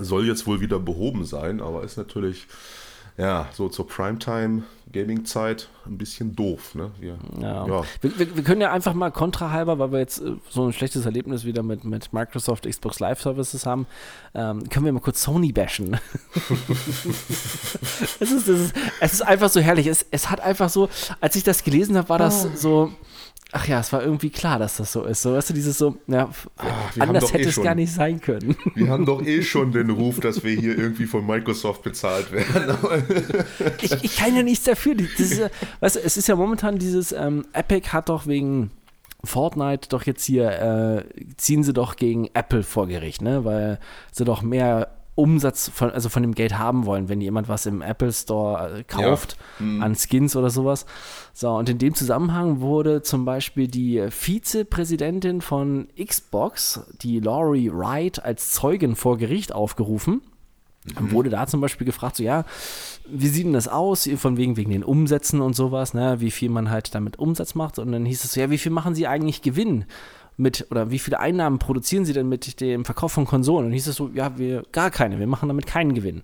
Soll 0.00 0.26
jetzt 0.26 0.46
wohl 0.46 0.60
wieder 0.60 0.78
behoben 0.78 1.24
sein, 1.24 1.60
aber 1.60 1.82
ist 1.82 1.96
natürlich 1.96 2.46
ja, 3.18 3.48
so 3.52 3.68
zur 3.68 3.86
Primetime-Gaming-Zeit 3.86 5.68
ein 5.84 5.98
bisschen 5.98 6.34
doof. 6.34 6.74
Ne? 6.74 6.92
Wir, 6.98 7.18
ja. 7.40 7.66
ja. 7.66 7.84
Wir, 8.00 8.18
wir, 8.18 8.36
wir, 8.36 8.42
können 8.42 8.62
ja 8.62 8.72
einfach 8.72 8.94
mal 8.94 9.10
kontrahalber, 9.10 9.78
weil 9.78 9.92
wir 9.92 9.98
jetzt 9.98 10.22
äh, 10.22 10.36
so 10.48 10.66
ein 10.66 10.72
schlechtes 10.72 11.04
Erlebnis 11.04 11.44
wieder 11.44 11.62
mit, 11.62 11.84
mit 11.84 12.14
Microsoft 12.14 12.66
Xbox 12.66 13.00
Live 13.00 13.20
Services 13.20 13.66
haben, 13.66 13.86
ähm, 14.34 14.66
können 14.70 14.86
wir 14.86 14.92
mal 14.92 15.00
kurz 15.00 15.22
Sony 15.22 15.52
bashen. 15.52 15.98
es, 18.20 18.32
ist, 18.32 18.48
es, 18.48 18.48
ist, 18.48 18.74
es 19.00 19.12
ist 19.12 19.22
einfach 19.22 19.50
so 19.50 19.60
herrlich. 19.60 19.86
Es, 19.88 20.06
es 20.10 20.30
hat 20.30 20.40
einfach 20.40 20.70
so, 20.70 20.88
als 21.20 21.36
ich 21.36 21.44
das 21.44 21.64
gelesen 21.64 21.98
habe, 21.98 22.08
war 22.08 22.18
das 22.18 22.46
oh. 22.46 22.50
so 22.56 22.92
Ach 23.54 23.68
ja, 23.68 23.80
es 23.80 23.92
war 23.92 24.02
irgendwie 24.02 24.30
klar, 24.30 24.58
dass 24.58 24.78
das 24.78 24.92
so 24.92 25.04
ist. 25.04 25.20
So, 25.20 25.34
weißt 25.34 25.50
du, 25.50 25.54
dieses 25.54 25.76
so, 25.76 25.98
ja, 26.06 26.30
Ach, 26.56 26.66
anders 26.98 27.32
hätte 27.34 27.44
eh 27.44 27.48
es 27.48 27.54
schon, 27.54 27.64
gar 27.64 27.74
nicht 27.74 27.92
sein 27.92 28.18
können. 28.20 28.56
Wir 28.74 28.88
haben 28.88 29.04
doch 29.04 29.22
eh 29.22 29.42
schon 29.42 29.72
den 29.72 29.90
Ruf, 29.90 30.20
dass 30.20 30.42
wir 30.42 30.58
hier 30.58 30.78
irgendwie 30.78 31.04
von 31.04 31.26
Microsoft 31.26 31.82
bezahlt 31.82 32.32
werden. 32.32 32.76
ich, 33.82 33.92
ich 34.04 34.16
kann 34.16 34.34
ja 34.34 34.42
nichts 34.42 34.64
dafür. 34.64 34.94
Das 34.94 35.20
ist, 35.20 35.50
weißt 35.80 35.96
du, 35.96 36.00
es 36.00 36.16
ist 36.16 36.28
ja 36.28 36.36
momentan 36.36 36.78
dieses, 36.78 37.12
ähm, 37.12 37.44
Epic 37.52 37.88
hat 37.90 38.08
doch 38.08 38.26
wegen 38.26 38.70
Fortnite 39.22 39.88
doch 39.90 40.04
jetzt 40.04 40.24
hier, 40.24 40.50
äh, 40.50 41.04
ziehen 41.36 41.62
sie 41.62 41.74
doch 41.74 41.96
gegen 41.96 42.28
Apple 42.34 42.62
vor 42.62 42.86
Gericht, 42.86 43.20
ne? 43.20 43.44
Weil 43.44 43.78
sie 44.10 44.24
doch 44.24 44.42
mehr 44.42 44.88
Umsatz 45.14 45.68
von, 45.68 45.90
also 45.90 46.08
von 46.08 46.22
dem 46.22 46.34
Geld 46.34 46.58
haben 46.58 46.86
wollen, 46.86 47.08
wenn 47.08 47.20
jemand 47.20 47.48
was 47.48 47.66
im 47.66 47.82
Apple 47.82 48.12
Store 48.12 48.78
äh, 48.78 48.84
kauft 48.84 49.36
ja. 49.58 49.66
mhm. 49.66 49.82
an 49.82 49.94
Skins 49.94 50.36
oder 50.36 50.48
sowas. 50.48 50.86
So, 51.34 51.50
und 51.50 51.68
in 51.68 51.78
dem 51.78 51.94
Zusammenhang 51.94 52.60
wurde 52.60 53.02
zum 53.02 53.24
Beispiel 53.24 53.68
die 53.68 54.06
Vizepräsidentin 54.10 55.42
von 55.42 55.88
Xbox, 56.02 56.80
die 57.02 57.20
Laurie 57.20 57.70
Wright, 57.70 58.24
als 58.24 58.52
Zeugin 58.52 58.96
vor 58.96 59.18
Gericht 59.18 59.54
aufgerufen. 59.54 60.22
Mhm. 60.84 61.12
Wurde 61.12 61.30
da 61.30 61.46
zum 61.46 61.60
Beispiel 61.60 61.84
gefragt, 61.84 62.16
so 62.16 62.22
ja, 62.24 62.44
wie 63.06 63.28
sieht 63.28 63.44
denn 63.46 63.52
das 63.52 63.68
aus, 63.68 64.08
von 64.16 64.36
wegen, 64.36 64.56
wegen 64.56 64.70
den 64.70 64.82
Umsätzen 64.82 65.40
und 65.40 65.54
sowas, 65.54 65.94
ne, 65.94 66.20
wie 66.20 66.30
viel 66.30 66.48
man 66.48 66.70
halt 66.70 66.94
damit 66.94 67.18
Umsatz 67.18 67.54
macht. 67.54 67.78
Und 67.78 67.92
dann 67.92 68.04
hieß 68.04 68.24
es 68.24 68.32
so, 68.32 68.40
ja, 68.40 68.50
wie 68.50 68.58
viel 68.58 68.72
machen 68.72 68.94
sie 68.94 69.06
eigentlich 69.06 69.42
Gewinn? 69.42 69.84
Mit, 70.42 70.66
oder 70.70 70.90
wie 70.90 70.98
viele 70.98 71.20
Einnahmen 71.20 71.58
produzieren 71.58 72.04
sie 72.04 72.12
denn 72.12 72.28
mit 72.28 72.60
dem 72.60 72.84
Verkauf 72.84 73.12
von 73.12 73.24
Konsolen? 73.24 73.66
Und 73.66 73.72
hieß 73.72 73.86
es 73.86 73.96
so, 73.96 74.10
ja, 74.12 74.36
wir 74.36 74.64
gar 74.72 74.90
keine, 74.90 75.18
wir 75.18 75.26
machen 75.26 75.48
damit 75.48 75.66
keinen 75.66 75.94
Gewinn. 75.94 76.22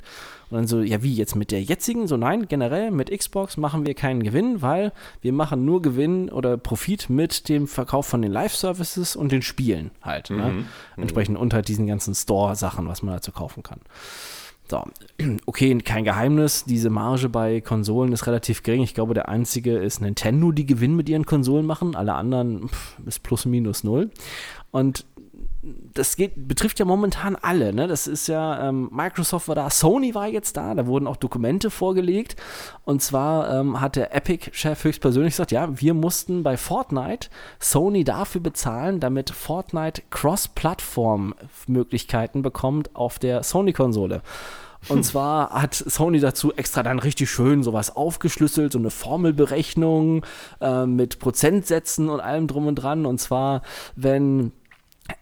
Und 0.51 0.57
dann 0.57 0.67
so, 0.67 0.81
ja, 0.81 1.03
wie 1.03 1.15
jetzt 1.15 1.37
mit 1.37 1.51
der 1.51 1.63
jetzigen? 1.63 2.07
So, 2.07 2.17
nein, 2.17 2.49
generell 2.49 2.91
mit 2.91 3.17
Xbox 3.17 3.57
machen 3.57 3.87
wir 3.87 3.95
keinen 3.95 4.23
Gewinn, 4.23 4.63
weil 4.63 4.93
wir 5.21 5.33
machen 5.33 5.65
nur 5.65 5.83
Gewinn 5.83 6.31
oder 6.31 6.57
Profit 6.57 7.11
mit 7.11 7.49
dem 7.49 7.67
Verkauf 7.67 8.07
von 8.07 8.23
den 8.23 8.33
Live-Services 8.33 9.15
und 9.15 9.31
den 9.31 9.43
Spielen 9.43 9.91
halt. 10.03 10.31
Ne? 10.31 10.37
Mhm. 10.37 10.43
Ne? 10.43 10.65
Entsprechend 10.97 11.37
unter 11.37 11.61
diesen 11.63 11.87
ganzen 11.87 12.15
Store-Sachen, 12.15 12.89
was 12.89 13.03
man 13.03 13.15
dazu 13.15 13.31
kaufen 13.31 13.63
kann. 13.63 13.81
So, 14.71 14.85
okay, 15.47 15.77
kein 15.79 16.05
Geheimnis, 16.05 16.65
diese 16.65 16.91
Marge 16.91 17.29
bei 17.29 17.61
Konsolen 17.61 18.13
ist 18.13 18.27
relativ 18.27 18.63
gering. 18.63 18.83
Ich 18.83 18.95
glaube, 18.95 19.15
der 19.15 19.29
einzige 19.29 19.79
ist 19.79 20.01
Nintendo, 20.01 20.53
die 20.53 20.67
Gewinn 20.67 20.95
mit 20.95 21.09
ihren 21.09 21.25
Konsolen 21.25 21.67
machen. 21.67 21.97
Alle 21.97 22.15
anderen 22.15 22.69
pff, 22.69 22.99
ist 23.07 23.23
plus 23.23 23.47
minus 23.47 23.83
null. 23.85 24.11
Und 24.71 25.07
das 25.63 26.17
geht, 26.17 26.47
betrifft 26.47 26.79
ja 26.79 26.85
momentan 26.85 27.35
alle. 27.35 27.73
Ne? 27.73 27.89
Das 27.89 28.07
ist 28.07 28.29
ja, 28.29 28.69
ähm, 28.69 28.91
Microsoft 28.93 29.49
war 29.49 29.57
da, 29.57 29.71
Sony 29.71 30.15
war 30.15 30.29
jetzt 30.29 30.57
da, 30.57 30.73
da 30.75 30.87
wurden 30.87 31.09
auch 31.09 31.17
Dokumente 31.17 31.71
vorgelegt. 31.71 32.37
Und 32.85 33.03
zwar 33.03 33.53
ähm, 33.53 33.81
hat 33.81 33.97
der 33.97 34.15
Epic-Chef 34.15 34.85
höchstpersönlich 34.85 35.33
gesagt, 35.33 35.51
ja, 35.51 35.81
wir 35.81 35.95
mussten 35.95 36.45
bei 36.45 36.57
Fortnite 36.57 37.29
Sony 37.59 38.05
dafür 38.05 38.41
bezahlen, 38.41 39.01
damit 39.01 39.31
Fortnite 39.31 40.03
Cross-Plattform-Möglichkeiten 40.11 42.43
bekommt 42.43 42.95
auf 42.95 43.19
der 43.19 43.43
Sony-Konsole. 43.43 44.23
Und 44.89 45.03
zwar 45.05 45.51
hat 45.51 45.75
Sony 45.75 46.21
dazu 46.21 46.55
extra 46.55 46.85
dann 46.85 47.01
richtig 47.01 47.31
schön 47.31 47.65
sowas 47.65 47.97
aufgeschlüsselt, 47.97 48.73
so 48.73 48.79
eine 48.79 48.91
Formelberechnung 48.91 50.25
äh, 50.61 50.87
mit 50.87 51.19
Prozentsätzen 51.19 52.09
und 52.09 52.21
allem 52.21 52.47
drum 52.47 52.69
und 52.69 52.77
dran. 52.77 53.07
Und 53.07 53.19
zwar, 53.19 53.63
wenn 53.97 54.53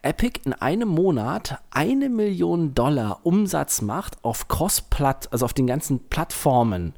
Epic 0.02 0.40
in 0.44 0.52
einem 0.52 0.88
Monat 0.88 1.60
eine 1.70 2.08
Million 2.08 2.74
Dollar 2.74 3.20
Umsatz 3.24 3.82
macht 3.82 4.22
auf 4.24 4.48
Cross-Platt, 4.48 5.28
also 5.32 5.44
auf 5.44 5.52
den 5.52 5.66
ganzen 5.66 6.00
Plattformen, 6.08 6.94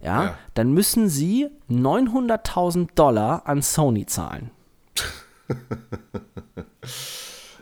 ja, 0.00 0.24
ja. 0.24 0.38
dann 0.54 0.72
müssen 0.72 1.08
sie 1.08 1.48
900.000 1.70 2.88
Dollar 2.94 3.42
an 3.46 3.62
Sony 3.62 4.06
zahlen. 4.06 4.50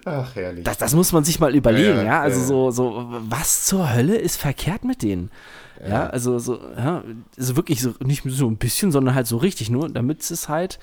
Ach, 0.05 0.35
herrlich. 0.35 0.65
Das, 0.65 0.79
das, 0.79 0.95
muss 0.95 1.13
man 1.13 1.25
sich 1.25 1.41
mal 1.41 1.55
überlegen, 1.55 1.99
ja. 1.99 2.05
ja? 2.05 2.21
Also 2.23 2.41
so, 2.43 2.71
so, 2.71 3.07
was 3.29 3.67
zur 3.67 3.93
Hölle 3.93 4.17
ist 4.17 4.37
verkehrt 4.37 4.85
mit 4.85 5.03
denen? 5.03 5.31
Ja, 5.83 5.89
ja 5.89 6.07
also 6.07 6.39
so, 6.39 6.59
ja, 6.77 7.03
also 7.37 7.57
wirklich 7.57 7.83
so 7.83 7.95
nicht 8.01 8.23
so 8.27 8.49
ein 8.49 8.57
bisschen, 8.57 8.93
sondern 8.93 9.15
halt 9.15 9.27
so 9.27 9.37
richtig 9.37 9.69
nur, 9.71 9.91
damit 9.91 10.31
es 10.31 10.49
halt 10.49 10.79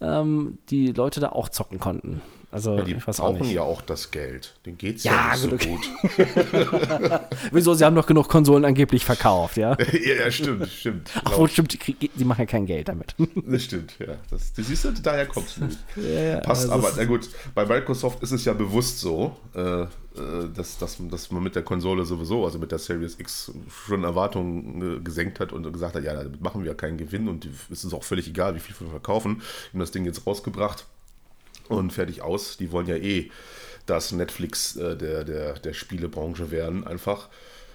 ähm, 0.00 0.58
die 0.70 0.92
Leute 0.92 1.18
da 1.20 1.30
auch 1.30 1.48
zocken 1.48 1.80
konnten. 1.80 2.20
Also, 2.52 2.76
Ja, 2.78 2.82
die 2.82 2.94
brauchen 2.94 3.38
nicht. 3.42 3.52
ja 3.52 3.62
auch 3.62 3.80
das 3.82 4.10
Geld. 4.10 4.54
Denen 4.66 4.76
geht 4.76 4.96
es 4.96 5.04
Ja, 5.04 5.12
ja, 5.12 5.30
nicht 5.30 5.40
so 5.42 5.48
gut, 5.50 5.60
gut. 5.62 7.20
Wieso? 7.52 7.74
Sie 7.74 7.84
haben 7.84 7.94
doch 7.94 8.06
genug 8.06 8.28
Konsolen 8.28 8.64
angeblich 8.64 9.04
verkauft, 9.04 9.56
ja? 9.56 9.76
ja, 9.92 10.14
ja, 10.24 10.30
stimmt, 10.30 10.68
stimmt. 10.68 11.10
Ach, 11.24 11.32
Genau. 11.34 11.46
stimmt, 11.46 11.78
die, 11.86 12.24
machen 12.24 12.40
ja 12.40 12.46
kein 12.46 12.66
Geld 12.66 12.88
damit. 12.88 13.14
Das 13.46 13.62
stimmt, 13.62 13.94
ja. 14.00 14.14
Das, 14.30 14.52
das 14.52 14.66
siehst 14.66 14.84
du, 14.84 14.90
daher 14.92 15.26
kommst 15.26 15.58
du. 15.58 16.00
ja, 16.00 16.40
Passt 16.40 16.68
also 16.70 16.86
aber, 16.88 16.92
na 16.96 17.04
gut, 17.04 17.28
bei 17.54 17.64
Microsoft 17.66 18.22
ist 18.22 18.32
es 18.32 18.44
ja 18.44 18.52
bewusst 18.52 18.98
so, 18.98 19.36
äh, 19.54 19.82
äh, 19.82 19.86
dass, 20.54 20.76
dass, 20.78 20.96
dass 21.08 21.30
man 21.30 21.42
mit 21.44 21.54
der 21.54 21.62
Konsole 21.62 22.04
sowieso, 22.04 22.44
also 22.44 22.58
mit 22.58 22.72
der 22.72 22.80
Series 22.80 23.16
X, 23.20 23.52
schon 23.86 24.02
Erwartungen 24.02 24.98
äh, 24.98 25.00
gesenkt 25.00 25.38
hat 25.38 25.52
und 25.52 25.72
gesagt 25.72 25.94
hat, 25.94 26.02
ja, 26.02 26.14
damit 26.14 26.40
machen 26.40 26.64
wir 26.64 26.74
keinen 26.74 26.98
Gewinn 26.98 27.28
und 27.28 27.46
es 27.70 27.84
ist 27.84 27.94
auch 27.94 28.02
völlig 28.02 28.26
egal, 28.26 28.56
wie 28.56 28.60
viel 28.60 28.74
wir 28.80 28.90
verkaufen. 28.90 29.36
Wir 29.36 29.74
haben 29.74 29.80
das 29.80 29.92
Ding 29.92 30.04
jetzt 30.04 30.26
rausgebracht 30.26 30.84
und 31.76 31.92
fertig 31.92 32.22
aus. 32.22 32.56
Die 32.56 32.72
wollen 32.72 32.86
ja 32.86 32.96
eh 32.96 33.30
das 33.86 34.12
Netflix 34.12 34.76
äh, 34.76 34.96
der, 34.96 35.24
der, 35.24 35.54
der 35.54 35.72
Spielebranche 35.72 36.50
werden, 36.50 36.86
einfach. 36.86 37.28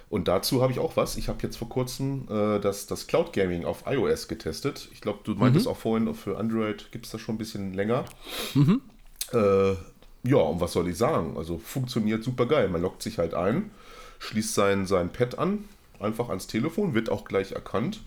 Und 0.08 0.28
dazu 0.28 0.62
habe 0.62 0.72
ich 0.72 0.78
auch 0.78 0.96
was. 0.96 1.16
Ich 1.16 1.28
habe 1.28 1.38
jetzt 1.42 1.56
vor 1.56 1.68
kurzem 1.68 2.28
äh, 2.30 2.60
das, 2.60 2.86
das 2.86 3.06
Cloud 3.06 3.32
Gaming 3.32 3.64
auf 3.64 3.84
iOS 3.86 4.28
getestet. 4.28 4.88
Ich 4.92 5.00
glaube, 5.00 5.18
du 5.24 5.34
meintest 5.34 5.66
auch 5.66 5.76
vorhin, 5.76 6.14
für 6.14 6.38
Android 6.38 6.92
gibt 6.92 7.06
es 7.06 7.12
das 7.12 7.20
schon 7.20 7.34
ein 7.34 7.38
bisschen 7.38 7.74
länger. 7.74 8.04
Äh, 9.32 9.72
ja, 10.22 10.36
und 10.36 10.60
was 10.60 10.72
soll 10.72 10.88
ich 10.88 10.96
sagen? 10.96 11.36
Also 11.36 11.58
funktioniert 11.58 12.22
super 12.22 12.46
geil. 12.46 12.68
Man 12.68 12.82
loggt 12.82 13.02
sich 13.02 13.18
halt 13.18 13.34
ein, 13.34 13.70
schließt 14.20 14.54
sein, 14.54 14.86
sein 14.86 15.12
Pad 15.12 15.38
an, 15.38 15.64
einfach 15.98 16.28
ans 16.28 16.46
Telefon, 16.46 16.94
wird 16.94 17.10
auch 17.10 17.24
gleich 17.24 17.52
erkannt 17.52 18.00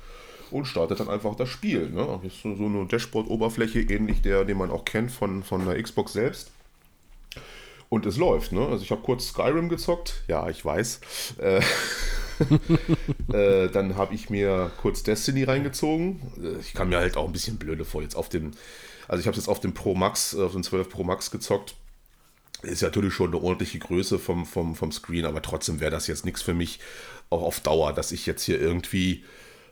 und 0.52 0.66
startet 0.66 1.00
dann 1.00 1.10
einfach 1.10 1.36
das 1.36 1.50
Spiel. 1.50 1.90
Ne? 1.90 2.20
Das 2.24 2.34
ist 2.34 2.42
so, 2.42 2.50
eine 2.50 2.86
Dashboard-Oberfläche, 2.86 3.82
ähnlich 3.82 4.22
der, 4.22 4.46
den 4.46 4.58
man 4.58 4.72
auch 4.72 4.86
kennt 4.86 5.12
von, 5.12 5.44
von 5.44 5.66
der 5.66 5.82
Xbox 5.82 6.14
selbst. 6.14 6.52
Und 7.90 8.06
es 8.06 8.18
läuft, 8.18 8.52
ne? 8.52 8.68
Also 8.68 8.84
ich 8.84 8.92
habe 8.92 9.02
kurz 9.02 9.30
Skyrim 9.30 9.68
gezockt, 9.68 10.24
ja, 10.28 10.48
ich 10.48 10.64
weiß. 10.64 11.02
Äh, 11.40 11.62
äh, 13.34 13.70
dann 13.70 13.96
habe 13.96 14.14
ich 14.14 14.30
mir 14.30 14.72
kurz 14.80 15.02
Destiny 15.02 15.44
reingezogen. 15.44 16.22
Äh, 16.42 16.60
Ich 16.60 16.74
kam 16.74 16.90
mir 16.90 16.98
halt 17.00 17.18
auch 17.18 17.26
ein 17.26 17.32
bisschen 17.32 17.58
blöde 17.58 17.86
vor 17.86 18.04
jetzt 18.04 18.16
auf 18.16 18.30
dem, 18.30 18.52
also 19.08 19.20
ich 19.20 19.26
habe 19.26 19.36
es 19.36 19.44
jetzt 19.44 19.50
auf 19.50 19.60
dem 19.60 19.74
Pro 19.74 19.96
Max, 19.96 20.36
auf 20.36 20.52
dem 20.52 20.64
12 20.64 20.90
Pro 20.90 21.04
Max 21.04 21.32
gezockt. 21.32 21.76
Ist 22.62 22.84
natürlich 22.84 23.14
schon 23.14 23.34
eine 23.34 23.42
ordentliche 23.42 23.80
Größe 23.80 24.20
vom, 24.20 24.46
vom, 24.46 24.76
vom 24.76 24.92
Screen, 24.92 25.26
aber 25.26 25.42
trotzdem 25.42 25.80
wäre 25.80 25.92
das 25.92 26.08
jetzt 26.08 26.26
nichts 26.26 26.42
für 26.42 26.54
mich, 26.54 26.80
auch 27.30 27.42
auf 27.42 27.62
Dauer, 27.62 27.94
dass 27.94 28.12
ich 28.12 28.26
jetzt 28.26 28.44
hier 28.44 28.60
irgendwie, 28.60 29.24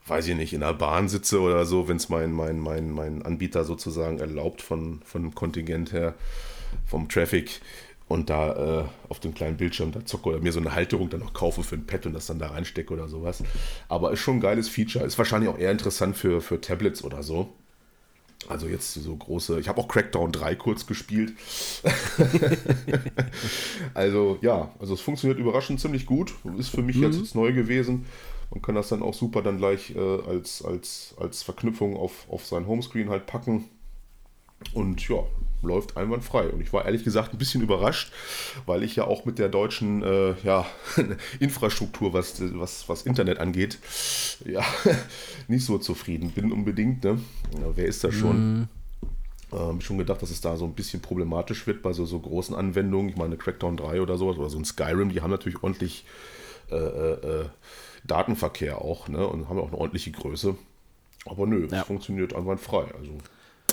weiß 0.08 0.28
ich 0.28 0.36
nicht, 0.36 0.54
in 0.54 0.62
der 0.62 0.74
Bahn 0.74 1.10
sitze 1.10 1.42
oder 1.42 1.66
so, 1.66 1.88
wenn 1.88 1.98
es 1.98 2.10
mein, 2.10 2.32
mein, 2.32 2.60
mein, 2.60 2.92
mein 2.92 3.24
Anbieter 3.24 3.64
sozusagen 3.64 4.20
erlaubt 4.20 4.62
von, 4.62 5.02
von 5.06 5.24
dem 5.24 5.36
Kontingent 5.36 5.94
her, 5.94 6.16
vom 6.86 7.10
Traffic 7.10 7.62
und 8.08 8.30
da 8.30 8.82
äh, 8.82 8.84
auf 9.10 9.20
dem 9.20 9.34
kleinen 9.34 9.58
Bildschirm 9.58 9.92
da 9.92 10.06
zocke 10.06 10.30
oder 10.30 10.40
mir 10.40 10.52
so 10.52 10.60
eine 10.60 10.74
Halterung 10.74 11.10
dann 11.10 11.20
noch 11.20 11.34
kaufe 11.34 11.64
für 11.64 11.76
ein 11.76 11.86
Pad 11.86 12.06
und 12.06 12.14
das 12.14 12.28
dann 12.28 12.40
da 12.40 12.48
reinstecke 12.48 12.94
oder 12.94 13.08
sowas. 13.08 13.44
Aber 13.90 14.12
ist 14.12 14.20
schon 14.20 14.38
ein 14.38 14.42
geiles 14.42 14.70
Feature. 14.70 15.06
Ist 15.06 15.18
wahrscheinlich 15.18 15.50
auch 15.50 15.58
eher 15.58 15.72
interessant 15.72 16.16
für, 16.16 16.42
für 16.42 16.62
Tablets 16.62 17.04
oder 17.04 17.22
so. 17.22 17.54
Also 18.48 18.68
jetzt 18.68 18.94
so 18.94 19.16
große. 19.16 19.60
Ich 19.60 19.68
habe 19.68 19.82
auch 19.82 19.88
Crackdown 19.88 20.32
3 20.32 20.56
kurz 20.56 20.86
gespielt. 20.86 21.34
also 23.94 24.38
ja, 24.42 24.72
also 24.80 24.94
es 24.94 25.02
funktioniert 25.02 25.40
überraschend 25.40 25.82
ziemlich 25.82 26.06
gut. 26.06 26.34
Ist 26.58 26.70
für 26.70 26.84
mich 26.84 26.96
jetzt, 26.96 27.18
jetzt 27.18 27.36
neu 27.36 27.52
gewesen. 27.52 28.06
Man 28.52 28.62
kann 28.62 28.76
das 28.76 28.90
dann 28.90 29.02
auch 29.02 29.14
super 29.14 29.42
dann 29.42 29.58
gleich 29.58 29.96
äh, 29.96 30.00
als, 30.00 30.64
als, 30.64 31.16
als 31.20 31.44
Verknüpfung 31.44 31.98
auf, 31.98 32.30
auf 32.30 32.46
sein 32.46 32.68
Homescreen 32.68 33.10
halt 33.10 33.26
packen. 33.26 33.66
Und 34.74 35.08
ja, 35.08 35.24
läuft 35.62 35.98
einwandfrei. 35.98 36.50
Und 36.50 36.62
ich 36.62 36.74
war 36.74 36.86
ehrlich 36.86 37.04
gesagt 37.04 37.34
ein 37.34 37.38
bisschen 37.38 37.62
überrascht, 37.62 38.12
weil 38.66 38.84
ich 38.84 38.96
ja 38.96 39.06
auch 39.06 39.26
mit 39.26 39.38
der 39.38 39.50
deutschen 39.50 40.04
äh, 40.04 40.34
ja, 40.44 40.66
Infrastruktur, 41.40 42.14
was, 42.14 42.42
was, 42.58 42.90
was 42.90 43.04
Internet 43.04 43.40
angeht, 43.40 43.80
ja, 44.46 44.64
nicht 45.48 45.66
so 45.66 45.78
zufrieden 45.78 46.32
bin 46.32 46.52
unbedingt. 46.52 47.04
Ne? 47.04 47.20
Ja, 47.54 47.68
wer 47.76 47.86
ist 47.86 48.04
das 48.04 48.16
schon? 48.16 48.68
Ähm, 49.54 49.80
schon 49.80 49.98
gedacht, 49.98 50.22
dass 50.22 50.30
es 50.30 50.42
da 50.42 50.58
so 50.58 50.66
ein 50.66 50.74
bisschen 50.74 51.02
problematisch 51.02 51.68
wird 51.68 51.82
bei 51.82 51.94
so, 51.94 52.06
so 52.06 52.20
großen 52.20 52.54
Anwendungen. 52.54 53.10
Ich 53.10 53.16
meine, 53.16 53.38
Crackdown 53.38 53.78
3 53.78 54.02
oder 54.02 54.18
sowas 54.18 54.38
oder 54.38 54.50
so 54.50 54.58
ein 54.58 54.66
Skyrim, 54.66 55.10
die 55.10 55.22
haben 55.22 55.32
natürlich 55.32 55.64
ordentlich 55.64 56.06
äh, 56.72 56.76
äh, 56.76 57.42
äh, 57.42 57.46
Datenverkehr 58.06 58.82
auch 58.82 59.08
ne? 59.08 59.26
und 59.28 59.50
haben 59.50 59.60
auch 59.60 59.68
eine 59.68 59.78
ordentliche 59.78 60.12
Größe. 60.12 60.56
Aber 61.26 61.46
nö, 61.46 61.68
Ja. 61.72 61.82
es 61.82 61.88
funktioniert 61.88 62.36
einwandfrei. 62.36 62.86
Also 62.98 63.12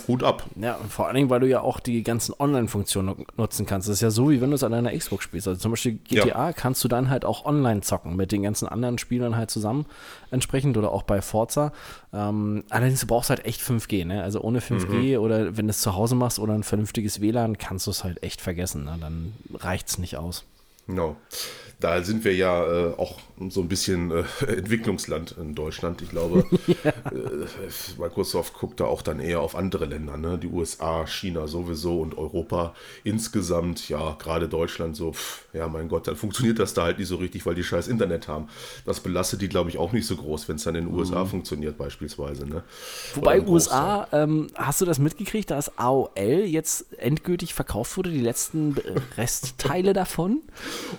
Hut 0.07 0.23
ab. 0.23 0.43
Ja, 0.57 0.75
und 0.75 0.91
vor 0.91 1.07
allen 1.07 1.15
Dingen, 1.15 1.29
weil 1.31 1.39
du 1.39 1.47
ja 1.47 1.61
auch 1.61 1.79
die 1.79 2.03
ganzen 2.03 2.35
Online-Funktionen 2.37 3.15
nu- 3.17 3.25
nutzen 3.37 3.65
kannst. 3.65 3.87
Das 3.87 3.95
ist 3.95 4.01
ja 4.01 4.11
so, 4.11 4.29
wie 4.29 4.39
wenn 4.39 4.49
du 4.51 4.55
es 4.55 4.63
an 4.63 4.71
deiner 4.73 4.95
Xbox 4.95 5.23
spielst. 5.23 5.47
Also 5.47 5.59
zum 5.59 5.71
Beispiel 5.71 5.93
GTA 5.93 6.53
kannst 6.53 6.83
du 6.83 6.87
dann 6.87 7.09
halt 7.09 7.25
auch 7.25 7.45
online 7.45 7.81
zocken 7.81 8.15
mit 8.15 8.31
den 8.31 8.43
ganzen 8.43 8.67
anderen 8.67 8.97
Spielern 8.99 9.35
halt 9.35 9.49
zusammen 9.49 9.85
entsprechend 10.29 10.77
oder 10.77 10.91
auch 10.91 11.01
bei 11.03 11.21
Forza. 11.23 11.71
Ähm, 12.13 12.65
allerdings 12.69 12.99
du 13.01 13.07
brauchst 13.07 13.31
halt 13.31 13.45
echt 13.45 13.61
5G, 13.61 14.05
ne? 14.05 14.21
Also 14.21 14.41
ohne 14.41 14.59
5G 14.59 15.17
oder 15.17 15.57
wenn 15.57 15.65
du 15.65 15.71
es 15.71 15.81
zu 15.81 15.95
Hause 15.95 16.13
machst 16.13 16.37
oder 16.37 16.53
ein 16.53 16.63
vernünftiges 16.63 17.19
WLAN, 17.21 17.57
kannst 17.57 17.87
du 17.87 17.91
es 17.91 18.03
halt 18.03 18.21
echt 18.21 18.41
vergessen. 18.41 18.83
Ne? 18.83 18.97
Dann 19.01 19.33
reicht 19.55 19.87
es 19.87 19.97
nicht 19.97 20.17
aus. 20.17 20.43
Genau. 20.87 21.17
Da 21.79 22.01
sind 22.01 22.23
wir 22.23 22.33
ja 22.33 22.63
äh, 22.63 22.93
auch 22.95 23.19
so 23.49 23.61
ein 23.61 23.67
bisschen 23.67 24.11
äh, 24.11 24.23
Entwicklungsland 24.47 25.35
in 25.39 25.55
Deutschland. 25.55 26.01
Ich 26.01 26.09
glaube, 26.09 26.45
äh, 26.67 27.99
Microsoft 27.99 28.53
guckt 28.53 28.79
da 28.79 28.85
auch 28.85 29.01
dann 29.01 29.19
eher 29.19 29.41
auf 29.41 29.55
andere 29.55 29.85
Länder, 29.85 30.17
ne? 30.17 30.37
Die 30.37 30.47
USA, 30.47 31.05
China 31.05 31.47
sowieso 31.47 31.99
und 31.99 32.17
Europa 32.17 32.73
insgesamt, 33.03 33.89
ja, 33.89 34.15
gerade 34.17 34.47
Deutschland 34.47 34.95
so, 34.95 35.11
pff, 35.11 35.45
ja, 35.53 35.67
mein 35.67 35.89
Gott, 35.89 36.07
dann 36.07 36.15
funktioniert 36.15 36.59
das 36.59 36.73
da 36.73 36.83
halt 36.83 36.97
nicht 36.97 37.09
so 37.09 37.17
richtig, 37.17 37.45
weil 37.45 37.55
die 37.55 37.63
scheiß 37.63 37.87
Internet 37.87 38.27
haben. 38.27 38.47
Das 38.85 39.01
belastet 39.01 39.41
die, 39.41 39.49
glaube 39.49 39.69
ich, 39.69 39.77
auch 39.77 39.91
nicht 39.91 40.07
so 40.07 40.15
groß, 40.15 40.47
wenn 40.47 40.55
es 40.55 40.63
dann 40.63 40.75
in 40.75 40.85
den 40.85 40.93
USA 40.93 41.25
funktioniert, 41.25 41.77
beispielsweise. 41.77 42.47
Ne? 42.47 42.63
Wobei 43.15 43.45
USA, 43.45 44.07
ähm, 44.13 44.47
hast 44.55 44.79
du 44.79 44.85
das 44.85 44.99
mitgekriegt, 44.99 45.51
dass 45.51 45.77
AOL 45.77 46.45
jetzt 46.45 46.93
endgültig 46.97 47.53
verkauft 47.53 47.97
wurde, 47.97 48.11
die 48.11 48.21
letzten 48.21 48.77
äh, 48.77 48.81
Restteile 49.17 49.93
davon? 49.93 50.41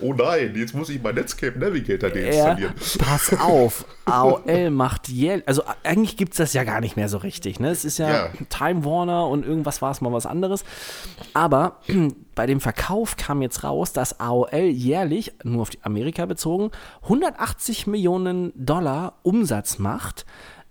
Oh 0.01 0.13
nein, 0.13 0.53
jetzt 0.55 0.73
muss 0.75 0.89
ich 0.89 1.01
mein 1.01 1.15
Netscape 1.15 1.57
Navigator 1.57 2.09
Ja, 2.09 2.15
deinstallieren. 2.55 2.73
pass 2.99 3.33
auf, 3.39 3.85
AOL 4.05 4.69
macht 4.69 5.09
jährlich, 5.09 5.47
also 5.47 5.63
eigentlich 5.83 6.17
gibt 6.17 6.33
es 6.33 6.37
das 6.37 6.53
ja 6.53 6.63
gar 6.63 6.81
nicht 6.81 6.95
mehr 6.95 7.09
so 7.09 7.17
richtig. 7.17 7.59
Ne? 7.59 7.69
Es 7.69 7.85
ist 7.85 7.97
ja, 7.97 8.09
Ja. 8.09 8.29
Time 8.49 8.85
Warner 8.85 9.27
und 9.27 9.45
irgendwas 9.45 9.81
war 9.81 9.91
es 9.91 10.01
mal 10.01 10.11
was 10.11 10.25
anderes. 10.25 10.63
Aber 11.33 11.79
bei 12.35 12.45
dem 12.45 12.59
Verkauf 12.61 13.15
kam 13.17 13.41
jetzt 13.41 13.63
raus, 13.63 13.93
dass 13.93 14.19
AOL 14.19 14.53
jährlich, 14.69 15.33
nur 15.43 15.61
auf 15.63 15.69
die 15.69 15.83
Amerika 15.83 16.25
bezogen, 16.25 16.71
180 17.03 17.87
Millionen 17.87 18.51
Dollar 18.55 19.13
Umsatz 19.23 19.79
macht, 19.79 20.25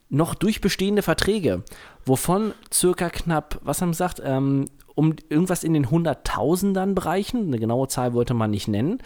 noch 0.09 0.34
durch 0.36 0.61
bestehende 0.61 1.02
Verträge, 1.02 1.64
wovon 2.04 2.52
circa 2.72 3.11
knapp, 3.11 3.59
was 3.62 3.82
haben 3.82 3.92
sie 3.92 3.98
gesagt, 3.98 4.22
ähm, 4.24 4.66
um 4.97 5.14
irgendwas 5.28 5.62
in 5.62 5.74
den 5.74 5.90
Hunderttausendern 5.90 6.97
Bereichen, 6.97 7.47
eine 7.47 7.61
genaue 7.61 7.86
Zahl 7.86 8.14
wollte 8.14 8.34
man 8.34 8.51
nicht 8.51 8.66
nennen, 8.66 8.99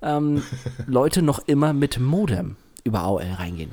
ähm, 0.00 0.42
Leute 0.86 1.20
noch 1.20 1.40
immer 1.46 1.74
mit 1.74 1.98
Modem 1.98 2.56
über 2.84 3.00
AOL 3.00 3.34
reingehen. 3.38 3.72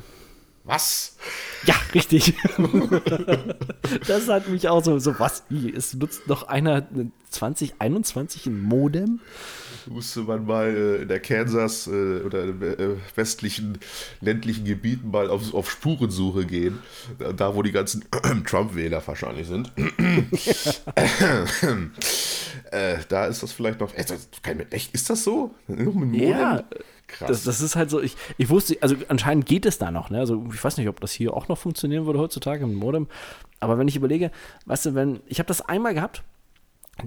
Was? 0.66 1.18
Ja, 1.66 1.74
richtig. 1.96 2.36
das 4.08 4.28
hat 4.28 4.50
mich 4.50 4.68
auch 4.68 4.84
so, 4.84 5.00
so 5.00 5.18
was, 5.18 5.44
wie, 5.50 5.74
es 5.74 5.94
nutzt 5.94 6.28
noch 6.28 6.44
einer 6.44 6.88
2021 7.30 8.48
ein 8.48 8.62
Modem? 8.62 9.20
Musste 9.88 10.22
man 10.22 10.46
mal 10.46 10.68
äh, 10.76 11.02
in 11.04 11.08
der 11.08 11.20
Kansas 11.20 11.88
äh, 11.88 12.22
oder 12.22 12.44
in 12.44 12.62
äh, 12.62 12.96
westlichen 13.16 13.78
ländlichen 14.22 14.66
Gebieten 14.66 15.12
mal 15.12 15.30
auf, 15.30 15.54
auf 15.54 15.70
Spurensuche 15.72 16.46
gehen. 16.46 16.80
Da- 17.38 17.56
wo 17.56 17.64
die 17.64 17.72
ganzen 17.72 18.06
Trump-Wähler 18.46 19.02
wahrscheinlich 19.06 19.48
sind. 19.48 19.72
äh, 22.72 22.98
da 23.08 23.26
ist 23.26 23.44
das 23.44 23.52
vielleicht 23.52 23.80
noch. 23.80 23.94
Kein- 24.44 24.72
Echt, 24.72 24.94
ist 24.94 25.10
das 25.10 25.24
so? 25.24 25.54
Noch 25.68 25.94
mit 25.94 26.10
Modem? 26.10 26.30
Ja, 26.30 26.64
Krass. 27.08 27.28
Das, 27.28 27.44
das 27.44 27.62
ist 27.62 27.76
halt 27.76 27.90
so, 27.90 28.00
ich, 28.00 28.16
ich 28.38 28.50
wusste, 28.50 28.78
also 28.82 28.96
anscheinend 29.08 29.48
geht 29.48 29.66
es 29.66 29.80
da 29.80 29.90
noch, 29.90 30.12
ne? 30.12 30.20
Also 30.20 30.46
ich 30.54 30.64
weiß 30.64 30.78
nicht, 30.78 30.88
ob 30.90 31.00
das 31.02 31.12
hier 31.12 31.34
auch 31.34 31.48
noch 31.48 31.58
funktionieren 31.58 32.06
würde 32.06 32.20
heutzutage 32.20 32.68
mit 32.68 32.76
Modem. 32.78 33.08
Aber 33.60 33.80
wenn 33.80 33.88
ich 33.88 33.96
überlege, 33.96 34.30
weißt 34.68 34.86
du, 34.86 34.94
wenn, 34.94 35.20
ich 35.26 35.40
habe 35.40 35.48
das 35.48 35.62
einmal 35.62 35.96
gehabt, 35.96 36.22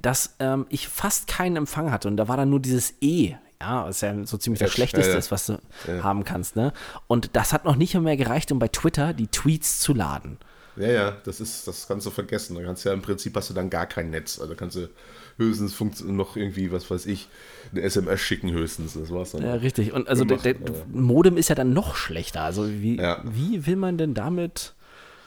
dass 0.00 0.36
ähm, 0.38 0.66
ich 0.68 0.88
fast 0.88 1.26
keinen 1.26 1.56
Empfang 1.56 1.90
hatte 1.90 2.08
und 2.08 2.16
da 2.16 2.28
war 2.28 2.36
dann 2.36 2.50
nur 2.50 2.60
dieses 2.60 2.94
E, 3.00 3.34
ja, 3.60 3.84
was 3.86 4.00
ja 4.00 4.24
so 4.26 4.36
ziemlich 4.38 4.58
das 4.60 4.70
Ja, 4.70 4.74
Schlechteste 4.74 5.10
ja, 5.10 5.14
ja. 5.14 5.18
ist, 5.18 5.30
was 5.30 5.46
du 5.46 5.58
haben 6.02 6.24
kannst, 6.24 6.56
ne? 6.56 6.72
Und 7.06 7.30
das 7.36 7.52
hat 7.52 7.64
noch 7.64 7.76
nicht 7.76 7.94
mehr 7.94 8.16
gereicht, 8.16 8.50
um 8.52 8.58
bei 8.58 8.68
Twitter 8.68 9.12
die 9.12 9.28
Tweets 9.28 9.78
zu 9.80 9.94
laden. 9.94 10.38
ja, 10.76 10.88
ja, 10.88 11.16
das 11.24 11.40
ist, 11.40 11.68
das 11.68 11.86
kannst 11.86 12.06
du 12.06 12.10
vergessen. 12.10 12.56
Da 12.56 12.62
kannst 12.62 12.84
ja 12.84 12.92
im 12.92 13.02
Prinzip 13.02 13.36
hast 13.36 13.50
du 13.50 13.54
dann 13.54 13.70
gar 13.70 13.86
kein 13.86 14.10
Netz. 14.10 14.40
Also 14.40 14.54
kannst 14.54 14.76
du 14.76 14.88
höchstens 15.36 15.78
noch 16.04 16.36
irgendwie, 16.36 16.72
was 16.72 16.90
weiß 16.90 17.06
ich, 17.06 17.28
eine 17.70 17.82
SMS 17.82 18.20
schicken 18.20 18.50
höchstens. 18.50 18.94
Das 18.94 19.10
war's 19.10 19.32
dann. 19.32 19.42
Ja, 19.42 19.54
richtig. 19.54 19.92
Und 19.92 20.08
also 20.08 20.24
der, 20.24 20.38
gemacht, 20.38 20.68
der 20.68 20.74
Modem 21.00 21.36
ist 21.36 21.48
ja 21.48 21.54
dann 21.54 21.72
noch 21.72 21.94
schlechter. 21.94 22.42
Also 22.42 22.68
wie, 22.68 22.98
wie 23.24 23.66
will 23.66 23.76
man 23.76 23.96
denn 23.98 24.14
damit, 24.14 24.74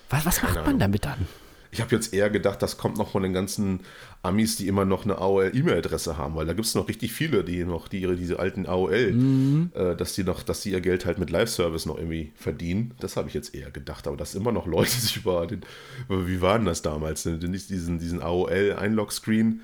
was, 0.10 0.26
was 0.26 0.42
macht 0.44 0.66
man 0.66 0.78
damit 0.80 1.06
dann? 1.06 1.28
Ich 1.76 1.82
habe 1.82 1.94
jetzt 1.94 2.14
eher 2.14 2.30
gedacht, 2.30 2.62
das 2.62 2.78
kommt 2.78 2.98
noch 2.98 3.12
von 3.12 3.22
den 3.22 3.34
ganzen 3.34 3.82
Amis, 4.24 4.56
die 4.56 4.70
immer 4.70 4.86
noch 4.86 5.04
eine 5.04 5.18
AOL-E-Mail-Adresse 5.18 6.18
haben, 6.18 6.34
weil 6.36 6.46
da 6.46 6.54
gibt 6.54 6.66
es 6.66 6.74
noch 6.74 6.88
richtig 6.88 7.12
viele, 7.12 7.44
die 7.44 7.66
noch 7.66 7.90
die 7.90 8.00
ihre 8.00 8.16
diese 8.16 8.40
alten 8.40 8.66
AOL, 8.66 9.12
mhm. 9.12 9.72
äh, 9.74 9.94
dass 9.94 10.16
die 10.16 10.24
noch, 10.24 10.42
dass 10.42 10.62
die 10.62 10.72
ihr 10.72 10.80
Geld 10.80 11.06
halt 11.06 11.20
mit 11.20 11.30
Live-Service 11.30 11.86
noch 11.86 11.98
irgendwie 11.98 12.32
verdienen. 12.36 12.94
Das 13.02 13.18
habe 13.18 13.28
ich 13.28 13.34
jetzt 13.34 13.54
eher 13.54 13.72
gedacht, 13.72 14.08
aber 14.08 14.16
dass 14.16 14.36
immer 14.36 14.54
noch 14.54 14.68
Leute 14.68 14.92
sich 15.02 15.18
über 15.18 15.46
den, 15.48 15.64
wie 16.08 16.40
war 16.40 16.58
denn 16.58 16.66
das 16.66 16.82
damals? 16.82 17.26
Nicht 17.26 17.70
diesen, 17.70 18.00
diesen 18.00 18.22
AOL-Einlog-Screen 18.22 19.60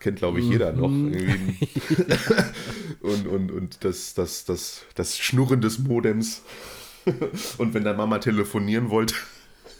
kennt 0.00 0.18
glaube 0.18 0.40
ich 0.40 0.48
jeder 0.48 0.72
noch. 0.72 0.88
Mhm. 0.88 1.56
und 3.02 3.26
und, 3.26 3.52
und 3.52 3.84
das, 3.84 4.14
das, 4.14 4.46
das, 4.46 4.86
das 4.94 5.18
Schnurren 5.18 5.60
des 5.60 5.78
Modems. 5.78 6.42
und 7.58 7.74
wenn 7.74 7.84
deine 7.84 7.98
Mama 7.98 8.18
telefonieren 8.18 8.90
wollte, 8.90 9.14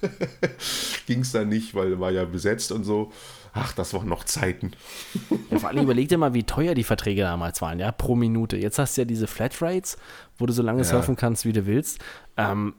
ging 1.07 1.20
es 1.20 1.32
dann 1.32 1.48
nicht, 1.48 1.74
weil 1.74 1.98
war 2.00 2.11
ja 2.11 2.24
besetzt 2.24 2.72
und 2.72 2.84
so. 2.84 3.12
Ach, 3.55 3.72
das 3.74 3.92
waren 3.92 4.09
noch 4.09 4.24
Zeiten. 4.24 4.72
Ja, 5.50 5.59
vor 5.59 5.68
allem 5.68 5.84
überleg 5.84 6.09
dir 6.09 6.16
mal, 6.16 6.32
wie 6.32 6.44
teuer 6.44 6.74
die 6.74 6.84
Verträge 6.84 7.22
damals 7.22 7.61
waren, 7.61 7.78
ja, 7.78 7.92
pro 7.92 8.16
Minute. 8.16 8.57
Jetzt 8.57 8.78
hast 8.78 8.96
du 8.96 9.03
ja 9.03 9.05
diese 9.05 9.26
Flatrates, 9.26 9.98
wo 10.38 10.46
du 10.46 10.53
so 10.53 10.62
lange 10.62 10.80
ja. 10.80 10.84
surfen 10.84 11.16
kannst, 11.16 11.44
wie 11.44 11.53
du 11.53 11.66
willst. 11.66 11.98
Ähm, 12.38 12.74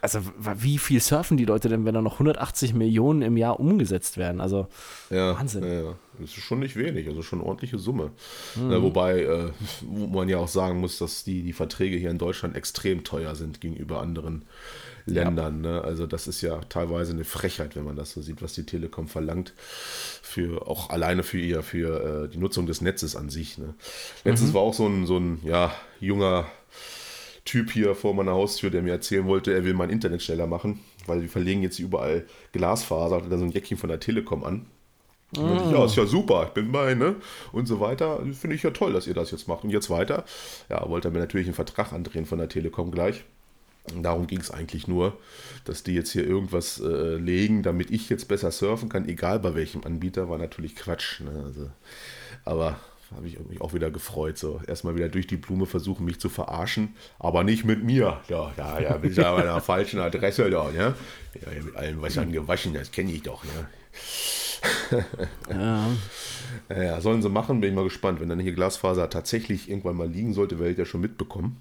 also 0.00 0.20
wie 0.56 0.78
viel 0.78 1.00
surfen 1.00 1.36
die 1.36 1.44
Leute 1.44 1.68
denn, 1.68 1.84
wenn 1.84 1.94
da 1.94 2.02
noch 2.02 2.14
180 2.14 2.74
Millionen 2.74 3.22
im 3.22 3.36
Jahr 3.36 3.60
umgesetzt 3.60 4.16
werden? 4.16 4.40
Also 4.40 4.68
ja, 5.10 5.38
Wahnsinn. 5.38 5.62
Ja, 5.62 5.82
ja. 5.82 5.94
Das 6.18 6.30
ist 6.30 6.42
schon 6.42 6.60
nicht 6.60 6.76
wenig, 6.76 7.08
also 7.08 7.22
schon 7.22 7.40
eine 7.40 7.48
ordentliche 7.48 7.78
Summe. 7.78 8.10
Mhm. 8.56 8.70
Ja, 8.72 8.82
wobei, 8.82 9.22
äh, 9.22 9.50
wo 9.82 10.06
man 10.06 10.28
ja 10.28 10.38
auch 10.38 10.48
sagen 10.48 10.80
muss, 10.80 10.98
dass 10.98 11.24
die, 11.24 11.42
die 11.42 11.52
Verträge 11.52 11.96
hier 11.96 12.10
in 12.10 12.18
Deutschland 12.18 12.56
extrem 12.56 13.04
teuer 13.04 13.34
sind 13.34 13.60
gegenüber 13.60 14.00
anderen 14.00 14.44
Ländern. 15.06 15.60
Ne? 15.60 15.82
Also 15.82 16.06
das 16.06 16.28
ist 16.28 16.40
ja 16.42 16.60
teilweise 16.68 17.12
eine 17.12 17.24
Frechheit, 17.24 17.76
wenn 17.76 17.84
man 17.84 17.96
das 17.96 18.12
so 18.12 18.22
sieht, 18.22 18.42
was 18.42 18.52
die 18.52 18.64
Telekom 18.64 19.08
verlangt. 19.08 19.54
Für, 19.56 20.66
auch 20.68 20.90
alleine 20.90 21.22
für 21.22 21.38
ihr, 21.38 21.62
für 21.62 22.24
äh, 22.24 22.28
die 22.28 22.38
Nutzung 22.38 22.66
des 22.66 22.80
Netzes 22.80 23.16
an 23.16 23.28
sich. 23.28 23.58
Ne? 23.58 23.74
Letztens 24.24 24.50
mhm. 24.50 24.54
war 24.54 24.62
auch 24.62 24.74
so 24.74 24.86
ein, 24.86 25.06
so 25.06 25.18
ein 25.18 25.40
ja, 25.44 25.74
junger 26.00 26.46
Typ 27.44 27.70
hier 27.70 27.94
vor 27.94 28.14
meiner 28.14 28.32
Haustür, 28.32 28.70
der 28.70 28.82
mir 28.82 28.92
erzählen 28.92 29.26
wollte, 29.26 29.52
er 29.52 29.64
will 29.64 29.74
mein 29.74 29.90
Internet 29.90 30.22
schneller 30.22 30.46
machen, 30.46 30.80
weil 31.06 31.22
wir 31.22 31.28
verlegen 31.28 31.62
jetzt 31.62 31.78
überall 31.78 32.26
Glasfaser, 32.52 33.16
hat 33.16 33.32
da 33.32 33.38
so 33.38 33.44
ein 33.44 33.50
Jäckchen 33.50 33.78
von 33.78 33.88
der 33.88 33.98
Telekom 33.98 34.44
an. 34.44 34.66
Dann 35.32 35.56
ich, 35.56 35.72
ja, 35.72 35.84
ist 35.84 35.96
ja 35.96 36.06
super, 36.06 36.44
ich 36.48 36.54
bin 36.54 36.72
bei, 36.72 36.94
ne? 36.94 37.16
Und 37.52 37.66
so 37.66 37.80
weiter. 37.80 38.20
Finde 38.32 38.56
ich 38.56 38.62
ja 38.62 38.70
toll, 38.70 38.92
dass 38.92 39.06
ihr 39.06 39.14
das 39.14 39.30
jetzt 39.30 39.46
macht. 39.46 39.64
Und 39.64 39.70
jetzt 39.70 39.88
weiter. 39.88 40.24
Ja, 40.68 40.88
wollte 40.88 41.08
er 41.08 41.12
mir 41.12 41.20
natürlich 41.20 41.46
einen 41.46 41.54
Vertrag 41.54 41.92
andrehen 41.92 42.26
von 42.26 42.38
der 42.38 42.48
Telekom 42.48 42.90
gleich. 42.90 43.24
Darum 44.02 44.26
ging 44.26 44.40
es 44.40 44.50
eigentlich 44.50 44.86
nur, 44.88 45.18
dass 45.64 45.82
die 45.82 45.94
jetzt 45.94 46.12
hier 46.12 46.26
irgendwas 46.26 46.80
äh, 46.80 47.16
legen, 47.16 47.62
damit 47.62 47.90
ich 47.90 48.08
jetzt 48.08 48.28
besser 48.28 48.50
surfen 48.50 48.88
kann, 48.88 49.08
egal 49.08 49.40
bei 49.40 49.54
welchem 49.54 49.84
Anbieter, 49.84 50.28
war 50.28 50.38
natürlich 50.38 50.76
Quatsch. 50.76 51.20
Ne? 51.20 51.42
Also, 51.44 51.70
aber 52.44 52.78
habe 53.14 53.26
ich 53.26 53.38
mich 53.40 53.60
auch 53.60 53.74
wieder 53.74 53.90
gefreut. 53.90 54.38
So 54.38 54.60
erstmal 54.66 54.94
wieder 54.96 55.08
durch 55.08 55.26
die 55.26 55.36
Blume 55.36 55.66
versuchen, 55.66 56.04
mich 56.04 56.20
zu 56.20 56.28
verarschen, 56.28 56.94
aber 57.18 57.44
nicht 57.44 57.64
mit 57.64 57.82
mir. 57.82 58.20
Ja, 58.28 58.52
ja, 58.56 58.80
ja, 58.80 58.96
bin 58.96 59.10
ich 59.10 59.16
ja 59.16 59.34
bei 59.34 59.42
einer 59.42 59.60
falschen 59.60 60.00
Adresse 60.00 60.48
da, 60.50 60.70
ja. 60.70 60.94
Ja, 61.34 61.62
mit 61.64 61.76
allen 61.76 62.00
Wassern 62.02 62.32
gewaschen, 62.32 62.74
das 62.74 62.90
kenne 62.92 63.12
ich 63.12 63.22
doch, 63.22 63.44
ja. 63.44 65.00
ja. 65.50 65.88
ja. 66.82 67.00
sollen 67.00 67.22
sie 67.22 67.28
machen, 67.28 67.60
bin 67.60 67.70
ich 67.70 67.76
mal 67.76 67.84
gespannt. 67.84 68.20
Wenn 68.20 68.28
dann 68.28 68.40
hier 68.40 68.52
Glasfaser 68.52 69.10
tatsächlich 69.10 69.68
irgendwann 69.68 69.96
mal 69.96 70.08
liegen 70.08 70.32
sollte, 70.32 70.58
werde 70.58 70.72
ich 70.72 70.78
ja 70.78 70.84
schon 70.84 71.00
mitbekommen. 71.00 71.56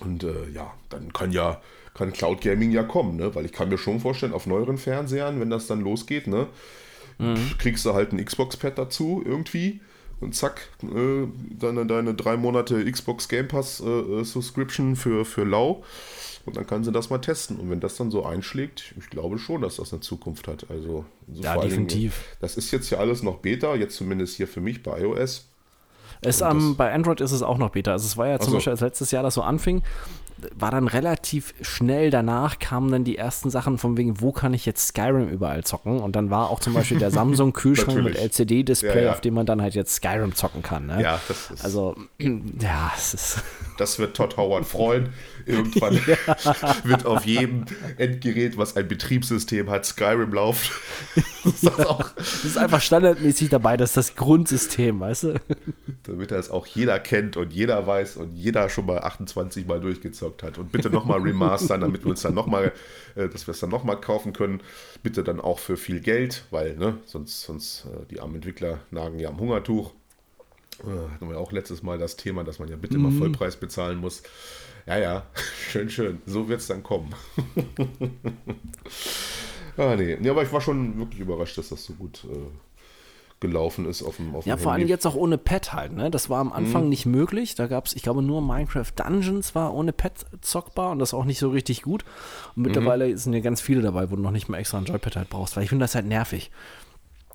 Und 0.00 0.24
äh, 0.24 0.48
ja, 0.52 0.72
dann 0.88 1.12
kann 1.12 1.32
ja 1.32 1.60
kann 1.94 2.12
Cloud 2.12 2.42
Gaming 2.42 2.72
ja 2.72 2.82
kommen, 2.82 3.16
ne? 3.16 3.34
Weil 3.34 3.46
ich 3.46 3.52
kann 3.52 3.70
mir 3.70 3.78
schon 3.78 4.00
vorstellen, 4.00 4.34
auf 4.34 4.46
neueren 4.46 4.76
Fernsehern, 4.76 5.40
wenn 5.40 5.50
das 5.50 5.66
dann 5.66 5.80
losgeht, 5.80 6.26
ne, 6.26 6.46
mhm. 7.18 7.52
kriegst 7.58 7.86
du 7.86 7.94
halt 7.94 8.12
ein 8.12 8.22
Xbox-Pad 8.22 8.76
dazu 8.76 9.22
irgendwie 9.24 9.80
und 10.20 10.34
zack, 10.34 10.68
äh, 10.82 11.26
deine, 11.58 11.86
deine 11.86 12.14
drei 12.14 12.36
Monate 12.36 12.90
Xbox 12.90 13.28
Game 13.28 13.48
Pass 13.48 13.80
äh, 13.80 13.86
äh, 13.86 14.24
Subscription 14.24 14.96
für, 14.96 15.24
für 15.24 15.44
lau. 15.44 15.84
Und 16.46 16.56
dann 16.56 16.66
kann 16.66 16.84
sie 16.84 16.92
das 16.92 17.10
mal 17.10 17.18
testen. 17.18 17.56
Und 17.56 17.70
wenn 17.70 17.80
das 17.80 17.96
dann 17.96 18.12
so 18.12 18.24
einschlägt, 18.24 18.94
ich 18.98 19.10
glaube 19.10 19.36
schon, 19.36 19.62
dass 19.62 19.76
das 19.76 19.92
eine 19.92 20.00
Zukunft 20.00 20.46
hat. 20.46 20.70
Also, 20.70 21.04
so 21.30 21.42
ja, 21.42 21.56
definitiv. 21.58 22.14
Dingen, 22.14 22.36
das 22.40 22.56
ist 22.56 22.70
jetzt 22.70 22.88
ja 22.90 22.98
alles 22.98 23.24
noch 23.24 23.38
Beta, 23.38 23.74
jetzt 23.74 23.96
zumindest 23.96 24.36
hier 24.36 24.46
für 24.46 24.60
mich 24.60 24.82
bei 24.84 25.00
iOS. 25.00 25.48
Es, 26.26 26.42
um, 26.42 26.76
bei 26.76 26.92
Android 26.92 27.20
ist 27.20 27.32
es 27.32 27.42
auch 27.42 27.58
noch 27.58 27.70
Beta. 27.70 27.92
Also 27.92 28.06
es 28.06 28.16
war 28.16 28.28
ja 28.28 28.38
zum 28.38 28.50
so. 28.50 28.56
Beispiel, 28.56 28.72
als 28.72 28.80
letztes 28.80 29.10
Jahr 29.10 29.22
das 29.22 29.34
so 29.34 29.42
anfing, 29.42 29.82
war 30.54 30.70
dann 30.70 30.86
relativ 30.86 31.54
schnell 31.62 32.10
danach 32.10 32.58
kamen 32.58 32.90
dann 32.90 33.04
die 33.04 33.16
ersten 33.16 33.50
Sachen 33.50 33.78
von 33.78 33.96
wegen, 33.96 34.20
wo 34.20 34.32
kann 34.32 34.52
ich 34.54 34.66
jetzt 34.66 34.88
Skyrim 34.88 35.28
überall 35.28 35.64
zocken? 35.64 36.00
Und 36.00 36.14
dann 36.16 36.30
war 36.30 36.50
auch 36.50 36.60
zum 36.60 36.74
Beispiel 36.74 36.98
der 36.98 37.10
Samsung 37.12 37.52
Kühlschrank 37.52 38.02
mit 38.02 38.16
LCD-Display, 38.16 38.96
ja, 38.96 39.02
ja. 39.02 39.12
auf 39.12 39.20
dem 39.20 39.34
man 39.34 39.46
dann 39.46 39.62
halt 39.62 39.74
jetzt 39.74 39.94
Skyrim 39.94 40.34
zocken 40.34 40.62
kann. 40.62 40.86
Ne? 40.86 41.02
Ja, 41.02 41.20
das 41.28 41.50
ist. 41.50 41.64
Also, 41.64 41.96
ja, 42.18 42.92
es 42.96 43.14
ist. 43.14 43.38
Das 43.78 43.98
wird 43.98 44.16
Todd 44.16 44.38
Howard 44.38 44.64
freuen. 44.64 45.10
Irgendwann 45.44 45.94
wird 46.84 47.04
auf 47.04 47.26
jedem 47.26 47.66
Endgerät, 47.98 48.56
was 48.56 48.74
ein 48.74 48.88
Betriebssystem 48.88 49.68
hat, 49.68 49.84
Skyrim 49.84 50.32
laufen. 50.32 50.72
Das 51.44 51.62
ist, 51.62 51.78
das 52.16 52.44
ist 52.44 52.58
einfach 52.58 52.80
standardmäßig 52.80 53.50
dabei, 53.50 53.76
das 53.76 53.90
ist 53.90 53.96
das 53.98 54.16
Grundsystem, 54.16 54.98
weißt 54.98 55.22
du? 55.24 55.34
Damit 56.04 56.30
das 56.30 56.50
auch 56.50 56.66
jeder 56.66 56.98
kennt 56.98 57.36
und 57.36 57.52
jeder 57.52 57.86
weiß 57.86 58.16
und 58.16 58.34
jeder 58.34 58.70
schon 58.70 58.86
mal 58.86 59.00
28 59.00 59.66
Mal 59.66 59.82
durchgezockt 60.26 60.42
hat. 60.42 60.58
Und 60.58 60.72
bitte 60.72 60.90
nochmal 60.90 61.20
remastern, 61.20 61.80
damit 61.80 62.04
wir 62.04 62.10
uns 62.10 62.22
dann 62.22 62.34
nochmal, 62.34 62.72
äh, 63.14 63.28
dass 63.28 63.46
wir 63.46 63.52
es 63.52 63.60
dann 63.60 63.70
nochmal 63.70 64.00
kaufen 64.00 64.32
können. 64.32 64.60
Bitte 65.02 65.22
dann 65.22 65.40
auch 65.40 65.58
für 65.58 65.76
viel 65.76 66.00
Geld, 66.00 66.44
weil 66.50 66.76
ne, 66.76 66.98
sonst, 67.06 67.42
sonst 67.42 67.86
äh, 67.86 68.06
die 68.10 68.20
armen 68.20 68.36
Entwickler 68.36 68.80
nagen 68.90 69.18
ja 69.18 69.28
am 69.28 69.38
Hungertuch. 69.38 69.92
Äh, 70.80 71.14
hatten 71.14 71.30
wir 71.30 71.38
auch 71.38 71.52
letztes 71.52 71.82
Mal 71.82 71.98
das 71.98 72.16
Thema, 72.16 72.44
dass 72.44 72.58
man 72.58 72.68
ja 72.68 72.76
bitte 72.76 72.98
mhm. 72.98 73.04
mal 73.04 73.12
Vollpreis 73.12 73.56
bezahlen 73.56 73.98
muss. 73.98 74.22
Ja, 74.86 74.98
ja, 74.98 75.26
schön, 75.70 75.90
schön. 75.90 76.20
So 76.26 76.48
wird 76.48 76.60
es 76.60 76.66
dann 76.66 76.82
kommen. 76.82 77.14
ah, 79.76 79.96
nee. 79.96 80.16
Ja, 80.20 80.32
aber 80.32 80.42
ich 80.42 80.52
war 80.52 80.60
schon 80.60 80.98
wirklich 80.98 81.20
überrascht, 81.20 81.58
dass 81.58 81.70
das 81.70 81.84
so 81.84 81.94
gut 81.94 82.24
äh, 82.24 82.65
gelaufen 83.40 83.86
ist 83.86 84.02
auf 84.02 84.16
dem 84.16 84.34
auf 84.34 84.46
Ja, 84.46 84.56
dem 84.56 84.62
vor 84.62 84.72
allem 84.72 84.88
jetzt 84.88 85.06
auch 85.06 85.14
ohne 85.14 85.38
Pad 85.38 85.72
halt, 85.72 85.92
ne? 85.92 86.10
Das 86.10 86.30
war 86.30 86.40
am 86.40 86.52
Anfang 86.52 86.84
mhm. 86.84 86.88
nicht 86.88 87.06
möglich. 87.06 87.54
Da 87.54 87.66
gab 87.66 87.86
es, 87.86 87.94
ich 87.94 88.02
glaube, 88.02 88.22
nur 88.22 88.40
Minecraft 88.40 88.92
Dungeons 88.96 89.54
war 89.54 89.74
ohne 89.74 89.92
Pad 89.92 90.24
zockbar 90.40 90.90
und 90.92 90.98
das 90.98 91.12
auch 91.12 91.24
nicht 91.24 91.38
so 91.38 91.50
richtig 91.50 91.82
gut. 91.82 92.04
Und 92.54 92.62
mittlerweile 92.62 93.08
mhm. 93.08 93.16
sind 93.16 93.32
ja 93.34 93.40
ganz 93.40 93.60
viele 93.60 93.82
dabei, 93.82 94.10
wo 94.10 94.16
du 94.16 94.22
noch 94.22 94.30
nicht 94.30 94.48
mal 94.48 94.58
extra 94.58 94.78
ein 94.78 94.84
Joypad 94.84 95.16
halt 95.16 95.28
brauchst, 95.28 95.56
weil 95.56 95.64
ich 95.64 95.68
finde 95.68 95.84
das 95.84 95.94
halt 95.94 96.06
nervig. 96.06 96.50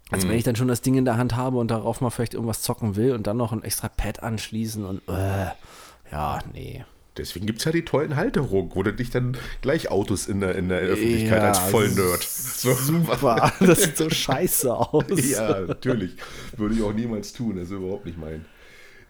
Also 0.09 0.25
mhm. 0.25 0.31
wenn 0.31 0.37
ich 0.37 0.43
dann 0.43 0.55
schon 0.55 0.67
das 0.67 0.81
Ding 0.81 0.95
in 0.95 1.05
der 1.05 1.17
Hand 1.17 1.35
habe 1.35 1.57
und 1.57 1.69
darauf 1.69 2.01
mal 2.01 2.09
vielleicht 2.09 2.33
irgendwas 2.33 2.61
zocken 2.61 2.95
will 2.95 3.13
und 3.13 3.27
dann 3.27 3.37
noch 3.37 3.51
ein 3.51 3.63
extra 3.63 3.87
Pad 3.87 4.23
anschließen 4.23 4.83
und 4.85 5.01
äh, 5.07 5.47
ja, 6.11 6.39
nee. 6.51 6.83
Deswegen 7.17 7.45
gibt 7.45 7.59
es 7.59 7.65
ja 7.65 7.71
die 7.71 7.83
tollen 7.83 8.15
Halterungen, 8.15 8.71
wo 8.73 8.83
du 8.83 8.93
dich 8.93 9.09
dann 9.09 9.37
gleich 9.61 9.91
Autos 9.91 10.27
in 10.27 10.39
der, 10.39 10.55
in 10.55 10.69
der 10.69 10.79
Öffentlichkeit 10.79 11.41
ja, 11.41 11.49
als 11.49 11.59
Vollnerd. 11.59 12.23
So, 12.23 12.73
super, 12.73 13.51
das 13.59 13.83
sieht 13.83 13.97
so 13.97 14.09
scheiße 14.09 14.73
aus. 14.73 15.29
ja, 15.29 15.61
natürlich. 15.61 16.15
Würde 16.55 16.75
ich 16.75 16.81
auch 16.81 16.93
niemals 16.93 17.33
tun. 17.33 17.57
Das 17.57 17.65
ist 17.65 17.71
überhaupt 17.71 18.05
nicht 18.05 18.17
mein 18.17 18.45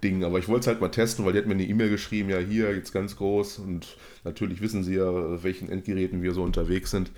Ding. 0.04 0.24
Aber 0.24 0.40
ich 0.40 0.48
wollte 0.48 0.62
es 0.62 0.68
halt 0.68 0.82
mal 0.82 0.90
testen, 0.90 1.26
weil 1.26 1.34
die 1.34 1.40
hat 1.40 1.46
mir 1.46 1.54
eine 1.54 1.66
E-Mail 1.66 1.92
geschrieben, 1.92 2.30
ja 2.30 2.40
hier, 2.40 2.74
jetzt 2.76 2.92
ganz 2.92 3.16
groß. 3.18 3.60
Und 3.60 3.98
natürlich 4.24 4.62
wissen 4.62 4.84
sie 4.84 4.96
ja, 4.96 5.44
welchen 5.44 5.70
Endgeräten 5.70 6.24
wir 6.24 6.34
so 6.34 6.42
unterwegs 6.42 6.90
sind. 6.90 7.12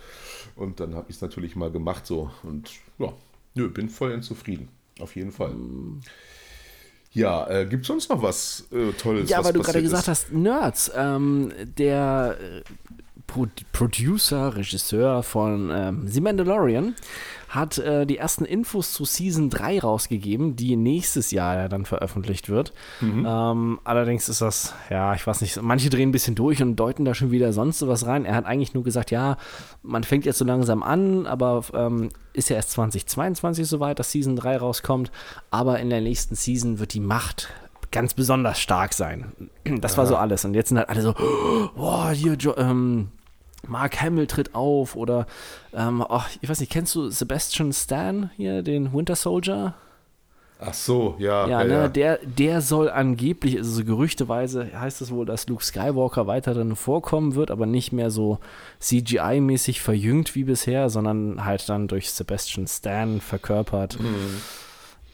Und 0.56 0.82
dann 0.82 0.96
habe 0.96 1.06
ich 1.10 1.16
es 1.16 1.22
natürlich 1.22 1.56
mal 1.56 1.72
gemacht 1.72 2.06
so. 2.06 2.30
Und 2.44 2.72
ja, 3.00 3.14
nö, 3.56 3.70
bin 3.70 3.88
voll 3.88 4.22
zufrieden. 4.22 4.68
Auf 5.00 5.16
jeden 5.16 5.32
Fall. 5.32 5.54
Mhm. 5.54 6.02
Ja, 7.14 7.47
äh, 7.47 7.66
gibt 7.66 7.84
es 7.84 7.88
sonst 7.88 8.09
noch 8.09 8.22
was 8.22 8.66
äh, 8.72 8.91
Tolles? 8.93 9.30
Ja, 9.30 9.43
weil 9.43 9.53
du 9.53 9.61
gerade 9.61 9.82
gesagt 9.82 10.07
hast, 10.07 10.32
Nerds. 10.32 10.91
Ähm, 10.95 11.51
der 11.78 12.38
Pro 13.28 13.48
Producer, 13.72 14.56
Regisseur 14.56 15.24
von 15.24 15.72
ähm, 15.74 16.08
The 16.08 16.22
Mandalorian 16.22 16.96
hat 17.54 17.78
äh, 17.78 18.06
die 18.06 18.18
ersten 18.18 18.46
Infos 18.46 18.94
zu 18.94 19.06
Season 19.06 19.50
3 19.50 19.82
rausgegeben, 19.82 20.56
die 20.56 20.76
nächstes 20.76 21.30
Jahr 21.32 21.56
ja 21.56 21.68
dann 21.68 21.86
veröffentlicht 21.86 22.50
wird. 22.50 22.74
Mhm. 23.00 23.26
Ähm, 23.28 23.80
allerdings 23.84 24.28
ist 24.28 24.42
das, 24.42 24.74
ja, 24.90 25.14
ich 25.14 25.26
weiß 25.26 25.42
nicht, 25.42 25.62
manche 25.62 25.90
drehen 25.90 26.10
ein 26.10 26.12
bisschen 26.12 26.36
durch 26.36 26.62
und 26.64 26.76
deuten 26.76 27.06
da 27.06 27.14
schon 27.14 27.32
wieder 27.32 27.54
sonst 27.54 27.86
was 27.88 28.08
rein. 28.08 28.26
Er 28.26 28.36
hat 28.36 28.46
eigentlich 28.46 28.74
nur 28.74 28.84
gesagt, 28.84 29.12
ja, 29.12 29.38
man 29.84 30.04
fängt 30.04 30.26
jetzt 30.26 30.40
so 30.40 30.46
langsam 30.46 30.82
an, 30.82 31.28
aber 31.28 31.64
ähm, 31.76 32.10
ist 32.34 32.50
ja 32.50 32.56
erst 32.56 32.72
2022 32.72 33.68
soweit, 33.68 34.00
dass 34.00 34.12
Season 34.12 34.36
3 34.36 34.58
rauskommt. 34.58 35.12
Aber 35.52 35.80
in 35.80 35.92
der 35.92 36.02
nächsten 36.02 36.36
Season 36.36 36.80
wird 36.80 36.94
die 36.94 37.00
Macht 37.00 37.50
ganz 37.94 38.14
besonders 38.14 38.60
stark 38.60 38.94
sein. 38.94 39.32
Das 39.80 39.98
war 39.98 40.06
so 40.06 40.18
alles. 40.18 40.44
Und 40.44 40.56
jetzt 40.56 40.70
sind 40.70 40.78
halt 40.78 40.89
alle 40.89 41.02
so, 41.02 41.14
boah, 41.76 42.12
hier, 42.12 42.38
ähm, 42.58 43.12
Mark 43.66 44.02
Hamill 44.02 44.28
tritt 44.28 44.56
auf 44.56 44.98
oder 44.98 45.26
ähm, 45.74 46.04
oh, 46.08 46.22
ich 46.41 46.50
weiß 46.50 46.60
nicht, 46.60 46.72
kennst 46.72 46.94
du 46.96 47.10
Sebastian 47.10 47.72
Stan 47.72 48.30
hier, 48.36 48.62
den 48.62 48.94
Winter 48.94 49.16
Soldier? 49.16 49.76
Ach 50.66 50.74
so, 50.74 51.16
ja. 51.18 51.48
Ja, 51.48 51.62
ja, 51.62 51.64
ne, 51.64 51.74
ja. 51.74 51.88
Der, 51.88 52.20
der 52.24 52.62
soll 52.62 52.89
angeblich, 52.89 53.58
also 53.58 53.72
so 53.72 53.84
gerüchteweise 53.84 54.70
heißt 54.80 55.02
es 55.02 55.12
wohl, 55.12 55.26
dass 55.26 55.48
Luke 55.48 55.64
Skywalker 55.64 56.28
weiter 56.28 56.54
drin 56.54 56.76
vorkommen 56.76 57.36
wird, 57.36 57.52
aber 57.52 57.66
nicht 57.66 57.91
mehr 57.91 58.12
so 58.12 58.39
CGI-mäßig 58.82 59.82
verjüngt 59.82 60.36
wie 60.36 60.46
bisher, 60.46 60.89
sondern 60.89 61.44
halt 61.44 61.68
dann 61.68 61.88
durch 61.88 62.12
Sebastian 62.12 62.68
Stan 62.68 63.20
verkörpert. 63.20 64.00
Mhm. 64.00 64.41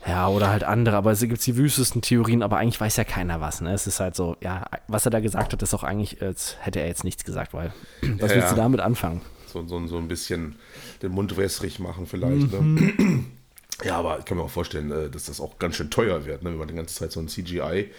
Ja, 0.07 0.29
oder 0.29 0.49
halt 0.49 0.63
andere, 0.63 0.95
aber 0.95 1.11
es 1.11 1.19
gibt 1.19 1.45
die 1.45 1.57
wüstesten 1.57 2.01
Theorien, 2.01 2.41
aber 2.41 2.57
eigentlich 2.57 2.79
weiß 2.79 2.95
ja 2.95 3.03
keiner 3.03 3.41
was. 3.41 3.61
Ne? 3.61 3.73
Es 3.73 3.85
ist 3.85 3.99
halt 3.99 4.15
so, 4.15 4.37
ja, 4.41 4.65
was 4.87 5.05
er 5.05 5.11
da 5.11 5.19
gesagt 5.19 5.51
hat, 5.51 5.61
ist 5.61 5.73
auch 5.73 5.83
eigentlich, 5.83 6.21
als 6.21 6.55
hätte 6.61 6.79
er 6.79 6.87
jetzt 6.87 7.03
nichts 7.03 7.25
gesagt, 7.25 7.53
weil 7.53 7.73
was 8.19 8.31
ja, 8.31 8.37
willst 8.37 8.51
du 8.51 8.55
damit 8.55 8.79
anfangen? 8.79 9.21
So, 9.47 9.65
so, 9.67 9.85
so 9.87 9.97
ein 9.97 10.07
bisschen 10.07 10.55
den 11.01 11.11
Mund 11.11 11.35
wässrig 11.35 11.79
machen 11.79 12.05
vielleicht. 12.05 12.51
Ne? 12.51 12.61
Mhm. 12.61 12.75
Ne? 12.75 13.23
Ja, 13.81 13.95
aber 13.95 14.19
ich 14.19 14.25
kann 14.25 14.35
mir 14.35 14.43
auch 14.43 14.49
vorstellen, 14.49 14.91
äh, 14.91 15.09
dass 15.09 15.27
das 15.27 15.39
auch 15.39 15.57
ganz 15.57 15.77
schön 15.77 15.89
teuer 15.89 16.25
wird, 16.25 16.43
ne? 16.43 16.49
wenn 16.49 16.57
man 16.57 16.67
die 16.67 16.73
ganze 16.73 16.95
Zeit 16.95 17.13
so 17.13 17.21
ein 17.21 17.29
CGI 17.29 17.89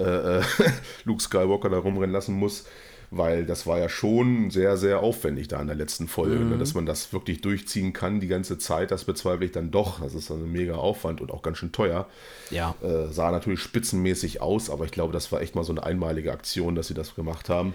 äh, 0.00 0.02
äh 0.02 0.42
Luke 1.04 1.22
Skywalker 1.22 1.70
da 1.70 1.78
rumrennen 1.78 2.10
lassen 2.10 2.34
muss 2.34 2.64
weil 3.10 3.44
das 3.44 3.66
war 3.66 3.78
ja 3.78 3.88
schon 3.88 4.50
sehr, 4.50 4.76
sehr 4.76 5.00
aufwendig 5.00 5.48
da 5.48 5.60
in 5.60 5.66
der 5.66 5.76
letzten 5.76 6.06
Folge, 6.06 6.36
ne? 6.36 6.44
mhm. 6.44 6.50
ne, 6.50 6.58
dass 6.58 6.74
man 6.74 6.86
das 6.86 7.12
wirklich 7.12 7.40
durchziehen 7.40 7.92
kann 7.92 8.20
die 8.20 8.28
ganze 8.28 8.56
Zeit, 8.58 8.92
das 8.92 9.04
bezweifle 9.04 9.46
ich 9.46 9.52
dann 9.52 9.72
doch. 9.72 10.00
Das 10.00 10.14
ist 10.14 10.30
dann 10.30 10.44
ein 10.44 10.52
mega 10.52 10.76
Aufwand 10.76 11.20
und 11.20 11.32
auch 11.32 11.42
ganz 11.42 11.58
schön 11.58 11.72
teuer. 11.72 12.06
Ja. 12.50 12.76
Äh, 12.82 13.08
sah 13.12 13.32
natürlich 13.32 13.60
spitzenmäßig 13.60 14.40
aus, 14.40 14.70
aber 14.70 14.84
ich 14.84 14.92
glaube, 14.92 15.12
das 15.12 15.32
war 15.32 15.40
echt 15.40 15.56
mal 15.56 15.64
so 15.64 15.72
eine 15.72 15.82
einmalige 15.82 16.32
Aktion, 16.32 16.76
dass 16.76 16.86
sie 16.86 16.94
das 16.94 17.16
gemacht 17.16 17.48
haben. 17.48 17.74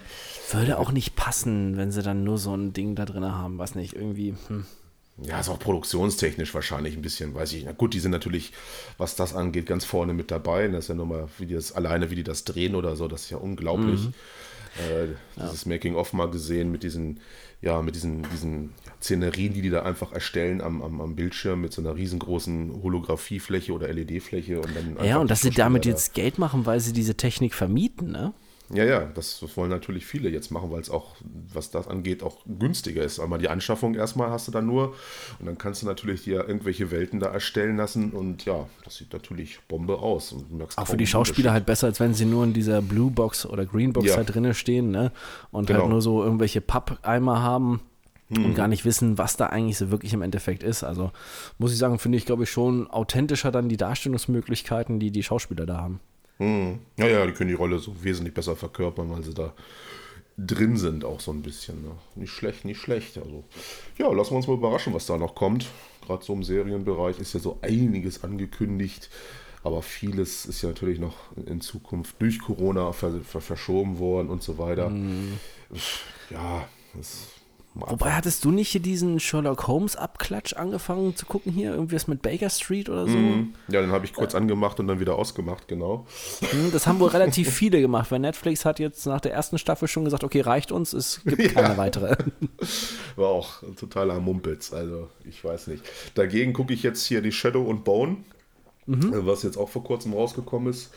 Würde 0.52 0.80
auch 0.80 0.94
nicht 0.94 1.18
passen, 1.18 1.76
wenn 1.76 1.92
sie 1.92 2.02
dann 2.02 2.24
nur 2.24 2.38
so 2.38 2.56
ein 2.56 2.72
Ding 2.72 2.96
da 2.96 3.04
drin 3.04 3.26
haben, 3.26 3.58
was 3.58 3.76
nicht 3.76 3.94
irgendwie. 3.94 4.36
Hm. 4.48 4.66
Ja, 5.22 5.40
ist 5.40 5.48
auch 5.48 5.60
produktionstechnisch 5.60 6.54
wahrscheinlich 6.54 6.96
ein 6.96 7.02
bisschen, 7.02 7.34
weiß 7.34 7.54
ich. 7.54 7.64
Na 7.64 7.72
gut, 7.72 7.94
die 7.94 8.02
sind 8.02 8.12
natürlich, 8.12 8.52
was 8.98 9.16
das 9.16 9.34
angeht, 9.34 9.66
ganz 9.66 9.86
vorne 9.86 10.14
mit 10.14 10.30
dabei. 10.30 10.68
Das 10.68 10.86
ist 10.86 10.88
ja 10.90 10.96
nochmal, 10.96 11.30
wie 11.38 11.46
die 11.46 11.54
das, 11.54 11.72
alleine 11.72 12.10
wie 12.10 12.16
die 12.16 12.24
das 12.24 12.44
drehen 12.44 12.76
oder 12.76 12.98
so, 12.98 13.08
das 13.08 13.24
ist 13.24 13.30
ja 13.30 13.38
unglaublich. 13.38 14.06
Mhm 14.06 14.14
äh, 14.80 15.08
dieses 15.42 15.66
ja. 15.66 15.70
Making-of 15.70 16.14
mal 16.14 16.30
gesehen 16.30 16.72
mit 16.72 16.84
diesen, 16.84 17.20
ja, 17.62 17.82
mit 17.82 17.96
diesen, 17.96 18.24
diesen 18.32 18.74
Szenerien, 19.02 19.54
die 19.54 19.62
die 19.62 19.70
da 19.70 19.84
einfach 19.84 20.12
erstellen 20.12 20.62
am, 20.62 20.82
am, 20.82 21.02
am 21.02 21.16
Bildschirm 21.16 21.62
mit 21.62 21.74
so 21.74 21.82
einer 21.82 21.96
riesengroßen 21.96 22.84
Holographiefläche 22.84 23.74
oder 23.74 23.92
LED-Fläche 23.92 24.60
und 24.62 24.70
dann. 24.76 25.06
Ja, 25.06 25.18
und 25.18 25.32
dass 25.32 25.42
sie 25.42 25.52
damit 25.52 25.86
jetzt 25.86 26.14
Geld 26.14 26.38
machen, 26.38 26.66
weil 26.66 26.80
sie 26.80 26.94
diese 26.94 27.16
Technik 27.16 27.54
vermieten, 27.54 28.12
ne? 28.12 28.34
Ja, 28.74 28.84
ja, 28.84 29.06
das, 29.14 29.44
wollen 29.56 29.70
natürlich 29.70 30.06
viele 30.06 30.30
jetzt 30.30 30.50
machen, 30.50 30.72
weil 30.72 30.82
es 30.82 30.90
auch, 30.90 31.16
was 31.54 31.70
das 31.70 31.88
angeht, 31.88 32.24
auch 32.24 32.38
günstiger 32.46 33.04
ist. 33.04 33.20
Einmal 33.20 33.38
die 33.38 33.50
Anschaffung 33.50 33.94
erstmal 33.94 34.32
hast 34.32 34.48
du 34.48 34.52
dann 34.52 34.66
nur 34.66 34.96
und 35.40 35.46
dann 35.46 35.58
kannst 35.58 35.84
du 35.84 35.86
natürlich 35.86 36.24
dir 36.24 36.48
irgendwelche 36.48 36.90
Welten 36.90 37.20
da 37.20 37.28
erstellen 37.28 37.78
lassen 37.78 38.12
und 38.12 38.46
ja, 38.46 38.68
das 38.84 38.98
sieht 38.98 39.14
natürlich 39.14 39.60
Bombe 39.68 40.00
aus. 40.00 40.32
Und 40.32 40.64
auch 40.78 40.88
für 40.88 40.98
die 40.98 41.06
Schauspieler 41.06 41.52
halt 41.52 41.66
besser, 41.66 41.88
als 41.88 42.00
wenn 42.00 42.14
sie 42.16 42.26
nur 42.26 42.44
in 42.44 42.54
dieser 42.54 42.82
Blue 42.82 43.12
Box 43.12 43.46
oder 43.46 43.66
Green 43.66 43.94
Box 43.94 44.08
ja. 44.08 44.18
halt 44.18 44.34
drinnen 44.34 44.54
stehen, 44.56 44.90
ne? 44.90 45.12
Und 45.52 45.62
halt 45.62 45.68
genau. 45.68 45.80
halt 45.82 45.92
nur 45.92 46.02
so 46.02 46.24
irgendwelche 46.24 46.62
Pappeimer 46.62 47.42
haben 47.42 47.82
und 48.30 48.56
gar 48.56 48.68
nicht 48.68 48.86
wissen, 48.86 49.18
was 49.18 49.38
da 49.38 49.48
eigentlich 49.48 49.78
so 49.78 49.92
wirklich 49.92 50.14
im 50.14 50.24
Endeffekt 50.24 50.64
ist. 50.64 50.84
Also 50.84 51.12
muss 51.60 51.72
ich 51.72 51.78
sagen, 51.78 52.00
finde 52.00 52.18
ich, 52.18 52.26
glaube 52.26 52.44
ich, 52.44 52.50
schon 52.50 52.90
authentischer 52.90 53.52
dann 53.52 53.70
die 53.70 53.78
Darstellungsmöglichkeiten, 53.78 55.00
die 55.00 55.12
die 55.12 55.24
Schauspieler 55.24 55.66
da 55.66 55.78
haben. 55.78 56.00
Hm. 56.38 56.80
Ja, 56.98 57.08
ja, 57.08 57.26
die 57.26 57.32
können 57.32 57.50
die 57.50 57.56
Rolle 57.56 57.80
so 57.80 58.04
wesentlich 58.04 58.34
besser 58.34 58.56
verkörpern, 58.56 59.10
weil 59.10 59.24
sie 59.24 59.34
da 59.34 59.54
drin 60.38 60.78
sind, 60.78 61.06
auch 61.06 61.20
so 61.20 61.32
ein 61.32 61.42
bisschen. 61.42 61.82
Ne? 61.82 61.92
Nicht 62.16 62.32
schlecht, 62.32 62.66
nicht 62.66 62.80
schlecht. 62.80 63.18
Also, 63.18 63.44
ja, 63.98 64.12
lassen 64.12 64.32
wir 64.32 64.38
uns 64.38 64.48
mal 64.48 64.56
überraschen, 64.56 64.94
was 64.94 65.06
da 65.06 65.18
noch 65.18 65.36
kommt. 65.36 65.68
Gerade 66.06 66.24
so 66.24 66.34
im 66.34 66.44
Serienbereich 66.44 67.20
ist 67.20 67.34
ja 67.34 67.40
so 67.40 67.58
einiges 67.62 68.24
angekündigt, 68.24 69.10
aber 69.64 69.82
vieles 69.82 70.46
ist 70.46 70.62
ja 70.62 70.70
natürlich 70.70 71.00
noch 71.00 71.16
in 71.46 71.62
Zukunft 71.62 72.22
durch 72.22 72.40
Corona 72.40 72.92
ver 72.92 73.22
ver 73.22 73.42
verschoben 73.42 73.98
worden 73.98 74.30
und 74.30 74.44
so 74.44 74.58
weiter. 74.58 74.90
Mhm. 74.90 75.40
Ja, 76.30 76.68
das 76.94 77.28
Wobei 77.78 78.14
hattest 78.14 78.46
du 78.46 78.52
nicht 78.52 78.70
hier 78.70 78.82
diesen 78.82 79.20
Sherlock 79.20 79.68
Holmes 79.68 79.98
Abklatsch 79.98 80.54
angefangen 80.54 81.14
zu 81.18 81.26
gucken 81.26 81.52
hier? 81.52 81.74
Irgendwas 81.74 82.08
mit 82.08 82.22
Baker 82.22 82.50
Street 82.50 82.88
oder 82.88 83.06
so? 83.06 83.18
Mm, 83.18 83.54
ja, 83.68 83.82
den 83.82 83.92
habe 83.92 84.06
ich 84.06 84.14
kurz 84.14 84.34
äh. 84.34 84.38
angemacht 84.38 84.80
und 84.80 84.88
dann 84.88 85.02
wieder 85.02 85.16
ausgemacht, 85.16 85.68
genau. 85.68 86.08
Hm, 86.40 86.72
das 86.72 86.88
haben 86.88 87.02
wohl 87.02 87.10
relativ 87.10 87.50
viele 87.50 87.82
gemacht, 87.82 88.12
weil 88.12 88.20
Netflix 88.20 88.64
hat 88.64 88.80
jetzt 88.80 89.06
nach 89.08 89.20
der 89.20 89.34
ersten 89.34 89.58
Staffel 89.58 89.90
schon 89.90 90.06
gesagt, 90.06 90.24
okay, 90.24 90.40
reicht 90.40 90.72
uns, 90.72 90.94
es 90.94 91.22
gibt 91.26 91.42
ja. 91.42 91.50
keine 91.50 91.76
weitere. 91.76 92.16
War 93.18 93.28
auch 93.28 93.62
ein 93.62 93.76
totaler 93.76 94.22
Mumpitz, 94.22 94.72
also 94.72 95.10
ich 95.26 95.44
weiß 95.44 95.68
nicht. 95.68 95.84
Dagegen 96.16 96.54
gucke 96.54 96.74
ich 96.74 96.82
jetzt 96.82 97.06
hier 97.06 97.22
die 97.22 97.34
Shadow 97.34 97.64
und 97.64 97.84
Bone, 97.84 98.18
mhm. 98.86 99.12
was 99.26 99.44
jetzt 99.44 99.58
auch 99.58 99.68
vor 99.68 99.84
kurzem 99.84 100.14
rausgekommen 100.14 100.72
ist 100.72 100.92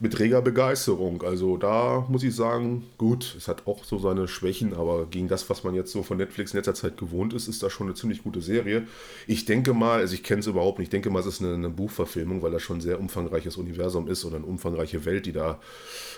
mit 0.00 0.18
reger 0.18 0.40
Begeisterung. 0.40 1.22
Also 1.22 1.58
da 1.58 2.06
muss 2.08 2.22
ich 2.22 2.34
sagen, 2.34 2.86
gut, 2.96 3.34
es 3.36 3.48
hat 3.48 3.66
auch 3.66 3.84
so 3.84 3.98
seine 3.98 4.28
Schwächen, 4.28 4.72
aber 4.72 5.06
gegen 5.06 5.28
das, 5.28 5.48
was 5.50 5.62
man 5.62 5.74
jetzt 5.74 5.92
so 5.92 6.02
von 6.02 6.16
Netflix 6.16 6.52
in 6.52 6.56
letzter 6.56 6.74
Zeit 6.74 6.96
gewohnt 6.96 7.34
ist, 7.34 7.48
ist 7.48 7.62
das 7.62 7.70
schon 7.70 7.86
eine 7.86 7.94
ziemlich 7.94 8.22
gute 8.22 8.40
Serie. 8.40 8.86
Ich 9.26 9.44
denke 9.44 9.74
mal, 9.74 10.00
also 10.00 10.14
ich 10.14 10.22
kenne 10.22 10.40
es 10.40 10.46
überhaupt 10.46 10.78
nicht, 10.78 10.86
ich 10.86 10.90
denke 10.90 11.10
mal, 11.10 11.20
es 11.20 11.26
ist 11.26 11.42
eine, 11.42 11.52
eine, 11.52 11.68
Buchverfilmung, 11.68 12.40
weil 12.40 12.50
das 12.50 12.62
schon 12.62 12.78
ein 12.78 12.80
sehr 12.80 12.98
umfangreiches 12.98 13.58
Universum 13.58 14.08
ist 14.08 14.24
oder 14.24 14.36
eine 14.36 14.46
umfangreiche 14.46 15.04
Welt, 15.04 15.26
die 15.26 15.32
da 15.32 15.60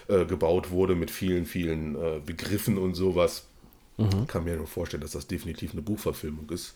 äh, 0.07 0.25
gebaut 0.27 0.71
wurde 0.71 0.95
mit 0.95 1.11
vielen, 1.11 1.45
vielen 1.45 1.97
äh, 1.97 2.21
Begriffen 2.25 2.79
und 2.79 2.95
sowas. 2.95 3.47
Mhm. 3.99 4.29
Kann 4.29 4.45
mir 4.45 4.57
nur 4.57 4.69
vorstellen, 4.69 5.03
dass 5.03 5.11
das 5.11 5.27
definitiv 5.27 5.73
eine 5.73 5.83
Buchverfilmung 5.83 6.49
ist. 6.51 6.75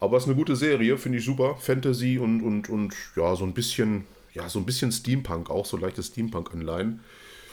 Aber 0.00 0.16
es 0.16 0.24
ist 0.24 0.28
eine 0.28 0.36
gute 0.36 0.56
Serie, 0.56 0.98
finde 0.98 1.18
ich 1.18 1.24
super. 1.24 1.56
Fantasy 1.56 2.18
und, 2.18 2.42
und, 2.42 2.68
und 2.68 2.94
ja, 3.16 3.34
so 3.36 3.44
ein 3.44 3.54
bisschen 3.54 4.04
ja, 4.32 4.48
so 4.48 4.58
ein 4.58 4.66
bisschen 4.66 4.92
Steampunk, 4.92 5.50
auch 5.50 5.66
so 5.66 5.76
leichte 5.76 6.02
Steampunk-Anleihen. 6.02 7.00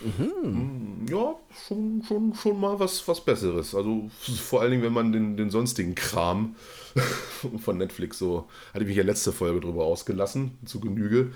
Mhm. 0.00 1.06
Ja, 1.10 1.34
schon, 1.66 2.02
schon, 2.06 2.34
schon 2.34 2.58
mal 2.58 2.78
was, 2.80 3.06
was 3.06 3.22
Besseres. 3.22 3.74
Also 3.74 4.10
vor 4.20 4.62
allen 4.62 4.70
Dingen, 4.70 4.82
wenn 4.82 4.92
man 4.92 5.12
den, 5.12 5.36
den 5.36 5.50
sonstigen 5.50 5.94
Kram 5.94 6.56
von 7.60 7.76
Netflix 7.76 8.18
so, 8.18 8.48
hatte 8.72 8.84
ich 8.84 8.88
mich 8.88 8.96
ja 8.96 9.02
letzte 9.02 9.32
Folge 9.32 9.60
drüber 9.60 9.84
ausgelassen, 9.84 10.58
zu 10.64 10.80
Genüge, 10.80 11.32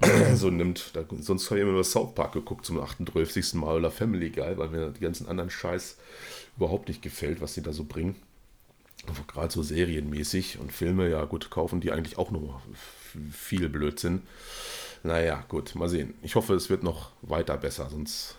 so 0.34 0.50
nimmt. 0.50 0.90
Da, 0.94 1.04
sonst 1.20 1.50
habe 1.50 1.60
ich 1.60 1.66
immer 1.66 1.84
South 1.84 2.14
Park 2.14 2.32
geguckt 2.32 2.64
zum 2.64 2.80
38. 2.80 3.54
Mal 3.54 3.76
oder 3.76 3.90
Family 3.90 4.30
Guy, 4.30 4.56
weil 4.56 4.70
mir 4.70 4.90
die 4.90 5.00
ganzen 5.00 5.28
anderen 5.28 5.50
Scheiß 5.50 5.98
überhaupt 6.56 6.88
nicht 6.88 7.02
gefällt, 7.02 7.40
was 7.40 7.54
sie 7.54 7.62
da 7.62 7.72
so 7.72 7.84
bringen. 7.84 8.16
Gerade 9.26 9.52
so 9.52 9.62
serienmäßig 9.62 10.58
und 10.58 10.72
Filme, 10.72 11.08
ja 11.08 11.24
gut, 11.24 11.50
kaufen 11.50 11.80
die 11.80 11.92
eigentlich 11.92 12.18
auch 12.18 12.30
nur 12.30 12.60
viel 13.32 13.68
Blödsinn. 13.68 14.22
Naja, 15.02 15.44
gut, 15.48 15.74
mal 15.74 15.88
sehen. 15.88 16.14
Ich 16.22 16.34
hoffe, 16.34 16.54
es 16.54 16.70
wird 16.70 16.82
noch 16.82 17.10
weiter 17.22 17.56
besser, 17.56 17.88
sonst 17.90 18.36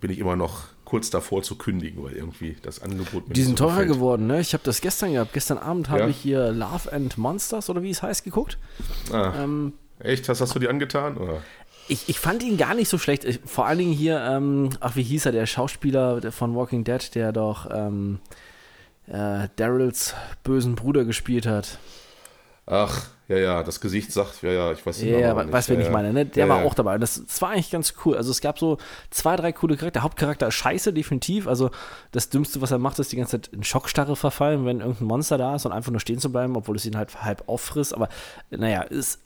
bin 0.00 0.10
ich 0.10 0.18
immer 0.18 0.36
noch 0.36 0.64
kurz 0.84 1.10
davor 1.10 1.42
zu 1.42 1.56
kündigen, 1.56 2.02
weil 2.04 2.12
irgendwie 2.12 2.56
das 2.60 2.82
Angebot 2.82 3.28
mir 3.28 3.34
Die 3.34 3.42
sind 3.42 3.58
so 3.58 3.64
teurer 3.64 3.80
gefällt. 3.82 3.94
geworden, 3.94 4.26
ne? 4.26 4.40
Ich 4.40 4.52
habe 4.52 4.64
das 4.64 4.80
gestern 4.80 5.12
gehabt. 5.12 5.32
Gestern 5.32 5.58
Abend 5.58 5.88
habe 5.88 6.02
ja? 6.02 6.08
ich 6.08 6.16
hier 6.16 6.50
Love 6.52 6.92
and 6.92 7.16
Monsters 7.16 7.70
oder 7.70 7.82
wie 7.82 7.90
es 7.90 8.02
heißt 8.02 8.24
geguckt. 8.24 8.58
Ah, 9.10 9.32
ähm, 9.42 9.72
echt? 10.00 10.28
Was 10.28 10.40
hast 10.40 10.54
du 10.54 10.58
dir 10.58 10.68
angetan? 10.70 11.16
Oder? 11.16 11.40
Ich, 11.88 12.08
ich 12.08 12.18
fand 12.18 12.42
ihn 12.42 12.58
gar 12.58 12.74
nicht 12.74 12.88
so 12.88 12.98
schlecht. 12.98 13.24
Ich, 13.24 13.40
vor 13.44 13.66
allen 13.66 13.78
Dingen 13.78 13.92
hier, 13.92 14.20
ähm, 14.20 14.70
ach, 14.80 14.96
wie 14.96 15.02
hieß 15.02 15.26
er, 15.26 15.32
der 15.32 15.46
Schauspieler 15.46 16.32
von 16.32 16.54
Walking 16.54 16.84
Dead, 16.84 17.14
der 17.14 17.32
doch 17.32 17.70
ähm, 17.72 18.18
äh, 19.06 19.48
Daryls 19.56 20.14
bösen 20.42 20.74
Bruder 20.74 21.04
gespielt 21.04 21.46
hat. 21.46 21.78
Ach, 22.66 23.08
ja, 23.26 23.38
ja, 23.38 23.62
das 23.62 23.80
Gesicht 23.80 24.12
sagt, 24.12 24.42
ja, 24.42 24.52
ja, 24.52 24.72
ich 24.72 24.84
weiß 24.86 25.00
nicht. 25.00 25.10
Ja, 25.10 25.18
ja, 25.18 25.52
weißt 25.52 25.68
du, 25.68 25.72
wen 25.72 25.80
ich 25.80 25.90
meine, 25.90 26.12
ne? 26.12 26.26
Der 26.26 26.46
ja, 26.46 26.48
war 26.48 26.60
ja. 26.60 26.66
auch 26.66 26.74
dabei. 26.74 26.96
Das, 26.98 27.24
das 27.26 27.42
war 27.42 27.50
eigentlich 27.50 27.70
ganz 27.70 27.94
cool. 28.04 28.16
Also 28.16 28.30
es 28.30 28.40
gab 28.40 28.58
so 28.58 28.78
zwei, 29.10 29.34
drei 29.34 29.52
coole 29.52 29.76
Charakter. 29.76 29.98
Der 29.98 30.02
Hauptcharakter 30.04 30.48
ist 30.48 30.54
scheiße, 30.54 30.92
definitiv. 30.92 31.48
Also 31.48 31.70
das 32.12 32.28
Dümmste, 32.28 32.60
was 32.60 32.70
er 32.70 32.78
macht, 32.78 32.98
ist 33.00 33.10
die 33.10 33.16
ganze 33.16 33.40
Zeit 33.40 33.52
in 33.52 33.64
Schockstarre 33.64 34.14
verfallen, 34.14 34.64
wenn 34.64 34.80
irgendein 34.80 35.08
Monster 35.08 35.38
da 35.38 35.56
ist 35.56 35.66
und 35.66 35.72
einfach 35.72 35.90
nur 35.90 36.00
stehen 36.00 36.20
zu 36.20 36.30
bleiben, 36.30 36.56
obwohl 36.56 36.76
es 36.76 36.86
ihn 36.86 36.96
halt 36.96 37.22
halb 37.22 37.48
auffrisst. 37.48 37.94
Aber 37.94 38.08
naja, 38.50 38.82
ist 38.82 39.18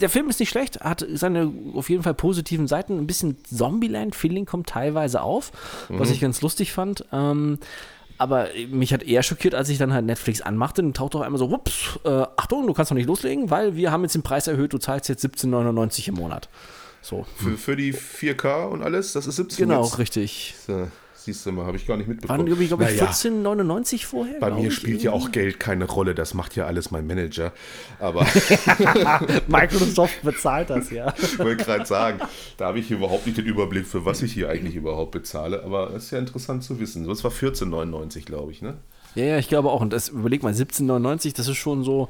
der 0.00 0.08
Film 0.08 0.28
ist 0.28 0.40
nicht 0.40 0.48
schlecht, 0.48 0.80
hat 0.80 1.06
seine 1.14 1.52
auf 1.74 1.88
jeden 1.88 2.02
Fall 2.02 2.14
positiven 2.14 2.66
Seiten. 2.66 2.98
Ein 2.98 3.06
bisschen 3.06 3.36
Zombieland-Feeling 3.44 4.44
kommt 4.44 4.68
teilweise 4.68 5.22
auf, 5.22 5.52
mhm. 5.88 6.00
was 6.00 6.10
ich 6.10 6.20
ganz 6.20 6.42
lustig 6.42 6.72
fand. 6.72 7.04
Ähm, 7.12 7.58
aber 8.18 8.48
mich 8.70 8.92
hat 8.92 9.02
eher 9.02 9.22
schockiert, 9.22 9.54
als 9.54 9.68
ich 9.68 9.78
dann 9.78 9.92
halt 9.94 10.04
Netflix 10.04 10.40
anmachte, 10.40 10.82
dann 10.82 10.92
taucht 10.94 11.14
doch 11.14 11.20
einmal 11.20 11.38
so, 11.38 11.46
ups, 11.46 11.98
äh, 12.04 12.08
Achtung, 12.36 12.66
du 12.66 12.74
kannst 12.74 12.90
noch 12.90 12.96
nicht 12.96 13.06
loslegen, 13.06 13.50
weil 13.50 13.76
wir 13.76 13.90
haben 13.92 14.02
jetzt 14.02 14.14
den 14.14 14.22
Preis 14.22 14.46
erhöht, 14.46 14.72
du 14.72 14.78
zahlst 14.78 15.08
jetzt 15.08 15.24
17,99 15.24 16.08
im 16.08 16.14
Monat. 16.14 16.48
So. 17.00 17.26
Für, 17.36 17.56
für 17.56 17.76
die 17.76 17.94
4K 17.94 18.66
und 18.66 18.82
alles, 18.82 19.12
das 19.12 19.26
ist 19.26 19.36
17 19.36 19.66
Genau, 19.68 19.84
jetzt. 19.84 19.98
richtig. 19.98 20.54
So. 20.66 20.88
Siehst 21.28 21.44
du 21.44 21.52
mal, 21.52 21.66
habe 21.66 21.76
ich 21.76 21.86
gar 21.86 21.98
nicht 21.98 22.08
mitbekommen. 22.08 22.38
Waren, 22.38 22.46
glaube 22.46 22.64
ich, 22.64 22.70
naja, 22.70 23.04
14,99 23.04 24.06
vorher? 24.06 24.40
Bei 24.40 24.50
mir 24.50 24.70
spielt 24.70 25.02
ja 25.02 25.12
auch 25.12 25.30
Geld 25.30 25.60
keine 25.60 25.84
Rolle, 25.84 26.14
das 26.14 26.32
macht 26.32 26.56
ja 26.56 26.64
alles 26.64 26.90
mein 26.90 27.06
Manager. 27.06 27.52
Aber 27.98 28.26
Microsoft 29.46 30.22
bezahlt 30.22 30.70
das, 30.70 30.90
ja. 30.90 31.12
ich 31.22 31.38
wollte 31.38 31.64
gerade 31.64 31.84
sagen, 31.84 32.20
da 32.56 32.68
habe 32.68 32.78
ich 32.78 32.90
überhaupt 32.90 33.26
nicht 33.26 33.36
den 33.36 33.44
Überblick, 33.44 33.86
für 33.86 34.06
was 34.06 34.22
ich 34.22 34.32
hier 34.32 34.48
eigentlich 34.48 34.74
überhaupt 34.74 35.10
bezahle. 35.10 35.62
Aber 35.64 35.90
es 35.90 36.04
ist 36.04 36.12
ja 36.12 36.18
interessant 36.18 36.64
zu 36.64 36.80
wissen. 36.80 37.06
Das 37.06 37.22
war 37.24 37.30
14,99, 37.30 38.24
glaube 38.24 38.50
ich, 38.50 38.62
ne? 38.62 38.78
Ja, 39.14 39.24
ja, 39.24 39.38
ich 39.38 39.48
glaube 39.48 39.68
auch. 39.68 39.82
Und 39.82 39.92
das 39.92 40.08
überleg 40.08 40.42
mal, 40.42 40.54
17,99, 40.54 41.36
das 41.36 41.46
ist 41.46 41.58
schon 41.58 41.84
so, 41.84 42.08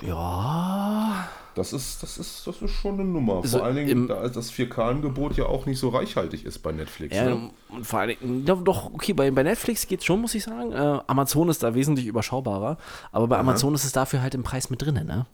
ja 0.00 1.28
Das 1.58 1.72
ist, 1.72 2.02
das 2.02 2.18
ist, 2.18 2.46
das 2.46 2.62
ist 2.62 2.70
schon 2.70 2.94
eine 2.94 3.04
Nummer. 3.04 3.36
Also 3.36 3.58
vor 3.58 3.66
allen 3.66 3.76
Dingen, 3.76 4.08
da 4.08 4.26
das 4.28 4.52
4K-Angebot 4.52 5.36
ja 5.36 5.46
auch 5.46 5.66
nicht 5.66 5.78
so 5.78 5.88
reichhaltig 5.88 6.44
ist 6.44 6.60
bei 6.60 6.72
Netflix. 6.72 7.16
Ja, 7.16 7.24
ne? 7.24 7.50
und 7.68 7.84
vor 7.84 8.00
allen 8.00 8.16
Dingen, 8.18 8.44
doch, 8.44 8.94
okay, 8.94 9.12
bei, 9.12 9.30
bei 9.30 9.42
Netflix 9.42 9.86
geht 9.86 10.00
es 10.00 10.06
schon, 10.06 10.20
muss 10.20 10.34
ich 10.34 10.44
sagen. 10.44 10.72
Äh, 10.72 11.00
Amazon 11.06 11.48
ist 11.48 11.62
da 11.62 11.74
wesentlich 11.74 12.06
überschaubarer, 12.06 12.78
aber 13.12 13.26
bei 13.26 13.36
Aha. 13.36 13.40
Amazon 13.40 13.74
ist 13.74 13.84
es 13.84 13.92
dafür 13.92 14.22
halt 14.22 14.34
im 14.34 14.44
Preis 14.44 14.70
mit 14.70 14.80
drin, 14.80 14.94
ne? 14.94 15.26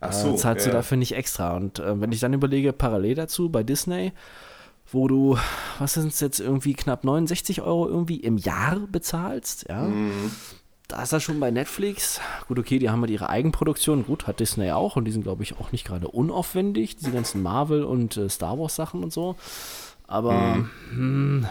Ach 0.00 0.12
so. 0.12 0.34
Äh, 0.34 0.36
zahlst 0.36 0.66
ja. 0.66 0.72
du 0.72 0.76
dafür 0.76 0.96
nicht 0.96 1.14
extra. 1.14 1.56
Und 1.56 1.78
äh, 1.78 2.00
wenn 2.00 2.12
ich 2.12 2.20
dann 2.20 2.32
überlege, 2.32 2.72
parallel 2.72 3.14
dazu 3.14 3.48
bei 3.48 3.62
Disney, 3.62 4.12
wo 4.90 5.06
du, 5.06 5.38
was 5.78 5.94
sind 5.94 6.08
es 6.08 6.20
jetzt, 6.20 6.40
irgendwie 6.40 6.74
knapp 6.74 7.04
69 7.04 7.62
Euro 7.62 7.88
irgendwie 7.88 8.16
im 8.16 8.36
Jahr 8.36 8.76
bezahlst, 8.90 9.66
ja. 9.68 9.82
Mhm 9.82 10.30
da 10.88 11.02
ist 11.02 11.12
er 11.12 11.20
schon 11.20 11.38
bei 11.38 11.50
Netflix. 11.50 12.20
Gut, 12.48 12.58
okay, 12.58 12.78
die 12.78 12.88
haben 12.88 13.02
halt 13.02 13.10
ihre 13.10 13.28
Eigenproduktion. 13.28 14.06
Gut, 14.06 14.26
hat 14.26 14.40
Disney 14.40 14.70
auch 14.70 14.96
und 14.96 15.04
die 15.04 15.12
sind, 15.12 15.22
glaube 15.22 15.42
ich, 15.42 15.58
auch 15.58 15.70
nicht 15.70 15.86
gerade 15.86 16.08
unaufwendig. 16.08 16.96
Diese 16.96 17.12
ganzen 17.12 17.42
Marvel- 17.42 17.84
und 17.84 18.16
äh, 18.16 18.28
Star 18.30 18.58
Wars-Sachen 18.58 19.04
und 19.04 19.12
so. 19.12 19.36
Aber. 20.06 20.56
Mhm. 20.56 20.70
Hm. 20.90 21.46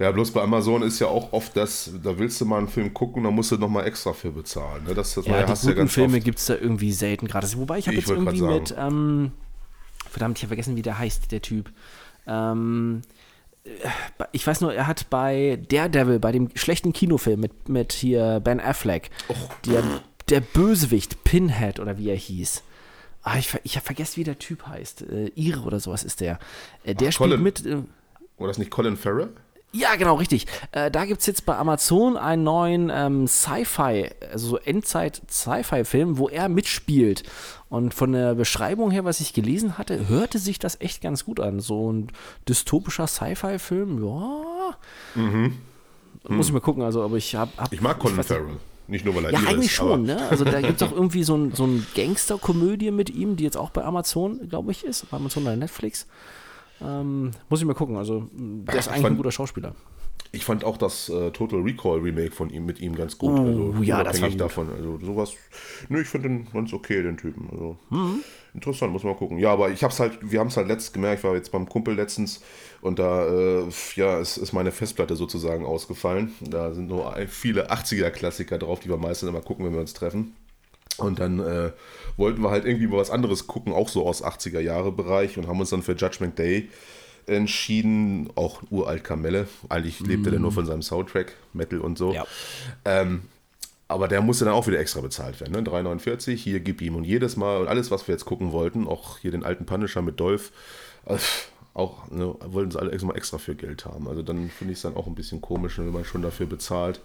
Ja, 0.00 0.10
bloß 0.10 0.32
bei 0.32 0.42
Amazon 0.42 0.82
ist 0.82 0.98
ja 0.98 1.06
auch 1.06 1.32
oft 1.32 1.56
das, 1.56 1.92
da 2.02 2.18
willst 2.18 2.40
du 2.40 2.46
mal 2.46 2.58
einen 2.58 2.66
Film 2.66 2.92
gucken, 2.92 3.22
da 3.22 3.30
musst 3.30 3.52
du 3.52 3.58
nochmal 3.58 3.86
extra 3.86 4.12
für 4.12 4.32
bezahlen. 4.32 4.82
Ne? 4.84 4.94
Das, 4.94 5.14
das 5.14 5.24
ja, 5.24 5.44
die 5.44 5.52
guten 5.52 5.78
ja 5.78 5.86
Filme 5.86 6.18
gibt 6.18 6.40
es 6.40 6.46
da 6.46 6.54
irgendwie 6.54 6.92
selten 6.92 7.28
gerade. 7.28 7.46
Wobei 7.54 7.78
ich 7.78 7.86
habe 7.86 7.96
jetzt 7.96 8.10
irgendwie 8.10 8.42
mit, 8.42 8.74
ähm, 8.76 9.30
verdammt, 10.10 10.38
ich 10.38 10.42
habe 10.42 10.48
vergessen, 10.48 10.74
wie 10.74 10.82
der 10.82 10.98
heißt, 10.98 11.30
der 11.30 11.42
Typ. 11.42 11.70
Ähm, 12.26 13.02
ich 14.32 14.46
weiß 14.46 14.60
nur, 14.60 14.74
er 14.74 14.86
hat 14.86 15.08
bei 15.10 15.58
Daredevil, 15.68 16.18
bei 16.18 16.32
dem 16.32 16.50
schlechten 16.54 16.92
Kinofilm 16.92 17.40
mit, 17.40 17.68
mit 17.68 17.92
hier 17.92 18.40
Ben 18.40 18.60
Affleck, 18.60 19.10
oh. 19.28 19.34
der, 19.66 19.82
der 20.28 20.40
Bösewicht, 20.40 21.24
Pinhead 21.24 21.80
oder 21.80 21.96
wie 21.96 22.10
er 22.10 22.16
hieß. 22.16 22.62
Ah, 23.22 23.38
ich, 23.38 23.58
ich 23.62 23.76
habe 23.76 23.86
vergessen, 23.86 24.18
wie 24.18 24.24
der 24.24 24.38
Typ 24.38 24.66
heißt. 24.66 25.02
Äh, 25.02 25.30
Ire 25.34 25.60
oder 25.60 25.80
sowas 25.80 26.04
ist 26.04 26.20
der. 26.20 26.38
Äh, 26.84 26.94
der 26.94 27.08
Ach, 27.08 27.12
spielt 27.12 27.30
Colin, 27.30 27.42
mit. 27.42 27.64
Äh, 27.64 27.78
war 28.36 28.48
das 28.48 28.58
nicht 28.58 28.70
Colin 28.70 28.98
Farrell? 28.98 29.30
Ja, 29.74 29.96
genau, 29.96 30.14
richtig. 30.14 30.46
Äh, 30.70 30.88
da 30.88 31.04
gibt 31.04 31.20
es 31.20 31.26
jetzt 31.26 31.46
bei 31.46 31.56
Amazon 31.56 32.16
einen 32.16 32.44
neuen 32.44 32.92
ähm, 32.94 33.26
Sci-Fi, 33.26 34.08
also 34.30 34.50
so 34.50 34.58
Endzeit-Sci-Fi-Film, 34.58 36.16
wo 36.16 36.28
er 36.28 36.48
mitspielt. 36.48 37.24
Und 37.68 37.92
von 37.92 38.12
der 38.12 38.36
Beschreibung 38.36 38.92
her, 38.92 39.04
was 39.04 39.18
ich 39.18 39.32
gelesen 39.32 39.76
hatte, 39.76 40.08
hörte 40.08 40.38
sich 40.38 40.60
das 40.60 40.80
echt 40.80 41.02
ganz 41.02 41.24
gut 41.24 41.40
an. 41.40 41.58
So 41.58 41.92
ein 41.92 42.12
dystopischer 42.48 43.08
Sci-Fi-Film, 43.08 44.04
ja. 44.04 44.76
Mhm. 45.16 45.58
Muss 46.28 46.46
ich 46.46 46.52
mal 46.52 46.60
gucken, 46.60 46.84
also, 46.84 47.02
aber 47.02 47.16
ich 47.16 47.34
habe. 47.34 47.50
Hab, 47.56 47.72
ich 47.72 47.80
mag 47.80 47.98
Colin 47.98 48.22
Farrell. 48.22 48.56
Nicht 48.86 49.04
nur, 49.04 49.16
weil 49.16 49.24
er 49.24 49.32
Ja, 49.32 49.38
eigentlich 49.40 49.66
ist, 49.66 49.72
schon, 49.72 50.04
ne? 50.04 50.28
Also 50.28 50.44
da 50.44 50.60
gibt 50.60 50.80
es 50.80 50.86
auch 50.86 50.92
irgendwie 50.92 51.24
so, 51.24 51.34
ein, 51.36 51.52
so 51.52 51.64
eine 51.64 51.82
Gangster-Komödie 51.94 52.90
mit 52.90 53.10
ihm, 53.10 53.34
die 53.36 53.44
jetzt 53.44 53.56
auch 53.56 53.70
bei 53.70 53.82
Amazon, 53.82 54.48
glaube 54.48 54.70
ich, 54.70 54.84
ist. 54.84 55.10
Bei 55.10 55.16
Amazon 55.16 55.42
oder 55.42 55.56
Netflix. 55.56 56.06
Ähm, 56.80 57.30
muss 57.48 57.60
ich 57.60 57.66
mal 57.66 57.74
gucken. 57.74 57.96
Also, 57.96 58.28
der 58.32 58.76
ist 58.76 58.88
eigentlich 58.88 59.02
fand, 59.02 59.14
ein 59.14 59.16
guter 59.16 59.32
Schauspieler. 59.32 59.74
Ich 60.32 60.44
fand 60.44 60.64
auch 60.64 60.76
das 60.76 61.08
äh, 61.08 61.30
Total 61.30 61.60
Recall 61.60 62.00
Remake 62.00 62.32
von 62.32 62.50
ihm 62.50 62.66
mit 62.66 62.80
ihm 62.80 62.96
ganz 62.96 63.16
gut. 63.18 63.38
Uh, 63.38 63.70
also, 63.70 63.82
ja, 63.82 64.02
das 64.02 64.20
war 64.20 64.30
gut. 64.30 64.40
davon. 64.40 64.68
Also, 64.70 64.98
sowas. 64.98 65.34
Nö, 65.88 66.00
ich 66.00 66.08
finde 66.08 66.28
den 66.28 66.50
ganz 66.52 66.72
okay, 66.72 67.02
den 67.02 67.16
Typen. 67.16 67.48
Also, 67.52 67.76
mhm. 67.90 68.20
interessant, 68.54 68.92
muss 68.92 69.04
man 69.04 69.12
mal 69.12 69.18
gucken. 69.18 69.38
Ja, 69.38 69.52
aber 69.52 69.70
ich 69.70 69.84
hab's 69.84 70.00
halt, 70.00 70.18
wir 70.22 70.40
haben 70.40 70.48
es 70.48 70.56
halt 70.56 70.68
letztens 70.68 70.92
gemerkt, 70.92 71.18
ich 71.18 71.24
war 71.24 71.34
jetzt 71.34 71.52
beim 71.52 71.68
Kumpel 71.68 71.94
letztens 71.94 72.42
und 72.80 72.98
da, 72.98 73.26
äh, 73.26 73.64
ja, 73.94 74.18
ist, 74.18 74.36
ist 74.36 74.52
meine 74.52 74.72
Festplatte 74.72 75.14
sozusagen 75.14 75.64
ausgefallen. 75.64 76.32
Da 76.40 76.74
sind 76.74 76.88
nur 76.88 77.14
viele 77.28 77.70
80er-Klassiker 77.70 78.58
drauf, 78.58 78.80
die 78.80 78.88
wir 78.88 78.96
meistens 78.96 79.28
immer 79.28 79.40
gucken, 79.40 79.64
wenn 79.64 79.72
wir 79.72 79.80
uns 79.80 79.94
treffen. 79.94 80.34
Und 80.98 81.18
dann 81.18 81.40
äh, 81.40 81.72
wollten 82.16 82.42
wir 82.42 82.50
halt 82.50 82.64
irgendwie 82.64 82.86
mal 82.86 82.98
was 82.98 83.10
anderes 83.10 83.46
gucken, 83.46 83.72
auch 83.72 83.88
so 83.88 84.06
aus 84.06 84.24
80er-Jahre-Bereich 84.24 85.38
und 85.38 85.48
haben 85.48 85.60
uns 85.60 85.70
dann 85.70 85.82
für 85.82 85.94
Judgment 85.94 86.38
Day 86.38 86.68
entschieden, 87.26 88.30
auch 88.34 88.62
uralt 88.70 89.04
Kamelle. 89.04 89.48
Eigentlich 89.68 90.00
lebte 90.00 90.28
mm. 90.28 90.32
der 90.32 90.40
nur 90.40 90.52
von 90.52 90.66
seinem 90.66 90.82
Soundtrack, 90.82 91.32
Metal 91.52 91.80
und 91.80 91.96
so. 91.96 92.12
Ja. 92.12 92.26
Ähm, 92.84 93.22
aber 93.88 94.08
der 94.08 94.22
musste 94.22 94.44
dann 94.44 94.54
auch 94.54 94.66
wieder 94.66 94.78
extra 94.78 95.00
bezahlt 95.00 95.40
werden. 95.40 95.52
Ne? 95.52 95.60
3,49, 95.60 96.34
hier 96.34 96.60
gib 96.60 96.80
ihm. 96.80 96.96
Und 96.96 97.04
jedes 97.04 97.36
Mal, 97.36 97.60
und 97.60 97.68
alles, 97.68 97.90
was 97.90 98.06
wir 98.08 98.14
jetzt 98.14 98.24
gucken 98.24 98.52
wollten, 98.52 98.86
auch 98.88 99.18
hier 99.18 99.30
den 99.30 99.44
alten 99.44 99.66
Punisher 99.66 100.02
mit 100.02 100.18
Dolph, 100.20 100.52
äh, 101.06 101.16
auch 101.74 102.08
ne, 102.08 102.34
wollten 102.46 102.70
sie 102.70 102.78
alle 102.78 102.92
extra, 102.92 103.12
extra 103.14 103.38
für 103.38 103.56
Geld 103.56 103.84
haben. 103.84 104.08
Also 104.08 104.22
dann 104.22 104.48
finde 104.48 104.72
ich 104.72 104.78
es 104.78 104.82
dann 104.82 104.96
auch 104.96 105.08
ein 105.08 105.16
bisschen 105.16 105.40
komisch, 105.40 105.78
wenn 105.78 105.90
man 105.90 106.04
schon 106.04 106.22
dafür 106.22 106.46
bezahlt. 106.46 107.00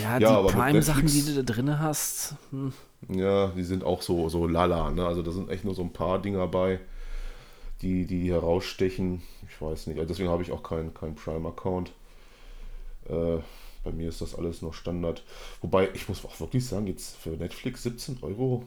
Ja, 0.00 0.18
ja 0.18 0.42
die 0.42 0.52
Prime-Sachen, 0.52 1.06
die 1.06 1.22
du 1.24 1.42
da 1.42 1.54
drin 1.54 1.78
hast. 1.78 2.34
Hm. 2.50 2.72
Ja, 3.08 3.48
die 3.48 3.64
sind 3.64 3.82
auch 3.82 4.02
so, 4.02 4.28
so 4.28 4.46
lala. 4.46 4.90
Ne? 4.90 5.06
Also 5.06 5.22
da 5.22 5.32
sind 5.32 5.48
echt 5.48 5.64
nur 5.64 5.74
so 5.74 5.82
ein 5.82 5.94
paar 5.94 6.20
Dinger 6.20 6.46
bei, 6.46 6.80
die, 7.80 8.04
die 8.04 8.30
herausstechen. 8.30 9.22
Ich 9.48 9.60
weiß 9.60 9.86
nicht. 9.86 9.98
Also 9.98 10.08
deswegen 10.08 10.28
habe 10.28 10.42
ich 10.42 10.52
auch 10.52 10.62
keinen 10.62 10.92
kein 10.92 11.14
Prime-Account. 11.14 11.90
Äh, 13.08 13.38
bei 13.82 13.92
mir 13.92 14.10
ist 14.10 14.20
das 14.20 14.34
alles 14.34 14.60
noch 14.60 14.74
Standard. 14.74 15.24
Wobei, 15.62 15.88
ich 15.94 16.10
muss 16.10 16.22
auch 16.26 16.38
wirklich 16.40 16.66
sagen, 16.66 16.86
jetzt 16.86 17.16
für 17.16 17.30
Netflix 17.30 17.84
17 17.84 18.18
Euro 18.20 18.64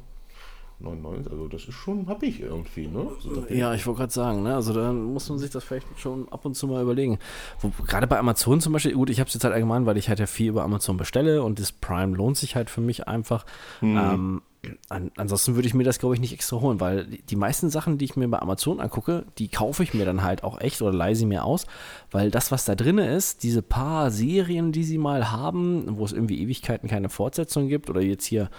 99, 0.80 1.32
also 1.32 1.48
das 1.48 1.66
ist 1.66 1.76
schon 1.76 2.08
hab 2.08 2.24
ich 2.24 2.42
irgendwie, 2.42 2.88
ne? 2.88 3.08
Also 3.16 3.46
ja, 3.50 3.74
ich 3.74 3.86
wollte 3.86 4.00
gerade 4.00 4.14
sagen, 4.14 4.44
ne? 4.44 4.56
Also 4.56 4.74
da 4.74 4.92
muss 4.92 5.30
man 5.30 5.40
sich 5.40 5.52
das 5.52 5.64
vielleicht 5.64 5.88
schon 5.98 6.28
ab 6.30 6.46
und 6.46 6.56
zu 6.56 6.68
mal 6.68 6.82
überlegen. 6.82 7.20
Wo, 7.60 7.72
gerade 7.86 8.08
bei 8.08 8.18
Amazon 8.18 8.60
zum 8.60 8.74
Beispiel, 8.74 8.94
gut, 8.94 9.10
ich 9.10 9.20
habe 9.20 9.28
es 9.28 9.34
jetzt 9.34 9.44
halt 9.44 9.54
allgemein, 9.54 9.86
weil 9.86 9.98
ich 9.98 10.10
halt 10.10 10.20
ja 10.20 10.26
viel 10.26 10.50
über 10.50 10.64
Amazon 10.64 10.98
bestelle 10.98 11.44
und 11.44 11.60
das 11.60 11.72
Prime 11.72 12.16
lohnt 12.16 12.38
sich 12.38 12.56
halt 12.56 12.70
für 12.70 12.82
mich 12.82 13.08
einfach. 13.08 13.46
Hm. 13.80 13.98
Ähm, 13.98 14.42
an, 14.90 15.12
ansonsten 15.18 15.56
würde 15.56 15.68
ich 15.68 15.74
mir 15.74 15.84
das, 15.84 16.00
glaube 16.00 16.16
ich, 16.16 16.22
nicht 16.22 16.34
extra 16.34 16.60
holen, 16.60 16.80
weil 16.80 17.06
die 17.06 17.36
meisten 17.36 17.70
Sachen, 17.70 17.98
die 17.98 18.06
ich 18.06 18.16
mir 18.16 18.28
bei 18.28 18.40
Amazon 18.40 18.80
angucke, 18.80 19.26
die 19.38 19.50
kaufe 19.50 19.84
ich 19.84 19.94
mir 19.94 20.06
dann 20.06 20.24
halt 20.24 20.44
auch 20.44 20.60
echt 20.62 20.82
oder 20.82 20.94
leise 20.94 21.26
mir 21.26 21.44
aus, 21.44 21.66
weil 22.12 22.32
das, 22.32 22.52
was 22.52 22.64
da 22.66 22.76
drin 22.76 22.98
ist, 22.98 23.44
diese 23.44 23.62
paar 23.62 24.10
Serien, 24.10 24.72
die 24.72 24.84
sie 24.84 24.98
mal 24.98 25.32
haben, 25.32 25.98
wo 25.98 26.06
es 26.06 26.14
irgendwie 26.14 26.42
Ewigkeiten 26.42 26.88
keine 26.88 27.10
Fortsetzung 27.10 27.68
gibt, 27.68 27.90
oder 27.90 28.02
jetzt 28.02 28.26
hier 28.26 28.50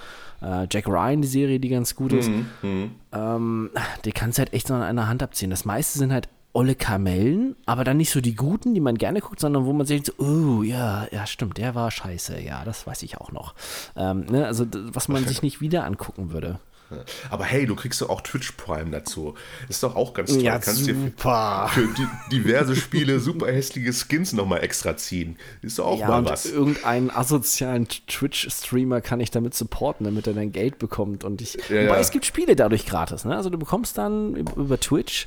äh, 0.42 0.66
Jack 0.70 0.86
Ryan, 0.88 1.22
die 1.22 1.28
Serie, 1.28 1.58
die 1.58 1.68
ganz 1.70 1.94
gut 1.94 2.12
ist, 2.12 2.28
mhm, 2.28 2.46
mhm. 2.62 2.90
ähm, 3.12 3.70
die 4.04 4.12
kannst 4.12 4.38
du 4.38 4.40
halt 4.40 4.52
echt 4.52 4.68
so 4.68 4.74
an 4.74 4.82
einer 4.82 5.08
Hand 5.08 5.22
abziehen. 5.22 5.50
Das 5.50 5.64
meiste 5.64 5.98
sind 5.98 6.12
halt 6.12 6.28
olle 6.54 6.74
Kamellen, 6.76 7.56
aber 7.66 7.84
dann 7.84 7.96
nicht 7.98 8.10
so 8.10 8.20
die 8.20 8.34
guten, 8.34 8.74
die 8.74 8.80
man 8.80 8.96
gerne 8.96 9.20
guckt, 9.20 9.40
sondern 9.40 9.66
wo 9.66 9.72
man 9.72 9.86
sich 9.86 10.06
so, 10.06 10.12
oh 10.18 10.62
ja, 10.62 11.06
ja 11.10 11.26
stimmt, 11.26 11.58
der 11.58 11.74
war 11.74 11.90
scheiße, 11.90 12.40
ja, 12.40 12.64
das 12.64 12.86
weiß 12.86 13.02
ich 13.02 13.18
auch 13.18 13.32
noch. 13.32 13.54
Ähm, 13.96 14.24
ne, 14.26 14.46
also 14.46 14.64
was 14.72 15.08
man 15.08 15.26
sich 15.26 15.42
nicht 15.42 15.60
wieder 15.60 15.84
angucken 15.84 16.32
würde. 16.32 16.58
Aber 17.30 17.44
hey, 17.44 17.66
du 17.66 17.74
kriegst 17.74 18.00
doch 18.02 18.10
auch 18.10 18.20
Twitch 18.20 18.52
Prime 18.52 18.90
dazu. 18.90 19.34
Ist 19.68 19.82
doch 19.82 19.96
auch 19.96 20.12
ganz 20.14 20.30
toll. 20.30 20.42
Ja, 20.42 20.58
Kannst 20.58 20.84
super. 20.84 21.70
dir 21.74 21.82
für, 21.82 21.88
für 21.88 22.10
diverse 22.30 22.76
Spiele 22.76 23.20
super 23.20 23.46
hässliche 23.46 23.92
Skins 23.92 24.32
nochmal 24.32 24.62
extra 24.62 24.96
ziehen. 24.96 25.36
Ist 25.62 25.78
doch 25.78 25.86
auch 25.86 25.98
ja, 25.98 26.08
mal 26.08 26.24
was. 26.24 26.46
Irgendeinen 26.46 27.10
asozialen 27.10 27.88
Twitch-Streamer 27.88 29.00
kann 29.00 29.18
ich 29.20 29.30
damit 29.30 29.54
supporten, 29.54 30.04
damit 30.04 30.26
er 30.26 30.34
dann 30.34 30.52
Geld 30.52 30.78
bekommt. 30.78 31.24
Und 31.24 31.40
ich, 31.40 31.54
ja, 31.54 31.84
wobei 31.84 31.94
ja. 31.94 31.96
es 31.96 32.10
gibt 32.10 32.26
Spiele 32.26 32.54
dadurch 32.54 32.86
gratis. 32.86 33.24
Ne? 33.24 33.34
Also 33.34 33.50
du 33.50 33.58
bekommst 33.58 33.98
dann 33.98 34.36
über 34.36 34.78
Twitch 34.78 35.26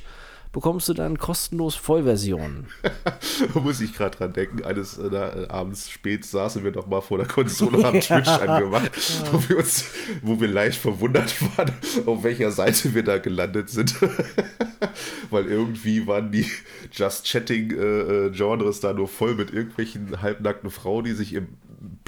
bekommst 0.52 0.88
du 0.88 0.94
dann 0.94 1.18
kostenlos 1.18 1.74
Vollversionen. 1.74 2.66
da 2.82 3.60
muss 3.60 3.80
ich 3.80 3.94
gerade 3.94 4.16
dran 4.16 4.32
denken, 4.32 4.64
eines 4.64 4.98
äh, 4.98 5.46
abends 5.48 5.90
spät 5.90 6.24
saßen 6.24 6.64
wir 6.64 6.72
noch 6.72 6.86
mal 6.86 7.00
vor 7.00 7.18
der 7.18 7.26
Konsole 7.26 7.78
und 7.78 7.84
haben 7.84 8.00
Twitch 8.00 8.28
angemacht, 8.28 8.90
wo, 9.32 9.48
wir 9.48 9.58
uns, 9.58 9.84
wo 10.22 10.40
wir 10.40 10.48
leicht 10.48 10.80
verwundert 10.80 11.34
waren, 11.56 11.72
auf 12.06 12.22
welcher 12.22 12.50
Seite 12.50 12.94
wir 12.94 13.02
da 13.02 13.18
gelandet 13.18 13.70
sind. 13.70 13.94
Weil 15.30 15.46
irgendwie 15.46 16.06
waren 16.06 16.32
die 16.32 16.46
Just 16.92 17.26
Chatting-Genres 17.26 18.76
äh, 18.76 18.78
äh 18.78 18.82
da 18.82 18.92
nur 18.92 19.08
voll 19.08 19.34
mit 19.34 19.52
irgendwelchen 19.52 20.22
halbnackten 20.22 20.70
Frauen, 20.70 21.04
die 21.04 21.12
sich 21.12 21.34
im 21.34 21.48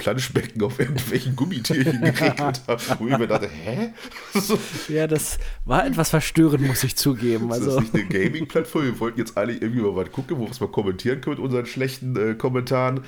Planschbecken 0.01 0.63
auf 0.63 0.79
irgendwelchen 0.79 1.35
Gummitierchen 1.35 2.01
geregnet 2.01 2.61
habe, 2.67 2.81
wo 2.97 3.07
ich 3.07 3.17
mir 3.17 3.27
dachte, 3.27 3.47
hä? 3.47 3.93
ja, 4.93 5.05
das 5.05 5.37
war 5.63 5.85
etwas 5.85 6.09
verstörend, 6.09 6.65
muss 6.65 6.83
ich 6.83 6.95
zugeben. 6.95 7.51
Also. 7.51 7.75
Das 7.75 7.83
ist 7.83 7.93
nicht 7.93 8.11
eine 8.11 8.23
Gaming-Plattform. 8.25 8.85
Wir 8.85 8.99
wollten 8.99 9.19
jetzt 9.19 9.37
eigentlich 9.37 9.61
irgendwie 9.61 9.81
mal 9.81 9.95
was 9.95 10.11
gucken, 10.11 10.39
wo 10.39 10.47
wir 10.47 10.51
mal 10.59 10.71
kommentieren 10.71 11.21
können 11.21 11.35
mit 11.35 11.45
unseren 11.45 11.67
schlechten 11.67 12.15
äh, 12.15 12.33
Kommentaren. 12.33 13.01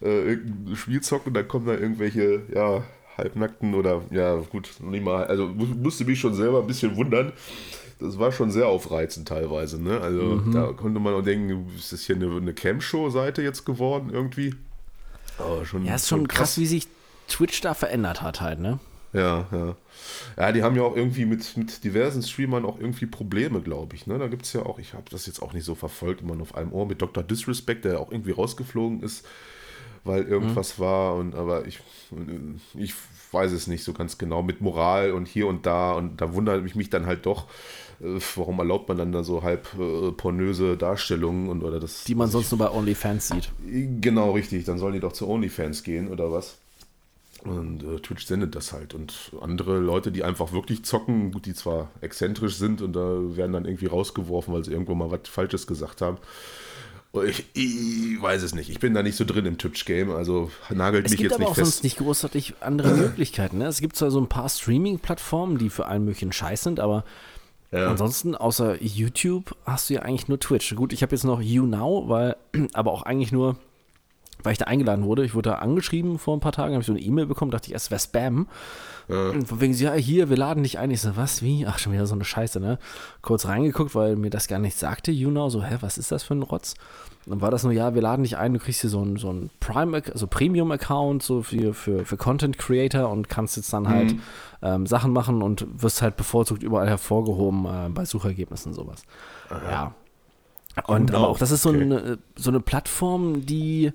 Äh, 0.00 0.30
irgendein 0.30 0.76
Spiel 0.76 1.00
zocken, 1.00 1.34
dann 1.34 1.48
kommen 1.48 1.66
da 1.66 1.72
irgendwelche, 1.72 2.42
ja, 2.54 2.84
halbnackten 3.16 3.74
oder, 3.74 4.02
ja, 4.12 4.36
gut, 4.36 4.70
nicht 4.80 5.04
mal, 5.04 5.24
also 5.24 5.48
musste 5.48 6.04
mich 6.04 6.20
schon 6.20 6.34
selber 6.34 6.60
ein 6.60 6.68
bisschen 6.68 6.96
wundern. 6.96 7.32
Das 7.98 8.16
war 8.16 8.30
schon 8.30 8.52
sehr 8.52 8.68
aufreizend 8.68 9.26
teilweise, 9.26 9.82
ne? 9.82 10.00
Also 10.00 10.22
mhm. 10.22 10.52
da 10.52 10.72
konnte 10.72 11.00
man 11.00 11.14
auch 11.14 11.22
denken, 11.22 11.66
ist 11.76 11.92
das 11.92 12.02
hier 12.02 12.14
eine, 12.14 12.30
eine 12.30 12.54
Cam-Show-Seite 12.54 13.42
jetzt 13.42 13.64
geworden 13.64 14.10
irgendwie? 14.12 14.54
Oh, 15.38 15.64
schon, 15.64 15.84
ja, 15.84 15.94
ist 15.94 16.08
schon 16.08 16.26
krass, 16.28 16.38
krass, 16.38 16.58
wie 16.58 16.66
sich 16.66 16.88
Twitch 17.28 17.60
da 17.60 17.74
verändert 17.74 18.22
hat 18.22 18.40
halt, 18.40 18.58
ne? 18.58 18.78
Ja, 19.12 19.46
ja. 19.52 19.76
Ja, 20.36 20.52
die 20.52 20.62
haben 20.62 20.76
ja 20.76 20.82
auch 20.82 20.94
irgendwie 20.94 21.24
mit, 21.24 21.56
mit 21.56 21.82
diversen 21.82 22.22
Streamern 22.22 22.64
auch 22.64 22.78
irgendwie 22.78 23.06
Probleme, 23.06 23.60
glaube 23.60 23.96
ich. 23.96 24.06
Ne? 24.06 24.18
Da 24.18 24.28
gibt 24.28 24.44
es 24.44 24.52
ja 24.52 24.62
auch, 24.62 24.78
ich 24.78 24.92
habe 24.92 25.04
das 25.10 25.26
jetzt 25.26 25.40
auch 25.40 25.54
nicht 25.54 25.64
so 25.64 25.74
verfolgt, 25.74 26.20
immer 26.20 26.34
nur 26.34 26.42
auf 26.42 26.54
einem 26.54 26.72
Ohr, 26.72 26.86
mit 26.86 27.00
Dr. 27.00 27.22
Disrespect, 27.22 27.84
der 27.84 28.00
auch 28.00 28.12
irgendwie 28.12 28.32
rausgeflogen 28.32 29.02
ist. 29.02 29.26
weil 30.04 30.24
irgendwas 30.24 30.78
mhm. 30.78 30.82
war 30.82 31.14
und 31.16 31.34
aber 31.34 31.66
ich, 31.66 31.80
ich 32.74 32.94
weiß 33.32 33.52
es 33.52 33.66
nicht 33.66 33.84
so 33.84 33.92
ganz 33.92 34.18
genau 34.18 34.42
mit 34.42 34.60
Moral 34.60 35.12
und 35.12 35.28
hier 35.28 35.46
und 35.46 35.66
da 35.66 35.92
und 35.92 36.20
da 36.20 36.34
wundere 36.34 36.64
ich 36.64 36.74
mich 36.74 36.90
dann 36.90 37.06
halt 37.06 37.26
doch, 37.26 37.46
äh, 38.00 38.18
warum 38.36 38.58
erlaubt 38.58 38.88
man 38.88 38.98
dann 38.98 39.12
da 39.12 39.22
so 39.22 39.42
halb 39.42 39.68
äh, 39.78 40.12
pornöse 40.12 40.76
Darstellungen 40.76 41.48
und 41.48 41.62
oder 41.62 41.80
das. 41.80 42.04
Die 42.04 42.14
man 42.14 42.28
sonst 42.28 42.50
nur 42.52 42.58
bei 42.58 42.70
OnlyFans 42.70 43.28
sieht. 43.28 43.50
Genau, 44.00 44.32
richtig. 44.32 44.64
Dann 44.64 44.78
sollen 44.78 44.94
die 44.94 45.00
doch 45.00 45.12
zu 45.12 45.28
OnlyFans 45.28 45.82
gehen 45.82 46.08
oder 46.08 46.32
was? 46.32 46.58
Und 47.44 47.84
äh, 47.84 48.00
Twitch 48.00 48.26
sendet 48.26 48.54
das 48.54 48.72
halt. 48.72 48.94
Und 48.94 49.32
andere 49.40 49.78
Leute, 49.78 50.10
die 50.10 50.24
einfach 50.24 50.52
wirklich 50.52 50.84
zocken, 50.84 51.30
die 51.42 51.54
zwar 51.54 51.90
exzentrisch 52.00 52.56
sind 52.56 52.82
und 52.82 52.94
da 52.94 53.36
werden 53.36 53.52
dann 53.52 53.64
irgendwie 53.64 53.86
rausgeworfen, 53.86 54.52
weil 54.52 54.64
sie 54.64 54.72
irgendwo 54.72 54.94
mal 54.94 55.10
was 55.10 55.28
Falsches 55.28 55.66
gesagt 55.66 56.00
haben. 56.00 56.18
Ich, 57.26 57.46
ich, 57.54 58.20
weiß 58.20 58.42
es 58.42 58.54
nicht. 58.54 58.68
Ich 58.68 58.80
bin 58.80 58.92
da 58.92 59.02
nicht 59.02 59.16
so 59.16 59.24
drin 59.24 59.46
im 59.46 59.56
Twitch-Game, 59.56 60.10
also 60.10 60.50
nagelt 60.70 61.06
es 61.06 61.12
mich 61.12 61.20
jetzt 61.20 61.38
nicht 61.38 61.38
fest. 61.38 61.38
Es 61.38 61.38
gibt 61.38 61.40
aber 61.40 61.50
auch 61.50 61.56
sonst 61.56 61.84
nicht 61.84 61.96
großartig 61.98 62.54
andere 62.60 62.94
Möglichkeiten. 62.94 63.58
Ne? 63.58 63.66
Es 63.66 63.80
gibt 63.80 63.96
zwar 63.96 64.10
so 64.10 64.20
ein 64.20 64.28
paar 64.28 64.48
Streaming-Plattformen, 64.48 65.58
die 65.58 65.70
für 65.70 65.86
allen 65.86 66.04
möglichen 66.04 66.32
Scheiß 66.32 66.62
sind, 66.62 66.80
aber 66.80 67.04
ja. 67.70 67.88
ansonsten 67.88 68.34
außer 68.34 68.82
YouTube 68.82 69.56
hast 69.64 69.88
du 69.88 69.94
ja 69.94 70.02
eigentlich 70.02 70.28
nur 70.28 70.38
Twitch. 70.38 70.74
Gut, 70.74 70.92
ich 70.92 71.02
habe 71.02 71.14
jetzt 71.14 71.24
noch 71.24 71.40
YouNow, 71.40 72.08
weil 72.08 72.36
aber 72.74 72.92
auch 72.92 73.02
eigentlich 73.02 73.32
nur 73.32 73.56
weil 74.42 74.52
ich 74.52 74.58
da 74.58 74.66
eingeladen 74.66 75.04
wurde. 75.04 75.24
Ich 75.24 75.34
wurde 75.34 75.50
da 75.50 75.56
angeschrieben 75.56 76.18
vor 76.18 76.36
ein 76.36 76.40
paar 76.40 76.52
Tagen, 76.52 76.74
habe 76.74 76.80
ich 76.80 76.86
so 76.86 76.92
eine 76.92 77.00
E-Mail 77.00 77.26
bekommen, 77.26 77.50
dachte 77.50 77.68
ich, 77.68 77.74
es 77.74 77.90
wäre 77.90 78.00
Spam. 78.00 78.48
Ja. 79.08 79.32
Von 79.32 79.60
wegen, 79.60 79.72
ja, 79.72 79.94
hier, 79.94 80.28
wir 80.28 80.36
laden 80.36 80.62
dich 80.62 80.78
ein. 80.78 80.90
Ich 80.90 81.00
so, 81.00 81.16
was, 81.16 81.42
wie? 81.42 81.66
Ach, 81.66 81.78
schon 81.78 81.92
wieder 81.92 82.06
so 82.06 82.14
eine 82.14 82.24
Scheiße, 82.24 82.60
ne? 82.60 82.78
Kurz 83.22 83.46
reingeguckt, 83.46 83.94
weil 83.94 84.16
mir 84.16 84.30
das 84.30 84.48
gar 84.48 84.58
nicht 84.58 84.76
sagte, 84.76 85.10
you 85.10 85.30
know, 85.30 85.48
so, 85.48 85.62
hä, 85.64 85.78
was 85.80 85.96
ist 85.96 86.12
das 86.12 86.22
für 86.22 86.34
ein 86.34 86.42
Rotz? 86.42 86.74
Dann 87.26 87.40
war 87.40 87.50
das 87.50 87.62
nur, 87.62 87.72
ja, 87.72 87.94
wir 87.94 88.02
laden 88.02 88.22
dich 88.22 88.36
ein, 88.36 88.54
du 88.54 88.58
kriegst 88.58 88.80
hier 88.80 88.90
so 88.90 89.02
ein, 89.02 89.16
so 89.16 89.30
ein 89.30 89.50
Prime, 89.60 90.02
also 90.12 90.26
Premium-Account, 90.26 91.22
so 91.22 91.42
für, 91.42 91.74
für, 91.74 92.04
für 92.04 92.16
Content 92.16 92.58
Creator 92.58 93.10
und 93.10 93.28
kannst 93.28 93.56
jetzt 93.56 93.72
dann 93.72 93.88
halt 93.88 94.12
mhm. 94.12 94.20
ähm, 94.62 94.86
Sachen 94.86 95.12
machen 95.12 95.42
und 95.42 95.66
wirst 95.82 96.00
halt 96.00 96.16
bevorzugt 96.16 96.62
überall 96.62 96.88
hervorgehoben 96.88 97.66
äh, 97.66 97.88
bei 97.90 98.04
Suchergebnissen 98.04 98.72
und 98.72 98.76
sowas. 98.76 99.02
Aha. 99.50 99.70
Ja. 99.70 99.94
Und 100.86 101.14
aber 101.14 101.28
auch 101.28 101.38
das 101.38 101.50
ist 101.50 101.62
so, 101.62 101.70
okay. 101.70 101.82
eine, 101.82 102.18
so 102.36 102.50
eine 102.50 102.60
Plattform, 102.60 103.44
die 103.44 103.92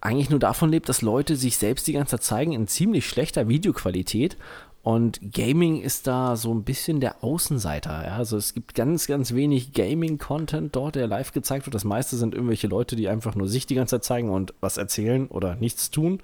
eigentlich 0.00 0.30
nur 0.30 0.38
davon 0.38 0.70
lebt, 0.70 0.88
dass 0.88 1.02
Leute 1.02 1.36
sich 1.36 1.58
selbst 1.58 1.86
die 1.86 1.92
ganze 1.92 2.16
Zeit 2.16 2.24
zeigen 2.24 2.52
in 2.52 2.68
ziemlich 2.68 3.06
schlechter 3.06 3.48
Videoqualität. 3.48 4.36
Und 4.82 5.20
Gaming 5.34 5.82
ist 5.82 6.06
da 6.06 6.36
so 6.36 6.54
ein 6.54 6.64
bisschen 6.64 7.00
der 7.00 7.22
Außenseiter. 7.22 8.06
Ja? 8.06 8.16
Also 8.16 8.38
es 8.38 8.54
gibt 8.54 8.74
ganz, 8.74 9.06
ganz 9.06 9.34
wenig 9.34 9.74
Gaming-Content 9.74 10.74
dort, 10.74 10.94
der 10.94 11.06
live 11.06 11.32
gezeigt 11.32 11.66
wird. 11.66 11.74
Das 11.74 11.84
meiste 11.84 12.16
sind 12.16 12.34
irgendwelche 12.34 12.66
Leute, 12.66 12.96
die 12.96 13.08
einfach 13.08 13.34
nur 13.34 13.46
sich 13.46 13.66
die 13.66 13.74
ganze 13.74 13.96
Zeit 13.96 14.04
zeigen 14.04 14.30
und 14.30 14.54
was 14.60 14.78
erzählen 14.78 15.28
oder 15.28 15.56
nichts 15.56 15.90
tun. 15.90 16.20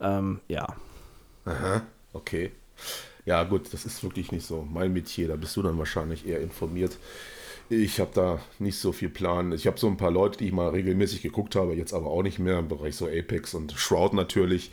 Ähm, 0.00 0.40
ja. 0.48 0.66
Aha, 1.44 1.82
okay. 2.12 2.50
Ja, 3.26 3.44
gut, 3.44 3.72
das 3.72 3.84
ist 3.84 4.02
wirklich 4.02 4.32
nicht 4.32 4.44
so 4.44 4.66
mein 4.68 4.92
Metier. 4.92 5.28
Da 5.28 5.36
bist 5.36 5.56
du 5.56 5.62
dann 5.62 5.78
wahrscheinlich 5.78 6.26
eher 6.26 6.40
informiert. 6.40 6.98
Ich 7.70 8.00
habe 8.00 8.10
da 8.14 8.40
nicht 8.58 8.78
so 8.78 8.92
viel 8.92 9.08
Plan. 9.08 9.52
Ich 9.52 9.66
habe 9.66 9.78
so 9.78 9.86
ein 9.86 9.96
paar 9.96 10.10
Leute, 10.10 10.38
die 10.38 10.46
ich 10.46 10.52
mal 10.52 10.68
regelmäßig 10.68 11.22
geguckt 11.22 11.56
habe, 11.56 11.74
jetzt 11.74 11.94
aber 11.94 12.06
auch 12.06 12.22
nicht 12.22 12.38
mehr 12.38 12.58
im 12.58 12.68
Bereich 12.68 12.96
so 12.96 13.06
Apex 13.06 13.54
und 13.54 13.72
Shroud 13.72 14.12
natürlich, 14.12 14.70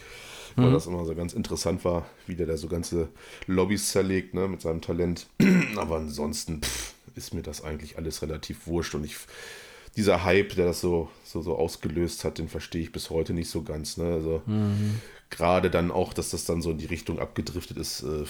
weil 0.56 0.70
mhm. 0.70 0.74
das 0.74 0.88
immer 0.88 1.06
so 1.06 1.16
ganz 1.16 1.34
interessant 1.34 1.86
war, 1.86 2.06
wie 2.28 2.36
der 2.36 2.48
da 2.48 2.58
so 2.58 2.68
ganze 2.68 3.10
Lobbys 3.48 3.92
zerlegt 3.92 4.34
ne, 4.34 4.48
mit 4.48 4.62
seinem 4.62 4.82
Talent. 4.82 5.28
aber 5.78 5.98
ansonsten 5.98 6.62
pff, 6.62 6.94
ist 7.16 7.34
mir 7.34 7.42
das 7.42 7.64
eigentlich 7.64 7.98
alles 7.98 8.22
relativ 8.22 8.68
wurscht 8.68 8.96
und 8.96 9.06
ich 9.06 9.18
dieser 9.98 10.24
Hype, 10.24 10.56
der 10.56 10.68
das 10.68 10.82
so, 10.82 11.10
so, 11.24 11.42
so 11.42 11.56
ausgelöst 11.58 12.24
hat, 12.24 12.38
den 12.38 12.48
verstehe 12.48 12.82
ich 12.82 12.92
bis 12.92 13.10
heute 13.10 13.34
nicht 13.34 13.50
so 13.50 13.62
ganz. 13.64 13.98
Ne? 13.98 14.06
Also 14.06 14.42
mhm. 14.46 15.02
gerade 15.30 15.70
dann 15.70 15.92
auch, 15.92 16.14
dass 16.14 16.30
das 16.30 16.46
dann 16.46 16.62
so 16.62 16.72
in 16.72 16.78
die 16.78 16.86
Richtung 16.86 17.20
abgedriftet 17.20 17.78
ist, 17.78 18.04
äh, 18.04 18.24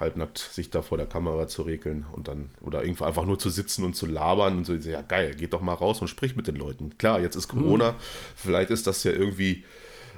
halbnackt 0.00 0.38
sich 0.38 0.70
da 0.70 0.82
vor 0.82 0.98
der 0.98 1.06
Kamera 1.06 1.46
zu 1.46 1.62
regeln 1.62 2.06
und 2.12 2.28
dann 2.28 2.50
oder 2.60 2.82
irgendwo 2.82 3.04
einfach 3.04 3.24
nur 3.24 3.38
zu 3.38 3.50
sitzen 3.50 3.84
und 3.84 3.94
zu 3.94 4.06
labern 4.06 4.58
und 4.58 4.64
so, 4.66 4.74
ja 4.74 5.02
geil, 5.02 5.34
geht 5.34 5.52
doch 5.52 5.60
mal 5.60 5.74
raus 5.74 6.00
und 6.00 6.08
sprich 6.08 6.36
mit 6.36 6.46
den 6.46 6.56
Leuten. 6.56 6.96
Klar, 6.98 7.20
jetzt 7.20 7.36
ist 7.36 7.48
Corona, 7.48 7.92
mhm. 7.92 7.96
vielleicht 8.36 8.70
ist 8.70 8.86
das 8.86 9.04
ja 9.04 9.12
irgendwie 9.12 9.64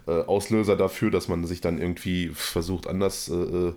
äh, 0.07 0.23
Auslöser 0.23 0.77
dafür, 0.77 1.11
dass 1.11 1.29
man 1.29 1.45
sich 1.45 1.61
dann 1.61 1.79
irgendwie 1.79 2.29
versucht, 2.29 2.87
anders 2.87 3.29
äh, 3.29 3.35
äh 3.35 3.75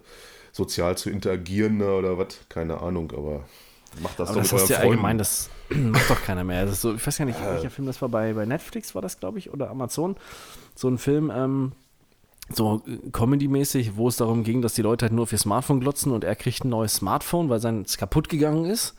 sozial 0.51 0.97
zu 0.97 1.11
interagieren 1.11 1.77
ne, 1.77 1.93
oder 1.93 2.17
was, 2.17 2.39
keine 2.49 2.81
Ahnung, 2.81 3.11
aber 3.11 3.45
macht 4.01 4.19
das 4.19 4.29
aber 4.29 4.41
doch 4.41 4.49
das 4.49 4.63
ist 4.63 4.69
ja 4.69 4.77
allgemein, 4.77 5.17
das 5.17 5.49
macht 5.69 6.09
doch 6.09 6.21
keiner 6.23 6.43
mehr. 6.43 6.67
So, 6.69 6.95
ich 6.95 7.05
weiß 7.05 7.17
gar 7.17 7.25
nicht, 7.25 7.39
welcher 7.39 7.69
Film 7.69 7.85
das 7.87 8.01
war, 8.01 8.09
bei, 8.09 8.33
bei 8.33 8.45
Netflix 8.45 8.95
war 8.95 9.01
das, 9.01 9.19
glaube 9.19 9.39
ich, 9.39 9.51
oder 9.51 9.69
Amazon, 9.69 10.15
so 10.75 10.87
ein 10.87 10.97
Film, 10.97 11.31
ähm, 11.33 11.71
so 12.53 12.81
äh, 12.87 13.09
Comedy-mäßig, 13.11 13.95
wo 13.95 14.07
es 14.07 14.17
darum 14.17 14.43
ging, 14.43 14.61
dass 14.61 14.73
die 14.73 14.81
Leute 14.81 15.05
halt 15.05 15.13
nur 15.13 15.23
auf 15.23 15.31
ihr 15.31 15.37
Smartphone 15.37 15.79
glotzen 15.79 16.11
und 16.11 16.23
er 16.23 16.35
kriegt 16.35 16.65
ein 16.65 16.69
neues 16.69 16.95
Smartphone, 16.95 17.49
weil 17.49 17.59
sein 17.59 17.85
kaputt 17.97 18.29
gegangen 18.29 18.65
ist. 18.65 18.95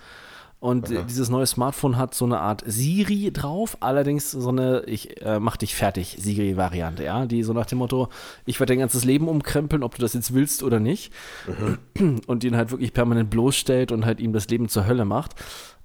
Und 0.60 0.90
Aha. 0.90 1.02
dieses 1.08 1.30
neue 1.30 1.46
Smartphone 1.46 1.96
hat 1.96 2.14
so 2.14 2.26
eine 2.26 2.38
Art 2.38 2.62
Siri 2.66 3.30
drauf, 3.32 3.78
allerdings 3.80 4.30
so 4.30 4.50
eine 4.50 4.82
Ich 4.86 5.22
äh, 5.22 5.40
mach 5.40 5.56
dich 5.56 5.74
fertig 5.74 6.18
Siri-Variante, 6.20 7.02
ja, 7.02 7.24
die 7.24 7.42
so 7.42 7.54
nach 7.54 7.64
dem 7.64 7.78
Motto, 7.78 8.10
ich 8.44 8.60
werde 8.60 8.72
dein 8.72 8.80
ganzes 8.80 9.04
Leben 9.04 9.26
umkrempeln, 9.26 9.82
ob 9.82 9.94
du 9.94 10.02
das 10.02 10.12
jetzt 10.12 10.34
willst 10.34 10.62
oder 10.62 10.78
nicht. 10.78 11.12
Aha. 11.48 11.78
Und 12.26 12.44
ihn 12.44 12.56
halt 12.56 12.70
wirklich 12.70 12.92
permanent 12.92 13.30
bloßstellt 13.30 13.90
und 13.90 14.04
halt 14.04 14.20
ihm 14.20 14.34
das 14.34 14.48
Leben 14.48 14.68
zur 14.68 14.86
Hölle 14.86 15.06
macht 15.06 15.34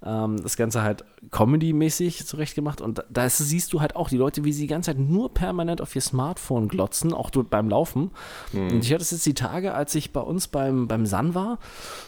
ähm, 0.04 0.42
das 0.42 0.56
Ganze 0.56 0.82
halt 0.82 1.04
Comedy-mäßig 1.30 2.26
zurechtgemacht. 2.26 2.80
Und 2.80 3.04
da 3.10 3.28
siehst 3.28 3.72
du 3.72 3.80
halt 3.80 3.96
auch 3.96 4.08
die 4.08 4.16
Leute, 4.16 4.44
wie 4.44 4.52
sie 4.52 4.62
die 4.62 4.68
ganze 4.68 4.90
Zeit 4.90 4.98
nur 4.98 5.32
permanent 5.32 5.80
auf 5.80 5.94
ihr 5.94 6.02
Smartphone 6.02 6.68
glotzen, 6.68 7.12
auch 7.12 7.30
beim 7.30 7.68
Laufen. 7.68 8.10
Mhm. 8.52 8.72
Und 8.72 8.84
ich 8.84 8.92
hatte 8.92 9.02
es 9.02 9.10
jetzt 9.10 9.26
die 9.26 9.34
Tage, 9.34 9.74
als 9.74 9.94
ich 9.94 10.12
bei 10.12 10.20
uns 10.20 10.48
beim, 10.48 10.86
beim 10.86 11.06
San 11.06 11.34
war, 11.34 11.58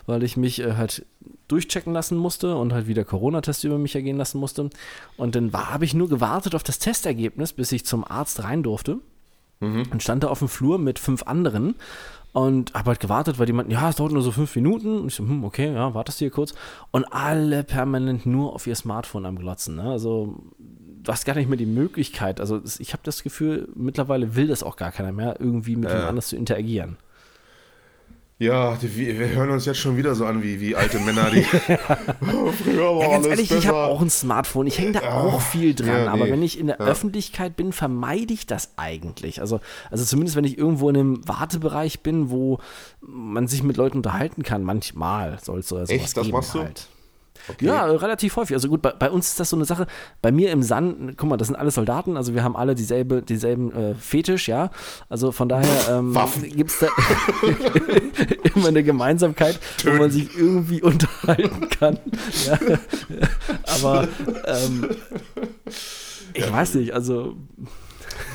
weil 0.07 0.23
ich 0.23 0.37
mich 0.37 0.61
äh, 0.61 0.75
halt 0.77 1.05
durchchecken 1.49 1.93
lassen 1.93 2.17
musste 2.17 2.55
und 2.57 2.73
halt 2.73 2.87
wieder 2.87 3.05
Corona-Test 3.05 3.65
über 3.65 3.79
mich 3.79 3.95
ergehen 3.95 4.17
lassen 4.17 4.39
musste. 4.39 4.71
Und 5.17 5.35
dann 5.35 5.53
habe 5.53 5.85
ich 5.85 5.95
nur 5.95 6.09
gewartet 6.09 6.55
auf 6.55 6.63
das 6.63 6.79
Testergebnis, 6.79 7.53
bis 7.53 7.73
ich 7.73 7.85
zum 7.85 8.05
Arzt 8.05 8.45
rein 8.45 8.63
durfte. 8.63 8.99
Mhm. 9.61 9.85
Und 9.91 10.03
stand 10.03 10.23
da 10.23 10.29
auf 10.29 10.39
dem 10.39 10.49
Flur 10.49 10.79
mit 10.79 10.99
fünf 10.99 11.25
anderen 11.25 11.75
und 12.33 12.75
habe 12.75 12.91
halt 12.91 13.01
gewartet, 13.01 13.39
weil 13.39 13.47
die 13.47 13.53
meinten, 13.53 13.73
ja, 13.73 13.89
es 13.89 13.97
dauert 13.97 14.13
nur 14.13 14.23
so 14.23 14.31
fünf 14.31 14.55
Minuten. 14.55 15.01
Und 15.01 15.09
ich 15.09 15.15
so, 15.15 15.25
hm, 15.25 15.45
okay, 15.45 15.73
ja, 15.73 15.95
wartest 15.95 16.21
du 16.21 16.27
hier 16.27 16.31
kurz. 16.31 16.55
Und 16.91 17.05
alle 17.07 17.65
permanent 17.65 18.27
nur 18.27 18.55
auf 18.55 18.67
ihr 18.67 18.77
Smartphone 18.77 19.27
am 19.27 19.39
Glotzen. 19.39 19.77
Ne? 19.77 19.91
Also 19.91 20.37
du 20.59 21.11
hast 21.11 21.25
gar 21.25 21.35
nicht 21.35 21.49
mehr 21.49 21.59
die 21.59 21.67
Möglichkeit. 21.67 22.41
Also 22.41 22.61
ich 22.79 22.93
habe 22.93 23.03
das 23.03 23.23
Gefühl, 23.23 23.69
mittlerweile 23.75 24.37
will 24.37 24.47
das 24.47 24.63
auch 24.63 24.77
gar 24.77 24.93
keiner 24.93 25.13
mehr, 25.13 25.41
irgendwie 25.41 25.77
mit 25.77 25.89
äh. 25.89 25.93
jemand 25.93 26.09
anders 26.11 26.29
zu 26.29 26.37
interagieren. 26.37 26.97
Ja, 28.41 28.76
die, 28.76 29.18
wir 29.18 29.30
hören 29.30 29.51
uns 29.51 29.64
jetzt 29.64 29.80
schon 29.80 29.97
wieder 29.97 30.14
so 30.14 30.24
an 30.24 30.45
wie, 30.45 30.61
wie 30.61 30.76
alte 30.76 31.01
Männer, 31.01 31.28
die 31.30 31.43
früher 32.62 32.95
war 32.95 33.03
ja, 33.03 33.09
ganz 33.11 33.26
ehrlich, 33.26 33.49
besser. 33.49 33.61
ich 33.61 33.66
habe 33.66 33.78
auch 33.78 34.01
ein 34.01 34.11
Smartphone. 34.11 34.68
Ich 34.68 34.78
hänge 34.78 34.93
da 34.93 35.03
ja, 35.03 35.14
auch 35.14 35.41
viel 35.41 35.74
dran. 35.74 35.89
Ja, 35.89 36.03
nee. 36.03 36.09
Aber 36.09 36.30
wenn 36.30 36.43
ich 36.45 36.57
in 36.57 36.68
der 36.68 36.78
Öffentlichkeit 36.78 37.57
bin, 37.57 37.72
vermeide 37.72 38.32
ich 38.32 38.47
das 38.47 38.74
eigentlich. 38.76 39.41
Also, 39.41 39.59
also 39.91 40.05
zumindest 40.05 40.36
wenn 40.36 40.45
ich 40.45 40.57
irgendwo 40.57 40.89
in 40.89 40.97
einem 40.97 41.28
Wartebereich 41.28 42.01
bin, 42.01 42.30
wo 42.30 42.61
man 43.01 43.49
sich 43.49 43.64
mit 43.64 43.76
Leuten 43.76 43.97
unterhalten 43.97 44.45
kann. 44.45 44.62
Manchmal 44.62 45.41
soll 45.43 45.61
es 45.61 45.68
so 45.68 45.78
Echt, 45.80 46.16
das 46.16 46.28
machst 46.28 46.55
du? 46.55 46.61
Halt. 46.61 46.86
Okay. 47.49 47.67
Ja, 47.67 47.85
relativ 47.87 48.37
häufig. 48.37 48.55
Also 48.55 48.69
gut, 48.69 48.83
bei, 48.83 48.91
bei, 48.91 49.11
uns 49.11 49.29
ist 49.29 49.41
das 49.41 49.51
so 49.51 49.57
eine 49.57 49.65
Sache. 49.65 49.87
Bei 50.21 50.31
mir 50.31 50.51
im 50.51 50.63
Sand, 50.63 51.17
guck 51.17 51.29
mal, 51.29 51.37
das 51.37 51.49
sind 51.49 51.57
alle 51.57 51.71
Soldaten, 51.71 52.17
also 52.17 52.35
wir 52.35 52.45
haben 52.45 52.57
alle 52.57 52.75
dieselbe, 52.75 53.23
dieselben 53.23 53.73
äh, 53.73 53.95
Fetisch, 53.95 54.49
ja. 54.49 54.71
Also 55.09 55.33
von 55.33 55.49
daher 55.49 55.69
ähm, 55.91 56.17
gibt 56.55 56.71
es 56.71 56.79
da 56.81 56.89
immer 58.55 58.69
eine 58.69 58.83
Gemeinsamkeit, 58.83 59.59
Töten. 59.79 59.97
wo 59.97 60.03
man 60.03 60.11
sich 60.11 60.37
irgendwie 60.37 60.83
unterhalten 60.89 61.69
kann. 61.71 61.99
ja. 62.47 62.59
Aber 63.83 64.09
ähm, 64.47 64.91
ich 66.35 66.45
ja. 66.45 66.53
weiß 66.53 66.75
nicht, 66.75 66.93
also. 66.93 67.37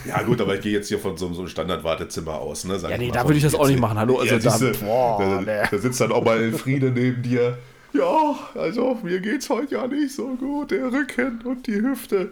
Ja, 0.05 0.21
gut, 0.23 0.41
aber 0.41 0.55
ich 0.55 0.61
gehe 0.61 0.73
jetzt 0.73 0.87
hier 0.87 0.99
von 0.99 1.17
so, 1.17 1.31
so 1.33 1.41
einem 1.41 1.49
Standard-Wartezimmer 1.49 2.33
aus. 2.33 2.65
Ne, 2.65 2.77
ja, 2.77 2.97
nee, 2.97 3.11
da 3.11 3.23
würde 3.23 3.37
ich 3.37 3.43
das 3.43 3.55
auch 3.55 3.67
nicht 3.67 3.79
machen. 3.79 3.97
Hallo, 3.97 4.19
also 4.19 4.35
ja, 4.35 4.39
da, 4.39 4.57
boah, 4.81 5.43
da, 5.45 5.65
da, 5.69 5.77
sitzt 5.77 6.01
dann 6.01 6.11
auch 6.11 6.23
mal 6.23 6.51
Friede 6.51 6.91
neben 6.91 7.21
dir 7.21 7.57
ja, 7.93 8.39
also 8.55 8.99
mir 9.03 9.19
geht's 9.19 9.49
heute 9.49 9.75
ja 9.75 9.87
nicht 9.87 10.15
so 10.15 10.35
gut, 10.35 10.71
der 10.71 10.91
Rücken 10.91 11.41
und 11.43 11.67
die 11.67 11.81
Hüfte. 11.81 12.31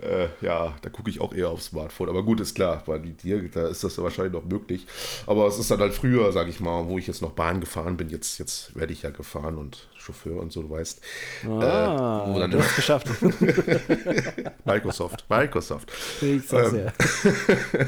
Äh, 0.00 0.28
ja, 0.44 0.74
da 0.82 0.90
gucke 0.90 1.08
ich 1.08 1.20
auch 1.20 1.32
eher 1.32 1.50
aufs 1.50 1.66
Smartphone. 1.66 2.08
Aber 2.08 2.24
gut, 2.24 2.40
ist 2.40 2.54
klar, 2.54 2.82
bei 2.84 2.98
dir, 2.98 3.48
da 3.48 3.68
ist 3.68 3.84
das 3.84 3.96
ja 3.96 4.02
wahrscheinlich 4.02 4.32
noch 4.32 4.44
möglich. 4.44 4.86
Aber 5.26 5.46
es 5.46 5.58
ist 5.58 5.70
dann 5.70 5.78
halt 5.78 5.94
früher, 5.94 6.32
sage 6.32 6.50
ich 6.50 6.58
mal, 6.58 6.88
wo 6.88 6.98
ich 6.98 7.06
jetzt 7.06 7.22
noch 7.22 7.30
Bahn 7.30 7.60
gefahren 7.60 7.96
bin. 7.96 8.10
Jetzt, 8.10 8.38
jetzt 8.38 8.74
werde 8.74 8.92
ich 8.92 9.02
ja 9.02 9.10
gefahren 9.10 9.56
und 9.56 9.88
Chauffeur 9.96 10.40
und 10.42 10.52
so, 10.52 10.62
du 10.62 10.70
weißt. 10.70 11.00
Ah, 11.46 12.26
äh, 12.26 12.34
wo 12.34 12.38
dann 12.38 12.50
du 12.50 12.58
hast 12.58 12.74
geschafft. 12.74 13.06
Microsoft, 14.64 15.24
Microsoft. 15.30 15.92
Ich 16.20 16.52
ähm, 16.52 16.86
ja. 16.86 16.92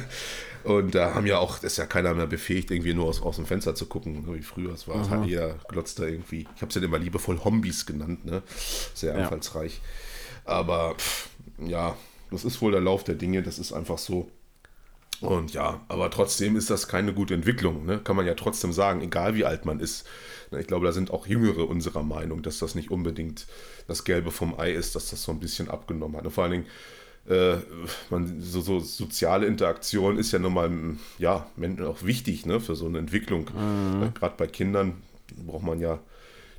Und 0.66 0.94
da 0.94 1.14
haben 1.14 1.26
ja 1.26 1.38
auch, 1.38 1.62
ist 1.62 1.78
ja 1.78 1.86
keiner 1.86 2.14
mehr 2.14 2.26
befähigt, 2.26 2.70
irgendwie 2.70 2.94
nur 2.94 3.06
aus, 3.06 3.22
aus 3.22 3.36
dem 3.36 3.46
Fenster 3.46 3.74
zu 3.74 3.86
gucken, 3.86 4.26
wie 4.34 4.42
früher 4.42 4.72
es 4.72 4.88
war. 4.88 5.00
Es 5.00 5.10
hat 5.10 5.28
eher 5.28 5.58
glotzt 5.68 5.98
da 5.98 6.04
irgendwie. 6.04 6.46
Ich 6.56 6.62
habe 6.62 6.68
es 6.68 6.74
ja 6.74 6.82
immer 6.82 6.98
liebevoll 6.98 7.38
Hombis 7.44 7.86
genannt, 7.86 8.24
ne? 8.24 8.42
Sehr 8.94 9.14
ja. 9.14 9.22
einfallsreich. 9.22 9.80
Aber 10.44 10.94
pff, 10.96 11.30
ja, 11.58 11.96
das 12.30 12.44
ist 12.44 12.60
wohl 12.60 12.72
der 12.72 12.80
Lauf 12.80 13.04
der 13.04 13.14
Dinge. 13.14 13.42
Das 13.42 13.58
ist 13.58 13.72
einfach 13.72 13.98
so. 13.98 14.30
Und 15.20 15.54
ja, 15.54 15.80
aber 15.88 16.10
trotzdem 16.10 16.56
ist 16.56 16.68
das 16.68 16.88
keine 16.88 17.14
gute 17.14 17.34
Entwicklung, 17.34 17.86
ne? 17.86 17.98
kann 17.98 18.16
man 18.16 18.26
ja 18.26 18.34
trotzdem 18.34 18.72
sagen, 18.72 19.00
egal 19.00 19.34
wie 19.34 19.46
alt 19.46 19.64
man 19.64 19.80
ist. 19.80 20.06
Ich 20.58 20.66
glaube, 20.66 20.86
da 20.86 20.92
sind 20.92 21.10
auch 21.10 21.26
Jüngere 21.26 21.68
unserer 21.68 22.02
Meinung, 22.02 22.42
dass 22.42 22.58
das 22.58 22.74
nicht 22.74 22.90
unbedingt 22.90 23.46
das 23.88 24.04
Gelbe 24.04 24.30
vom 24.30 24.58
Ei 24.58 24.72
ist, 24.72 24.94
dass 24.94 25.10
das 25.10 25.22
so 25.22 25.32
ein 25.32 25.40
bisschen 25.40 25.70
abgenommen 25.70 26.18
hat. 26.18 26.26
Und 26.26 26.32
vor 26.32 26.44
allen 26.44 26.52
Dingen, 26.52 26.66
äh, 27.28 27.56
man, 28.10 28.40
so, 28.40 28.60
so, 28.60 28.80
soziale 28.80 29.46
Interaktion 29.46 30.18
ist 30.18 30.32
ja 30.32 30.38
nun 30.38 30.54
mal 30.54 30.70
ja, 31.18 31.46
auch 31.84 32.02
wichtig 32.02 32.46
ne, 32.46 32.60
für 32.60 32.76
so 32.76 32.86
eine 32.86 32.98
Entwicklung. 32.98 33.50
Mhm. 33.54 34.14
Gerade 34.14 34.34
bei 34.36 34.46
Kindern 34.46 35.02
braucht 35.46 35.64
man 35.64 35.80
ja 35.80 35.98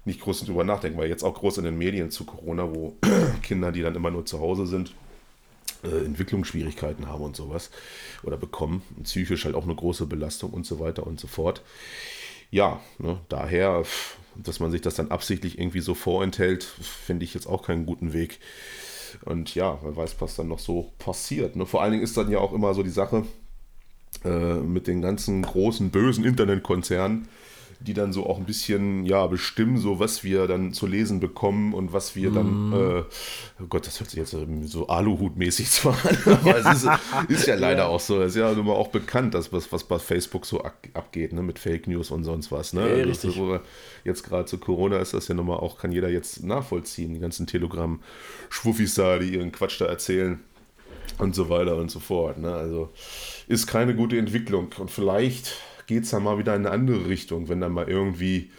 nicht 0.05 0.21
groß 0.21 0.45
drüber 0.45 0.63
nachdenken, 0.63 0.97
weil 0.97 1.09
jetzt 1.09 1.23
auch 1.23 1.35
groß 1.35 1.59
in 1.59 1.65
den 1.65 1.77
Medien 1.77 2.11
zu 2.11 2.25
Corona, 2.25 2.73
wo 2.73 2.97
Kinder, 3.43 3.71
die 3.71 3.81
dann 3.81 3.95
immer 3.95 4.11
nur 4.11 4.25
zu 4.25 4.39
Hause 4.39 4.65
sind, 4.65 4.93
äh, 5.83 6.05
Entwicklungsschwierigkeiten 6.05 7.07
haben 7.07 7.23
und 7.23 7.35
sowas 7.35 7.69
oder 8.23 8.37
bekommen, 8.37 8.81
und 8.95 9.03
psychisch 9.03 9.45
halt 9.45 9.55
auch 9.55 9.65
eine 9.65 9.75
große 9.75 10.05
Belastung 10.05 10.51
und 10.51 10.65
so 10.65 10.79
weiter 10.79 11.05
und 11.05 11.19
so 11.19 11.27
fort. 11.27 11.61
Ja, 12.49 12.79
ne, 12.99 13.19
daher, 13.27 13.83
dass 14.35 14.59
man 14.59 14.71
sich 14.71 14.81
das 14.81 14.95
dann 14.95 15.11
absichtlich 15.11 15.59
irgendwie 15.59 15.81
so 15.81 15.93
vorenthält, 15.93 16.63
finde 16.63 17.25
ich 17.25 17.33
jetzt 17.33 17.47
auch 17.47 17.63
keinen 17.63 17.85
guten 17.85 18.13
Weg. 18.13 18.39
Und 19.25 19.55
ja, 19.55 19.77
wer 19.81 19.95
weiß, 19.95 20.15
was 20.19 20.35
dann 20.35 20.47
noch 20.47 20.59
so 20.59 20.91
passiert. 20.99 21.55
Ne? 21.55 21.65
Vor 21.65 21.81
allen 21.81 21.91
Dingen 21.91 22.03
ist 22.03 22.17
dann 22.17 22.31
ja 22.31 22.39
auch 22.39 22.53
immer 22.53 22.73
so 22.73 22.83
die 22.83 22.89
Sache 22.89 23.23
äh, 24.23 24.55
mit 24.55 24.87
den 24.87 25.01
ganzen 25.01 25.41
großen, 25.41 25.89
bösen 25.89 26.23
Internetkonzernen, 26.23 27.27
die 27.79 27.93
dann 27.93 28.11
so 28.11 28.25
auch 28.25 28.37
ein 28.37 28.45
bisschen 28.45 29.05
ja 29.05 29.27
bestimmen, 29.27 29.77
so 29.77 29.99
was 29.99 30.23
wir 30.23 30.47
dann 30.47 30.73
zu 30.73 30.87
lesen 30.87 31.19
bekommen 31.19 31.73
und 31.73 31.93
was 31.93 32.15
wir 32.15 32.31
dann, 32.31 32.69
mm. 32.69 32.73
äh, 32.73 33.03
oh 33.61 33.67
Gott, 33.69 33.85
das 33.85 33.99
hört 33.99 34.09
sich 34.09 34.19
jetzt 34.19 34.35
so 34.71 34.87
Aluhut-mäßig 34.87 35.69
zwar 35.71 35.93
an, 36.03 36.17
aber 36.25 36.57
es 36.57 36.83
ist, 36.83 36.89
ist 37.27 37.47
ja 37.47 37.55
leider 37.55 37.83
ja. 37.83 37.87
auch 37.87 37.99
so. 37.99 38.21
Es 38.21 38.35
ist 38.35 38.41
ja 38.41 38.51
mal 38.53 38.73
auch 38.73 38.89
bekannt, 38.89 39.33
dass 39.33 39.53
was, 39.53 39.71
was 39.71 39.83
bei 39.83 39.99
Facebook 39.99 40.45
so 40.45 40.61
abgeht, 40.61 41.33
ne, 41.33 41.43
mit 41.43 41.59
Fake 41.59 41.87
News 41.87 42.09
und 42.09 42.23
sonst 42.23 42.51
was. 42.51 42.73
Ne? 42.73 42.99
Ja, 42.99 43.05
also 43.05 43.29
so, 43.29 43.59
jetzt 44.03 44.23
gerade 44.23 44.45
zu 44.45 44.57
Corona 44.57 44.97
ist 44.97 45.13
das 45.13 45.27
ja 45.27 45.35
nun 45.35 45.45
mal 45.45 45.57
auch, 45.57 45.77
kann 45.77 45.91
jeder 45.91 46.09
jetzt 46.09 46.43
nachvollziehen, 46.43 47.13
die 47.13 47.19
ganzen 47.19 47.45
Telegram-Schwuffis 47.45 48.95
da, 48.95 49.19
die 49.19 49.35
ihren 49.35 49.51
Quatsch 49.51 49.79
da 49.79 49.85
erzählen 49.85 50.39
und 51.19 51.35
so 51.35 51.49
weiter 51.49 51.75
und 51.75 51.91
so 51.91 51.99
fort. 51.99 52.39
Ne? 52.39 52.53
Also 52.53 52.89
ist 53.47 53.67
keine 53.67 53.95
gute 53.95 54.17
Entwicklung 54.17 54.69
und 54.79 54.91
vielleicht 54.91 55.53
geht 55.87 56.03
es 56.03 56.11
dann 56.11 56.23
mal 56.23 56.37
wieder 56.37 56.55
in 56.55 56.65
eine 56.65 56.71
andere 56.71 57.07
Richtung, 57.07 57.49
wenn 57.49 57.61
dann 57.61 57.71
mal 57.71 57.89
irgendwie, 57.89 58.51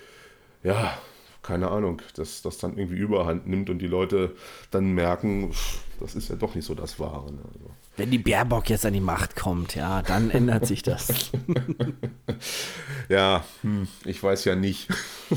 ja, 0.63 0.99
keine 1.43 1.71
Ahnung, 1.71 2.03
dass 2.15 2.43
das 2.43 2.59
dann 2.59 2.77
irgendwie 2.77 2.99
überhand 2.99 3.47
nimmt 3.47 3.71
und 3.71 3.79
die 3.79 3.87
Leute 3.87 4.35
dann 4.71 4.93
merken, 4.93 5.53
das 6.01 6.15
ist 6.15 6.29
ja 6.29 6.37
doch 6.37 6.55
nicht 6.55 6.65
so 6.65 6.75
das 6.75 6.99
Wahre. 6.99 7.33
Ne? 7.33 7.41
Also. 7.55 7.71
Wenn 7.97 8.11
die 8.11 8.19
Baerbock 8.19 8.69
jetzt 8.71 8.85
an 8.85 8.93
die 8.93 9.01
Macht 9.01 9.37
kommt, 9.37 9.75
ja, 9.75 10.03
dann 10.03 10.31
ändert 10.33 10.67
sich 10.67 10.83
das. 10.83 11.31
ja, 13.09 13.45
hm, 13.63 13.89
ich 14.05 14.23
weiß 14.23 14.45
ja 14.45 14.57
nicht. 14.57 14.89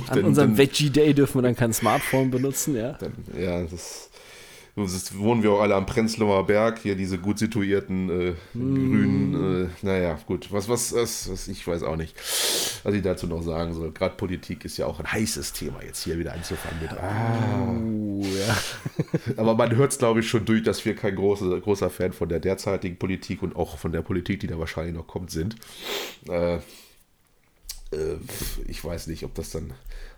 An 0.08 0.16
denn, 0.16 0.26
unserem 0.26 0.58
Veggie 0.58 0.90
Day 0.90 1.14
dürfen 1.14 1.40
wir 1.40 1.44
dann 1.44 1.56
kein 1.56 1.74
Smartphone 1.74 2.30
benutzen, 2.30 2.76
ja? 2.76 2.94
Dann, 2.94 3.14
ja, 3.38 3.64
das 3.64 4.11
Jetzt 4.76 5.18
wohnen 5.18 5.44
wir 5.44 5.52
auch 5.52 5.62
alle 5.62 5.76
am 5.76 5.86
Prenzlauer 5.86 6.48
Berg, 6.48 6.80
hier 6.80 6.96
diese 6.96 7.18
gut 7.18 7.38
situierten 7.38 8.10
äh, 8.10 8.32
mm. 8.54 8.76
grünen, 8.76 9.66
äh, 9.66 9.70
naja, 9.82 10.18
gut, 10.26 10.52
was, 10.52 10.70
was, 10.70 10.96
was, 10.96 11.30
was, 11.30 11.48
ich 11.50 11.68
weiß 11.68 11.84
auch 11.84 11.98
nicht, 11.98 12.16
was 12.84 12.94
ich 12.94 13.02
dazu 13.02 13.28
noch 13.28 13.42
sagen 13.42 13.74
soll. 13.74 13.92
Gerade 13.92 14.16
Politik 14.16 14.64
ist 14.64 14.78
ja 14.78 14.86
auch 14.86 15.00
ein 15.00 15.12
heißes 15.12 15.52
Thema, 15.52 15.84
jetzt 15.84 16.04
hier 16.06 16.18
wieder 16.18 16.34
anzufangen 16.34 16.82
mit. 16.82 16.92
Ah. 16.94 17.76
Oh, 18.22 18.24
ja. 18.24 18.58
Aber 19.38 19.56
man 19.56 19.76
hört 19.76 19.92
es, 19.92 19.98
glaube 19.98 20.22
ich, 20.22 20.30
schon 20.30 20.46
durch, 20.46 20.64
dass 20.64 20.86
wir 20.86 20.96
kein 20.96 21.18
großer, 21.18 21.60
großer 21.60 21.90
Fan 21.90 22.14
von 22.14 22.30
der 22.30 22.40
derzeitigen 22.40 22.98
Politik 22.98 23.44
und 23.44 23.58
auch 23.58 23.78
von 23.78 23.92
der 23.92 24.04
Politik, 24.04 24.40
die 24.40 24.48
da 24.48 24.58
wahrscheinlich 24.58 24.96
noch 24.96 25.08
kommt, 25.08 25.32
sind. 25.32 25.56
Äh, 26.30 26.56
äh 26.56 26.60
ich 28.68 28.84
weiß 28.84 29.08
nicht, 29.08 29.26
ob 29.26 29.36
das 29.36 29.50
dann 29.50 29.74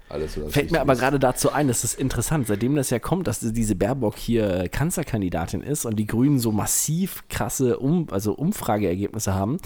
alles. 0.10 0.40
Fällt 0.50 0.72
mir 0.72 0.82
aber 0.82 0.96
gerade 0.96 1.20
dazu 1.20 1.52
ein, 1.52 1.68
das 1.68 1.84
ist 1.84 2.00
interessant, 2.00 2.48
seitdem 2.48 2.76
das 2.76 2.90
ja 2.90 3.00
kommt, 3.00 3.28
dass 3.28 3.40
diese 3.40 3.76
Baerbock 3.76 4.18
hier 4.18 4.70
Kanzlerkandidatin 4.70 5.62
ist 5.62 5.86
und 5.86 5.98
die 5.98 6.06
Grünen 6.06 6.40
so 6.40 6.52
massiv 6.52 7.24
krasse 7.30 7.80
um, 7.80 8.08
also 8.12 8.34
Umfrageergebnisse 8.34 9.34
haben, 9.34 9.58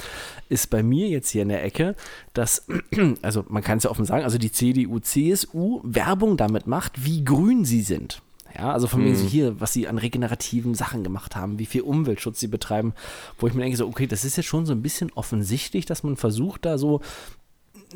ist 0.50 0.70
bei 0.70 0.84
mir 0.84 1.10
jetzt 1.10 1.30
hier 1.30 1.42
in 1.42 1.50
der 1.50 1.64
Ecke, 1.64 1.96
dass, 2.34 2.66
also 3.22 3.46
man 3.50 3.64
kann 3.64 3.80
es 3.80 3.84
ja 3.84 3.90
offen 3.90 4.06
sagen, 4.06 4.24
also 4.24 4.38
die 4.38 4.52
CDU, 4.52 5.00
CSU 5.00 5.82
Werbung 5.84 6.38
damit 6.38 6.68
macht, 6.68 7.04
wie 7.06 7.24
grün 7.24 7.66
sie 7.66 7.82
sind. 7.82 8.22
Ja, 8.58 8.72
also 8.72 8.88
von 8.88 9.04
mir 9.04 9.16
so 9.16 9.28
hier, 9.28 9.60
was 9.60 9.74
sie 9.74 9.88
an 9.88 9.98
regenerativen 9.98 10.74
Sachen 10.74 11.04
gemacht 11.04 11.36
haben, 11.36 11.60
wie 11.60 11.66
viel 11.66 11.82
Umweltschutz 11.82 12.40
sie 12.40 12.48
betreiben, 12.48 12.94
wo 13.38 13.46
ich 13.46 13.54
mir 13.54 13.62
denke, 13.62 13.78
so, 13.78 13.88
okay, 13.88 14.08
das 14.08 14.26
ist 14.26 14.38
jetzt 14.38 14.48
schon 14.48 14.66
so 14.66 14.74
ein 14.74 14.82
bisschen 14.82 15.12
offensichtlich, 15.14 15.86
dass 15.86 16.02
man 16.02 16.18
versucht, 16.18 16.66
da 16.66 16.78
so 16.78 17.02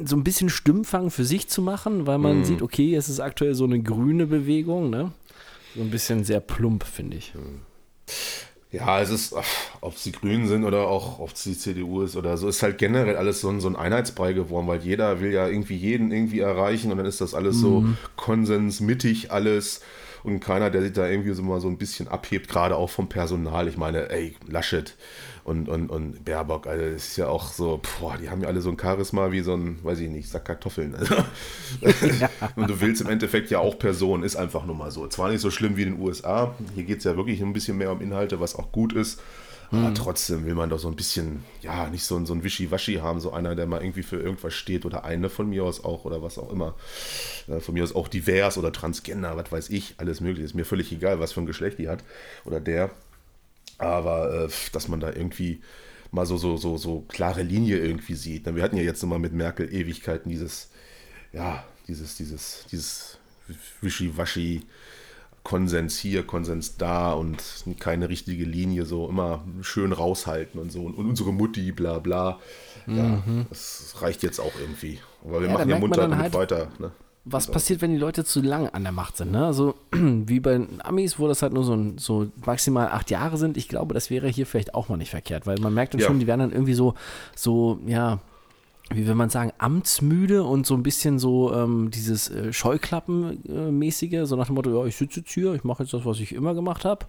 so 0.03 0.15
ein 0.15 0.23
bisschen 0.23 0.49
Stimmfang 0.49 1.11
für 1.11 1.25
sich 1.25 1.47
zu 1.47 1.61
machen, 1.61 2.07
weil 2.07 2.17
man 2.17 2.39
mhm. 2.39 2.45
sieht, 2.45 2.61
okay, 2.61 2.95
es 2.95 3.09
ist 3.09 3.19
aktuell 3.19 3.55
so 3.55 3.65
eine 3.65 3.81
grüne 3.81 4.25
Bewegung, 4.25 4.89
ne? 4.89 5.11
So 5.75 5.81
ein 5.81 5.89
bisschen 5.89 6.23
sehr 6.23 6.39
plump, 6.39 6.83
finde 6.83 7.17
ich. 7.17 7.33
Mhm. 7.35 7.61
Ja, 8.71 9.01
es 9.01 9.09
ist, 9.09 9.35
ob 9.81 9.97
sie 9.97 10.13
grün 10.13 10.47
sind 10.47 10.63
oder 10.63 10.87
auch 10.87 11.19
ob 11.19 11.33
es 11.33 11.43
die 11.43 11.57
CDU 11.57 12.03
ist 12.03 12.15
oder 12.15 12.37
so, 12.37 12.47
ist 12.47 12.63
halt 12.63 12.77
generell 12.77 13.17
alles 13.17 13.41
so 13.41 13.49
ein, 13.49 13.59
so 13.59 13.67
ein 13.67 13.75
Einheitsbrei 13.75 14.31
geworden, 14.31 14.67
weil 14.67 14.79
jeder 14.79 15.19
will 15.19 15.33
ja 15.33 15.47
irgendwie 15.47 15.75
jeden 15.75 16.11
irgendwie 16.11 16.39
erreichen 16.39 16.89
und 16.89 16.97
dann 16.97 17.05
ist 17.05 17.19
das 17.19 17.33
alles 17.33 17.57
mhm. 17.57 17.61
so 17.61 17.85
konsensmittig 18.15 19.29
alles 19.29 19.81
und 20.23 20.39
keiner, 20.39 20.69
der 20.69 20.83
sich 20.83 20.93
da 20.93 21.09
irgendwie 21.09 21.33
so 21.33 21.43
mal 21.43 21.59
so 21.59 21.67
ein 21.67 21.77
bisschen 21.77 22.07
abhebt, 22.07 22.47
gerade 22.47 22.77
auch 22.77 22.89
vom 22.89 23.09
Personal. 23.09 23.67
Ich 23.67 23.75
meine, 23.75 24.09
ey, 24.09 24.35
Laschet, 24.47 24.95
und, 25.43 25.69
und, 25.69 25.89
und 25.89 26.23
Baerbock, 26.23 26.67
also 26.67 26.83
das 26.83 27.09
ist 27.09 27.17
ja 27.17 27.27
auch 27.27 27.51
so, 27.51 27.81
boah, 27.99 28.17
die 28.17 28.29
haben 28.29 28.41
ja 28.41 28.47
alle 28.47 28.61
so 28.61 28.69
ein 28.69 28.77
Charisma 28.79 29.31
wie 29.31 29.41
so 29.41 29.53
ein, 29.53 29.79
weiß 29.83 29.99
ich 29.99 30.09
nicht, 30.09 30.29
Sack 30.29 30.45
Kartoffeln. 30.45 30.95
Also. 30.95 31.15
Ja. 32.19 32.29
und 32.55 32.69
du 32.69 32.79
willst 32.79 33.01
im 33.01 33.09
Endeffekt 33.09 33.49
ja 33.49 33.59
auch 33.59 33.79
Personen, 33.79 34.23
ist 34.23 34.35
einfach 34.35 34.65
nur 34.65 34.75
mal 34.75 34.91
so. 34.91 35.07
Zwar 35.07 35.29
nicht 35.29 35.41
so 35.41 35.49
schlimm 35.49 35.77
wie 35.77 35.83
in 35.83 35.93
den 35.93 36.01
USA, 36.01 36.55
hier 36.75 36.83
geht 36.83 36.99
es 36.99 37.03
ja 37.05 37.17
wirklich 37.17 37.41
ein 37.41 37.53
bisschen 37.53 37.77
mehr 37.77 37.91
um 37.91 38.01
Inhalte, 38.01 38.39
was 38.39 38.55
auch 38.55 38.71
gut 38.71 38.93
ist. 38.93 39.19
Aber 39.71 39.87
hm. 39.87 39.95
trotzdem 39.95 40.45
will 40.45 40.53
man 40.53 40.69
doch 40.69 40.79
so 40.79 40.89
ein 40.89 40.97
bisschen, 40.97 41.45
ja, 41.61 41.87
nicht 41.87 42.03
so, 42.03 42.23
so 42.25 42.33
ein 42.33 42.43
Wischiwaschi 42.43 42.95
haben, 42.95 43.21
so 43.21 43.31
einer, 43.31 43.55
der 43.55 43.67
mal 43.67 43.81
irgendwie 43.81 44.03
für 44.03 44.17
irgendwas 44.17 44.53
steht 44.53 44.85
oder 44.85 45.05
eine 45.05 45.29
von 45.29 45.49
mir 45.49 45.63
aus 45.63 45.83
auch 45.85 46.03
oder 46.03 46.21
was 46.21 46.37
auch 46.37 46.51
immer. 46.51 46.75
Von 47.61 47.73
mir 47.73 47.83
aus 47.83 47.95
auch 47.95 48.09
divers 48.09 48.57
oder 48.57 48.73
transgender, 48.73 49.37
was 49.37 49.49
weiß 49.49 49.69
ich, 49.69 49.95
alles 49.97 50.19
mögliche. 50.19 50.45
Ist 50.45 50.55
mir 50.55 50.65
völlig 50.65 50.91
egal, 50.91 51.21
was 51.21 51.31
für 51.31 51.39
ein 51.39 51.45
Geschlecht 51.45 51.79
die 51.79 51.87
hat 51.87 52.03
oder 52.43 52.59
der. 52.59 52.91
Aber 53.81 54.45
äh, 54.45 54.49
dass 54.71 54.87
man 54.87 54.99
da 54.99 55.11
irgendwie 55.11 55.61
mal 56.11 56.25
so, 56.25 56.37
so, 56.37 56.57
so, 56.57 56.77
so 56.77 57.05
klare 57.07 57.41
Linie 57.41 57.77
irgendwie 57.77 58.15
sieht. 58.15 58.53
Wir 58.53 58.63
hatten 58.63 58.77
ja 58.77 58.83
jetzt 58.83 59.01
nochmal 59.01 59.19
mit 59.19 59.33
Merkel 59.33 59.73
Ewigkeiten 59.73 60.29
dieses, 60.29 60.69
ja, 61.33 61.63
dieses, 61.87 62.15
dieses, 62.15 62.65
dieses 62.71 63.17
Wischiwaschi. 63.81 64.63
Konsens 65.43 65.97
hier, 65.97 66.21
Konsens 66.21 66.77
da 66.77 67.13
und 67.13 67.41
keine 67.79 68.09
richtige 68.09 68.45
Linie, 68.45 68.85
so 68.85 69.09
immer 69.09 69.43
schön 69.61 69.91
raushalten 69.91 70.59
und 70.61 70.71
so. 70.71 70.83
Und 70.83 70.93
unsere 70.93 71.33
Mutti, 71.33 71.71
bla 71.71 71.97
bla. 71.97 72.39
Ja, 72.85 73.23
mhm. 73.25 73.47
das 73.49 73.95
reicht 74.01 74.21
jetzt 74.21 74.39
auch 74.39 74.53
irgendwie. 74.59 74.99
Aber 75.23 75.41
wir 75.41 75.47
ja, 75.47 75.53
machen 75.53 75.69
ja 75.69 75.79
munter 75.79 76.01
damit 76.01 76.19
halt, 76.19 76.33
weiter. 76.33 76.67
Ne? 76.77 76.91
Was 77.23 77.47
passiert, 77.47 77.81
wenn 77.81 77.91
die 77.91 77.97
Leute 77.97 78.25
zu 78.25 78.41
lange 78.41 78.73
an 78.73 78.83
der 78.83 78.91
Macht 78.91 79.17
sind. 79.17 79.31
Ne? 79.31 79.45
Also 79.45 79.75
wie 79.91 80.39
bei 80.39 80.53
den 80.53 80.81
Amis, 80.81 81.19
wo 81.19 81.27
das 81.27 81.41
halt 81.43 81.53
nur 81.53 81.63
so, 81.63 81.73
ein, 81.73 81.97
so 81.97 82.27
maximal 82.45 82.87
acht 82.87 83.11
Jahre 83.11 83.37
sind. 83.37 83.57
Ich 83.57 83.69
glaube, 83.69 83.93
das 83.93 84.09
wäre 84.09 84.27
hier 84.27 84.47
vielleicht 84.47 84.73
auch 84.73 84.89
mal 84.89 84.97
nicht 84.97 85.11
verkehrt, 85.11 85.45
weil 85.45 85.59
man 85.59 85.73
merkt 85.73 85.93
dann 85.93 86.01
ja. 86.01 86.07
schon, 86.07 86.19
die 86.19 86.27
werden 86.27 86.39
dann 86.39 86.51
irgendwie 86.51 86.73
so, 86.73 86.95
so, 87.35 87.79
ja, 87.85 88.19
wie 88.89 89.07
will 89.07 89.15
man 89.15 89.29
sagen, 89.29 89.53
amtsmüde 89.59 90.43
und 90.43 90.65
so 90.65 90.73
ein 90.73 90.83
bisschen 90.83 91.19
so 91.19 91.53
ähm, 91.53 91.91
dieses 91.91 92.29
äh, 92.29 92.51
Scheuklappenmäßige, 92.51 94.21
so 94.23 94.35
nach 94.35 94.47
dem 94.47 94.55
Motto, 94.55 94.77
ja, 94.77 94.85
ich 94.85 94.95
sitze 94.95 95.19
jetzt 95.19 95.31
hier, 95.31 95.53
ich 95.53 95.63
mache 95.63 95.83
jetzt 95.83 95.93
das, 95.93 96.05
was 96.05 96.19
ich 96.19 96.33
immer 96.33 96.55
gemacht 96.55 96.85
habe. 96.85 97.05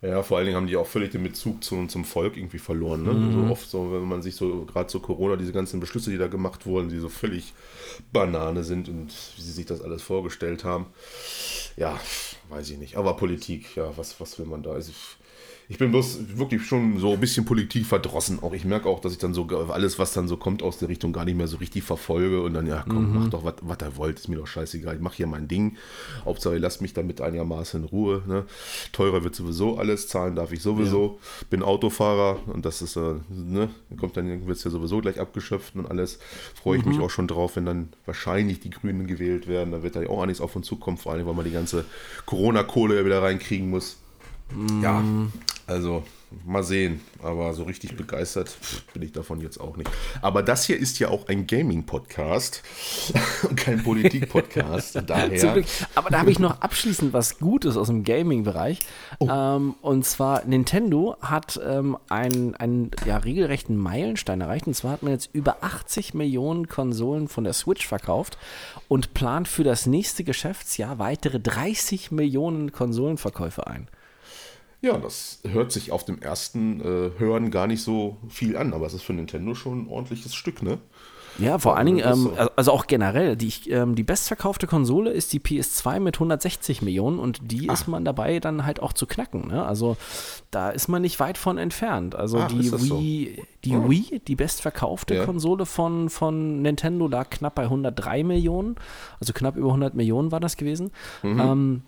Ja, 0.00 0.22
vor 0.22 0.36
allen 0.36 0.46
Dingen 0.46 0.56
haben 0.56 0.68
die 0.68 0.76
auch 0.76 0.86
völlig 0.86 1.10
den 1.10 1.24
Bezug 1.24 1.64
zum, 1.64 1.88
zum 1.88 2.04
Volk 2.04 2.36
irgendwie 2.36 2.60
verloren. 2.60 3.02
Ne? 3.02 3.12
Mhm. 3.12 3.32
So 3.32 3.52
oft 3.52 3.68
so, 3.68 3.92
wenn 3.92 4.02
man 4.04 4.22
sich 4.22 4.36
so, 4.36 4.64
gerade 4.64 4.86
zu 4.86 5.00
Corona, 5.00 5.34
diese 5.34 5.52
ganzen 5.52 5.80
Beschlüsse, 5.80 6.10
die 6.10 6.18
da 6.18 6.28
gemacht 6.28 6.66
wurden, 6.66 6.88
die 6.88 6.98
so 6.98 7.08
völlig 7.08 7.52
Banane 8.12 8.62
sind 8.62 8.88
und 8.88 9.08
wie 9.36 9.42
sie 9.42 9.50
sich 9.50 9.66
das 9.66 9.82
alles 9.82 10.02
vorgestellt 10.02 10.62
haben. 10.62 10.86
Ja, 11.76 11.98
weiß 12.48 12.70
ich 12.70 12.78
nicht. 12.78 12.96
Aber 12.96 13.16
Politik, 13.16 13.74
ja, 13.74 13.96
was, 13.96 14.20
was 14.20 14.38
will 14.38 14.46
man 14.46 14.62
da? 14.62 14.70
Also, 14.70 14.92
ich 14.92 15.17
bin 15.76 15.90
bloß 15.90 16.38
wirklich 16.38 16.64
schon 16.64 16.98
so 16.98 17.12
ein 17.12 17.20
bisschen 17.20 17.44
Politik 17.44 17.84
verdrossen. 17.84 18.42
Auch 18.42 18.54
ich 18.54 18.64
merke 18.64 18.88
auch, 18.88 19.00
dass 19.00 19.12
ich 19.12 19.18
dann 19.18 19.34
so 19.34 19.46
alles, 19.68 19.98
was 19.98 20.14
dann 20.14 20.26
so 20.26 20.38
kommt 20.38 20.62
aus 20.62 20.78
der 20.78 20.88
Richtung, 20.88 21.12
gar 21.12 21.26
nicht 21.26 21.36
mehr 21.36 21.46
so 21.46 21.58
richtig 21.58 21.82
verfolge. 21.82 22.40
Und 22.40 22.54
dann, 22.54 22.66
ja, 22.66 22.86
komm, 22.88 23.10
mhm. 23.10 23.18
mach 23.18 23.28
doch, 23.28 23.44
was 23.44 23.78
ihr 23.82 23.96
wollt, 23.98 24.18
ist 24.18 24.28
mir 24.28 24.36
doch 24.36 24.46
scheißegal. 24.46 24.96
Ich 24.96 25.02
mache 25.02 25.16
hier 25.16 25.26
mein 25.26 25.46
Ding. 25.46 25.76
Hauptsache, 26.24 26.56
lasst 26.56 26.80
mich 26.80 26.94
damit 26.94 27.20
einigermaßen 27.20 27.82
in 27.82 27.86
Ruhe. 27.86 28.22
Ne? 28.26 28.46
Teurer 28.92 29.24
wird 29.24 29.34
sowieso 29.34 29.76
alles, 29.76 30.08
zahlen 30.08 30.36
darf 30.36 30.52
ich 30.52 30.62
sowieso. 30.62 31.18
Ja. 31.20 31.46
Bin 31.50 31.62
Autofahrer 31.62 32.38
und 32.46 32.64
das 32.64 32.80
ist, 32.80 32.96
äh, 32.96 33.16
ne, 33.28 33.68
kommt 34.00 34.16
dann, 34.16 34.46
wird 34.46 34.56
es 34.56 34.64
ja 34.64 34.70
sowieso 34.70 35.02
gleich 35.02 35.20
abgeschöpft 35.20 35.76
und 35.76 35.84
alles. 35.84 36.18
Freue 36.54 36.78
ich 36.78 36.84
mhm. 36.86 36.92
mich 36.92 37.00
auch 37.00 37.10
schon 37.10 37.28
drauf, 37.28 37.56
wenn 37.56 37.66
dann 37.66 37.90
wahrscheinlich 38.06 38.60
die 38.60 38.70
Grünen 38.70 39.06
gewählt 39.06 39.46
werden. 39.48 39.72
Da 39.72 39.82
wird 39.82 39.96
da 39.96 40.06
auch 40.08 40.22
einiges 40.22 40.40
auf 40.40 40.56
uns 40.56 40.66
zukommen, 40.66 40.96
vor 40.96 41.12
allem, 41.12 41.26
weil 41.26 41.34
man 41.34 41.44
die 41.44 41.50
ganze 41.50 41.84
Corona-Kohle 42.24 42.96
ja 42.96 43.04
wieder 43.04 43.22
reinkriegen 43.22 43.68
muss. 43.68 43.98
Ja, 44.82 45.02
also 45.66 46.04
mal 46.44 46.62
sehen. 46.62 47.00
Aber 47.22 47.52
so 47.54 47.64
richtig 47.64 47.96
begeistert 47.96 48.56
bin 48.92 49.02
ich 49.02 49.12
davon 49.12 49.40
jetzt 49.40 49.58
auch 49.58 49.76
nicht. 49.76 49.90
Aber 50.22 50.42
das 50.42 50.64
hier 50.64 50.78
ist 50.78 50.98
ja 50.98 51.08
auch 51.08 51.28
ein 51.28 51.46
Gaming-Podcast 51.46 52.62
und 53.48 53.56
kein 53.56 53.82
Politik-Podcast. 53.82 55.02
daher. 55.06 55.64
Aber 55.94 56.10
da 56.10 56.18
habe 56.20 56.30
ich 56.30 56.38
noch 56.38 56.60
abschließend 56.60 57.12
was 57.12 57.38
Gutes 57.38 57.76
aus 57.76 57.88
dem 57.88 58.04
Gaming-Bereich. 58.04 58.80
Oh. 59.18 59.28
Ähm, 59.28 59.74
und 59.80 60.04
zwar 60.04 60.44
Nintendo 60.44 61.16
hat 61.20 61.60
ähm, 61.64 61.96
einen, 62.08 62.54
einen 62.54 62.90
ja, 63.06 63.16
regelrechten 63.18 63.76
Meilenstein 63.76 64.40
erreicht. 64.40 64.66
Und 64.66 64.74
zwar 64.74 64.92
hat 64.92 65.02
man 65.02 65.12
jetzt 65.12 65.30
über 65.32 65.58
80 65.62 66.14
Millionen 66.14 66.68
Konsolen 66.68 67.28
von 67.28 67.44
der 67.44 67.52
Switch 67.52 67.86
verkauft 67.86 68.38
und 68.88 69.14
plant 69.14 69.48
für 69.48 69.64
das 69.64 69.86
nächste 69.86 70.24
Geschäftsjahr 70.24 70.98
weitere 70.98 71.40
30 71.40 72.10
Millionen 72.10 72.72
Konsolenverkäufe 72.72 73.66
ein. 73.66 73.88
Ja, 74.80 74.96
das 74.96 75.40
hört 75.44 75.72
sich 75.72 75.90
auf 75.90 76.04
dem 76.04 76.20
ersten 76.22 76.80
äh, 76.80 77.18
Hören 77.18 77.50
gar 77.50 77.66
nicht 77.66 77.82
so 77.82 78.18
viel 78.28 78.56
an, 78.56 78.72
aber 78.72 78.86
es 78.86 78.94
ist 78.94 79.02
für 79.02 79.12
Nintendo 79.12 79.54
schon 79.54 79.82
ein 79.82 79.88
ordentliches 79.88 80.34
Stück, 80.34 80.62
ne? 80.62 80.78
Ja, 81.38 81.58
vor 81.58 81.76
allen 81.76 81.86
Dingen, 81.86 82.02
ähm, 82.04 82.30
also 82.56 82.72
auch 82.72 82.86
generell, 82.86 83.36
die, 83.36 83.52
ähm, 83.70 83.94
die 83.94 84.02
bestverkaufte 84.02 84.66
Konsole 84.66 85.10
ist 85.10 85.32
die 85.32 85.38
PS2 85.38 86.00
mit 86.00 86.16
160 86.16 86.82
Millionen 86.82 87.18
und 87.18 87.52
die 87.52 87.70
ah. 87.70 87.74
ist 87.74 87.86
man 87.86 88.04
dabei 88.04 88.40
dann 88.40 88.66
halt 88.66 88.82
auch 88.82 88.92
zu 88.92 89.06
knacken. 89.06 89.48
Ne? 89.48 89.64
Also 89.64 89.96
da 90.50 90.70
ist 90.70 90.88
man 90.88 91.02
nicht 91.02 91.20
weit 91.20 91.38
von 91.38 91.56
entfernt. 91.56 92.16
Also 92.16 92.38
ah, 92.38 92.48
die 92.48 92.72
Wii, 92.72 93.36
so? 93.36 93.44
die 93.64 93.76
oh. 93.76 93.88
Wii, 93.88 94.20
die 94.26 94.36
bestverkaufte 94.36 95.14
ja. 95.14 95.24
Konsole 95.24 95.64
von, 95.64 96.10
von 96.10 96.62
Nintendo 96.62 97.06
lag 97.06 97.30
knapp 97.30 97.54
bei 97.54 97.64
103 97.64 98.24
Millionen, 98.24 98.74
also 99.20 99.32
knapp 99.32 99.56
über 99.56 99.68
100 99.68 99.94
Millionen 99.94 100.32
war 100.32 100.40
das 100.40 100.56
gewesen. 100.56 100.90
Mhm. 101.22 101.40
Ähm, 101.40 101.82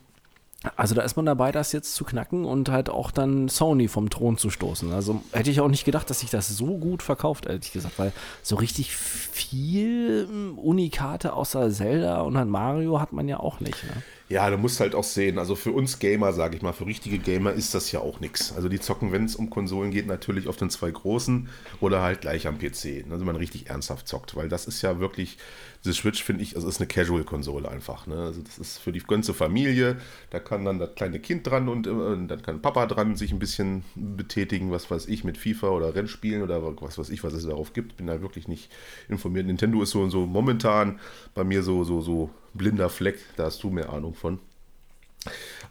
also 0.76 0.94
da 0.94 1.02
ist 1.02 1.16
man 1.16 1.24
dabei, 1.24 1.52
das 1.52 1.72
jetzt 1.72 1.94
zu 1.94 2.04
knacken 2.04 2.44
und 2.44 2.68
halt 2.68 2.90
auch 2.90 3.10
dann 3.10 3.48
Sony 3.48 3.88
vom 3.88 4.10
Thron 4.10 4.36
zu 4.36 4.50
stoßen. 4.50 4.92
Also 4.92 5.22
hätte 5.32 5.50
ich 5.50 5.60
auch 5.60 5.68
nicht 5.68 5.86
gedacht, 5.86 6.10
dass 6.10 6.20
sich 6.20 6.30
das 6.30 6.48
so 6.48 6.76
gut 6.76 7.02
verkauft, 7.02 7.46
ehrlich 7.46 7.72
gesagt, 7.72 7.98
weil 7.98 8.12
so 8.42 8.56
richtig 8.56 8.94
viel 8.94 10.26
hm, 10.28 10.58
Unikate 10.58 11.32
außer 11.32 11.70
Zelda 11.70 12.20
und 12.20 12.36
halt 12.36 12.48
Mario 12.48 13.00
hat 13.00 13.12
man 13.12 13.26
ja 13.26 13.40
auch 13.40 13.60
nicht. 13.60 13.82
Ne? 13.84 14.02
Ja, 14.30 14.48
du 14.48 14.58
musst 14.58 14.78
halt 14.78 14.94
auch 14.94 15.02
sehen, 15.02 15.38
also 15.40 15.56
für 15.56 15.72
uns 15.72 15.98
Gamer, 15.98 16.32
sage 16.32 16.54
ich 16.54 16.62
mal, 16.62 16.72
für 16.72 16.86
richtige 16.86 17.18
Gamer 17.18 17.52
ist 17.52 17.74
das 17.74 17.90
ja 17.90 17.98
auch 17.98 18.20
nichts. 18.20 18.52
Also 18.54 18.68
die 18.68 18.78
zocken, 18.78 19.10
wenn 19.10 19.24
es 19.24 19.34
um 19.34 19.50
Konsolen 19.50 19.90
geht, 19.90 20.06
natürlich 20.06 20.46
auf 20.46 20.56
den 20.56 20.70
zwei 20.70 20.88
großen 20.88 21.48
oder 21.80 22.00
halt 22.02 22.20
gleich 22.20 22.46
am 22.46 22.56
PC, 22.56 23.06
also 23.10 23.24
man 23.24 23.34
richtig 23.34 23.70
ernsthaft 23.70 24.06
zockt, 24.06 24.36
weil 24.36 24.48
das 24.48 24.68
ist 24.68 24.82
ja 24.82 25.00
wirklich, 25.00 25.36
diese 25.82 25.94
Switch 25.94 26.22
finde 26.22 26.44
ich, 26.44 26.54
also 26.54 26.68
ist 26.68 26.78
eine 26.78 26.86
Casual-Konsole 26.86 27.68
einfach. 27.68 28.06
Ne? 28.06 28.22
Also 28.22 28.40
das 28.42 28.58
ist 28.58 28.78
für 28.78 28.92
die 28.92 29.00
ganze 29.00 29.34
Familie, 29.34 29.96
da 30.30 30.38
kann 30.38 30.64
dann 30.64 30.78
das 30.78 30.94
kleine 30.94 31.18
Kind 31.18 31.48
dran 31.48 31.68
und, 31.68 31.88
äh, 31.88 31.90
und, 31.90 32.28
dann 32.28 32.40
kann 32.40 32.62
Papa 32.62 32.86
dran 32.86 33.16
sich 33.16 33.32
ein 33.32 33.40
bisschen 33.40 33.82
betätigen, 33.96 34.70
was 34.70 34.92
weiß 34.92 35.08
ich, 35.08 35.24
mit 35.24 35.38
FIFA 35.38 35.70
oder 35.70 35.96
Rennspielen 35.96 36.42
oder 36.42 36.62
was 36.80 36.98
weiß 36.98 37.10
ich, 37.10 37.24
was 37.24 37.32
es 37.32 37.46
darauf 37.46 37.72
gibt. 37.72 37.96
Bin 37.96 38.06
da 38.06 38.22
wirklich 38.22 38.46
nicht 38.46 38.70
informiert. 39.08 39.46
Nintendo 39.46 39.82
ist 39.82 39.90
so 39.90 40.02
und 40.02 40.10
so 40.10 40.24
momentan 40.24 41.00
bei 41.34 41.42
mir 41.42 41.64
so, 41.64 41.82
so, 41.82 42.00
so 42.00 42.30
blinder 42.54 42.88
Fleck, 42.88 43.18
da 43.36 43.44
hast 43.44 43.62
du 43.62 43.70
mehr 43.70 43.90
Ahnung 43.90 44.14
von. 44.14 44.40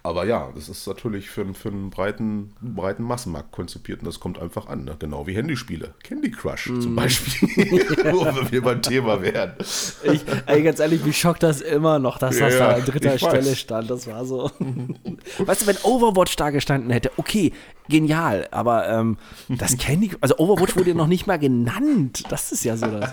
Aber 0.02 0.26
ja, 0.26 0.50
das 0.56 0.70
ist 0.70 0.88
natürlich 0.88 1.30
für, 1.30 1.54
für 1.54 1.70
einen 1.70 1.90
breiten, 1.90 2.54
breiten 2.62 3.04
Massenmarkt 3.04 3.52
konzipiert 3.52 4.00
und 4.00 4.06
das 4.06 4.20
kommt 4.20 4.40
einfach 4.40 4.68
an. 4.68 4.86
Ne? 4.86 4.96
Genau 4.98 5.28
wie 5.28 5.36
Handyspiele. 5.36 5.94
Candy 6.04 6.32
Crush 6.32 6.68
mm. 6.68 6.82
zum 6.82 6.96
Beispiel, 6.96 7.50
wo 8.14 8.52
wir 8.52 8.62
beim 8.62 8.82
Thema 8.82 9.22
werden. 9.22 9.56
Ich, 10.04 10.22
ey, 10.46 10.64
ganz 10.64 10.80
ehrlich, 10.80 11.04
mich 11.04 11.20
schockt 11.20 11.44
das 11.44 11.60
immer 11.60 12.00
noch, 12.00 12.18
dass 12.18 12.38
das 12.38 12.54
ja, 12.54 12.60
da 12.60 12.76
an 12.76 12.86
dritter 12.86 13.18
Stelle 13.18 13.46
weiß. 13.46 13.60
stand. 13.60 13.90
Das 13.90 14.08
war 14.08 14.24
so. 14.24 14.52
weißt 15.40 15.64
du, 15.64 15.68
wenn 15.68 15.78
Overwatch 15.78 16.36
da 16.38 16.52
gestanden 16.52 16.92
hätte, 16.92 17.12
okay, 17.18 17.52
genial, 17.90 18.48
aber 18.52 18.88
ähm, 18.88 19.18
das 19.50 19.78
Candy 19.78 20.12
also 20.22 20.38
Overwatch 20.38 20.78
wurde 20.78 20.92
ja 20.92 20.96
noch 20.96 21.08
nicht 21.08 21.28
mal 21.28 21.40
genannt. 21.40 22.24
Das 22.30 22.54
ist 22.54 22.64
ja 22.64 22.78
so 22.78 22.86
das. 22.86 23.12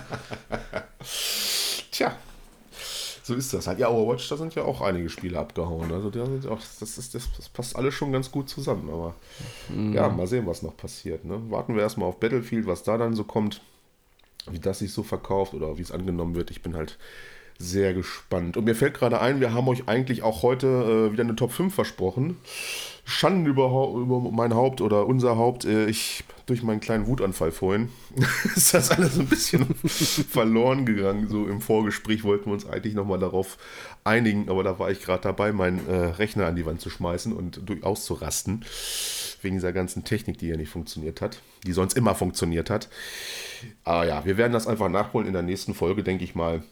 Tja, 1.91 2.15
so 3.27 3.35
ist 3.35 3.53
das 3.53 3.67
halt. 3.67 3.77
Ja, 3.77 3.89
Overwatch, 3.89 4.29
da 4.29 4.37
sind 4.37 4.55
ja 4.55 4.63
auch 4.63 4.79
einige 4.79 5.09
Spiele 5.09 5.37
abgehauen. 5.37 5.91
Also 5.91 6.07
auch, 6.07 6.59
das, 6.79 6.97
ist, 6.97 7.13
das, 7.13 7.29
das, 7.35 7.49
passt 7.49 7.75
alles 7.75 7.93
schon 7.93 8.13
ganz 8.13 8.31
gut 8.31 8.49
zusammen. 8.49 8.89
Aber 8.89 9.15
mhm. 9.67 9.93
ja, 9.93 10.07
mal 10.07 10.27
sehen, 10.27 10.47
was 10.47 10.63
noch 10.63 10.77
passiert. 10.77 11.25
Ne? 11.25 11.41
Warten 11.49 11.75
wir 11.75 11.81
erstmal 11.81 12.07
auf 12.07 12.21
Battlefield, 12.21 12.67
was 12.67 12.83
da 12.83 12.97
dann 12.97 13.15
so 13.15 13.25
kommt, 13.25 13.61
wie 14.49 14.59
das 14.59 14.79
sich 14.79 14.93
so 14.93 15.03
verkauft 15.03 15.53
oder 15.53 15.77
wie 15.77 15.81
es 15.81 15.91
angenommen 15.91 16.35
wird. 16.35 16.51
Ich 16.51 16.61
bin 16.61 16.75
halt 16.75 16.97
sehr 17.59 17.93
gespannt. 17.93 18.55
Und 18.55 18.63
mir 18.63 18.75
fällt 18.75 18.93
gerade 18.93 19.19
ein, 19.19 19.41
wir 19.41 19.53
haben 19.53 19.67
euch 19.67 19.89
eigentlich 19.89 20.23
auch 20.23 20.41
heute 20.41 20.67
äh, 20.67 21.11
wieder 21.11 21.23
eine 21.23 21.35
Top 21.35 21.51
5 21.51 21.75
versprochen. 21.75 22.37
Schanden 23.09 23.45
über, 23.45 23.67
über 23.95 24.19
mein 24.31 24.53
Haupt 24.53 24.81
oder 24.81 25.07
unser 25.07 25.37
Haupt. 25.37 25.63
Äh, 25.63 25.85
ich 25.85 26.25
durch 26.45 26.63
meinen 26.63 26.79
kleinen 26.79 27.07
Wutanfall 27.07 27.51
vorhin 27.51 27.89
ist 28.55 28.73
das 28.73 28.89
alles 28.91 29.19
ein 29.19 29.27
bisschen 29.27 29.65
verloren 29.85 30.85
gegangen. 30.85 31.27
So 31.29 31.45
im 31.45 31.61
Vorgespräch 31.61 32.23
wollten 32.23 32.47
wir 32.47 32.53
uns 32.53 32.67
eigentlich 32.67 32.95
nochmal 32.95 33.19
darauf 33.19 33.57
einigen, 34.03 34.49
aber 34.49 34.63
da 34.63 34.79
war 34.79 34.89
ich 34.89 35.01
gerade 35.01 35.23
dabei, 35.23 35.51
meinen 35.51 35.87
äh, 35.87 35.93
Rechner 35.93 36.47
an 36.47 36.55
die 36.55 36.65
Wand 36.65 36.81
zu 36.81 36.89
schmeißen 36.89 37.33
und 37.33 37.61
durchaus 37.69 38.05
zu 38.05 38.13
rasten. 38.13 38.65
Wegen 39.41 39.55
dieser 39.55 39.71
ganzen 39.71 40.03
Technik, 40.03 40.37
die 40.39 40.47
ja 40.47 40.57
nicht 40.57 40.69
funktioniert 40.69 41.21
hat, 41.21 41.41
die 41.65 41.73
sonst 41.73 41.95
immer 41.95 42.15
funktioniert 42.15 42.69
hat. 42.69 42.89
Aber 43.83 44.05
ja, 44.05 44.25
wir 44.25 44.37
werden 44.37 44.53
das 44.53 44.67
einfach 44.67 44.89
nachholen 44.89 45.27
in 45.27 45.33
der 45.33 45.43
nächsten 45.43 45.73
Folge, 45.73 46.03
denke 46.03 46.23
ich 46.23 46.33
mal. 46.33 46.63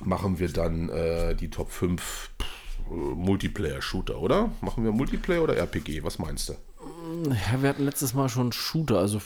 Machen 0.00 0.40
wir 0.40 0.48
dann 0.48 0.88
äh, 0.88 1.36
die 1.36 1.50
Top 1.50 1.70
5 1.70 2.30
Multiplayer-Shooter, 2.90 4.18
oder? 4.18 4.50
Machen 4.60 4.84
wir 4.84 4.92
Multiplayer 4.92 5.42
oder 5.42 5.56
RPG? 5.56 6.04
Was 6.04 6.18
meinst 6.18 6.48
du? 6.48 6.54
Ja, 7.30 7.62
wir 7.62 7.68
hatten 7.68 7.84
letztes 7.84 8.14
Mal 8.14 8.28
schon 8.28 8.52
Shooter, 8.52 8.98
also 8.98 9.20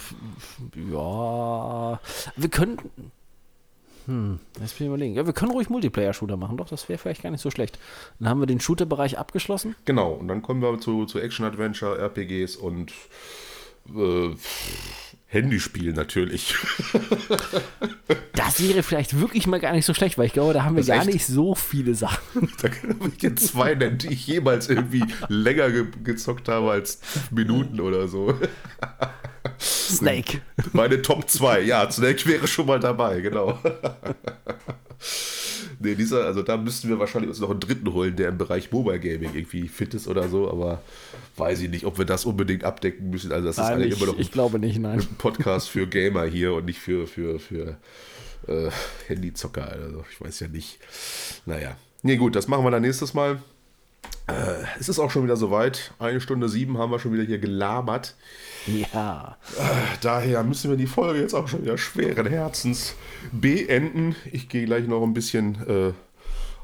ja. 0.74 2.00
Wir 2.36 2.48
können. 2.50 2.78
Hm, 4.06 4.40
jetzt 4.60 4.78
bin 4.78 4.86
ich 4.86 4.88
überlegen. 4.88 5.14
Ja, 5.14 5.26
wir 5.26 5.32
können 5.32 5.52
ruhig 5.52 5.68
Multiplayer-Shooter 5.68 6.36
machen, 6.36 6.56
doch, 6.56 6.68
das 6.68 6.88
wäre 6.88 6.98
vielleicht 6.98 7.22
gar 7.22 7.30
nicht 7.30 7.42
so 7.42 7.50
schlecht. 7.50 7.78
Dann 8.18 8.28
haben 8.28 8.40
wir 8.40 8.46
den 8.46 8.60
Shooter-Bereich 8.60 9.18
abgeschlossen. 9.18 9.74
Genau, 9.84 10.12
und 10.12 10.28
dann 10.28 10.42
kommen 10.42 10.62
wir 10.62 10.80
zu, 10.80 11.04
zu 11.04 11.18
Action-Adventure, 11.18 11.98
RPGs 11.98 12.56
und 12.56 12.92
äh, 13.94 14.34
Handyspiel 15.30 15.92
natürlich. 15.92 16.54
Das 18.32 18.62
wäre 18.62 18.82
vielleicht 18.82 19.20
wirklich 19.20 19.46
mal 19.46 19.60
gar 19.60 19.72
nicht 19.72 19.84
so 19.84 19.92
schlecht, 19.92 20.16
weil 20.16 20.26
ich 20.26 20.32
glaube, 20.32 20.54
da 20.54 20.64
haben 20.64 20.76
wir 20.76 20.84
gar 20.84 21.02
echt? 21.02 21.12
nicht 21.12 21.26
so 21.26 21.54
viele 21.54 21.94
Sachen. 21.94 22.50
Da 22.62 22.70
kann 22.70 22.96
ich 23.14 23.22
jetzt 23.22 23.48
zwei 23.48 23.74
nennen, 23.74 23.98
die 23.98 24.08
ich 24.08 24.26
jemals 24.26 24.70
irgendwie 24.70 25.04
länger 25.28 25.70
ge 25.70 25.86
gezockt 26.02 26.48
habe 26.48 26.70
als 26.70 27.00
Minuten 27.30 27.80
oder 27.80 28.08
so. 28.08 28.34
Snake. 29.58 30.40
Meine 30.72 31.02
Top 31.02 31.28
2, 31.28 31.60
ja, 31.62 31.90
Snake 31.90 32.26
wäre 32.26 32.46
schon 32.46 32.66
mal 32.66 32.80
dabei, 32.80 33.20
genau. 33.20 33.58
Nee, 35.80 35.94
dieser, 35.94 36.24
also 36.24 36.42
da 36.42 36.56
müssten 36.56 36.88
wir 36.88 36.98
wahrscheinlich 36.98 37.28
uns 37.28 37.38
noch 37.38 37.50
einen 37.50 37.60
dritten 37.60 37.92
holen, 37.92 38.16
der 38.16 38.30
im 38.30 38.38
Bereich 38.38 38.72
Mobile 38.72 38.98
Gaming 38.98 39.30
irgendwie 39.34 39.68
fit 39.68 39.94
ist 39.94 40.08
oder 40.08 40.28
so, 40.28 40.50
aber 40.50 40.82
weiß 41.36 41.60
ich 41.60 41.70
nicht, 41.70 41.84
ob 41.84 41.98
wir 41.98 42.04
das 42.04 42.24
unbedingt 42.24 42.64
abdecken 42.64 43.10
müssen. 43.10 43.30
Also 43.30 43.46
das 43.46 43.58
nein, 43.58 43.66
ist 43.66 43.72
eigentlich 43.72 43.92
ich, 43.94 44.02
immer 44.02 44.12
noch 44.12 44.18
ich 44.18 44.32
glaube 44.32 44.58
nicht, 44.58 44.78
nein. 44.80 44.98
ein 44.98 45.06
Podcast 45.18 45.68
für 45.68 45.86
Gamer 45.86 46.24
hier 46.24 46.54
und 46.54 46.64
nicht 46.64 46.80
für, 46.80 47.06
für, 47.06 47.38
für 47.38 47.76
äh, 48.48 48.70
Handyzocker. 49.06 49.70
Also 49.70 50.04
ich 50.10 50.20
weiß 50.20 50.40
ja 50.40 50.48
nicht. 50.48 50.78
Naja. 51.46 51.76
Nee, 52.02 52.16
gut, 52.16 52.34
das 52.34 52.48
machen 52.48 52.64
wir 52.64 52.70
dann 52.72 52.82
nächstes 52.82 53.14
Mal. 53.14 53.40
Äh, 54.28 54.64
es 54.78 54.88
ist 54.88 54.98
auch 54.98 55.10
schon 55.10 55.24
wieder 55.24 55.36
soweit. 55.36 55.92
Eine 55.98 56.20
Stunde 56.20 56.48
sieben 56.48 56.78
haben 56.78 56.92
wir 56.92 56.98
schon 56.98 57.12
wieder 57.12 57.24
hier 57.24 57.38
gelabert. 57.38 58.14
Ja. 58.66 59.38
Äh, 59.58 59.62
daher 60.02 60.44
müssen 60.44 60.70
wir 60.70 60.76
die 60.76 60.86
Folge 60.86 61.20
jetzt 61.20 61.34
auch 61.34 61.48
schon 61.48 61.62
wieder 61.62 61.78
schweren 61.78 62.26
Herzens 62.26 62.94
beenden. 63.32 64.14
Ich 64.30 64.48
gehe 64.48 64.66
gleich 64.66 64.86
noch 64.86 65.02
ein 65.02 65.14
bisschen 65.14 65.66
äh, 65.66 65.92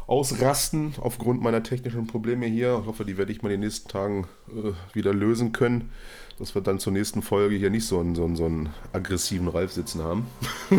ausrasten 0.06 0.94
aufgrund 1.00 1.40
meiner 1.40 1.62
technischen 1.62 2.06
Probleme 2.06 2.46
hier. 2.46 2.78
Ich 2.82 2.86
hoffe, 2.86 3.06
die 3.06 3.16
werde 3.16 3.32
ich 3.32 3.42
mal 3.42 3.48
in 3.48 3.60
den 3.60 3.66
nächsten 3.66 3.88
Tagen 3.88 4.26
äh, 4.48 4.72
wieder 4.94 5.14
lösen 5.14 5.52
können, 5.52 5.90
dass 6.38 6.54
wir 6.54 6.60
dann 6.60 6.78
zur 6.78 6.92
nächsten 6.92 7.22
Folge 7.22 7.56
hier 7.56 7.70
nicht 7.70 7.86
so 7.86 7.98
einen, 7.98 8.14
so 8.14 8.24
einen, 8.24 8.36
so 8.36 8.44
einen 8.44 8.68
aggressiven 8.92 9.48
Ralf 9.48 9.72
sitzen 9.72 10.02
haben. 10.02 10.26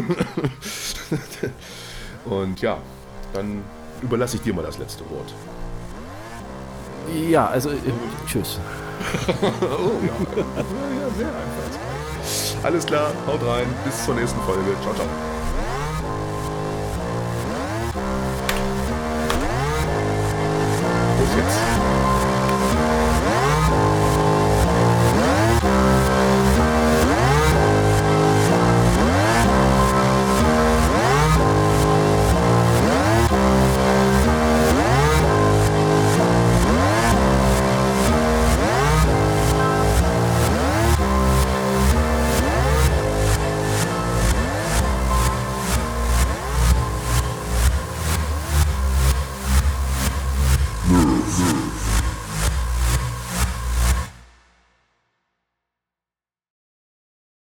Und 2.25 2.61
ja, 2.61 2.77
dann 3.33 3.63
überlasse 4.03 4.37
ich 4.37 4.43
dir 4.43 4.53
mal 4.53 4.63
das 4.63 4.77
letzte 4.77 5.03
Wort. 5.09 5.33
Ja, 7.13 7.47
also 7.47 7.71
äh, 7.71 7.77
tschüss. 8.27 8.59
oh, 9.27 9.91
ja. 10.05 10.13
ja, 10.37 11.09
sehr 11.17 11.27
einfach. 11.27 12.63
Alles 12.63 12.85
klar, 12.85 13.11
haut 13.27 13.45
rein, 13.45 13.67
bis 13.83 14.05
zur 14.05 14.15
nächsten 14.15 14.39
Folge. 14.41 14.71
Ciao, 14.81 14.93
ciao. 14.95 15.34